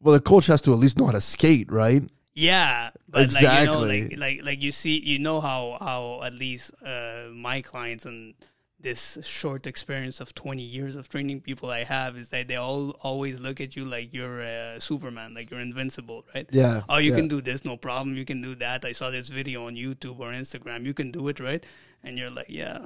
Well, 0.00 0.14
the 0.14 0.20
coach 0.20 0.46
has 0.46 0.60
to 0.62 0.72
at 0.72 0.78
least 0.78 0.98
know 0.98 1.06
how 1.06 1.12
to 1.12 1.20
skate, 1.20 1.72
right? 1.72 2.02
Yeah, 2.34 2.90
but 3.08 3.32
like 3.32 3.42
you 3.42 3.48
know, 3.66 3.84
Exactly. 3.84 4.02
like 4.08 4.18
like 4.18 4.40
like 4.44 4.62
you 4.62 4.70
see, 4.70 4.98
you 5.00 5.18
know 5.18 5.40
how 5.40 5.78
how 5.80 6.22
at 6.22 6.34
least 6.34 6.72
uh, 6.84 7.28
my 7.32 7.62
clients 7.62 8.04
and 8.04 8.34
this 8.80 9.16
short 9.22 9.66
experience 9.66 10.20
of 10.20 10.34
20 10.34 10.62
years 10.62 10.94
of 10.94 11.08
training 11.08 11.40
people 11.40 11.70
I 11.70 11.84
have 11.84 12.18
is 12.18 12.28
that 12.28 12.48
they 12.48 12.56
all 12.56 12.90
always 13.00 13.40
look 13.40 13.58
at 13.58 13.74
you 13.76 13.86
like 13.86 14.12
you're 14.12 14.40
a 14.42 14.78
Superman, 14.78 15.32
like 15.32 15.50
you're 15.50 15.60
invincible, 15.60 16.26
right? 16.34 16.46
Yeah. 16.52 16.82
Oh, 16.90 16.98
you 16.98 17.10
yeah. 17.12 17.16
can 17.16 17.28
do 17.28 17.40
this, 17.40 17.64
no 17.64 17.78
problem. 17.78 18.14
You 18.14 18.26
can 18.26 18.42
do 18.42 18.54
that. 18.56 18.84
I 18.84 18.92
saw 18.92 19.08
this 19.10 19.30
video 19.30 19.66
on 19.68 19.74
YouTube 19.74 20.18
or 20.20 20.32
Instagram. 20.32 20.84
You 20.84 20.92
can 20.92 21.10
do 21.12 21.28
it, 21.28 21.40
right? 21.40 21.64
And 22.02 22.18
you're 22.18 22.30
like, 22.30 22.50
yeah, 22.50 22.80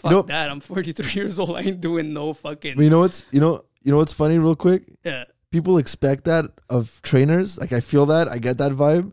fuck 0.00 0.10
know- 0.12 0.22
that. 0.22 0.50
I'm 0.50 0.60
43 0.60 1.12
years 1.20 1.38
old. 1.38 1.56
I 1.56 1.60
ain't 1.62 1.80
doing 1.80 2.12
no 2.12 2.32
fucking. 2.32 2.76
But 2.76 2.82
you 2.84 2.90
know 2.90 2.98
what's 3.00 3.24
you 3.30 3.40
know 3.40 3.64
you 3.82 3.90
know 3.92 3.98
what's 3.98 4.12
funny, 4.12 4.38
real 4.38 4.56
quick. 4.56 4.82
yeah. 5.04 5.24
People 5.50 5.78
expect 5.78 6.24
that 6.24 6.44
of 6.68 7.00
trainers. 7.02 7.58
Like 7.58 7.72
I 7.72 7.80
feel 7.80 8.06
that 8.06 8.28
I 8.28 8.38
get 8.38 8.58
that 8.58 8.72
vibe, 8.72 9.12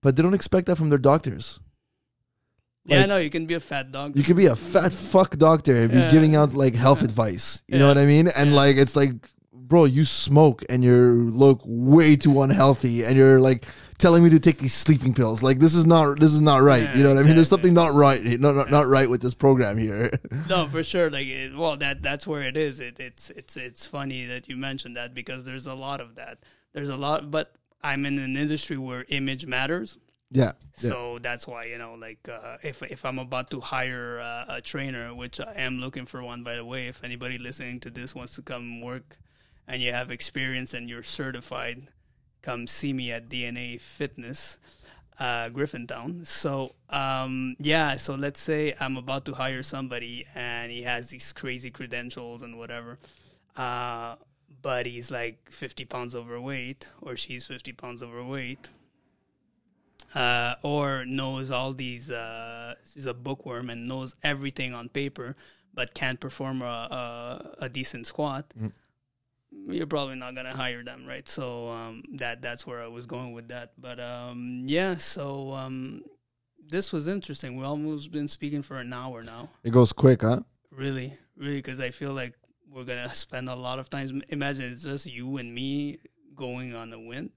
but 0.00 0.14
they 0.14 0.22
don't 0.22 0.34
expect 0.34 0.66
that 0.68 0.76
from 0.76 0.90
their 0.90 0.98
doctors. 0.98 1.58
yeah, 2.84 3.06
no, 3.06 3.16
you 3.18 3.30
can 3.30 3.46
be 3.46 3.54
a 3.54 3.60
fat 3.60 3.90
dog. 3.92 4.16
You 4.16 4.22
can 4.22 4.36
be 4.36 4.46
a 4.46 4.56
fat 4.56 4.92
fuck 4.92 5.36
doctor 5.38 5.76
and 5.82 5.90
be 5.90 6.02
giving 6.10 6.36
out 6.36 6.54
like 6.54 6.74
health 6.74 7.02
advice. 7.02 7.62
You 7.68 7.78
know 7.78 7.86
what 7.88 7.98
I 7.98 8.06
mean? 8.06 8.28
And 8.28 8.54
like 8.54 8.76
it's 8.76 8.94
like, 8.96 9.14
bro, 9.72 9.86
you 9.86 10.04
smoke 10.04 10.62
and 10.68 10.84
you 10.84 11.30
look 11.30 11.62
way 11.64 12.14
too 12.14 12.42
unhealthy, 12.42 13.04
and 13.04 13.16
you're 13.16 13.40
like 13.40 13.64
telling 13.96 14.22
me 14.22 14.28
to 14.28 14.38
take 14.38 14.58
these 14.58 14.74
sleeping 14.74 15.14
pills. 15.14 15.42
Like 15.42 15.60
this 15.60 15.74
is 15.74 15.86
not 15.86 16.20
this 16.20 16.34
is 16.34 16.42
not 16.42 16.60
right. 16.60 16.82
Yeah, 16.82 16.96
you 16.96 17.02
know 17.02 17.14
what 17.14 17.20
I 17.20 17.22
mean? 17.22 17.36
There's 17.36 17.50
exactly. 17.50 17.70
something 17.70 17.74
not 17.74 17.94
right. 17.94 18.22
Not 18.38 18.54
not, 18.54 18.70
not 18.70 18.86
right 18.86 19.08
with 19.08 19.22
this 19.22 19.32
program 19.32 19.78
here. 19.78 20.10
No, 20.48 20.66
for 20.66 20.84
sure. 20.84 21.08
Like, 21.10 21.26
it, 21.26 21.56
well, 21.56 21.78
that 21.78 22.02
that's 22.02 22.26
where 22.26 22.42
it 22.42 22.54
is. 22.54 22.80
It, 22.80 23.00
it's 23.00 23.30
it's 23.30 23.56
it's 23.56 23.86
funny 23.86 24.26
that 24.26 24.46
you 24.46 24.58
mentioned 24.58 24.94
that 24.98 25.14
because 25.14 25.46
there's 25.46 25.66
a 25.66 25.74
lot 25.74 26.02
of 26.02 26.16
that. 26.16 26.40
There's 26.74 26.90
a 26.90 26.96
lot, 26.96 27.30
but 27.30 27.54
I'm 27.82 28.04
in 28.04 28.18
an 28.18 28.36
industry 28.36 28.76
where 28.76 29.06
image 29.08 29.46
matters. 29.46 29.96
yeah. 30.30 30.52
Yeah. 30.82 30.90
So 30.90 31.18
that's 31.22 31.46
why 31.46 31.64
you 31.64 31.78
know, 31.78 31.94
like, 31.94 32.28
uh, 32.28 32.58
if 32.62 32.82
if 32.82 33.06
I'm 33.06 33.18
about 33.18 33.50
to 33.52 33.60
hire 33.60 34.20
uh, 34.20 34.56
a 34.56 34.60
trainer, 34.60 35.14
which 35.14 35.40
I 35.40 35.54
am 35.54 35.78
looking 35.78 36.04
for 36.04 36.22
one, 36.22 36.42
by 36.42 36.56
the 36.56 36.64
way, 36.64 36.88
if 36.88 37.02
anybody 37.02 37.38
listening 37.38 37.80
to 37.80 37.90
this 37.90 38.14
wants 38.14 38.34
to 38.36 38.42
come 38.42 38.82
work, 38.82 39.16
and 39.66 39.82
you 39.82 39.92
have 39.92 40.10
experience 40.10 40.74
and 40.74 40.88
you're 40.88 41.02
certified, 41.02 41.88
come 42.42 42.66
see 42.66 42.92
me 42.92 43.12
at 43.12 43.28
DNA 43.28 43.80
Fitness, 43.80 44.58
uh, 45.18 45.48
Griffintown. 45.48 46.26
So 46.26 46.74
um, 46.90 47.56
yeah, 47.58 47.96
so 47.96 48.14
let's 48.14 48.40
say 48.40 48.74
I'm 48.80 48.96
about 48.96 49.24
to 49.26 49.34
hire 49.34 49.62
somebody, 49.62 50.26
and 50.34 50.70
he 50.70 50.82
has 50.82 51.08
these 51.08 51.32
crazy 51.32 51.70
credentials 51.70 52.42
and 52.42 52.58
whatever. 52.58 52.98
Uh, 53.56 54.16
but 54.60 54.86
he's 54.86 55.10
like 55.10 55.50
50 55.50 55.84
pounds 55.86 56.14
overweight, 56.14 56.88
or 57.00 57.16
she's 57.16 57.46
50 57.46 57.72
pounds 57.72 58.02
overweight 58.02 58.68
uh, 60.14 60.54
or 60.62 61.04
knows 61.04 61.50
all 61.50 61.72
these 61.72 62.10
uh, 62.10 62.74
is 62.94 63.06
a 63.06 63.14
bookworm 63.14 63.70
and 63.70 63.86
knows 63.86 64.14
everything 64.22 64.74
on 64.74 64.88
paper 64.88 65.36
but 65.74 65.94
can't 65.94 66.20
perform 66.20 66.60
a, 66.60 66.64
a, 67.60 67.64
a 67.64 67.68
decent 67.68 68.06
squat, 68.06 68.44
Mm. 68.60 68.72
You're 69.66 69.86
probably 69.86 70.16
not 70.16 70.34
gonna 70.34 70.56
hire 70.56 70.82
them, 70.82 71.06
right? 71.06 71.28
So 71.28 71.68
um, 71.70 72.02
that 72.14 72.42
that's 72.42 72.66
where 72.66 72.82
I 72.82 72.88
was 72.88 73.06
going 73.06 73.32
with 73.32 73.48
that. 73.48 73.72
But 73.78 74.00
um, 74.00 74.64
yeah, 74.66 74.96
so 74.96 75.52
um, 75.52 76.02
this 76.68 76.92
was 76.92 77.08
interesting. 77.08 77.56
We 77.56 77.64
almost 77.64 78.10
been 78.10 78.28
speaking 78.28 78.62
for 78.62 78.78
an 78.78 78.92
hour 78.92 79.22
now. 79.22 79.50
It 79.62 79.70
goes 79.70 79.92
quick, 79.92 80.22
huh? 80.22 80.40
Really, 80.70 81.16
really, 81.36 81.56
because 81.56 81.80
I 81.80 81.90
feel 81.90 82.12
like 82.12 82.34
we're 82.70 82.84
gonna 82.84 83.12
spend 83.14 83.48
a 83.48 83.54
lot 83.54 83.78
of 83.78 83.90
time. 83.90 84.22
Imagine 84.28 84.72
it's 84.72 84.82
just 84.82 85.06
you 85.06 85.36
and 85.36 85.54
me 85.54 85.98
going 86.34 86.74
on 86.74 86.90
the 86.90 86.98
win. 86.98 87.30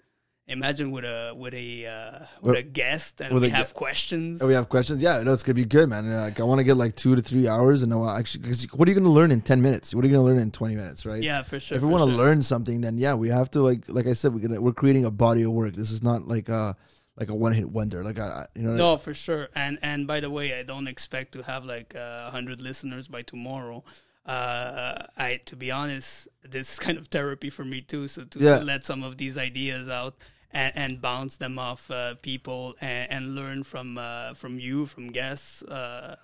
Imagine 0.47 0.91
with 0.91 1.05
a 1.05 1.33
with 1.35 1.55
a 1.55 1.87
uh, 1.87 2.19
with 2.39 2.51
With- 2.51 2.59
a 2.59 2.61
guest 2.61 3.19
and 3.19 3.33
with 3.33 3.41
we 3.41 3.49
have 3.49 3.73
questions. 3.73 4.43
Oh, 4.43 4.47
we 4.47 4.53
have 4.53 4.69
questions. 4.69 5.01
Yeah, 5.01 5.23
no, 5.23 5.33
it's 5.33 5.41
gonna 5.41 5.55
be 5.55 5.65
good, 5.65 5.89
man. 5.89 6.07
Like, 6.11 6.39
I 6.39 6.43
want 6.43 6.59
to 6.59 6.63
get 6.63 6.77
like 6.77 6.95
two 6.95 7.15
to 7.15 7.21
three 7.23 7.47
hours, 7.47 7.81
and 7.81 7.91
I 7.91 7.95
want 7.95 8.19
actually, 8.19 8.43
cause 8.47 8.63
what 8.73 8.87
are 8.87 8.91
you 8.91 8.95
gonna 8.97 9.09
learn 9.09 9.31
in 9.31 9.41
ten 9.41 9.59
minutes? 9.63 9.95
What 9.95 10.05
are 10.05 10.07
you 10.07 10.13
gonna 10.13 10.25
learn 10.25 10.37
in 10.37 10.51
twenty 10.51 10.75
minutes, 10.75 11.03
right? 11.03 11.23
yeah, 11.23 11.41
for 11.41 11.59
sure. 11.59 11.77
if 11.77 11.81
we 11.83 11.89
want 11.89 12.07
to 12.07 12.15
sure. 12.15 12.23
learn 12.23 12.43
something, 12.43 12.81
then 12.81 12.99
yeah, 12.99 13.15
we 13.15 13.29
have 13.29 13.49
to 13.51 13.61
like, 13.61 13.85
like 13.87 14.05
I 14.05 14.13
said, 14.13 14.35
we're 14.35 14.41
gonna 14.47 14.61
we're 14.61 14.71
creating 14.73 15.05
a 15.05 15.11
body 15.11 15.41
of 15.41 15.51
work. 15.51 15.73
This 15.73 15.89
is 15.89 16.03
not 16.03 16.27
like 16.27 16.47
a 16.47 16.75
like 17.17 17.29
a 17.29 17.35
one 17.35 17.51
hit 17.53 17.71
wonder. 17.71 18.03
Like 18.03 18.19
I, 18.19 18.27
I- 18.27 18.47
you 18.55 18.61
know, 18.61 18.75
No, 18.75 18.97
for 18.97 19.15
sure. 19.15 19.49
And 19.55 19.79
and 19.81 20.05
by 20.05 20.19
the 20.19 20.29
way, 20.29 20.59
I 20.59 20.61
don't 20.61 20.87
expect 20.87 21.31
to 21.31 21.41
have 21.41 21.65
like 21.65 21.95
a 21.95 22.29
hundred 22.31 22.61
listeners 22.61 23.07
by 23.07 23.23
tomorrow. 23.23 23.83
Uh, 24.27 25.05
I 25.17 25.37
to 25.45 25.55
be 25.55 25.71
honest, 25.71 26.27
this 26.47 26.73
is 26.73 26.77
kind 26.79 26.99
of 26.99 27.07
therapy 27.07 27.49
for 27.49 27.65
me 27.65 27.81
too. 27.81 28.07
So 28.07 28.25
to 28.25 28.39
Yeah. 28.39 28.57
let 28.57 28.83
some 28.83 29.01
of 29.01 29.17
these 29.17 29.39
ideas 29.39 29.89
out 29.89 30.15
and, 30.55 30.71
and 30.75 31.01
bounce 31.01 31.37
them 31.37 31.59
off 31.59 31.91
uh, 31.91 32.15
people 32.15 32.75
and, 32.81 33.11
and 33.11 33.35
learn 33.35 33.63
from 33.63 33.97
uh, 33.97 34.33
from 34.33 34.57
you, 34.57 34.85
from 34.87 35.07
guests. 35.11 35.61
Uh, 35.63 36.15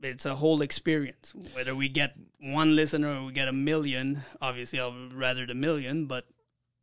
it's 0.00 0.26
a 0.26 0.34
whole 0.34 0.62
experience. 0.62 1.32
Whether 1.54 1.74
we 1.76 1.88
get 1.88 2.14
one 2.40 2.74
listener 2.74 3.14
or 3.20 3.24
we 3.26 3.32
get 3.32 3.48
a 3.48 3.52
million, 3.52 4.22
obviously 4.40 4.80
I 4.80 4.86
would 4.86 5.12
rather 5.14 5.46
the 5.46 5.54
million. 5.54 6.06
But 6.06 6.24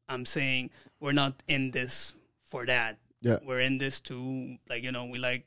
I'm 0.08 0.26
saying 0.26 0.70
we're 1.00 1.12
not 1.24 1.42
in 1.48 1.72
this 1.72 2.14
for 2.44 2.66
that 2.66 2.98
Yeah. 3.22 3.38
we're 3.46 3.60
in 3.60 3.78
this 3.78 4.00
to 4.10 4.58
like 4.70 4.84
you 4.84 4.92
know 4.92 5.06
we 5.06 5.20
like 5.20 5.46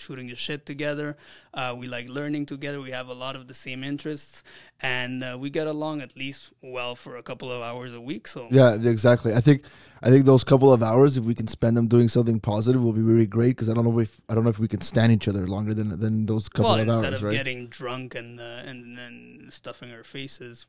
shooting 0.00 0.26
the 0.28 0.34
shit 0.46 0.64
together 0.72 1.08
uh, 1.54 1.74
we 1.80 1.86
like 1.96 2.08
learning 2.08 2.44
together 2.54 2.80
we 2.80 2.90
have 2.90 3.08
a 3.08 3.18
lot 3.24 3.34
of 3.36 3.42
the 3.50 3.54
same 3.54 3.80
interests 3.92 4.42
and 4.80 5.22
uh, 5.22 5.36
we 5.38 5.48
get 5.58 5.66
along 5.66 6.00
at 6.00 6.12
least 6.16 6.42
well 6.62 6.94
for 6.94 7.12
a 7.16 7.22
couple 7.22 7.48
of 7.52 7.60
hours 7.68 7.92
a 7.94 8.00
week 8.00 8.24
so 8.34 8.40
yeah, 8.50 8.74
exactly. 8.74 9.32
I 9.34 9.40
think 9.40 9.58
I 10.02 10.08
think 10.10 10.24
those 10.24 10.44
couple 10.44 10.72
of 10.72 10.82
hours, 10.82 11.16
if 11.18 11.24
we 11.24 11.34
can 11.34 11.46
spend 11.46 11.76
them 11.76 11.86
doing 11.86 12.08
something 12.08 12.40
positive, 12.40 12.82
will 12.82 12.94
be 13.02 13.02
really 13.12 13.26
great. 13.26 13.50
Because 13.50 13.68
I 13.68 13.74
don't 13.74 13.84
know 13.84 13.98
if 13.98 14.20
I 14.28 14.34
don't 14.34 14.44
know 14.44 14.50
if 14.50 14.58
we 14.58 14.68
can 14.68 14.80
stand 14.80 15.12
each 15.12 15.28
other 15.28 15.46
longer 15.46 15.74
than 15.74 15.88
than 16.00 16.26
those 16.26 16.48
couple 16.48 16.70
well 16.70 16.74
of 16.74 16.80
instead 16.88 16.94
hours, 16.94 17.04
Instead 17.04 17.14
of 17.14 17.22
right? 17.28 17.36
getting 17.40 17.60
drunk 17.68 18.14
and 18.14 18.40
uh, 18.40 18.68
and 18.70 18.98
and 18.98 19.52
stuffing 19.52 19.92
our 19.92 20.04
faces 20.04 20.66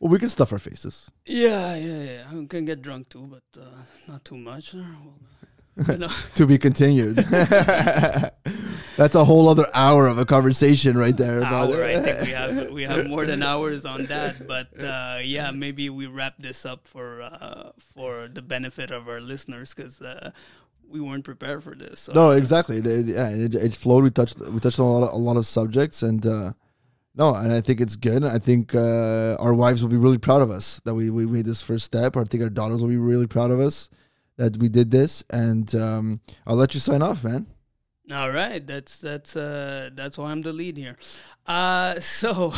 well, 0.00 0.10
we 0.10 0.18
can 0.18 0.28
stuff 0.28 0.52
our 0.52 0.58
faces. 0.58 1.10
yeah 1.24 1.76
yeah 1.76 2.02
yeah 2.10 2.22
i 2.28 2.44
can 2.52 2.64
get 2.64 2.82
drunk 2.82 3.08
too 3.08 3.26
but 3.34 3.46
uh, 3.62 3.66
not 4.08 4.24
too 4.24 4.36
much 4.36 4.74
well, 4.74 5.14
to 6.34 6.46
be 6.46 6.56
continued. 6.58 7.16
That's 8.96 9.16
a 9.16 9.24
whole 9.24 9.48
other 9.48 9.66
hour 9.74 10.06
of 10.06 10.18
a 10.18 10.24
conversation 10.24 10.96
right 10.96 11.16
there. 11.16 11.38
about 11.38 11.72
hour. 11.72 11.84
I 11.84 11.98
think 11.98 12.20
we 12.22 12.30
have 12.30 12.70
we 12.70 12.82
have 12.84 13.08
more 13.14 13.26
than 13.26 13.42
hours 13.42 13.84
on 13.84 14.06
that. 14.06 14.46
But 14.46 14.68
uh, 14.80 15.18
yeah, 15.22 15.50
maybe 15.50 15.90
we 15.90 16.06
wrap 16.06 16.34
this 16.38 16.64
up 16.64 16.86
for 16.86 17.22
uh, 17.22 17.72
for 17.78 18.28
the 18.28 18.42
benefit 18.42 18.92
of 18.92 19.08
our 19.08 19.20
listeners 19.20 19.74
because 19.74 20.00
uh, 20.00 20.30
we 20.88 21.00
weren't 21.00 21.24
prepared 21.24 21.64
for 21.64 21.74
this. 21.74 22.00
So. 22.00 22.12
no, 22.12 22.30
exactly. 22.30 22.76
It, 22.78 22.86
it- 22.86 23.06
yeah, 23.06 23.30
it, 23.30 23.54
it 23.56 23.74
flowed. 23.74 24.04
We 24.04 24.10
touched 24.10 24.38
we 24.38 24.60
touched 24.60 24.78
on 24.78 24.86
a 24.86 24.92
lot 24.92 25.08
of, 25.08 25.14
a 25.14 25.18
lot 25.18 25.36
of 25.36 25.44
subjects, 25.46 26.04
and 26.04 26.24
uh, 26.24 26.52
no, 27.16 27.34
and 27.34 27.52
I 27.52 27.60
think 27.60 27.80
it's 27.80 27.96
good. 27.96 28.24
I 28.24 28.38
think 28.38 28.76
uh, 28.76 29.36
our 29.40 29.54
wives 29.54 29.82
will 29.82 29.90
be 29.90 29.96
really 29.96 30.18
proud 30.18 30.40
of 30.40 30.50
us 30.52 30.80
that 30.84 30.94
we, 30.94 31.10
we 31.10 31.26
made 31.26 31.46
this 31.46 31.62
first 31.62 31.84
step. 31.84 32.16
I 32.16 32.22
think 32.22 32.44
our 32.44 32.50
daughters 32.50 32.80
will 32.80 32.90
be 32.90 32.96
really 32.96 33.26
proud 33.26 33.50
of 33.50 33.58
us 33.58 33.88
that 34.36 34.56
we 34.56 34.68
did 34.68 34.90
this. 34.90 35.24
And 35.30 35.74
um, 35.74 36.20
I'll 36.46 36.56
let 36.56 36.74
you 36.74 36.80
sign 36.80 37.02
off, 37.02 37.24
man. 37.24 37.46
All 38.12 38.30
right, 38.30 38.64
that's 38.66 38.98
that's 38.98 39.34
uh, 39.34 39.88
that's 39.94 40.18
why 40.18 40.30
I'm 40.30 40.42
the 40.42 40.52
lead 40.52 40.76
here. 40.76 40.96
Uh, 41.46 42.00
so. 42.00 42.52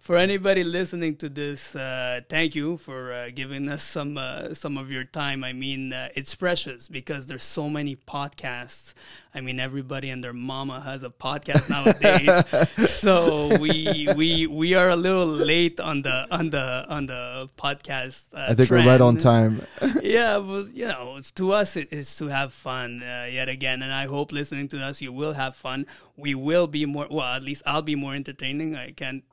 For 0.00 0.16
anybody 0.16 0.64
listening 0.64 1.16
to 1.16 1.28
this, 1.28 1.74
uh, 1.74 2.20
thank 2.28 2.54
you 2.54 2.76
for 2.76 3.12
uh, 3.12 3.30
giving 3.34 3.68
us 3.70 3.82
some 3.82 4.18
uh, 4.18 4.52
some 4.52 4.76
of 4.76 4.90
your 4.90 5.04
time. 5.04 5.42
I 5.42 5.52
mean, 5.52 5.94
uh, 5.94 6.08
it's 6.14 6.34
precious 6.34 6.88
because 6.88 7.26
there's 7.26 7.42
so 7.42 7.70
many 7.70 7.96
podcasts. 7.96 8.92
I 9.34 9.40
mean, 9.40 9.58
everybody 9.58 10.10
and 10.10 10.22
their 10.22 10.32
mama 10.32 10.80
has 10.80 11.02
a 11.02 11.10
podcast 11.10 11.70
nowadays. 11.70 12.90
so 12.90 13.56
we 13.58 14.08
we 14.14 14.46
we 14.46 14.74
are 14.74 14.90
a 14.90 14.96
little 14.96 15.26
late 15.26 15.80
on 15.80 16.02
the 16.02 16.26
on 16.30 16.50
the 16.50 16.84
on 16.88 17.06
the 17.06 17.48
podcast. 17.56 18.34
Uh, 18.34 18.48
I 18.50 18.54
think 18.54 18.70
we're 18.70 18.86
right 18.86 19.00
on 19.00 19.16
time. 19.16 19.66
yeah, 20.02 20.38
but 20.38 20.74
you 20.74 20.86
know, 20.86 21.20
to 21.36 21.52
us 21.52 21.76
it 21.76 21.92
is 21.92 22.14
to 22.16 22.26
have 22.28 22.52
fun 22.52 23.02
uh, 23.02 23.26
yet 23.30 23.48
again, 23.48 23.82
and 23.82 23.92
I 23.92 24.06
hope 24.06 24.32
listening 24.32 24.68
to 24.68 24.84
us 24.84 25.00
you 25.00 25.12
will 25.12 25.32
have 25.32 25.56
fun. 25.56 25.86
We 26.16 26.34
will 26.34 26.66
be 26.66 26.84
more 26.86 27.08
well, 27.10 27.34
at 27.34 27.42
least 27.42 27.62
I'll 27.66 27.82
be 27.82 27.94
more 27.96 28.14
entertaining. 28.14 28.76
I 28.76 28.92
can't 28.92 29.24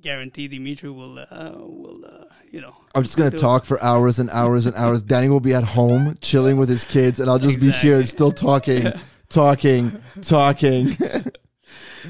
guarantee 0.00 0.48
Dimitri 0.48 0.90
will 0.90 1.18
uh, 1.18 1.52
will 1.54 2.04
uh, 2.04 2.24
you 2.50 2.60
know. 2.60 2.74
I'm 2.94 3.02
just 3.02 3.16
gonna 3.16 3.30
talk 3.30 3.64
for 3.64 3.82
hours 3.82 4.18
and 4.18 4.30
hours 4.30 4.66
and 4.66 4.74
hours. 4.76 5.02
Danny 5.12 5.28
will 5.28 5.40
be 5.40 5.54
at 5.54 5.64
home 5.64 6.16
chilling 6.20 6.56
with 6.56 6.68
his 6.68 6.84
kids, 6.84 7.20
and 7.20 7.30
I'll 7.30 7.38
just 7.38 7.60
be 7.60 7.70
here 7.70 8.00
Exactly. 8.00 8.06
still 8.06 8.32
talking, 8.32 8.92
talking, 9.28 10.00
talking. 10.22 10.96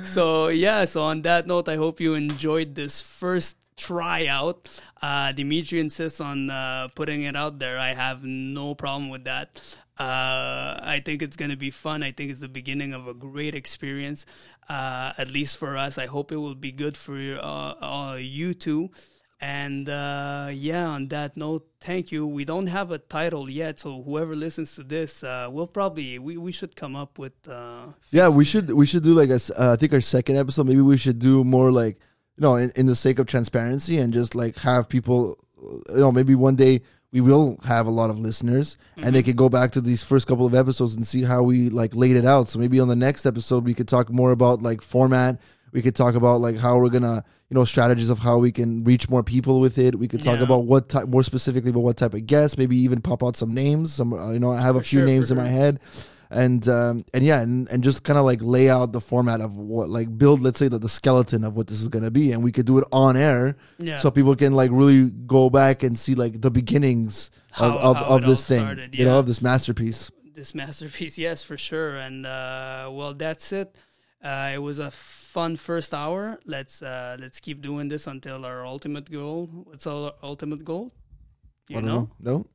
So 0.05 0.49
yeah, 0.49 0.84
so 0.84 1.03
on 1.03 1.22
that 1.22 1.47
note, 1.47 1.68
I 1.68 1.76
hope 1.76 2.01
you 2.01 2.14
enjoyed 2.14 2.74
this 2.74 3.01
first 3.01 3.57
tryout. 3.76 4.68
Uh, 5.01 5.32
Dimitri 5.32 5.80
insists 5.80 6.20
on 6.20 6.51
uh, 6.51 6.89
putting 6.95 7.22
it 7.22 7.34
out 7.34 7.59
there. 7.59 7.78
I 7.78 7.95
have 7.95 8.22
no 8.22 8.74
problem 8.74 9.09
with 9.09 9.24
that. 9.24 9.61
Uh, 9.99 10.78
I 10.80 11.03
think 11.05 11.22
it's 11.22 11.36
going 11.36 11.51
to 11.51 11.57
be 11.57 11.70
fun. 11.70 12.05
I 12.05 12.12
think 12.12 12.30
it's 12.30 12.41
the 12.41 12.49
beginning 12.49 12.93
of 12.93 13.09
a 13.09 13.14
great 13.14 13.55
experience, 13.57 14.26
uh, 14.68 15.12
at 15.16 15.30
least 15.30 15.56
for 15.56 15.76
us. 15.76 15.98
I 15.98 16.06
hope 16.06 16.32
it 16.32 16.36
will 16.36 16.54
be 16.54 16.72
good 16.72 16.96
for 16.96 17.16
uh, 17.40 17.74
uh, 17.80 18.16
you 18.20 18.54
too. 18.54 18.90
And 19.40 19.88
uh, 19.88 20.48
yeah, 20.52 20.86
on 20.86 21.08
that 21.08 21.36
note, 21.36 21.68
thank 21.80 22.10
you. 22.10 22.26
We 22.26 22.44
don't 22.44 22.66
have 22.66 22.90
a 22.90 22.98
title 22.98 23.48
yet, 23.48 23.78
so 23.78 24.02
whoever 24.02 24.34
listens 24.34 24.74
to 24.74 24.82
this, 24.82 25.22
uh, 25.22 25.48
we'll 25.50 25.68
probably 25.68 26.18
we, 26.18 26.36
we 26.36 26.50
should 26.50 26.74
come 26.74 26.96
up 26.96 27.18
with. 27.18 27.34
Uh, 27.46 27.86
yeah, 28.10 28.28
we 28.28 28.44
should 28.44 28.72
we 28.72 28.84
should 28.84 29.04
do 29.04 29.14
like 29.14 29.30
a. 29.30 29.40
Uh, 29.56 29.74
I 29.74 29.76
think 29.76 29.92
our 29.92 30.00
second 30.00 30.38
episode. 30.38 30.66
Maybe 30.66 30.80
we 30.80 30.96
should 30.96 31.20
do 31.20 31.44
more 31.44 31.70
like 31.70 32.00
you 32.36 32.42
know, 32.42 32.56
in, 32.56 32.72
in 32.74 32.86
the 32.86 32.96
sake 32.96 33.20
of 33.20 33.26
transparency 33.26 33.98
and 33.98 34.12
just 34.12 34.34
like 34.34 34.58
have 34.58 34.88
people. 34.88 35.38
You 35.60 35.98
know, 35.98 36.12
maybe 36.12 36.34
one 36.34 36.56
day 36.56 36.82
we 37.12 37.20
will 37.20 37.59
have 37.64 37.86
a 37.86 37.90
lot 37.90 38.11
of 38.11 38.18
listeners, 38.18 38.76
and 38.96 39.14
they 39.14 39.22
could 39.22 39.36
go 39.36 39.48
back 39.48 39.72
to 39.72 39.80
these 39.80 40.02
first 40.02 40.26
couple 40.26 40.44
of 40.46 40.54
episodes 40.54 40.94
and 40.94 41.06
see 41.06 41.22
how 41.22 41.42
we 41.42 41.68
like 41.70 41.94
laid 41.94 42.16
it 42.16 42.26
out. 42.26 42.48
So 42.48 42.59
maybe 42.59 42.80
on 42.80 42.88
the 42.88 42.96
next 42.96 43.24
episode 43.26 43.64
we 43.64 43.74
could 43.74 43.88
talk 43.88 44.11
more 44.11 44.30
about 44.32 44.62
like 44.62 44.82
format. 44.82 45.40
We 45.72 45.82
could 45.82 45.94
talk 45.96 46.14
about 46.14 46.40
like 46.40 46.59
how 46.59 46.78
we're 46.78 46.88
gonna, 46.88 47.24
you 47.50 47.54
know, 47.54 47.64
strategies 47.64 48.09
of 48.09 48.18
how 48.18 48.38
we 48.38 48.52
can 48.52 48.84
reach 48.84 49.09
more 49.11 49.22
people 49.22 49.61
with 49.61 49.76
it. 49.78 49.98
We 49.98 50.09
could 50.09 50.22
talk 50.22 50.38
Yeah. 50.38 50.44
about 50.44 50.64
what 50.64 50.88
type, 50.88 51.09
more 51.09 51.22
specifically 51.22 51.70
about 51.70 51.82
what 51.82 51.96
type 51.98 52.14
of 52.14 52.26
guests. 52.26 52.56
Maybe 52.56 52.76
even 52.78 53.00
pop 53.02 53.22
out 53.22 53.36
some 53.36 53.52
names. 53.52 53.92
Some, 53.92 54.12
uh, 54.14 54.30
you 54.32 54.38
know, 54.38 54.50
I 54.50 54.62
have 54.62 54.76
a 54.76 54.80
few 54.82 55.00
sure, 55.00 55.06
names 55.06 55.30
in 55.30 55.36
my 55.36 55.46
head, 55.48 55.78
and 56.30 56.68
um, 56.68 57.04
and 57.14 57.24
yeah, 57.24 57.40
and, 57.40 57.68
and 57.68 57.82
just 57.82 58.02
kind 58.02 58.18
of 58.18 58.24
like 58.24 58.40
lay 58.42 58.68
out 58.68 58.92
the 58.92 59.00
format 59.00 59.40
of 59.40 59.56
what, 59.56 59.88
like 59.88 60.16
build, 60.18 60.40
let's 60.40 60.58
say, 60.58 60.68
the, 60.68 60.78
the 60.78 60.88
skeleton 60.88 61.44
of 61.44 61.56
what 61.56 61.66
this 61.66 61.80
is 61.80 61.88
gonna 61.88 62.10
be, 62.10 62.32
and 62.32 62.42
we 62.42 62.52
could 62.52 62.66
do 62.66 62.78
it 62.78 62.84
on 62.92 63.16
air, 63.16 63.56
yeah. 63.78 63.96
so 63.96 64.10
people 64.10 64.36
can 64.36 64.52
like 64.52 64.70
really 64.72 65.10
go 65.10 65.48
back 65.48 65.82
and 65.82 65.98
see 65.98 66.14
like 66.14 66.40
the 66.40 66.50
beginnings 66.50 67.30
How- 67.52 67.78
of 67.78 67.96
of, 67.96 67.96
of 67.96 68.22
this 68.26 68.46
thing, 68.46 68.60
started, 68.60 68.94
you 68.94 69.04
know, 69.04 69.18
of 69.18 69.26
this 69.26 69.40
masterpiece. 69.40 70.10
this 70.34 70.54
masterpiece 70.54 71.18
yes 71.18 71.42
for 71.42 71.56
sure. 71.56 71.96
And 71.96 72.26
uh, 72.26 72.90
well 72.92 73.14
that's 73.14 73.50
it. 73.52 73.74
Uh, 74.22 74.50
it 74.52 74.58
was 74.58 74.78
a 74.78 74.90
fun 74.90 75.56
first 75.56 75.94
hour. 75.94 76.38
Let's 76.44 76.82
uh, 76.82 77.16
let's 77.18 77.40
keep 77.40 77.62
doing 77.62 77.88
this 77.88 78.06
until 78.06 78.44
our 78.44 78.66
ultimate 78.66 79.10
goal 79.10 79.46
what's 79.64 79.86
our 79.86 80.12
ultimate 80.22 80.64
goal? 80.64 80.92
You 81.68 81.78
I 81.78 81.80
don't 81.80 81.88
know, 81.88 82.10
know. 82.20 82.46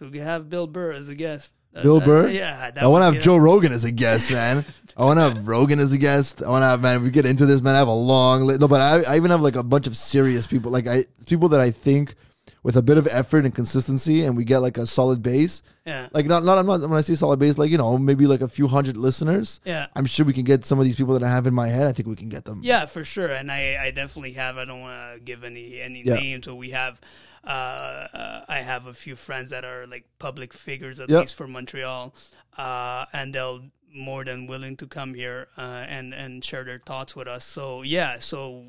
No, 0.00 0.10
to 0.10 0.18
have 0.20 0.48
bill 0.48 0.66
burr 0.66 0.92
as 0.92 1.08
a 1.08 1.14
guest 1.14 1.52
Bill 1.82 1.96
uh, 1.96 2.04
Burr? 2.04 2.28
yeah 2.28 2.70
that 2.70 2.82
I 2.82 2.86
want 2.86 3.02
to 3.02 3.06
was, 3.06 3.14
have 3.14 3.14
you 3.16 3.20
Joe 3.20 3.36
know, 3.38 3.44
Rogan 3.44 3.72
as 3.72 3.84
a 3.84 3.90
guest, 3.92 4.30
man. 4.30 4.64
I 4.96 5.04
want 5.04 5.18
to 5.18 5.22
have 5.24 5.48
Rogan 5.48 5.80
as 5.80 5.92
a 5.92 5.98
guest. 5.98 6.42
I 6.42 6.48
want 6.48 6.62
to 6.62 6.66
have 6.66 6.80
man. 6.80 6.98
If 6.98 7.02
we 7.02 7.10
get 7.10 7.26
into 7.26 7.46
this, 7.46 7.60
man, 7.60 7.74
I 7.74 7.78
have 7.78 7.88
a 7.88 7.92
long 7.92 8.46
li- 8.46 8.58
no, 8.58 8.68
but 8.68 8.80
I, 8.80 9.14
I 9.14 9.16
even 9.16 9.30
have 9.30 9.40
like 9.40 9.56
a 9.56 9.62
bunch 9.62 9.86
of 9.86 9.96
serious 9.96 10.46
people, 10.46 10.70
like 10.70 10.86
I 10.86 11.04
people 11.26 11.48
that 11.50 11.60
I 11.60 11.70
think 11.70 12.14
with 12.62 12.76
a 12.76 12.82
bit 12.82 12.96
of 12.96 13.06
effort 13.08 13.44
and 13.44 13.54
consistency, 13.54 14.24
and 14.24 14.36
we 14.36 14.44
get 14.44 14.58
like 14.58 14.78
a 14.78 14.86
solid 14.86 15.22
base. 15.22 15.62
Yeah. 15.84 16.08
Like 16.12 16.26
not 16.26 16.44
not 16.44 16.58
I'm 16.58 16.66
not 16.66 16.80
when 16.80 16.92
I 16.92 17.00
say 17.00 17.14
solid 17.16 17.38
base, 17.40 17.58
like 17.58 17.70
you 17.70 17.76
know 17.78 17.98
maybe 17.98 18.26
like 18.26 18.40
a 18.40 18.48
few 18.48 18.68
hundred 18.68 18.96
listeners. 18.96 19.60
Yeah. 19.64 19.86
I'm 19.96 20.06
sure 20.06 20.24
we 20.24 20.32
can 20.32 20.44
get 20.44 20.64
some 20.64 20.78
of 20.78 20.84
these 20.84 20.96
people 20.96 21.12
that 21.14 21.22
I 21.24 21.28
have 21.28 21.46
in 21.46 21.54
my 21.54 21.68
head. 21.68 21.86
I 21.88 21.92
think 21.92 22.08
we 22.08 22.16
can 22.16 22.28
get 22.28 22.44
them. 22.44 22.60
Yeah, 22.62 22.86
for 22.86 23.04
sure. 23.04 23.28
And 23.28 23.50
I, 23.50 23.76
I 23.80 23.90
definitely 23.90 24.32
have. 24.34 24.56
I 24.58 24.64
don't 24.64 24.80
want 24.80 25.14
to 25.14 25.20
give 25.20 25.42
any 25.44 25.80
any 25.80 26.02
Yeah. 26.04 26.14
names, 26.14 26.46
but 26.46 26.54
we 26.54 26.70
have. 26.70 27.00
Uh, 27.46 27.50
uh, 27.50 28.44
I 28.48 28.58
have 28.60 28.86
a 28.86 28.94
few 28.94 29.16
friends 29.16 29.50
that 29.50 29.64
are 29.64 29.86
like 29.86 30.04
public 30.18 30.52
figures, 30.54 30.98
at 31.00 31.10
Yep. 31.10 31.20
least 31.20 31.34
for 31.34 31.46
Montreal, 31.46 32.14
uh, 32.56 33.04
and 33.12 33.34
they'll 33.34 33.62
more 33.94 34.24
than 34.24 34.46
willing 34.46 34.76
to 34.76 34.86
come 34.86 35.14
here 35.14 35.48
uh, 35.56 35.84
and 35.86 36.12
and 36.14 36.44
share 36.44 36.64
their 36.64 36.80
thoughts 36.84 37.14
with 37.14 37.28
us. 37.28 37.44
So 37.44 37.82
yeah, 37.82 38.18
so 38.18 38.64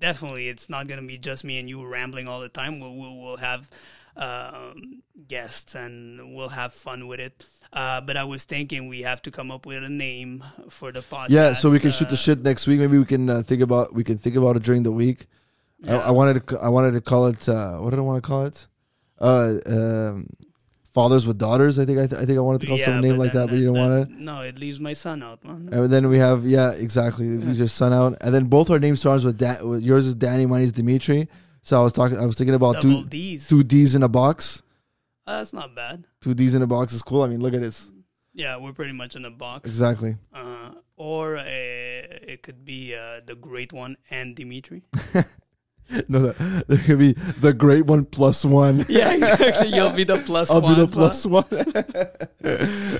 definitely, 0.00 0.48
it's 0.48 0.68
not 0.68 0.86
gonna 0.88 1.02
be 1.06 1.18
just 1.18 1.42
me 1.44 1.58
and 1.58 1.68
you 1.68 1.84
rambling 1.86 2.28
all 2.28 2.40
the 2.40 2.48
time. 2.48 2.80
We'll 2.80 2.94
we'll, 2.94 3.16
we'll 3.16 3.36
have 3.38 3.70
um, 4.16 5.02
guests 5.26 5.74
and 5.74 6.34
we'll 6.34 6.48
have 6.50 6.74
fun 6.74 7.06
with 7.06 7.20
it. 7.20 7.44
Uh, 7.72 8.00
but 8.00 8.16
I 8.16 8.24
was 8.24 8.44
thinking 8.44 8.88
we 8.88 9.02
have 9.02 9.20
to 9.22 9.30
come 9.30 9.50
up 9.50 9.66
with 9.66 9.84
a 9.84 9.88
name 9.88 10.42
for 10.70 10.90
the 10.92 11.00
podcast. 11.00 11.26
Yeah, 11.30 11.54
so 11.54 11.70
we 11.70 11.78
can 11.78 11.90
shoot 11.90 12.08
uh, 12.08 12.10
the 12.10 12.16
shit 12.16 12.42
next 12.42 12.66
week. 12.66 12.78
Maybe 12.78 12.98
we 12.98 13.04
can 13.04 13.28
uh, 13.28 13.42
think 13.42 13.62
about 13.62 13.94
we 13.94 14.04
can 14.04 14.18
think 14.18 14.36
about 14.36 14.56
it 14.56 14.62
during 14.62 14.82
the 14.82 14.92
week. 14.92 15.26
I, 15.86 15.92
Yeah. 15.92 15.98
I 15.98 16.10
wanted 16.10 16.46
to 16.48 16.58
I 16.58 16.68
wanted 16.68 16.92
to 16.92 17.00
call 17.00 17.26
it 17.26 17.48
uh, 17.48 17.78
what 17.78 17.90
did 17.90 17.98
I 17.98 18.02
want 18.02 18.22
to 18.22 18.26
call 18.26 18.44
it? 18.46 18.66
Uh, 19.20 19.54
um, 19.66 20.28
fathers 20.94 21.26
with 21.26 21.38
daughters. 21.38 21.78
I 21.78 21.84
think 21.84 21.98
I, 21.98 22.06
th- 22.06 22.20
I 22.20 22.24
think 22.24 22.38
I 22.38 22.40
wanted 22.40 22.60
to 22.62 22.66
call 22.68 22.78
some 22.78 23.00
name 23.00 23.16
like 23.18 23.32
that, 23.32 23.48
but 23.48 23.56
you 23.56 23.66
don't 23.66 23.76
want 23.78 23.94
it. 24.10 24.10
No, 24.16 24.40
it 24.42 24.58
leaves 24.58 24.80
my 24.80 24.92
son 24.94 25.22
out, 25.22 25.44
man. 25.44 25.68
And 25.72 25.92
then 25.92 26.08
we 26.08 26.18
have 26.18 26.44
yeah, 26.46 26.72
exactly. 26.72 27.36
We 27.38 27.52
just 27.54 27.76
son 27.76 27.92
out, 27.92 28.16
and 28.20 28.34
then 28.34 28.44
both 28.46 28.70
our 28.70 28.78
name 28.78 28.96
starts 28.96 29.24
with, 29.24 29.38
da- 29.38 29.60
yours 29.78 30.06
is 30.06 30.14
Danny, 30.14 30.46
mine 30.46 30.62
is 30.62 30.72
Dimitri. 30.72 31.28
So 31.62 31.78
I 31.80 31.82
was 31.82 31.92
talking, 31.92 32.18
I 32.18 32.26
was 32.26 32.36
thinking 32.38 32.54
about 32.54 32.76
Double 32.76 33.02
two 33.02 33.08
D's. 33.08 33.48
two 33.48 33.62
D's 33.62 33.94
in 33.94 34.02
a 34.02 34.08
box. 34.08 34.62
Uh, 35.26 35.38
that's 35.38 35.52
not 35.52 35.74
bad. 35.74 36.04
Two 36.20 36.32
D's 36.34 36.54
in 36.54 36.62
a 36.62 36.66
box 36.66 36.92
is 36.92 37.02
cool. 37.02 37.22
I 37.22 37.28
mean, 37.28 37.40
look 37.40 37.54
at 37.54 37.60
this. 37.62 37.90
Yeah, 38.34 38.56
we're 38.56 38.72
pretty 38.72 38.92
much 38.94 39.14
in 39.16 39.24
a 39.24 39.30
box. 39.30 39.68
Exactly. 39.68 40.16
Uh, 40.32 40.70
or 40.96 41.36
uh, 41.36 41.42
it 41.44 42.42
could 42.42 42.64
be 42.64 42.94
uh, 42.94 43.20
the 43.26 43.34
great 43.34 43.72
one 43.72 43.96
and 44.10 44.34
Dimitri. 44.34 44.82
No, 46.08 46.18
that, 46.32 46.64
there 46.68 46.78
could 46.78 46.98
be 46.98 47.12
the 47.40 47.52
great 47.52 47.86
one 47.86 48.04
plus 48.04 48.44
one. 48.44 48.84
yeah, 48.88 49.14
exactly. 49.14 49.68
You'll 49.68 49.90
be 49.92 50.04
the 50.04 50.18
plus 50.26 50.50
I'll 50.50 50.60
one. 50.60 50.74
be 50.74 50.80
the 50.82 50.88
plus 50.88 51.24
one. 51.26 51.44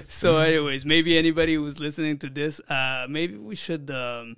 So, 0.09 0.39
anyways, 0.39 0.85
maybe 0.87 1.17
anybody 1.19 1.55
who's 1.55 1.79
listening 1.81 2.19
to 2.19 2.29
this, 2.31 2.61
uh, 2.69 3.07
maybe 3.09 3.37
we 3.37 3.55
should 3.55 3.91
um, 3.91 4.37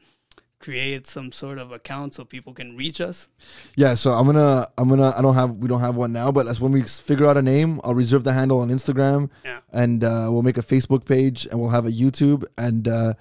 create 0.58 1.06
some 1.06 1.32
sort 1.32 1.58
of 1.58 1.72
account 1.72 2.14
so 2.14 2.24
people 2.24 2.52
can 2.52 2.76
reach 2.76 3.00
us. 3.00 3.28
Yeah, 3.76 3.94
so 3.94 4.12
I'm 4.12 4.26
gonna, 4.26 4.66
I'm 4.76 4.88
gonna, 4.88 5.12
I 5.16 5.22
don't 5.22 5.34
have, 5.34 5.56
we 5.56 5.68
don't 5.68 5.80
have 5.80 5.96
one 5.96 6.12
now, 6.12 6.30
but 6.32 6.46
as 6.46 6.60
when 6.60 6.72
we 6.72 6.82
figure 6.82 7.26
out 7.26 7.36
a 7.36 7.42
name, 7.42 7.80
I'll 7.84 7.94
reserve 7.94 8.24
the 8.24 8.32
handle 8.32 8.60
on 8.60 8.68
Instagram, 8.70 9.30
Yeah. 9.44 9.60
and 9.72 10.02
uh, 10.04 10.28
we'll 10.30 10.42
make 10.42 10.58
a 10.58 10.62
Facebook 10.62 11.04
page, 11.04 11.46
and 11.46 11.60
we'll 11.60 11.70
have 11.70 11.86
a 11.86 11.90
YouTube, 11.92 12.44
and 12.58 12.86
uh, 12.88 13.14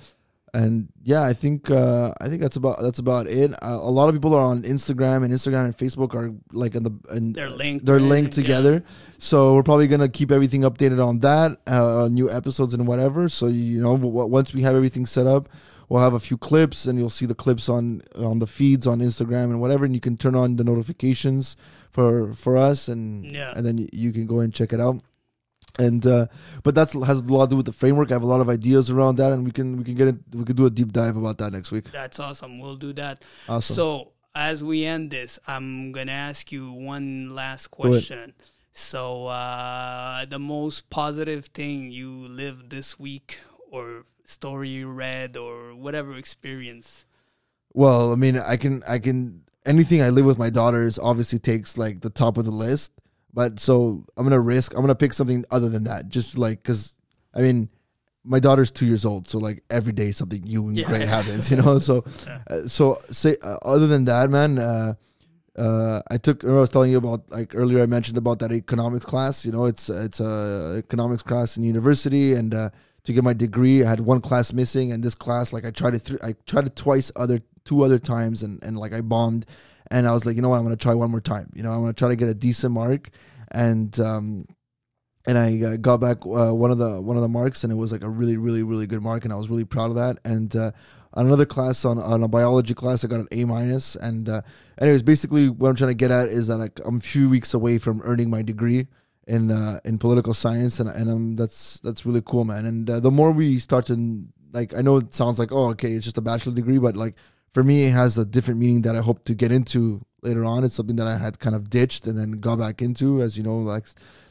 and 0.53 0.89
yeah, 1.03 1.23
I 1.23 1.33
think, 1.33 1.69
uh, 1.71 2.13
I 2.21 2.27
think 2.29 2.41
that's 2.41 2.55
about, 2.55 2.81
that's 2.81 2.99
about 2.99 3.27
it. 3.27 3.51
Uh, 3.63 3.77
a 3.81 3.91
lot 3.91 4.09
of 4.09 4.15
people 4.15 4.33
are 4.33 4.43
on 4.45 4.63
Instagram, 4.63 5.23
and 5.23 5.33
Instagram 5.33 5.65
and 5.65 5.77
Facebook 5.77 6.13
are 6.15 6.31
like 6.51 6.75
in 6.75 6.83
the, 6.83 6.91
and 7.09 7.35
They're 7.35 7.49
linked. 7.49 7.85
they're 7.85 7.99
linked 7.99 8.37
Yeah. 8.37 8.43
together. 8.43 8.83
So 9.17 9.53
we're 9.55 9.63
probably 9.63 9.87
gonna 9.87 10.09
keep 10.09 10.31
everything 10.31 10.61
updated 10.61 11.05
on 11.05 11.19
that, 11.19 11.57
uh, 11.67 12.07
new 12.11 12.29
episodes 12.29 12.73
and 12.73 12.87
whatever. 12.87 13.29
So 13.29 13.47
you 13.47 13.81
know, 13.81 13.97
w- 13.97 14.25
once 14.27 14.53
we 14.53 14.61
have 14.63 14.75
everything 14.75 15.05
set 15.05 15.27
up, 15.27 15.49
we'll 15.89 16.01
have 16.01 16.13
a 16.13 16.19
few 16.19 16.37
clips, 16.37 16.85
and 16.85 16.99
you'll 16.99 17.09
see 17.09 17.25
the 17.25 17.35
clips 17.35 17.67
on 17.69 18.01
on 18.15 18.39
the 18.39 18.47
feeds 18.47 18.85
on 18.87 18.99
Instagram 18.99 19.45
and 19.45 19.59
whatever, 19.59 19.85
and 19.85 19.93
you 19.95 20.01
can 20.01 20.17
turn 20.17 20.35
on 20.35 20.55
the 20.55 20.63
notifications 20.63 21.55
for 21.91 22.31
for 22.33 22.55
us, 22.57 22.87
and 22.87 23.25
Yeah. 23.29 23.53
and 23.55 23.65
then 23.65 23.87
you 23.91 24.11
can 24.11 24.25
go 24.25 24.39
and 24.39 24.53
check 24.53 24.71
it 24.73 24.79
out. 24.79 25.01
And 25.77 26.05
uh, 26.05 26.27
but 26.63 26.73
that's 26.73 26.93
has 26.93 27.19
a 27.19 27.23
lot 27.23 27.45
to 27.45 27.49
do 27.51 27.55
with 27.57 27.65
the 27.65 27.73
framework. 27.73 28.11
I 28.11 28.15
have 28.15 28.23
a 28.23 28.27
lot 28.27 28.41
of 28.41 28.49
ideas 28.49 28.89
around 28.89 29.17
that, 29.17 29.31
and 29.31 29.45
we 29.45 29.51
can 29.51 29.77
we 29.77 29.83
can 29.83 29.95
get 29.95 30.07
it. 30.07 30.15
We 30.33 30.43
can 30.43 30.55
do 30.55 30.65
a 30.65 30.69
deep 30.69 30.91
dive 30.91 31.15
about 31.15 31.37
that 31.37 31.53
next 31.53 31.71
week. 31.71 31.91
That's 31.91 32.19
awesome. 32.19 32.59
We'll 32.59 32.75
do 32.75 32.91
that. 32.93 33.23
Awesome. 33.47 33.75
So 33.75 34.11
as 34.33 34.63
we 34.63 34.85
end 34.85 35.11
this, 35.11 35.37
I'm 35.47 35.91
gonna 35.91 36.11
ask 36.11 36.51
you 36.51 36.71
one 36.71 37.35
last 37.35 37.67
question. 37.67 38.33
So 38.73 39.27
uh, 39.27 40.25
the 40.25 40.39
most 40.39 40.89
positive 40.89 41.47
thing 41.47 41.91
you 41.91 42.09
lived 42.27 42.69
this 42.69 42.97
week, 42.97 43.39
or 43.69 44.05
story 44.25 44.69
you 44.69 44.89
read, 44.89 45.35
or 45.35 45.75
whatever 45.75 46.15
experience. 46.15 47.05
Well, 47.73 48.11
I 48.11 48.15
mean, 48.15 48.37
I 48.37 48.57
can, 48.57 48.81
I 48.87 48.99
can. 48.99 49.43
Anything 49.65 50.01
I 50.01 50.09
live 50.09 50.25
with 50.25 50.39
my 50.39 50.49
daughters 50.49 50.97
obviously 50.97 51.37
takes 51.39 51.77
like 51.77 52.01
the 52.01 52.09
top 52.09 52.37
of 52.37 52.45
the 52.45 52.51
list. 52.51 52.93
But 53.33 53.59
so 53.59 54.05
I'm 54.17 54.23
gonna 54.25 54.39
risk. 54.39 54.73
I'm 54.73 54.81
gonna 54.81 54.95
pick 54.95 55.13
something 55.13 55.45
other 55.51 55.69
than 55.69 55.83
that. 55.85 56.09
Just 56.09 56.37
like 56.37 56.63
because, 56.63 56.95
I 57.33 57.41
mean, 57.41 57.69
my 58.23 58.39
daughter's 58.39 58.71
two 58.71 58.85
years 58.85 59.05
old, 59.05 59.27
so 59.27 59.37
like 59.39 59.63
every 59.69 59.93
day 59.93 60.11
something 60.11 60.41
new 60.41 60.67
and 60.67 60.77
Yeah. 60.77 60.87
great 60.87 61.07
happens. 61.07 61.49
You 61.51 61.57
know. 61.57 61.79
So, 61.79 62.03
Yeah. 62.27 62.41
uh, 62.49 62.67
so 62.67 62.97
say 63.11 63.37
uh, 63.41 63.57
other 63.63 63.87
than 63.87 64.05
that, 64.05 64.29
man. 64.29 64.57
Uh, 64.57 64.93
uh, 65.57 66.01
I 66.09 66.17
took. 66.17 66.43
I 66.43 66.47
was 66.51 66.69
telling 66.69 66.89
you 66.91 66.97
about 66.97 67.29
like 67.31 67.53
earlier. 67.53 67.83
I 67.83 67.85
mentioned 67.85 68.17
about 68.17 68.39
that 68.39 68.51
economics 68.51 69.05
class. 69.05 69.45
You 69.45 69.51
know, 69.51 69.65
it's 69.65 69.89
it's 69.89 70.19
a 70.21 70.75
economics 70.77 71.21
class 71.23 71.57
in 71.57 71.63
university, 71.63 72.33
and 72.33 72.53
uh, 72.53 72.69
to 73.03 73.13
get 73.13 73.23
my 73.23 73.33
degree, 73.33 73.83
I 73.83 73.89
had 73.89 73.99
one 73.99 74.21
class 74.21 74.53
missing, 74.53 74.91
and 74.91 75.03
this 75.03 75.15
class, 75.15 75.51
like 75.51 75.65
I 75.65 75.71
tried 75.71 75.95
it. 75.95 76.05
Th- 76.05 76.19
I 76.23 76.35
tried 76.45 76.67
it 76.67 76.75
twice, 76.77 77.11
other 77.15 77.41
two 77.65 77.83
other 77.83 77.99
times, 77.99 78.41
and 78.41 78.63
and 78.63 78.77
like 78.77 78.93
I 78.93 79.01
bombed. 79.01 79.45
And 79.91 80.07
I 80.07 80.11
was 80.11 80.25
like, 80.25 80.35
you 80.35 80.41
know 80.41 80.49
what? 80.49 80.57
I'm 80.57 80.63
gonna 80.63 80.75
try 80.75 80.93
one 80.93 81.11
more 81.11 81.21
time. 81.21 81.51
You 81.55 81.63
know, 81.63 81.71
I'm 81.71 81.81
gonna 81.81 81.93
try 81.93 82.09
to 82.09 82.15
get 82.15 82.29
a 82.29 82.33
decent 82.33 82.73
mark, 82.73 83.09
and 83.51 83.99
um, 83.99 84.45
and 85.25 85.37
I 85.37 85.61
uh, 85.63 85.77
got 85.77 85.99
back 85.99 86.25
uh, 86.25 86.53
one 86.53 86.71
of 86.71 86.77
the 86.77 87.01
one 87.01 87.15
of 87.15 87.21
the 87.21 87.29
marks, 87.29 87.63
and 87.63 87.71
it 87.71 87.75
was 87.75 87.91
like 87.91 88.03
a 88.03 88.09
really, 88.09 88.37
really, 88.37 88.63
really 88.63 88.87
good 88.87 89.01
mark, 89.01 89.25
and 89.25 89.33
I 89.33 89.35
was 89.35 89.49
really 89.49 89.65
proud 89.65 89.89
of 89.89 89.95
that. 89.95 90.17
And 90.23 90.55
uh, 90.55 90.71
another 91.13 91.45
class, 91.45 91.85
on, 91.85 91.99
on 91.99 92.23
a 92.23 92.27
biology 92.27 92.73
class, 92.73 93.03
I 93.03 93.07
got 93.07 93.19
an 93.19 93.27
A 93.31 93.45
minus. 93.45 93.95
And 93.95 94.29
uh, 94.29 94.41
anyways, 94.79 95.03
basically, 95.03 95.49
what 95.49 95.69
I'm 95.69 95.75
trying 95.75 95.91
to 95.91 95.95
get 95.95 96.11
at 96.11 96.29
is 96.29 96.47
that 96.47 96.57
like, 96.57 96.79
I'm 96.85 96.97
a 96.97 97.01
few 97.01 97.29
weeks 97.29 97.53
away 97.53 97.77
from 97.77 98.01
earning 98.03 98.29
my 98.29 98.41
degree 98.41 98.87
in 99.27 99.51
uh, 99.51 99.79
in 99.85 99.97
political 99.97 100.33
science, 100.33 100.79
and 100.79 100.89
and 100.89 101.09
um, 101.09 101.35
that's 101.35 101.79
that's 101.81 102.05
really 102.05 102.23
cool, 102.25 102.45
man. 102.45 102.65
And 102.65 102.89
uh, 102.89 102.99
the 102.99 103.11
more 103.11 103.31
we 103.31 103.59
start 103.59 103.85
to 103.87 104.25
like, 104.51 104.73
I 104.73 104.81
know 104.81 104.97
it 104.97 105.13
sounds 105.13 105.37
like 105.37 105.51
oh, 105.51 105.69
okay, 105.69 105.91
it's 105.91 106.05
just 106.05 106.17
a 106.17 106.21
bachelor 106.21 106.53
degree, 106.53 106.79
but 106.79 106.95
like 106.95 107.15
for 107.53 107.63
me, 107.63 107.85
it 107.85 107.91
has 107.91 108.17
a 108.17 108.25
different 108.25 108.59
meaning 108.59 108.81
that 108.83 108.95
I 108.95 108.99
hope 108.99 109.23
to 109.25 109.33
get 109.33 109.51
into 109.51 110.01
later 110.21 110.43
on. 110.45 110.63
It's 110.63 110.75
something 110.75 110.97
that 110.97 111.07
I 111.07 111.17
had 111.17 111.39
kind 111.39 111.55
of 111.55 111.69
ditched 111.69 112.05
and 112.07 112.17
then 112.17 112.31
got 112.39 112.59
back 112.59 112.81
into, 112.81 113.21
as 113.21 113.37
you 113.37 113.43
know, 113.43 113.57
like 113.57 113.85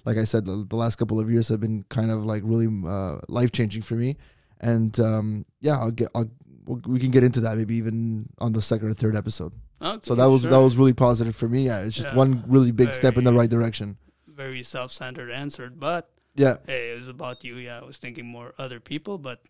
like 0.05 0.17
I 0.17 0.25
said, 0.25 0.45
the, 0.47 0.65
the 0.69 0.77
last 0.77 0.97
couple 0.97 1.21
of 1.21 1.31
years 1.31 1.49
have 1.49 1.61
been 1.61 1.85
kind 1.89 2.11
of 2.11 2.25
like 2.25 2.43
really 2.45 2.69
uh, 2.87 3.19
life 3.29 3.53
changing 3.53 3.83
for 3.83 3.95
me. 3.95 4.17
And 4.61 4.99
um, 5.01 5.45
yeah, 5.61 5.79
I'll 5.79 5.91
get 5.91 6.09
I'll 6.15 6.31
we'll, 6.67 6.81
can 6.81 7.11
get 7.11 7.25
into 7.25 7.41
that 7.41 7.57
maybe 7.57 7.77
even 7.77 8.29
on 8.39 8.53
the 8.53 8.63
second 8.63 8.89
or 8.89 8.95
third 8.95 9.17
episode. 9.17 9.53
Okay, 9.81 10.01
So 10.03 10.15
that 10.17 10.27
was 10.27 10.43
sure. 10.43 10.51
that 10.51 10.59
was 10.61 10.77
really 10.77 10.93
positive 10.95 11.37
for 11.37 11.49
me. 11.49 11.67
Yeah, 11.67 11.81
it's 11.85 11.95
just 11.95 12.09
Yeah. 12.09 12.17
one 12.17 12.43
really 12.49 12.73
big 12.73 12.95
step 12.95 13.17
in 13.17 13.25
the 13.25 13.33
right 13.33 13.51
direction. 13.51 13.97
very 14.27 14.63
self-centered 14.63 15.31
answered, 15.33 15.81
but 15.81 16.11
Yeah. 16.37 16.59
hey, 16.67 16.93
it 16.93 16.97
was 16.97 17.09
about 17.09 17.43
you. 17.45 17.57
Yeah, 17.57 17.81
I 17.81 17.85
was 17.85 17.97
thinking 17.99 18.25
more 18.25 18.55
other 18.57 18.79
people, 18.79 19.19
but 19.19 19.43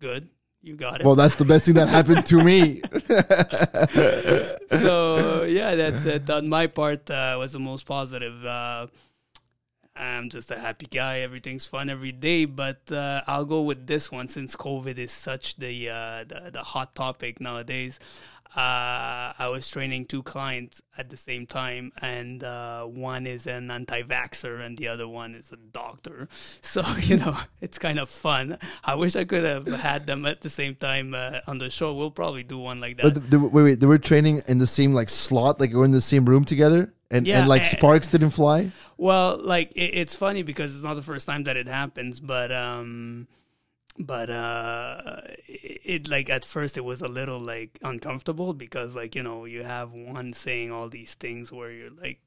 good, 0.00 0.28
you 0.64 0.76
got 0.76 1.00
it. 1.00 1.06
Well, 1.06 1.14
that's 1.14 1.36
the 1.36 1.44
best 1.44 1.66
thing 1.66 1.74
that 1.74 1.88
happened 1.88 2.24
to 2.26 2.42
me. 2.42 2.80
so 4.80 5.44
yeah, 5.44 5.74
that's 5.74 6.04
it. 6.06 6.28
On 6.30 6.48
my 6.48 6.66
part, 6.66 7.10
uh, 7.10 7.36
was 7.38 7.52
the 7.52 7.60
most 7.60 7.84
positive. 7.84 8.44
Uh, 8.44 8.86
I'm 9.94 10.30
just 10.30 10.50
a 10.50 10.58
happy 10.58 10.86
guy. 10.86 11.20
Everything's 11.20 11.66
fun 11.66 11.90
every 11.90 12.12
day. 12.12 12.46
But 12.46 12.90
uh, 12.90 13.22
I'll 13.26 13.44
go 13.44 13.62
with 13.62 13.86
this 13.86 14.10
one 14.10 14.28
since 14.28 14.56
COVID 14.56 14.96
is 14.96 15.12
such 15.12 15.56
the 15.56 15.90
uh, 15.90 16.24
the, 16.24 16.50
the 16.52 16.62
hot 16.62 16.94
topic 16.94 17.40
nowadays. 17.40 17.98
Uh, 18.56 19.34
I 19.36 19.48
was 19.50 19.68
training 19.68 20.06
two 20.06 20.22
clients 20.22 20.80
at 20.96 21.10
the 21.10 21.16
same 21.16 21.44
time, 21.46 21.92
and 22.00 22.44
uh, 22.44 22.84
one 22.84 23.26
is 23.26 23.46
an 23.48 23.70
anti-vaxxer, 23.70 24.64
and 24.64 24.78
the 24.78 24.88
other 24.88 25.08
one 25.08 25.34
is 25.34 25.52
a 25.52 25.56
doctor. 25.56 26.28
So 26.62 26.82
you 26.96 27.16
know, 27.16 27.36
it's 27.60 27.78
kind 27.78 27.98
of 27.98 28.08
fun. 28.08 28.58
I 28.82 28.94
wish 28.94 29.16
I 29.16 29.24
could 29.24 29.44
have 29.44 29.66
had 29.66 30.06
them 30.06 30.26
at 30.26 30.40
the 30.40 30.50
same 30.50 30.74
time 30.74 31.14
uh, 31.14 31.40
on 31.46 31.58
the 31.58 31.70
show. 31.70 31.94
We'll 31.94 32.10
probably 32.10 32.42
do 32.42 32.58
one 32.58 32.80
like 32.80 32.96
that. 32.96 33.02
but 33.02 33.14
the, 33.14 33.20
the, 33.20 33.38
wait, 33.38 33.62
wait, 33.62 33.80
they 33.80 33.86
were 33.86 33.98
training 33.98 34.42
in 34.48 34.58
the 34.58 34.66
same 34.66 34.94
like 34.94 35.08
slot, 35.08 35.60
like 35.60 35.72
we're 35.72 35.84
in 35.84 35.90
the 35.90 36.00
same 36.00 36.24
room 36.24 36.44
together, 36.44 36.92
and 37.10 37.26
Yeah, 37.26 37.40
and 37.40 37.48
like 37.48 37.62
eh, 37.62 37.76
sparks 37.76 38.08
didn't 38.08 38.30
fly. 38.30 38.70
Well, 38.96 39.40
like 39.42 39.72
it, 39.72 39.94
it's 39.94 40.16
funny 40.16 40.42
because 40.42 40.74
it's 40.74 40.84
not 40.84 40.94
the 40.94 41.02
first 41.02 41.26
time 41.26 41.44
that 41.44 41.56
it 41.56 41.68
happens, 41.68 42.20
but 42.20 42.50
um, 42.50 43.28
but 43.98 44.28
uh, 44.30 45.20
it, 45.46 45.80
it 45.84 46.08
like 46.08 46.28
at 46.30 46.44
first 46.44 46.76
it 46.76 46.84
was 46.84 47.00
a 47.02 47.08
little 47.08 47.38
like 47.40 47.78
uncomfortable 47.82 48.52
because 48.54 48.94
like 48.94 49.14
you 49.14 49.22
know 49.22 49.44
you 49.44 49.62
have 49.62 49.92
one 49.92 50.32
saying 50.32 50.70
all 50.72 50.88
these 50.88 51.14
things 51.14 51.52
where 51.52 51.70
you're 51.70 51.90
like. 51.90 52.20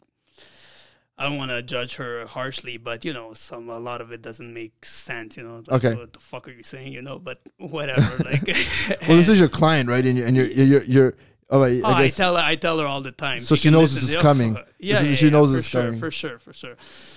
I 1.20 1.28
don't 1.28 1.38
want 1.40 1.50
to 1.50 1.64
judge 1.64 1.96
her 1.96 2.28
harshly, 2.28 2.78
but 2.78 3.04
you 3.04 3.12
know, 3.12 3.34
some 3.34 3.70
a 3.70 3.80
lot 3.80 4.02
of 4.02 4.12
it 4.12 4.22
doesn't 4.22 4.54
make 4.54 4.86
sense. 4.86 5.36
You 5.36 5.42
know, 5.42 5.64
like, 5.66 5.84
Okay. 5.84 5.96
what 5.96 6.14
the 6.14 6.20
fuck 6.20 6.48
are 6.48 6.52
you 6.52 6.62
saying? 6.62 6.94
You 6.94 7.02
know, 7.02 7.18
but 7.18 7.42
whatever. 7.58 8.24
Like, 8.24 8.46
Well, 9.08 9.18
this 9.18 9.28
is 9.28 9.40
your 9.44 9.50
client, 9.50 9.90
right? 9.90 10.06
And 10.06 10.16
you're, 10.16 10.28
and 10.28 10.36
you're, 10.38 10.46
you're, 10.46 10.84
you're 10.84 11.16
Oh, 11.50 11.62
wait, 11.62 11.82
Oh, 11.82 11.88
I 11.88 12.04
I, 12.04 12.10
tell 12.10 12.36
her. 12.36 12.44
I 12.44 12.56
tell 12.56 12.78
her 12.80 12.86
all 12.86 13.00
the 13.02 13.14
time. 13.14 13.40
So 13.40 13.56
she 13.56 13.70
knows 13.70 13.94
this 13.94 14.10
is 14.10 14.16
coming. 14.18 14.58
Yeah, 14.80 15.00
She- 15.02 15.10
yeah, 15.10 15.16
she 15.16 15.26
yeah, 15.26 15.32
knows 15.32 15.52
this 15.54 15.66
sure, 15.66 15.84
coming. 15.86 16.00
for 16.00 16.12
sure, 16.12 16.38
for 16.40 16.52
sure. 16.54 16.76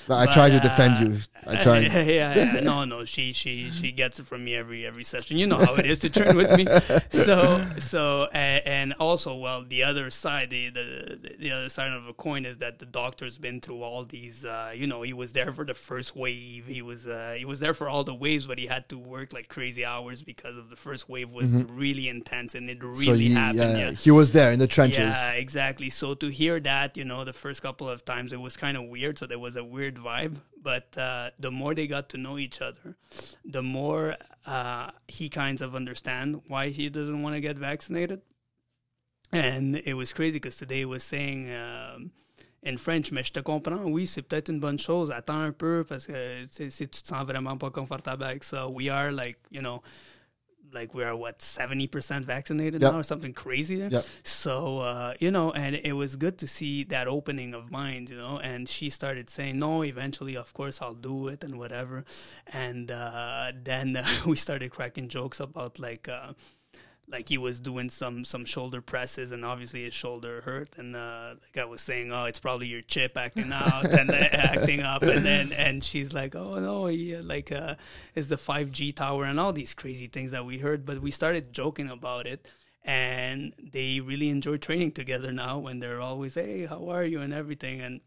I 0.09 0.25
try 0.27 0.35
tried 0.35 0.51
to 0.51 0.61
defend 0.61 0.95
uh, 0.95 1.01
you. 1.11 1.19
I 1.47 1.63
try. 1.63 1.79
yeah, 1.81 2.03
yeah, 2.03 2.35
yeah. 2.55 2.61
No, 2.71 2.85
no. 2.85 3.05
She, 3.05 3.33
she, 3.33 3.71
she 3.71 3.91
gets 3.91 4.21
it 4.21 4.27
from 4.27 4.45
me 4.45 4.55
every 4.55 4.87
every 4.87 5.03
session. 5.05 5.37
You 5.37 5.47
know 5.49 5.59
how 5.59 5.75
it 5.75 5.85
is 5.85 5.99
to 6.01 6.11
turn 6.11 6.37
with 6.37 6.57
me. 6.57 6.67
So, 7.11 7.67
so, 7.79 8.29
and, 8.33 8.67
and 8.67 8.93
also, 8.95 9.35
well, 9.37 9.65
the 9.65 9.83
other 9.83 10.11
side, 10.11 10.51
the, 10.51 10.71
the 10.71 11.35
the 11.39 11.51
other 11.53 11.69
side 11.69 11.93
of 11.93 12.07
a 12.07 12.13
coin 12.15 12.47
is 12.47 12.59
that 12.59 12.79
the 12.79 12.87
doctor's 12.87 13.37
been 13.37 13.61
through 13.61 13.83
all 13.83 14.05
these. 14.05 14.45
Uh, 14.45 14.73
you 14.75 14.87
know, 14.87 15.03
he 15.03 15.13
was 15.13 15.33
there 15.33 15.53
for 15.53 15.65
the 15.65 15.75
first 15.75 16.15
wave. 16.17 16.67
He 16.67 16.83
was 16.83 17.07
uh, 17.07 17.35
he 17.37 17.45
was 17.45 17.59
there 17.61 17.75
for 17.75 17.89
all 17.89 18.05
the 18.05 18.15
waves, 18.15 18.47
but 18.47 18.59
he 18.59 18.67
had 18.67 18.89
to 18.91 18.97
work 18.99 19.33
like 19.33 19.49
crazy 19.49 19.85
hours 19.85 20.23
because 20.23 20.57
of 20.57 20.71
the 20.71 20.77
first 20.77 21.09
wave 21.09 21.33
was 21.33 21.51
really 21.51 22.09
intense 22.09 22.55
and 22.55 22.71
it 22.71 22.83
really 22.83 23.05
so 23.05 23.15
he, 23.15 23.33
happened. 23.35 23.79
yeah. 23.79 23.91
he 23.93 24.11
was 24.21 24.31
there 24.33 24.53
in 24.53 24.59
the 24.59 24.67
trenches. 24.77 25.15
Yeah, 25.17 25.45
exactly. 25.45 25.91
So 25.91 26.15
to 26.23 26.29
hear 26.41 26.61
that, 26.61 26.97
you 26.99 27.05
know, 27.11 27.25
the 27.25 27.33
first 27.45 27.63
couple 27.63 27.89
of 27.89 28.05
times 28.05 28.33
it 28.33 28.41
was 28.47 28.57
kind 28.65 28.77
of 28.77 28.85
weird. 28.95 29.19
So 29.19 29.27
there 29.27 29.43
was 29.47 29.57
a 29.57 29.65
weird 29.65 29.97
vibe. 29.97 30.37
But 30.71 30.89
uh, 30.97 31.31
the 31.39 31.51
more 31.51 31.75
they 31.75 31.87
got 31.87 32.07
to 32.11 32.19
know 32.19 32.37
each 32.39 32.61
other, 32.61 32.97
the 33.57 33.63
more 33.63 34.17
uh, 34.47 34.91
he 35.09 35.29
kinds 35.29 35.63
of 35.63 35.75
understand 35.75 36.43
why 36.49 36.69
he 36.69 36.91
doesn't 36.91 37.23
want 37.25 37.35
to 37.35 37.41
get 37.41 37.57
vaccinated. 37.57 38.21
And 39.33 39.77
it 39.77 39.95
was 39.95 40.13
crazy 40.13 40.39
because 40.39 40.57
today 40.57 40.81
he 40.85 40.85
was 40.85 41.03
saying 41.03 41.51
um, 41.51 42.11
in 42.63 42.77
French, 42.77 43.11
mais 43.13 43.23
je 43.23 43.33
te 43.33 43.43
comprends, 43.43 43.85
oui, 43.87 44.07
c'est 44.07 44.23
peut-être 44.23 44.51
une 44.51 44.61
bonne 44.61 44.79
chose. 44.79 45.11
Attends 45.11 45.45
un 45.49 45.53
peu 45.53 45.85
parce 45.85 46.07
que 46.07 46.47
si 46.51 46.71
tu 46.71 46.89
te 46.89 47.09
sens 47.09 47.25
vraiment 47.27 47.57
pas 47.57 47.71
confortable 47.71 48.25
avec 48.25 48.45
ça, 48.45 48.69
we 48.69 48.91
are 48.91 49.13
like, 49.13 49.39
you 49.51 49.63
know, 49.63 49.81
like 50.73 50.95
we 50.95 51.03
are 51.05 51.17
what 51.17 51.39
70% 51.41 52.25
vaccinated 52.25 52.81
Yep. 52.83 52.93
now 52.93 52.99
or 52.99 53.03
something 53.03 53.33
crazy. 53.33 53.77
Yep. 53.77 54.05
So 54.23 54.79
uh, 54.79 55.15
you 55.19 55.31
know, 55.31 55.53
and 55.53 55.77
it 55.77 55.93
was 55.93 56.17
good 56.17 56.39
to 56.39 56.47
see 56.49 56.85
that 56.85 57.07
opening 57.09 57.55
of 57.55 57.71
mind, 57.71 58.11
you 58.11 58.17
know. 58.17 58.39
And 58.39 58.69
she 58.69 58.91
started 58.91 59.29
saying, 59.31 59.59
"No, 59.59 59.83
eventually, 59.83 60.37
of 60.37 60.53
course, 60.55 60.81
I'll 60.83 60.95
do 60.95 61.29
it 61.29 61.43
and 61.45 61.59
whatever." 61.59 62.05
And 62.47 62.91
uh, 62.91 63.53
then 63.63 63.97
uh, 63.97 64.07
we 64.27 64.37
started 64.37 64.71
cracking 64.71 65.09
jokes 65.09 65.41
about 65.41 65.79
like. 65.79 66.09
Uh, 67.11 67.17
like 67.17 67.29
he 67.29 67.39
was 67.39 67.61
doing 67.61 67.91
some 67.91 68.25
some 68.25 68.45
shoulder 68.45 68.81
presses 68.81 69.33
and 69.33 69.45
obviously 69.45 69.85
his 69.85 69.95
shoulder 69.95 70.41
hurt 70.43 70.69
and 70.77 70.97
uh 70.97 71.35
like 71.43 71.63
i 71.63 71.65
was 71.65 71.81
saying 71.81 72.13
oh 72.13 72.25
it's 72.25 72.41
probably 72.41 72.67
your 72.67 72.83
chip 72.83 73.17
acting 73.17 73.53
out 73.53 73.85
and 73.85 74.09
then 74.09 74.23
acting 74.33 74.81
up 74.81 75.03
and 75.03 75.25
then 75.25 75.53
and 75.53 75.83
she's 75.85 76.13
like 76.13 76.35
oh 76.35 76.59
no 76.59 76.87
yeah 76.89 77.21
like 77.23 77.53
uh 77.53 77.75
it's 78.15 78.29
the 78.29 78.37
5g 78.37 78.95
tower 78.95 79.25
and 79.25 79.39
all 79.39 79.53
these 79.53 79.75
crazy 79.75 80.07
things 80.07 80.31
that 80.31 80.45
we 80.45 80.59
heard 80.59 80.85
but 80.85 81.01
we 81.01 81.11
started 81.11 81.53
joking 81.53 81.91
about 81.91 82.27
it 82.27 82.49
and 82.85 83.53
they 83.73 84.01
really 84.01 84.31
enjoy 84.31 84.57
training 84.57 84.93
together 84.93 85.33
now 85.33 85.59
when 85.59 85.81
they're 85.81 86.01
always 86.01 86.35
hey 86.35 86.67
how 86.67 86.89
are 86.89 87.05
you? 87.05 87.21
and 87.21 87.33
everything 87.33 87.81
and 87.81 88.01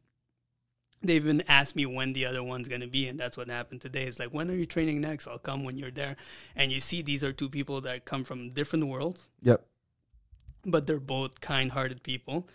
they 1.04 1.16
even 1.16 1.44
asked 1.48 1.76
me 1.76 1.86
when 1.86 2.14
the 2.14 2.26
other 2.26 2.42
one's 2.44 2.68
going 2.68 2.82
to 2.82 2.88
be 2.88 3.08
and 3.08 3.20
that's 3.20 3.38
what 3.38 3.50
happened 3.50 3.82
today. 3.82 4.04
It's 4.06 4.20
like 4.20 4.30
when 4.30 4.50
are 4.50 4.56
you 4.56 4.66
training 4.66 5.02
next? 5.02 5.28
I'll 5.28 5.38
come 5.38 5.64
when 5.64 5.78
you're 5.78 5.92
there. 5.92 6.16
And 6.56 6.72
you 6.72 6.82
see 6.82 7.02
these 7.02 7.24
are 7.24 7.34
two 7.34 7.50
people 7.50 7.82
that 7.82 8.06
come 8.06 8.24
from 8.24 8.52
different 8.52 8.88
worlds. 8.88 9.28
Yep. 9.42 9.66
but 10.66 10.88
they're 10.88 11.00
both 11.00 11.42
kind-hearted 11.42 12.04
people 12.04 12.48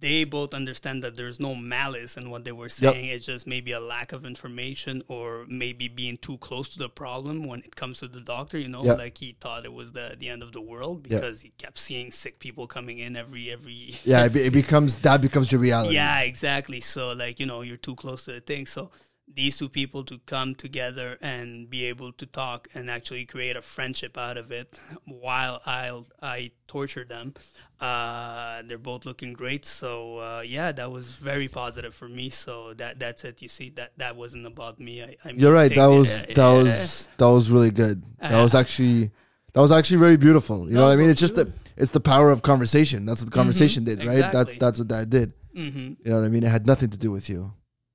they 0.00 0.24
both 0.24 0.54
understand 0.54 1.02
that 1.02 1.16
there's 1.16 1.40
no 1.40 1.54
malice 1.54 2.16
in 2.16 2.30
what 2.30 2.44
they 2.44 2.52
were 2.52 2.66
Yep. 2.66 2.70
saying 2.70 3.04
it's 3.06 3.26
just 3.26 3.46
maybe 3.46 3.72
a 3.72 3.80
lack 3.80 4.12
of 4.12 4.24
information 4.24 5.02
or 5.08 5.44
maybe 5.48 5.88
being 5.88 6.16
too 6.16 6.38
close 6.38 6.68
to 6.70 6.78
the 6.78 6.88
problem 6.88 7.46
when 7.46 7.60
it 7.60 7.74
comes 7.76 7.98
to 8.00 8.08
the 8.08 8.20
doctor 8.20 8.58
you 8.58 8.68
know 8.68 8.84
Yep. 8.84 8.98
like 8.98 9.18
he 9.18 9.36
thought 9.40 9.64
it 9.64 9.72
was 9.72 9.92
the, 9.92 10.16
the 10.18 10.28
end 10.28 10.42
of 10.42 10.52
the 10.52 10.60
world 10.60 11.06
Yep. 11.10 11.20
because 11.20 11.40
he 11.40 11.50
kept 11.58 11.78
seeing 11.78 12.12
sick 12.12 12.38
people 12.38 12.66
coming 12.66 12.98
in 12.98 13.16
every 13.16 13.50
every 13.50 13.96
Yeah, 14.04 14.24
it, 14.26 14.32
be- 14.32 14.42
it 14.42 14.52
becomes 14.52 14.98
that 14.98 15.20
becomes 15.20 15.50
your 15.50 15.60
reality. 15.60 15.94
yeah, 15.94 16.20
exactly. 16.20 16.80
So 16.80 17.12
like, 17.12 17.40
you 17.40 17.46
know, 17.46 17.62
you're 17.62 17.76
too 17.76 17.94
close 17.96 18.24
to 18.26 18.32
the 18.32 18.40
thing. 18.40 18.66
So 18.66 18.90
these 19.34 19.58
two 19.58 19.68
people 19.68 20.04
to 20.04 20.18
come 20.26 20.54
together 20.54 21.16
and 21.20 21.68
be 21.70 21.84
able 21.84 22.12
to 22.12 22.26
talk 22.26 22.68
and 22.74 22.90
actually 22.90 23.24
create 23.24 23.56
a 23.56 23.62
friendship 23.62 24.16
out 24.18 24.36
of 24.36 24.50
it 24.50 24.80
while 25.04 25.60
I'll, 25.66 26.06
I 26.20 26.50
torture 26.66 27.04
them. 27.04 27.34
Uh, 27.80 28.62
they're 28.66 28.78
both 28.78 29.04
looking 29.04 29.32
great. 29.32 29.64
So 29.64 30.18
uh, 30.18 30.42
yeah, 30.44 30.72
that 30.72 30.90
was 30.90 31.08
very 31.08 31.48
positive 31.48 31.94
for 31.94 32.08
me. 32.08 32.30
So 32.30 32.74
that 32.74 32.98
that's 32.98 33.24
it. 33.24 33.40
You 33.40 33.48
see 33.48 33.70
that 33.76 33.92
that 33.98 34.16
wasn't 34.16 34.46
about 34.46 34.80
me. 34.80 35.02
I, 35.02 35.16
I 35.24 35.30
You're 35.30 35.52
right. 35.52 35.72
That 35.74 35.90
it- 35.90 35.98
was 35.98 36.10
uh, 36.10 36.26
that 36.34 36.52
was 36.52 37.08
that 37.16 37.26
was 37.26 37.50
really 37.50 37.70
good. 37.70 38.02
That 38.20 38.42
was 38.42 38.54
actually 38.54 39.10
that 39.52 39.60
was 39.60 39.70
actually 39.72 39.98
very 39.98 40.16
beautiful. 40.16 40.68
You 40.68 40.74
know 40.74 40.86
what 40.86 40.92
I 40.92 40.96
mean? 40.96 41.10
It's 41.10 41.20
just 41.20 41.36
the 41.36 41.44
was 41.44 41.54
it's 41.76 41.90
the 41.92 42.00
power 42.00 42.30
of 42.30 42.42
conversation. 42.42 43.06
That's 43.06 43.20
what 43.20 43.30
the 43.30 43.36
conversation 43.36 43.84
did, 43.84 43.98
right? 44.00 44.16
That's 44.18 44.50
exactly. 44.50 44.58
that's 44.58 44.78
what 44.80 44.88
that 44.88 45.10
did. 45.10 45.32
Mhm. 45.56 45.96
You 46.04 46.10
know 46.10 46.16
what 46.20 46.24
I 46.24 46.28
mean? 46.28 46.42
It 46.42 46.48
had 46.50 46.66
nothing 46.66 46.90
to 46.90 46.98
do 46.98 47.10
with 47.12 47.28
you. 47.30 47.52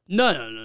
No, 0.07 0.33
no, 0.33 0.49
no, 0.49 0.62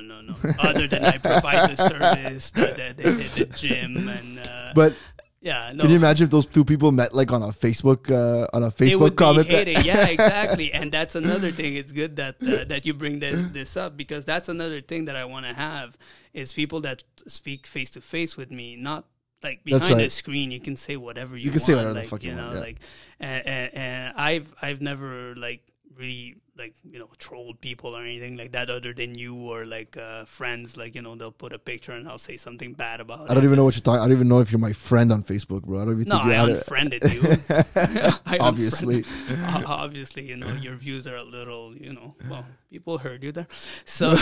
Other 0.59 0.87
than 0.87 1.05
I 1.05 1.19
provide 1.19 1.71
the 1.71 1.77
service, 1.77 2.51
the, 2.51 2.95
the, 2.97 3.03
the, 3.03 3.45
the 3.45 3.45
gym, 3.57 4.09
and 4.09 4.39
uh, 4.39 4.73
But 4.75 4.95
yeah, 5.41 5.71
no. 5.75 5.83
can 5.83 5.91
you 5.91 5.97
imagine 5.97 6.25
if 6.25 6.31
those 6.31 6.47
two 6.47 6.65
people 6.65 6.91
met 6.91 7.15
like 7.15 7.31
on 7.31 7.43
a 7.43 7.49
Facebook 7.49 8.11
uh, 8.11 8.49
on 8.53 8.65
a 8.65 8.71
they 8.71 8.91
Facebook 8.91 9.01
would 9.01 9.17
comment? 9.17 9.49
be 9.49 9.55
hating. 9.55 9.85
Yeah, 9.85 10.07
exactly. 10.17 10.73
And 10.73 10.91
that's 10.91 11.15
another 11.15 11.53
thing. 11.53 11.77
It's 11.77 11.93
good 11.93 12.17
that 12.17 12.37
uh, 12.43 12.65
that 12.65 12.85
you 12.85 12.95
bring 12.95 13.21
this, 13.21 13.47
this 13.53 13.77
up 13.77 13.97
because 13.97 14.25
that's 14.25 14.49
another 14.49 14.81
thing 14.81 15.05
that 15.05 15.15
I 15.17 15.25
want 15.25 15.47
to 15.47 15.55
have 15.55 15.97
is 16.35 16.53
people 16.53 16.81
that 16.81 17.05
speak 17.29 17.67
face 17.67 17.91
to 17.93 18.01
face 18.01 18.37
with 18.37 18.51
me, 18.51 18.75
not 18.75 19.07
like 19.43 19.63
behind 19.63 19.95
right. 19.95 20.05
the 20.05 20.11
screen. 20.11 20.51
You 20.51 20.61
can 20.61 20.77
say 20.77 20.97
whatever 20.97 21.37
you, 21.37 21.45
You 21.45 21.51
can 21.51 21.61
want, 21.61 21.63
say 21.63 21.75
whatever 21.75 21.95
the 21.95 22.01
like, 22.01 22.09
fuck 22.09 22.25
you 22.25 22.35
know, 22.35 22.43
want, 22.43 22.55
yeah. 22.55 22.61
like 22.61 22.77
and, 23.21 23.47
and, 23.47 23.75
and 23.75 24.15
I've 24.17 24.53
I've 24.61 24.81
never 24.81 25.37
like 25.37 25.63
really 25.97 26.37
like 26.59 26.75
you 26.91 26.99
know 26.99 27.09
trolled 27.19 27.61
people 27.61 27.97
or 27.97 28.03
anything 28.03 28.37
like 28.37 28.53
that 28.53 28.69
other 28.69 28.93
than 28.93 29.17
you 29.17 29.35
or 29.35 29.65
like 29.65 29.97
uh, 29.97 30.25
friends 30.25 30.77
like 30.77 30.95
you 30.95 31.03
know 31.03 31.15
they'll 31.15 31.31
put 31.33 31.53
a 31.53 31.59
picture 31.59 31.93
and 31.93 32.09
I'll 32.09 32.19
say 32.19 32.37
something 32.37 32.73
bad 32.75 33.01
about 33.01 33.21
it. 33.27 33.31
I 33.31 33.35
don't 33.35 33.45
even 33.45 33.57
know 33.57 33.65
what 33.65 33.75
you're 33.77 33.83
talking. 33.83 34.01
I 34.01 34.05
don't 34.09 34.17
even 34.17 34.29
know 34.29 34.41
if 34.41 34.51
you're 34.51 34.59
my 34.59 34.73
friend 34.73 35.13
on 35.13 35.23
Facebook, 35.23 35.63
bro. 35.63 35.81
I 35.81 35.85
don't 35.85 35.95
even 36.01 36.09
No, 36.09 36.17
think 36.19 36.27
I 36.27 36.31
you're 36.33 36.41
out 36.43 36.49
of- 36.51 36.57
unfriended 36.59 37.05
you. 37.05 37.23
I 38.27 38.39
Obviously. 38.41 39.03
unfriend- 39.03 39.65
o- 39.65 39.73
obviously, 39.85 40.23
you 40.29 40.37
know, 40.37 40.53
your 40.55 40.75
views 40.75 41.07
are 41.07 41.17
a 41.17 41.25
little, 41.25 41.77
you 41.77 41.93
know, 41.93 42.15
well, 42.29 42.45
people 42.71 42.99
heard 42.99 43.23
you 43.23 43.33
there. 43.33 43.47
So, 43.85 44.17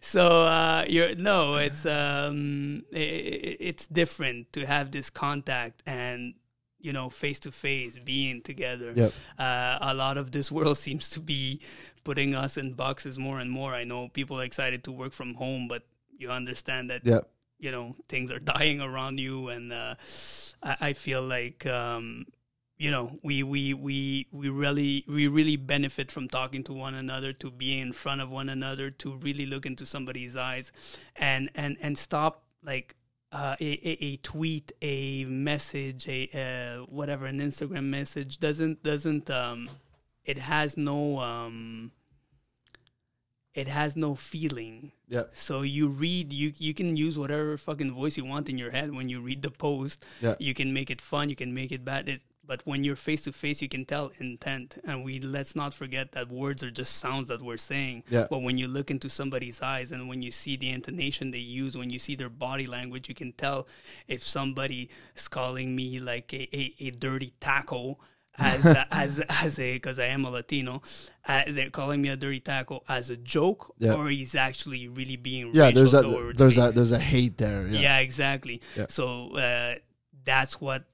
so 0.00 0.22
uh, 0.46 0.84
you're 0.88 1.14
no, 1.14 1.56
it's 1.56 1.84
um, 1.86 2.84
i 2.92 2.98
i- 2.98 3.56
it's 3.60 3.86
different 3.86 4.52
to 4.52 4.66
have 4.66 4.90
this 4.90 5.10
contact 5.10 5.82
and 5.86 6.34
you 6.84 6.92
know, 6.92 7.08
face 7.08 7.40
to 7.40 7.50
face, 7.50 7.94
being 8.12 8.42
together. 8.42 8.92
Yep. 8.94 9.12
Uh, 9.38 9.78
a 9.80 9.94
lot 9.94 10.16
of 10.22 10.30
this 10.36 10.52
world 10.52 10.76
seems 10.86 11.08
to 11.10 11.20
be 11.20 11.60
putting 12.04 12.34
us 12.34 12.56
in 12.56 12.74
boxes 12.74 13.18
more 13.18 13.38
and 13.40 13.50
more. 13.50 13.72
I 13.74 13.84
know 13.84 14.08
people 14.08 14.36
are 14.40 14.44
excited 14.44 14.84
to 14.84 14.92
work 14.92 15.12
from 15.12 15.34
home, 15.34 15.66
but 15.68 15.82
you 16.18 16.30
understand 16.30 16.90
that 16.90 17.02
Yeah. 17.04 17.22
you 17.58 17.70
know 17.74 17.96
things 18.08 18.30
are 18.30 18.38
dying 18.56 18.80
around 18.88 19.18
you 19.18 19.48
and 19.54 19.72
uh, 19.72 19.94
I, 20.62 20.76
I 20.88 20.92
feel 20.92 21.22
like 21.22 21.64
um, 21.66 22.26
you 22.84 22.90
know 22.90 23.18
we, 23.22 23.42
we 23.42 23.72
we 23.86 24.26
we 24.40 24.48
really 24.64 25.04
we 25.08 25.26
really 25.38 25.56
benefit 25.56 26.12
from 26.12 26.28
talking 26.28 26.62
to 26.64 26.72
one 26.86 26.94
another 26.94 27.32
to 27.42 27.50
be 27.50 27.70
in 27.80 27.92
front 27.92 28.20
of 28.20 28.28
one 28.30 28.48
another 28.58 28.90
to 29.02 29.16
really 29.26 29.46
look 29.46 29.64
into 29.66 29.86
somebody's 29.86 30.36
eyes 30.36 30.72
and 31.16 31.48
and 31.54 31.76
and 31.80 31.96
stop 31.96 32.42
like 32.62 32.94
uh, 33.34 33.56
a, 33.60 33.70
a, 33.90 33.92
a 34.10 34.16
tweet 34.30 34.72
a 34.80 35.24
message 35.26 36.02
a 36.08 36.20
uh, 36.42 36.84
whatever 36.98 37.26
an 37.26 37.40
instagram 37.48 37.86
message 37.98 38.32
doesn't 38.46 38.76
doesn't 38.90 39.26
um 39.42 39.68
it 40.24 40.38
has 40.38 40.76
no 40.90 41.18
um 41.18 41.90
it 43.54 43.68
has 43.68 43.94
no 43.96 44.14
feeling 44.14 44.92
Yeah. 45.08 45.24
so 45.32 45.62
you 45.62 45.88
read 45.88 46.32
you 46.32 46.52
you 46.58 46.74
can 46.74 46.96
use 47.06 47.16
whatever 47.22 47.56
fucking 47.58 47.92
voice 47.92 48.16
you 48.16 48.24
want 48.24 48.48
in 48.48 48.56
your 48.58 48.70
head 48.70 48.88
when 48.98 49.08
you 49.08 49.18
read 49.20 49.42
the 49.42 49.50
post. 49.50 50.04
Yeah. 50.20 50.34
You 50.38 50.54
can 50.54 50.72
make 50.72 50.90
it 50.90 51.00
fun, 51.00 51.24
you 51.30 51.36
can 51.36 51.52
make 51.54 51.70
it 51.70 51.84
bad. 51.84 52.08
It, 52.08 52.20
but 52.46 52.60
when 52.66 52.84
you're 52.84 52.96
face 52.96 53.22
to 53.22 53.32
face, 53.32 53.62
you 53.62 53.68
can 53.68 53.84
tell 53.84 54.12
intent. 54.18 54.78
And 54.84 55.04
we 55.04 55.20
let's 55.20 55.54
not 55.56 55.72
forget 55.74 56.12
that 56.12 56.30
words 56.30 56.62
are 56.62 56.70
just 56.70 56.96
sounds 56.96 57.28
that 57.28 57.40
we're 57.42 57.56
saying. 57.56 58.04
Yeah. 58.10 58.26
But 58.30 58.42
when 58.42 58.58
you 58.58 58.68
look 58.68 58.90
into 58.90 59.08
somebody's 59.08 59.62
eyes 59.62 59.92
and 59.92 60.08
when 60.08 60.22
you 60.22 60.30
see 60.30 60.56
the 60.56 60.70
intonation 60.70 61.30
they 61.30 61.38
use, 61.38 61.76
when 61.76 61.90
you 61.90 61.98
see 61.98 62.14
their 62.16 62.28
body 62.28 62.66
language, 62.66 63.08
you 63.08 63.14
can 63.14 63.32
tell 63.32 63.66
if 64.08 64.22
somebody 64.22 64.90
is 65.16 65.28
calling 65.28 65.74
me 65.74 65.98
like 65.98 66.32
a, 66.34 66.48
a, 66.56 66.74
a 66.80 66.90
dirty 66.90 67.32
taco 67.40 67.98
as 68.36 68.66
a, 68.66 68.86
as 68.94 69.20
as 69.28 69.58
a 69.60 69.74
because 69.74 69.98
I 70.00 70.06
am 70.06 70.24
a 70.24 70.30
Latino, 70.30 70.82
uh, 71.28 71.42
they're 71.48 71.70
calling 71.70 72.02
me 72.02 72.08
a 72.08 72.16
dirty 72.16 72.40
taco 72.40 72.82
as 72.88 73.08
a 73.10 73.16
joke, 73.16 73.72
Yeah. 73.78 73.94
or 73.94 74.08
he's 74.08 74.34
actually 74.34 74.88
really 74.88 75.16
being 75.16 75.52
Yeah, 75.54 75.70
there's 75.70 75.94
a 75.94 76.02
there's 76.36 76.56
me. 76.56 76.62
a 76.64 76.72
there's 76.72 76.92
a 76.92 76.98
hate 76.98 77.38
there. 77.38 77.66
yeah. 77.68 77.80
Yeah. 77.80 77.98
exactly. 78.00 78.60
Yeah. 78.76 78.86
So 78.88 79.36
uh, 79.36 79.76
that's 80.24 80.60
what 80.60 80.84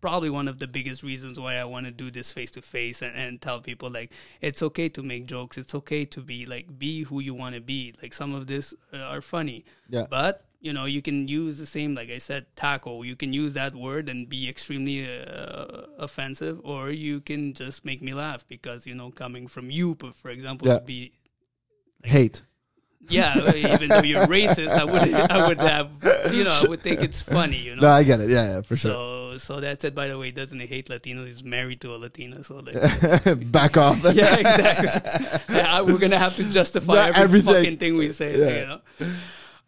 probably 0.00 0.30
one 0.30 0.48
of 0.48 0.58
the 0.58 0.66
biggest 0.66 1.02
reasons 1.02 1.38
why 1.38 1.56
I 1.56 1.64
want 1.64 1.86
to 1.86 1.92
do 1.92 2.10
this 2.10 2.32
face 2.32 2.50
to 2.52 2.62
face 2.62 3.02
and 3.02 3.14
and 3.16 3.40
tell 3.40 3.60
people 3.60 3.90
like 3.90 4.12
it's 4.40 4.62
okay 4.62 4.88
to 4.90 5.02
make 5.02 5.26
jokes, 5.26 5.58
it's 5.58 5.74
okay 5.74 6.04
to 6.06 6.20
be 6.20 6.46
like 6.46 6.78
be 6.78 7.02
who 7.04 7.20
you 7.20 7.34
want 7.34 7.54
to 7.54 7.60
be. 7.60 7.94
Like 8.02 8.12
some 8.14 8.34
of 8.34 8.46
this 8.46 8.74
uh, 8.92 8.98
are 8.98 9.20
funny, 9.20 9.64
Yeah. 9.88 10.06
but 10.10 10.44
you 10.62 10.72
know 10.74 10.84
you 10.84 11.00
can 11.00 11.26
use 11.26 11.56
the 11.56 11.64
same 11.64 11.94
like 11.94 12.10
i 12.10 12.18
said 12.18 12.44
taco 12.54 13.00
you 13.00 13.16
can 13.16 13.32
use 13.32 13.54
that 13.54 13.74
word 13.74 14.10
and 14.10 14.28
be 14.28 14.46
extremely 14.46 14.98
uh, 15.08 15.86
offensive 15.98 16.60
or 16.64 16.90
you 16.90 17.18
can 17.22 17.54
just 17.54 17.82
make 17.82 18.02
me 18.02 18.12
laugh 18.12 18.46
because 18.46 18.86
you 18.86 18.94
know 18.94 19.10
coming 19.10 19.46
from 19.48 19.70
you 19.70 19.96
for 20.22 20.28
example 20.28 20.68
Yeah. 20.68 20.74
would 20.74 20.84
be 20.84 21.12
Hate. 22.04 22.42
Yeah 23.08 23.54
even 23.54 23.88
though 23.88 24.02
you're 24.02 24.26
racist 24.26 24.68
i 24.68 24.84
would 24.84 25.14
i 25.14 25.48
would 25.48 25.58
have 25.58 25.90
you 26.32 26.44
know 26.44 26.50
i 26.52 26.68
would 26.68 26.80
think 26.82 27.00
it's 27.00 27.20
funny 27.22 27.56
you 27.56 27.74
know 27.74 27.82
No, 27.82 27.88
I 27.90 28.02
get 28.04 28.20
it. 28.20 28.28
Yeah, 28.30 28.54
yeah, 28.56 28.60
for 28.60 28.76
sure. 28.76 28.92
so 28.92 29.38
so 29.38 29.60
that's 29.60 29.84
it 29.84 29.94
by 29.94 30.06
the 30.08 30.18
way 30.18 30.30
doesn't 30.30 30.60
he 30.60 30.66
hate 30.66 30.88
latinos 30.88 31.26
he's 31.26 31.42
married 31.42 31.80
to 31.80 31.94
a 31.94 31.96
latina 31.96 32.44
so 32.44 32.56
like 32.60 32.74
Back 33.50 33.76
off. 33.78 33.98
yeah, 34.14 34.36
exactly. 34.36 35.56
Yeah, 35.56 35.80
we're 35.80 35.98
gonna 35.98 36.18
have 36.18 36.36
to 36.36 36.44
justify 36.44 36.94
Not 36.94 37.08
every 37.10 37.22
everything. 37.40 37.54
fucking 37.54 37.76
thing 37.78 37.96
we 37.96 38.12
say. 38.12 38.38
Yeah. 38.38 38.60
You 38.60 38.66
know. 38.66 38.80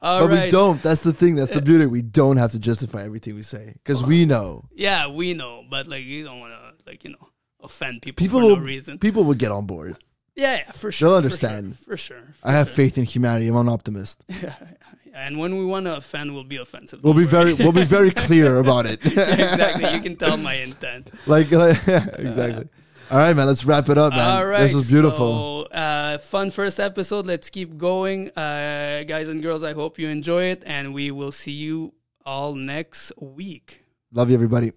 All 0.02 0.26
but 0.26 0.34
right. 0.34 0.44
we 0.44 0.50
don't. 0.50 0.82
That's 0.82 1.00
the 1.00 1.12
thing. 1.12 1.36
That's 1.36 1.50
the 1.52 1.58
uh, 1.58 1.60
beauty. 1.60 1.86
We 1.86 2.02
don't 2.02 2.36
have 2.36 2.50
to 2.52 2.58
justify 2.58 3.02
everything 3.04 3.34
we 3.34 3.42
say 3.42 3.74
because 3.82 4.02
we 4.02 4.24
uh, 4.24 4.26
know 4.26 4.64
Yeah, 4.74 5.08
we 5.08 5.32
know, 5.34 5.64
but 5.70 5.86
like 5.86 6.04
you 6.04 6.24
don't 6.24 6.40
want 6.40 6.52
to 6.52 6.60
like 6.86 7.02
you 7.04 7.10
know 7.10 7.28
offend 7.62 8.02
people, 8.02 8.20
people 8.22 8.40
for 8.40 8.46
will 8.46 8.56
no 8.56 8.62
reason. 8.62 8.98
people 8.98 9.24
will 9.24 9.34
get 9.34 9.52
on 9.52 9.64
board. 9.66 9.96
Yeah, 10.34 10.56
yeah, 10.56 10.72
for 10.72 10.90
sure. 10.90 11.10
They'll 11.10 11.20
for 11.20 11.24
understand. 11.24 11.76
sure, 11.76 11.84
for 11.84 11.96
sure. 11.96 12.22
for 12.40 12.48
I 12.48 12.52
have 12.52 12.68
sure. 12.68 12.76
faith 12.76 12.98
in 12.98 13.04
humanity. 13.04 13.48
I'm 13.48 13.56
an 13.56 13.68
optimist. 13.68 14.24
Yeah, 14.42 14.54
And 15.26 15.38
when 15.38 15.58
we 15.58 15.64
want 15.66 15.84
to 15.86 15.96
offend, 15.96 16.32
we'll 16.32 16.44
be 16.44 16.56
offensive. 16.56 17.04
We'll 17.04 17.12
be 17.12 17.26
very 17.26 17.52
we'll 17.52 17.72
be 17.72 17.84
very 17.84 18.10
clear 18.26 18.56
about 18.56 18.86
it. 18.86 19.04
Yeah, 19.04 19.34
exactly. 19.52 19.92
You 19.92 20.00
can 20.00 20.16
tell 20.16 20.38
my 20.38 20.54
intent. 20.54 21.10
like, 21.26 21.50
like 21.50 21.76
exactly. 22.18 22.68
All 23.10 23.18
right, 23.18 23.36
man. 23.36 23.46
Let's 23.46 23.62
wrap 23.66 23.90
it 23.90 23.98
up, 23.98 24.14
man. 24.14 24.36
All 24.38 24.46
right. 24.46 24.62
this 24.62 24.74
was 24.74 24.90
beautiful. 24.90 25.66
So, 25.70 25.76
uh, 25.76 26.16
fun 26.16 26.50
first 26.50 26.80
episode. 26.80 27.26
Let's 27.26 27.50
keep 27.50 27.76
going, 27.76 28.30
uh, 28.30 29.04
guys 29.06 29.28
and 29.28 29.42
girls. 29.42 29.62
I 29.62 29.74
hope 29.74 29.98
you 29.98 30.08
enjoy 30.08 30.44
it, 30.44 30.62
and 30.64 30.94
we 30.94 31.10
will 31.10 31.32
see 31.32 31.52
you 31.52 31.92
all 32.24 32.54
next 32.54 33.12
week. 33.20 33.84
Love 34.12 34.30
you, 34.30 34.34
everybody. 34.34 34.72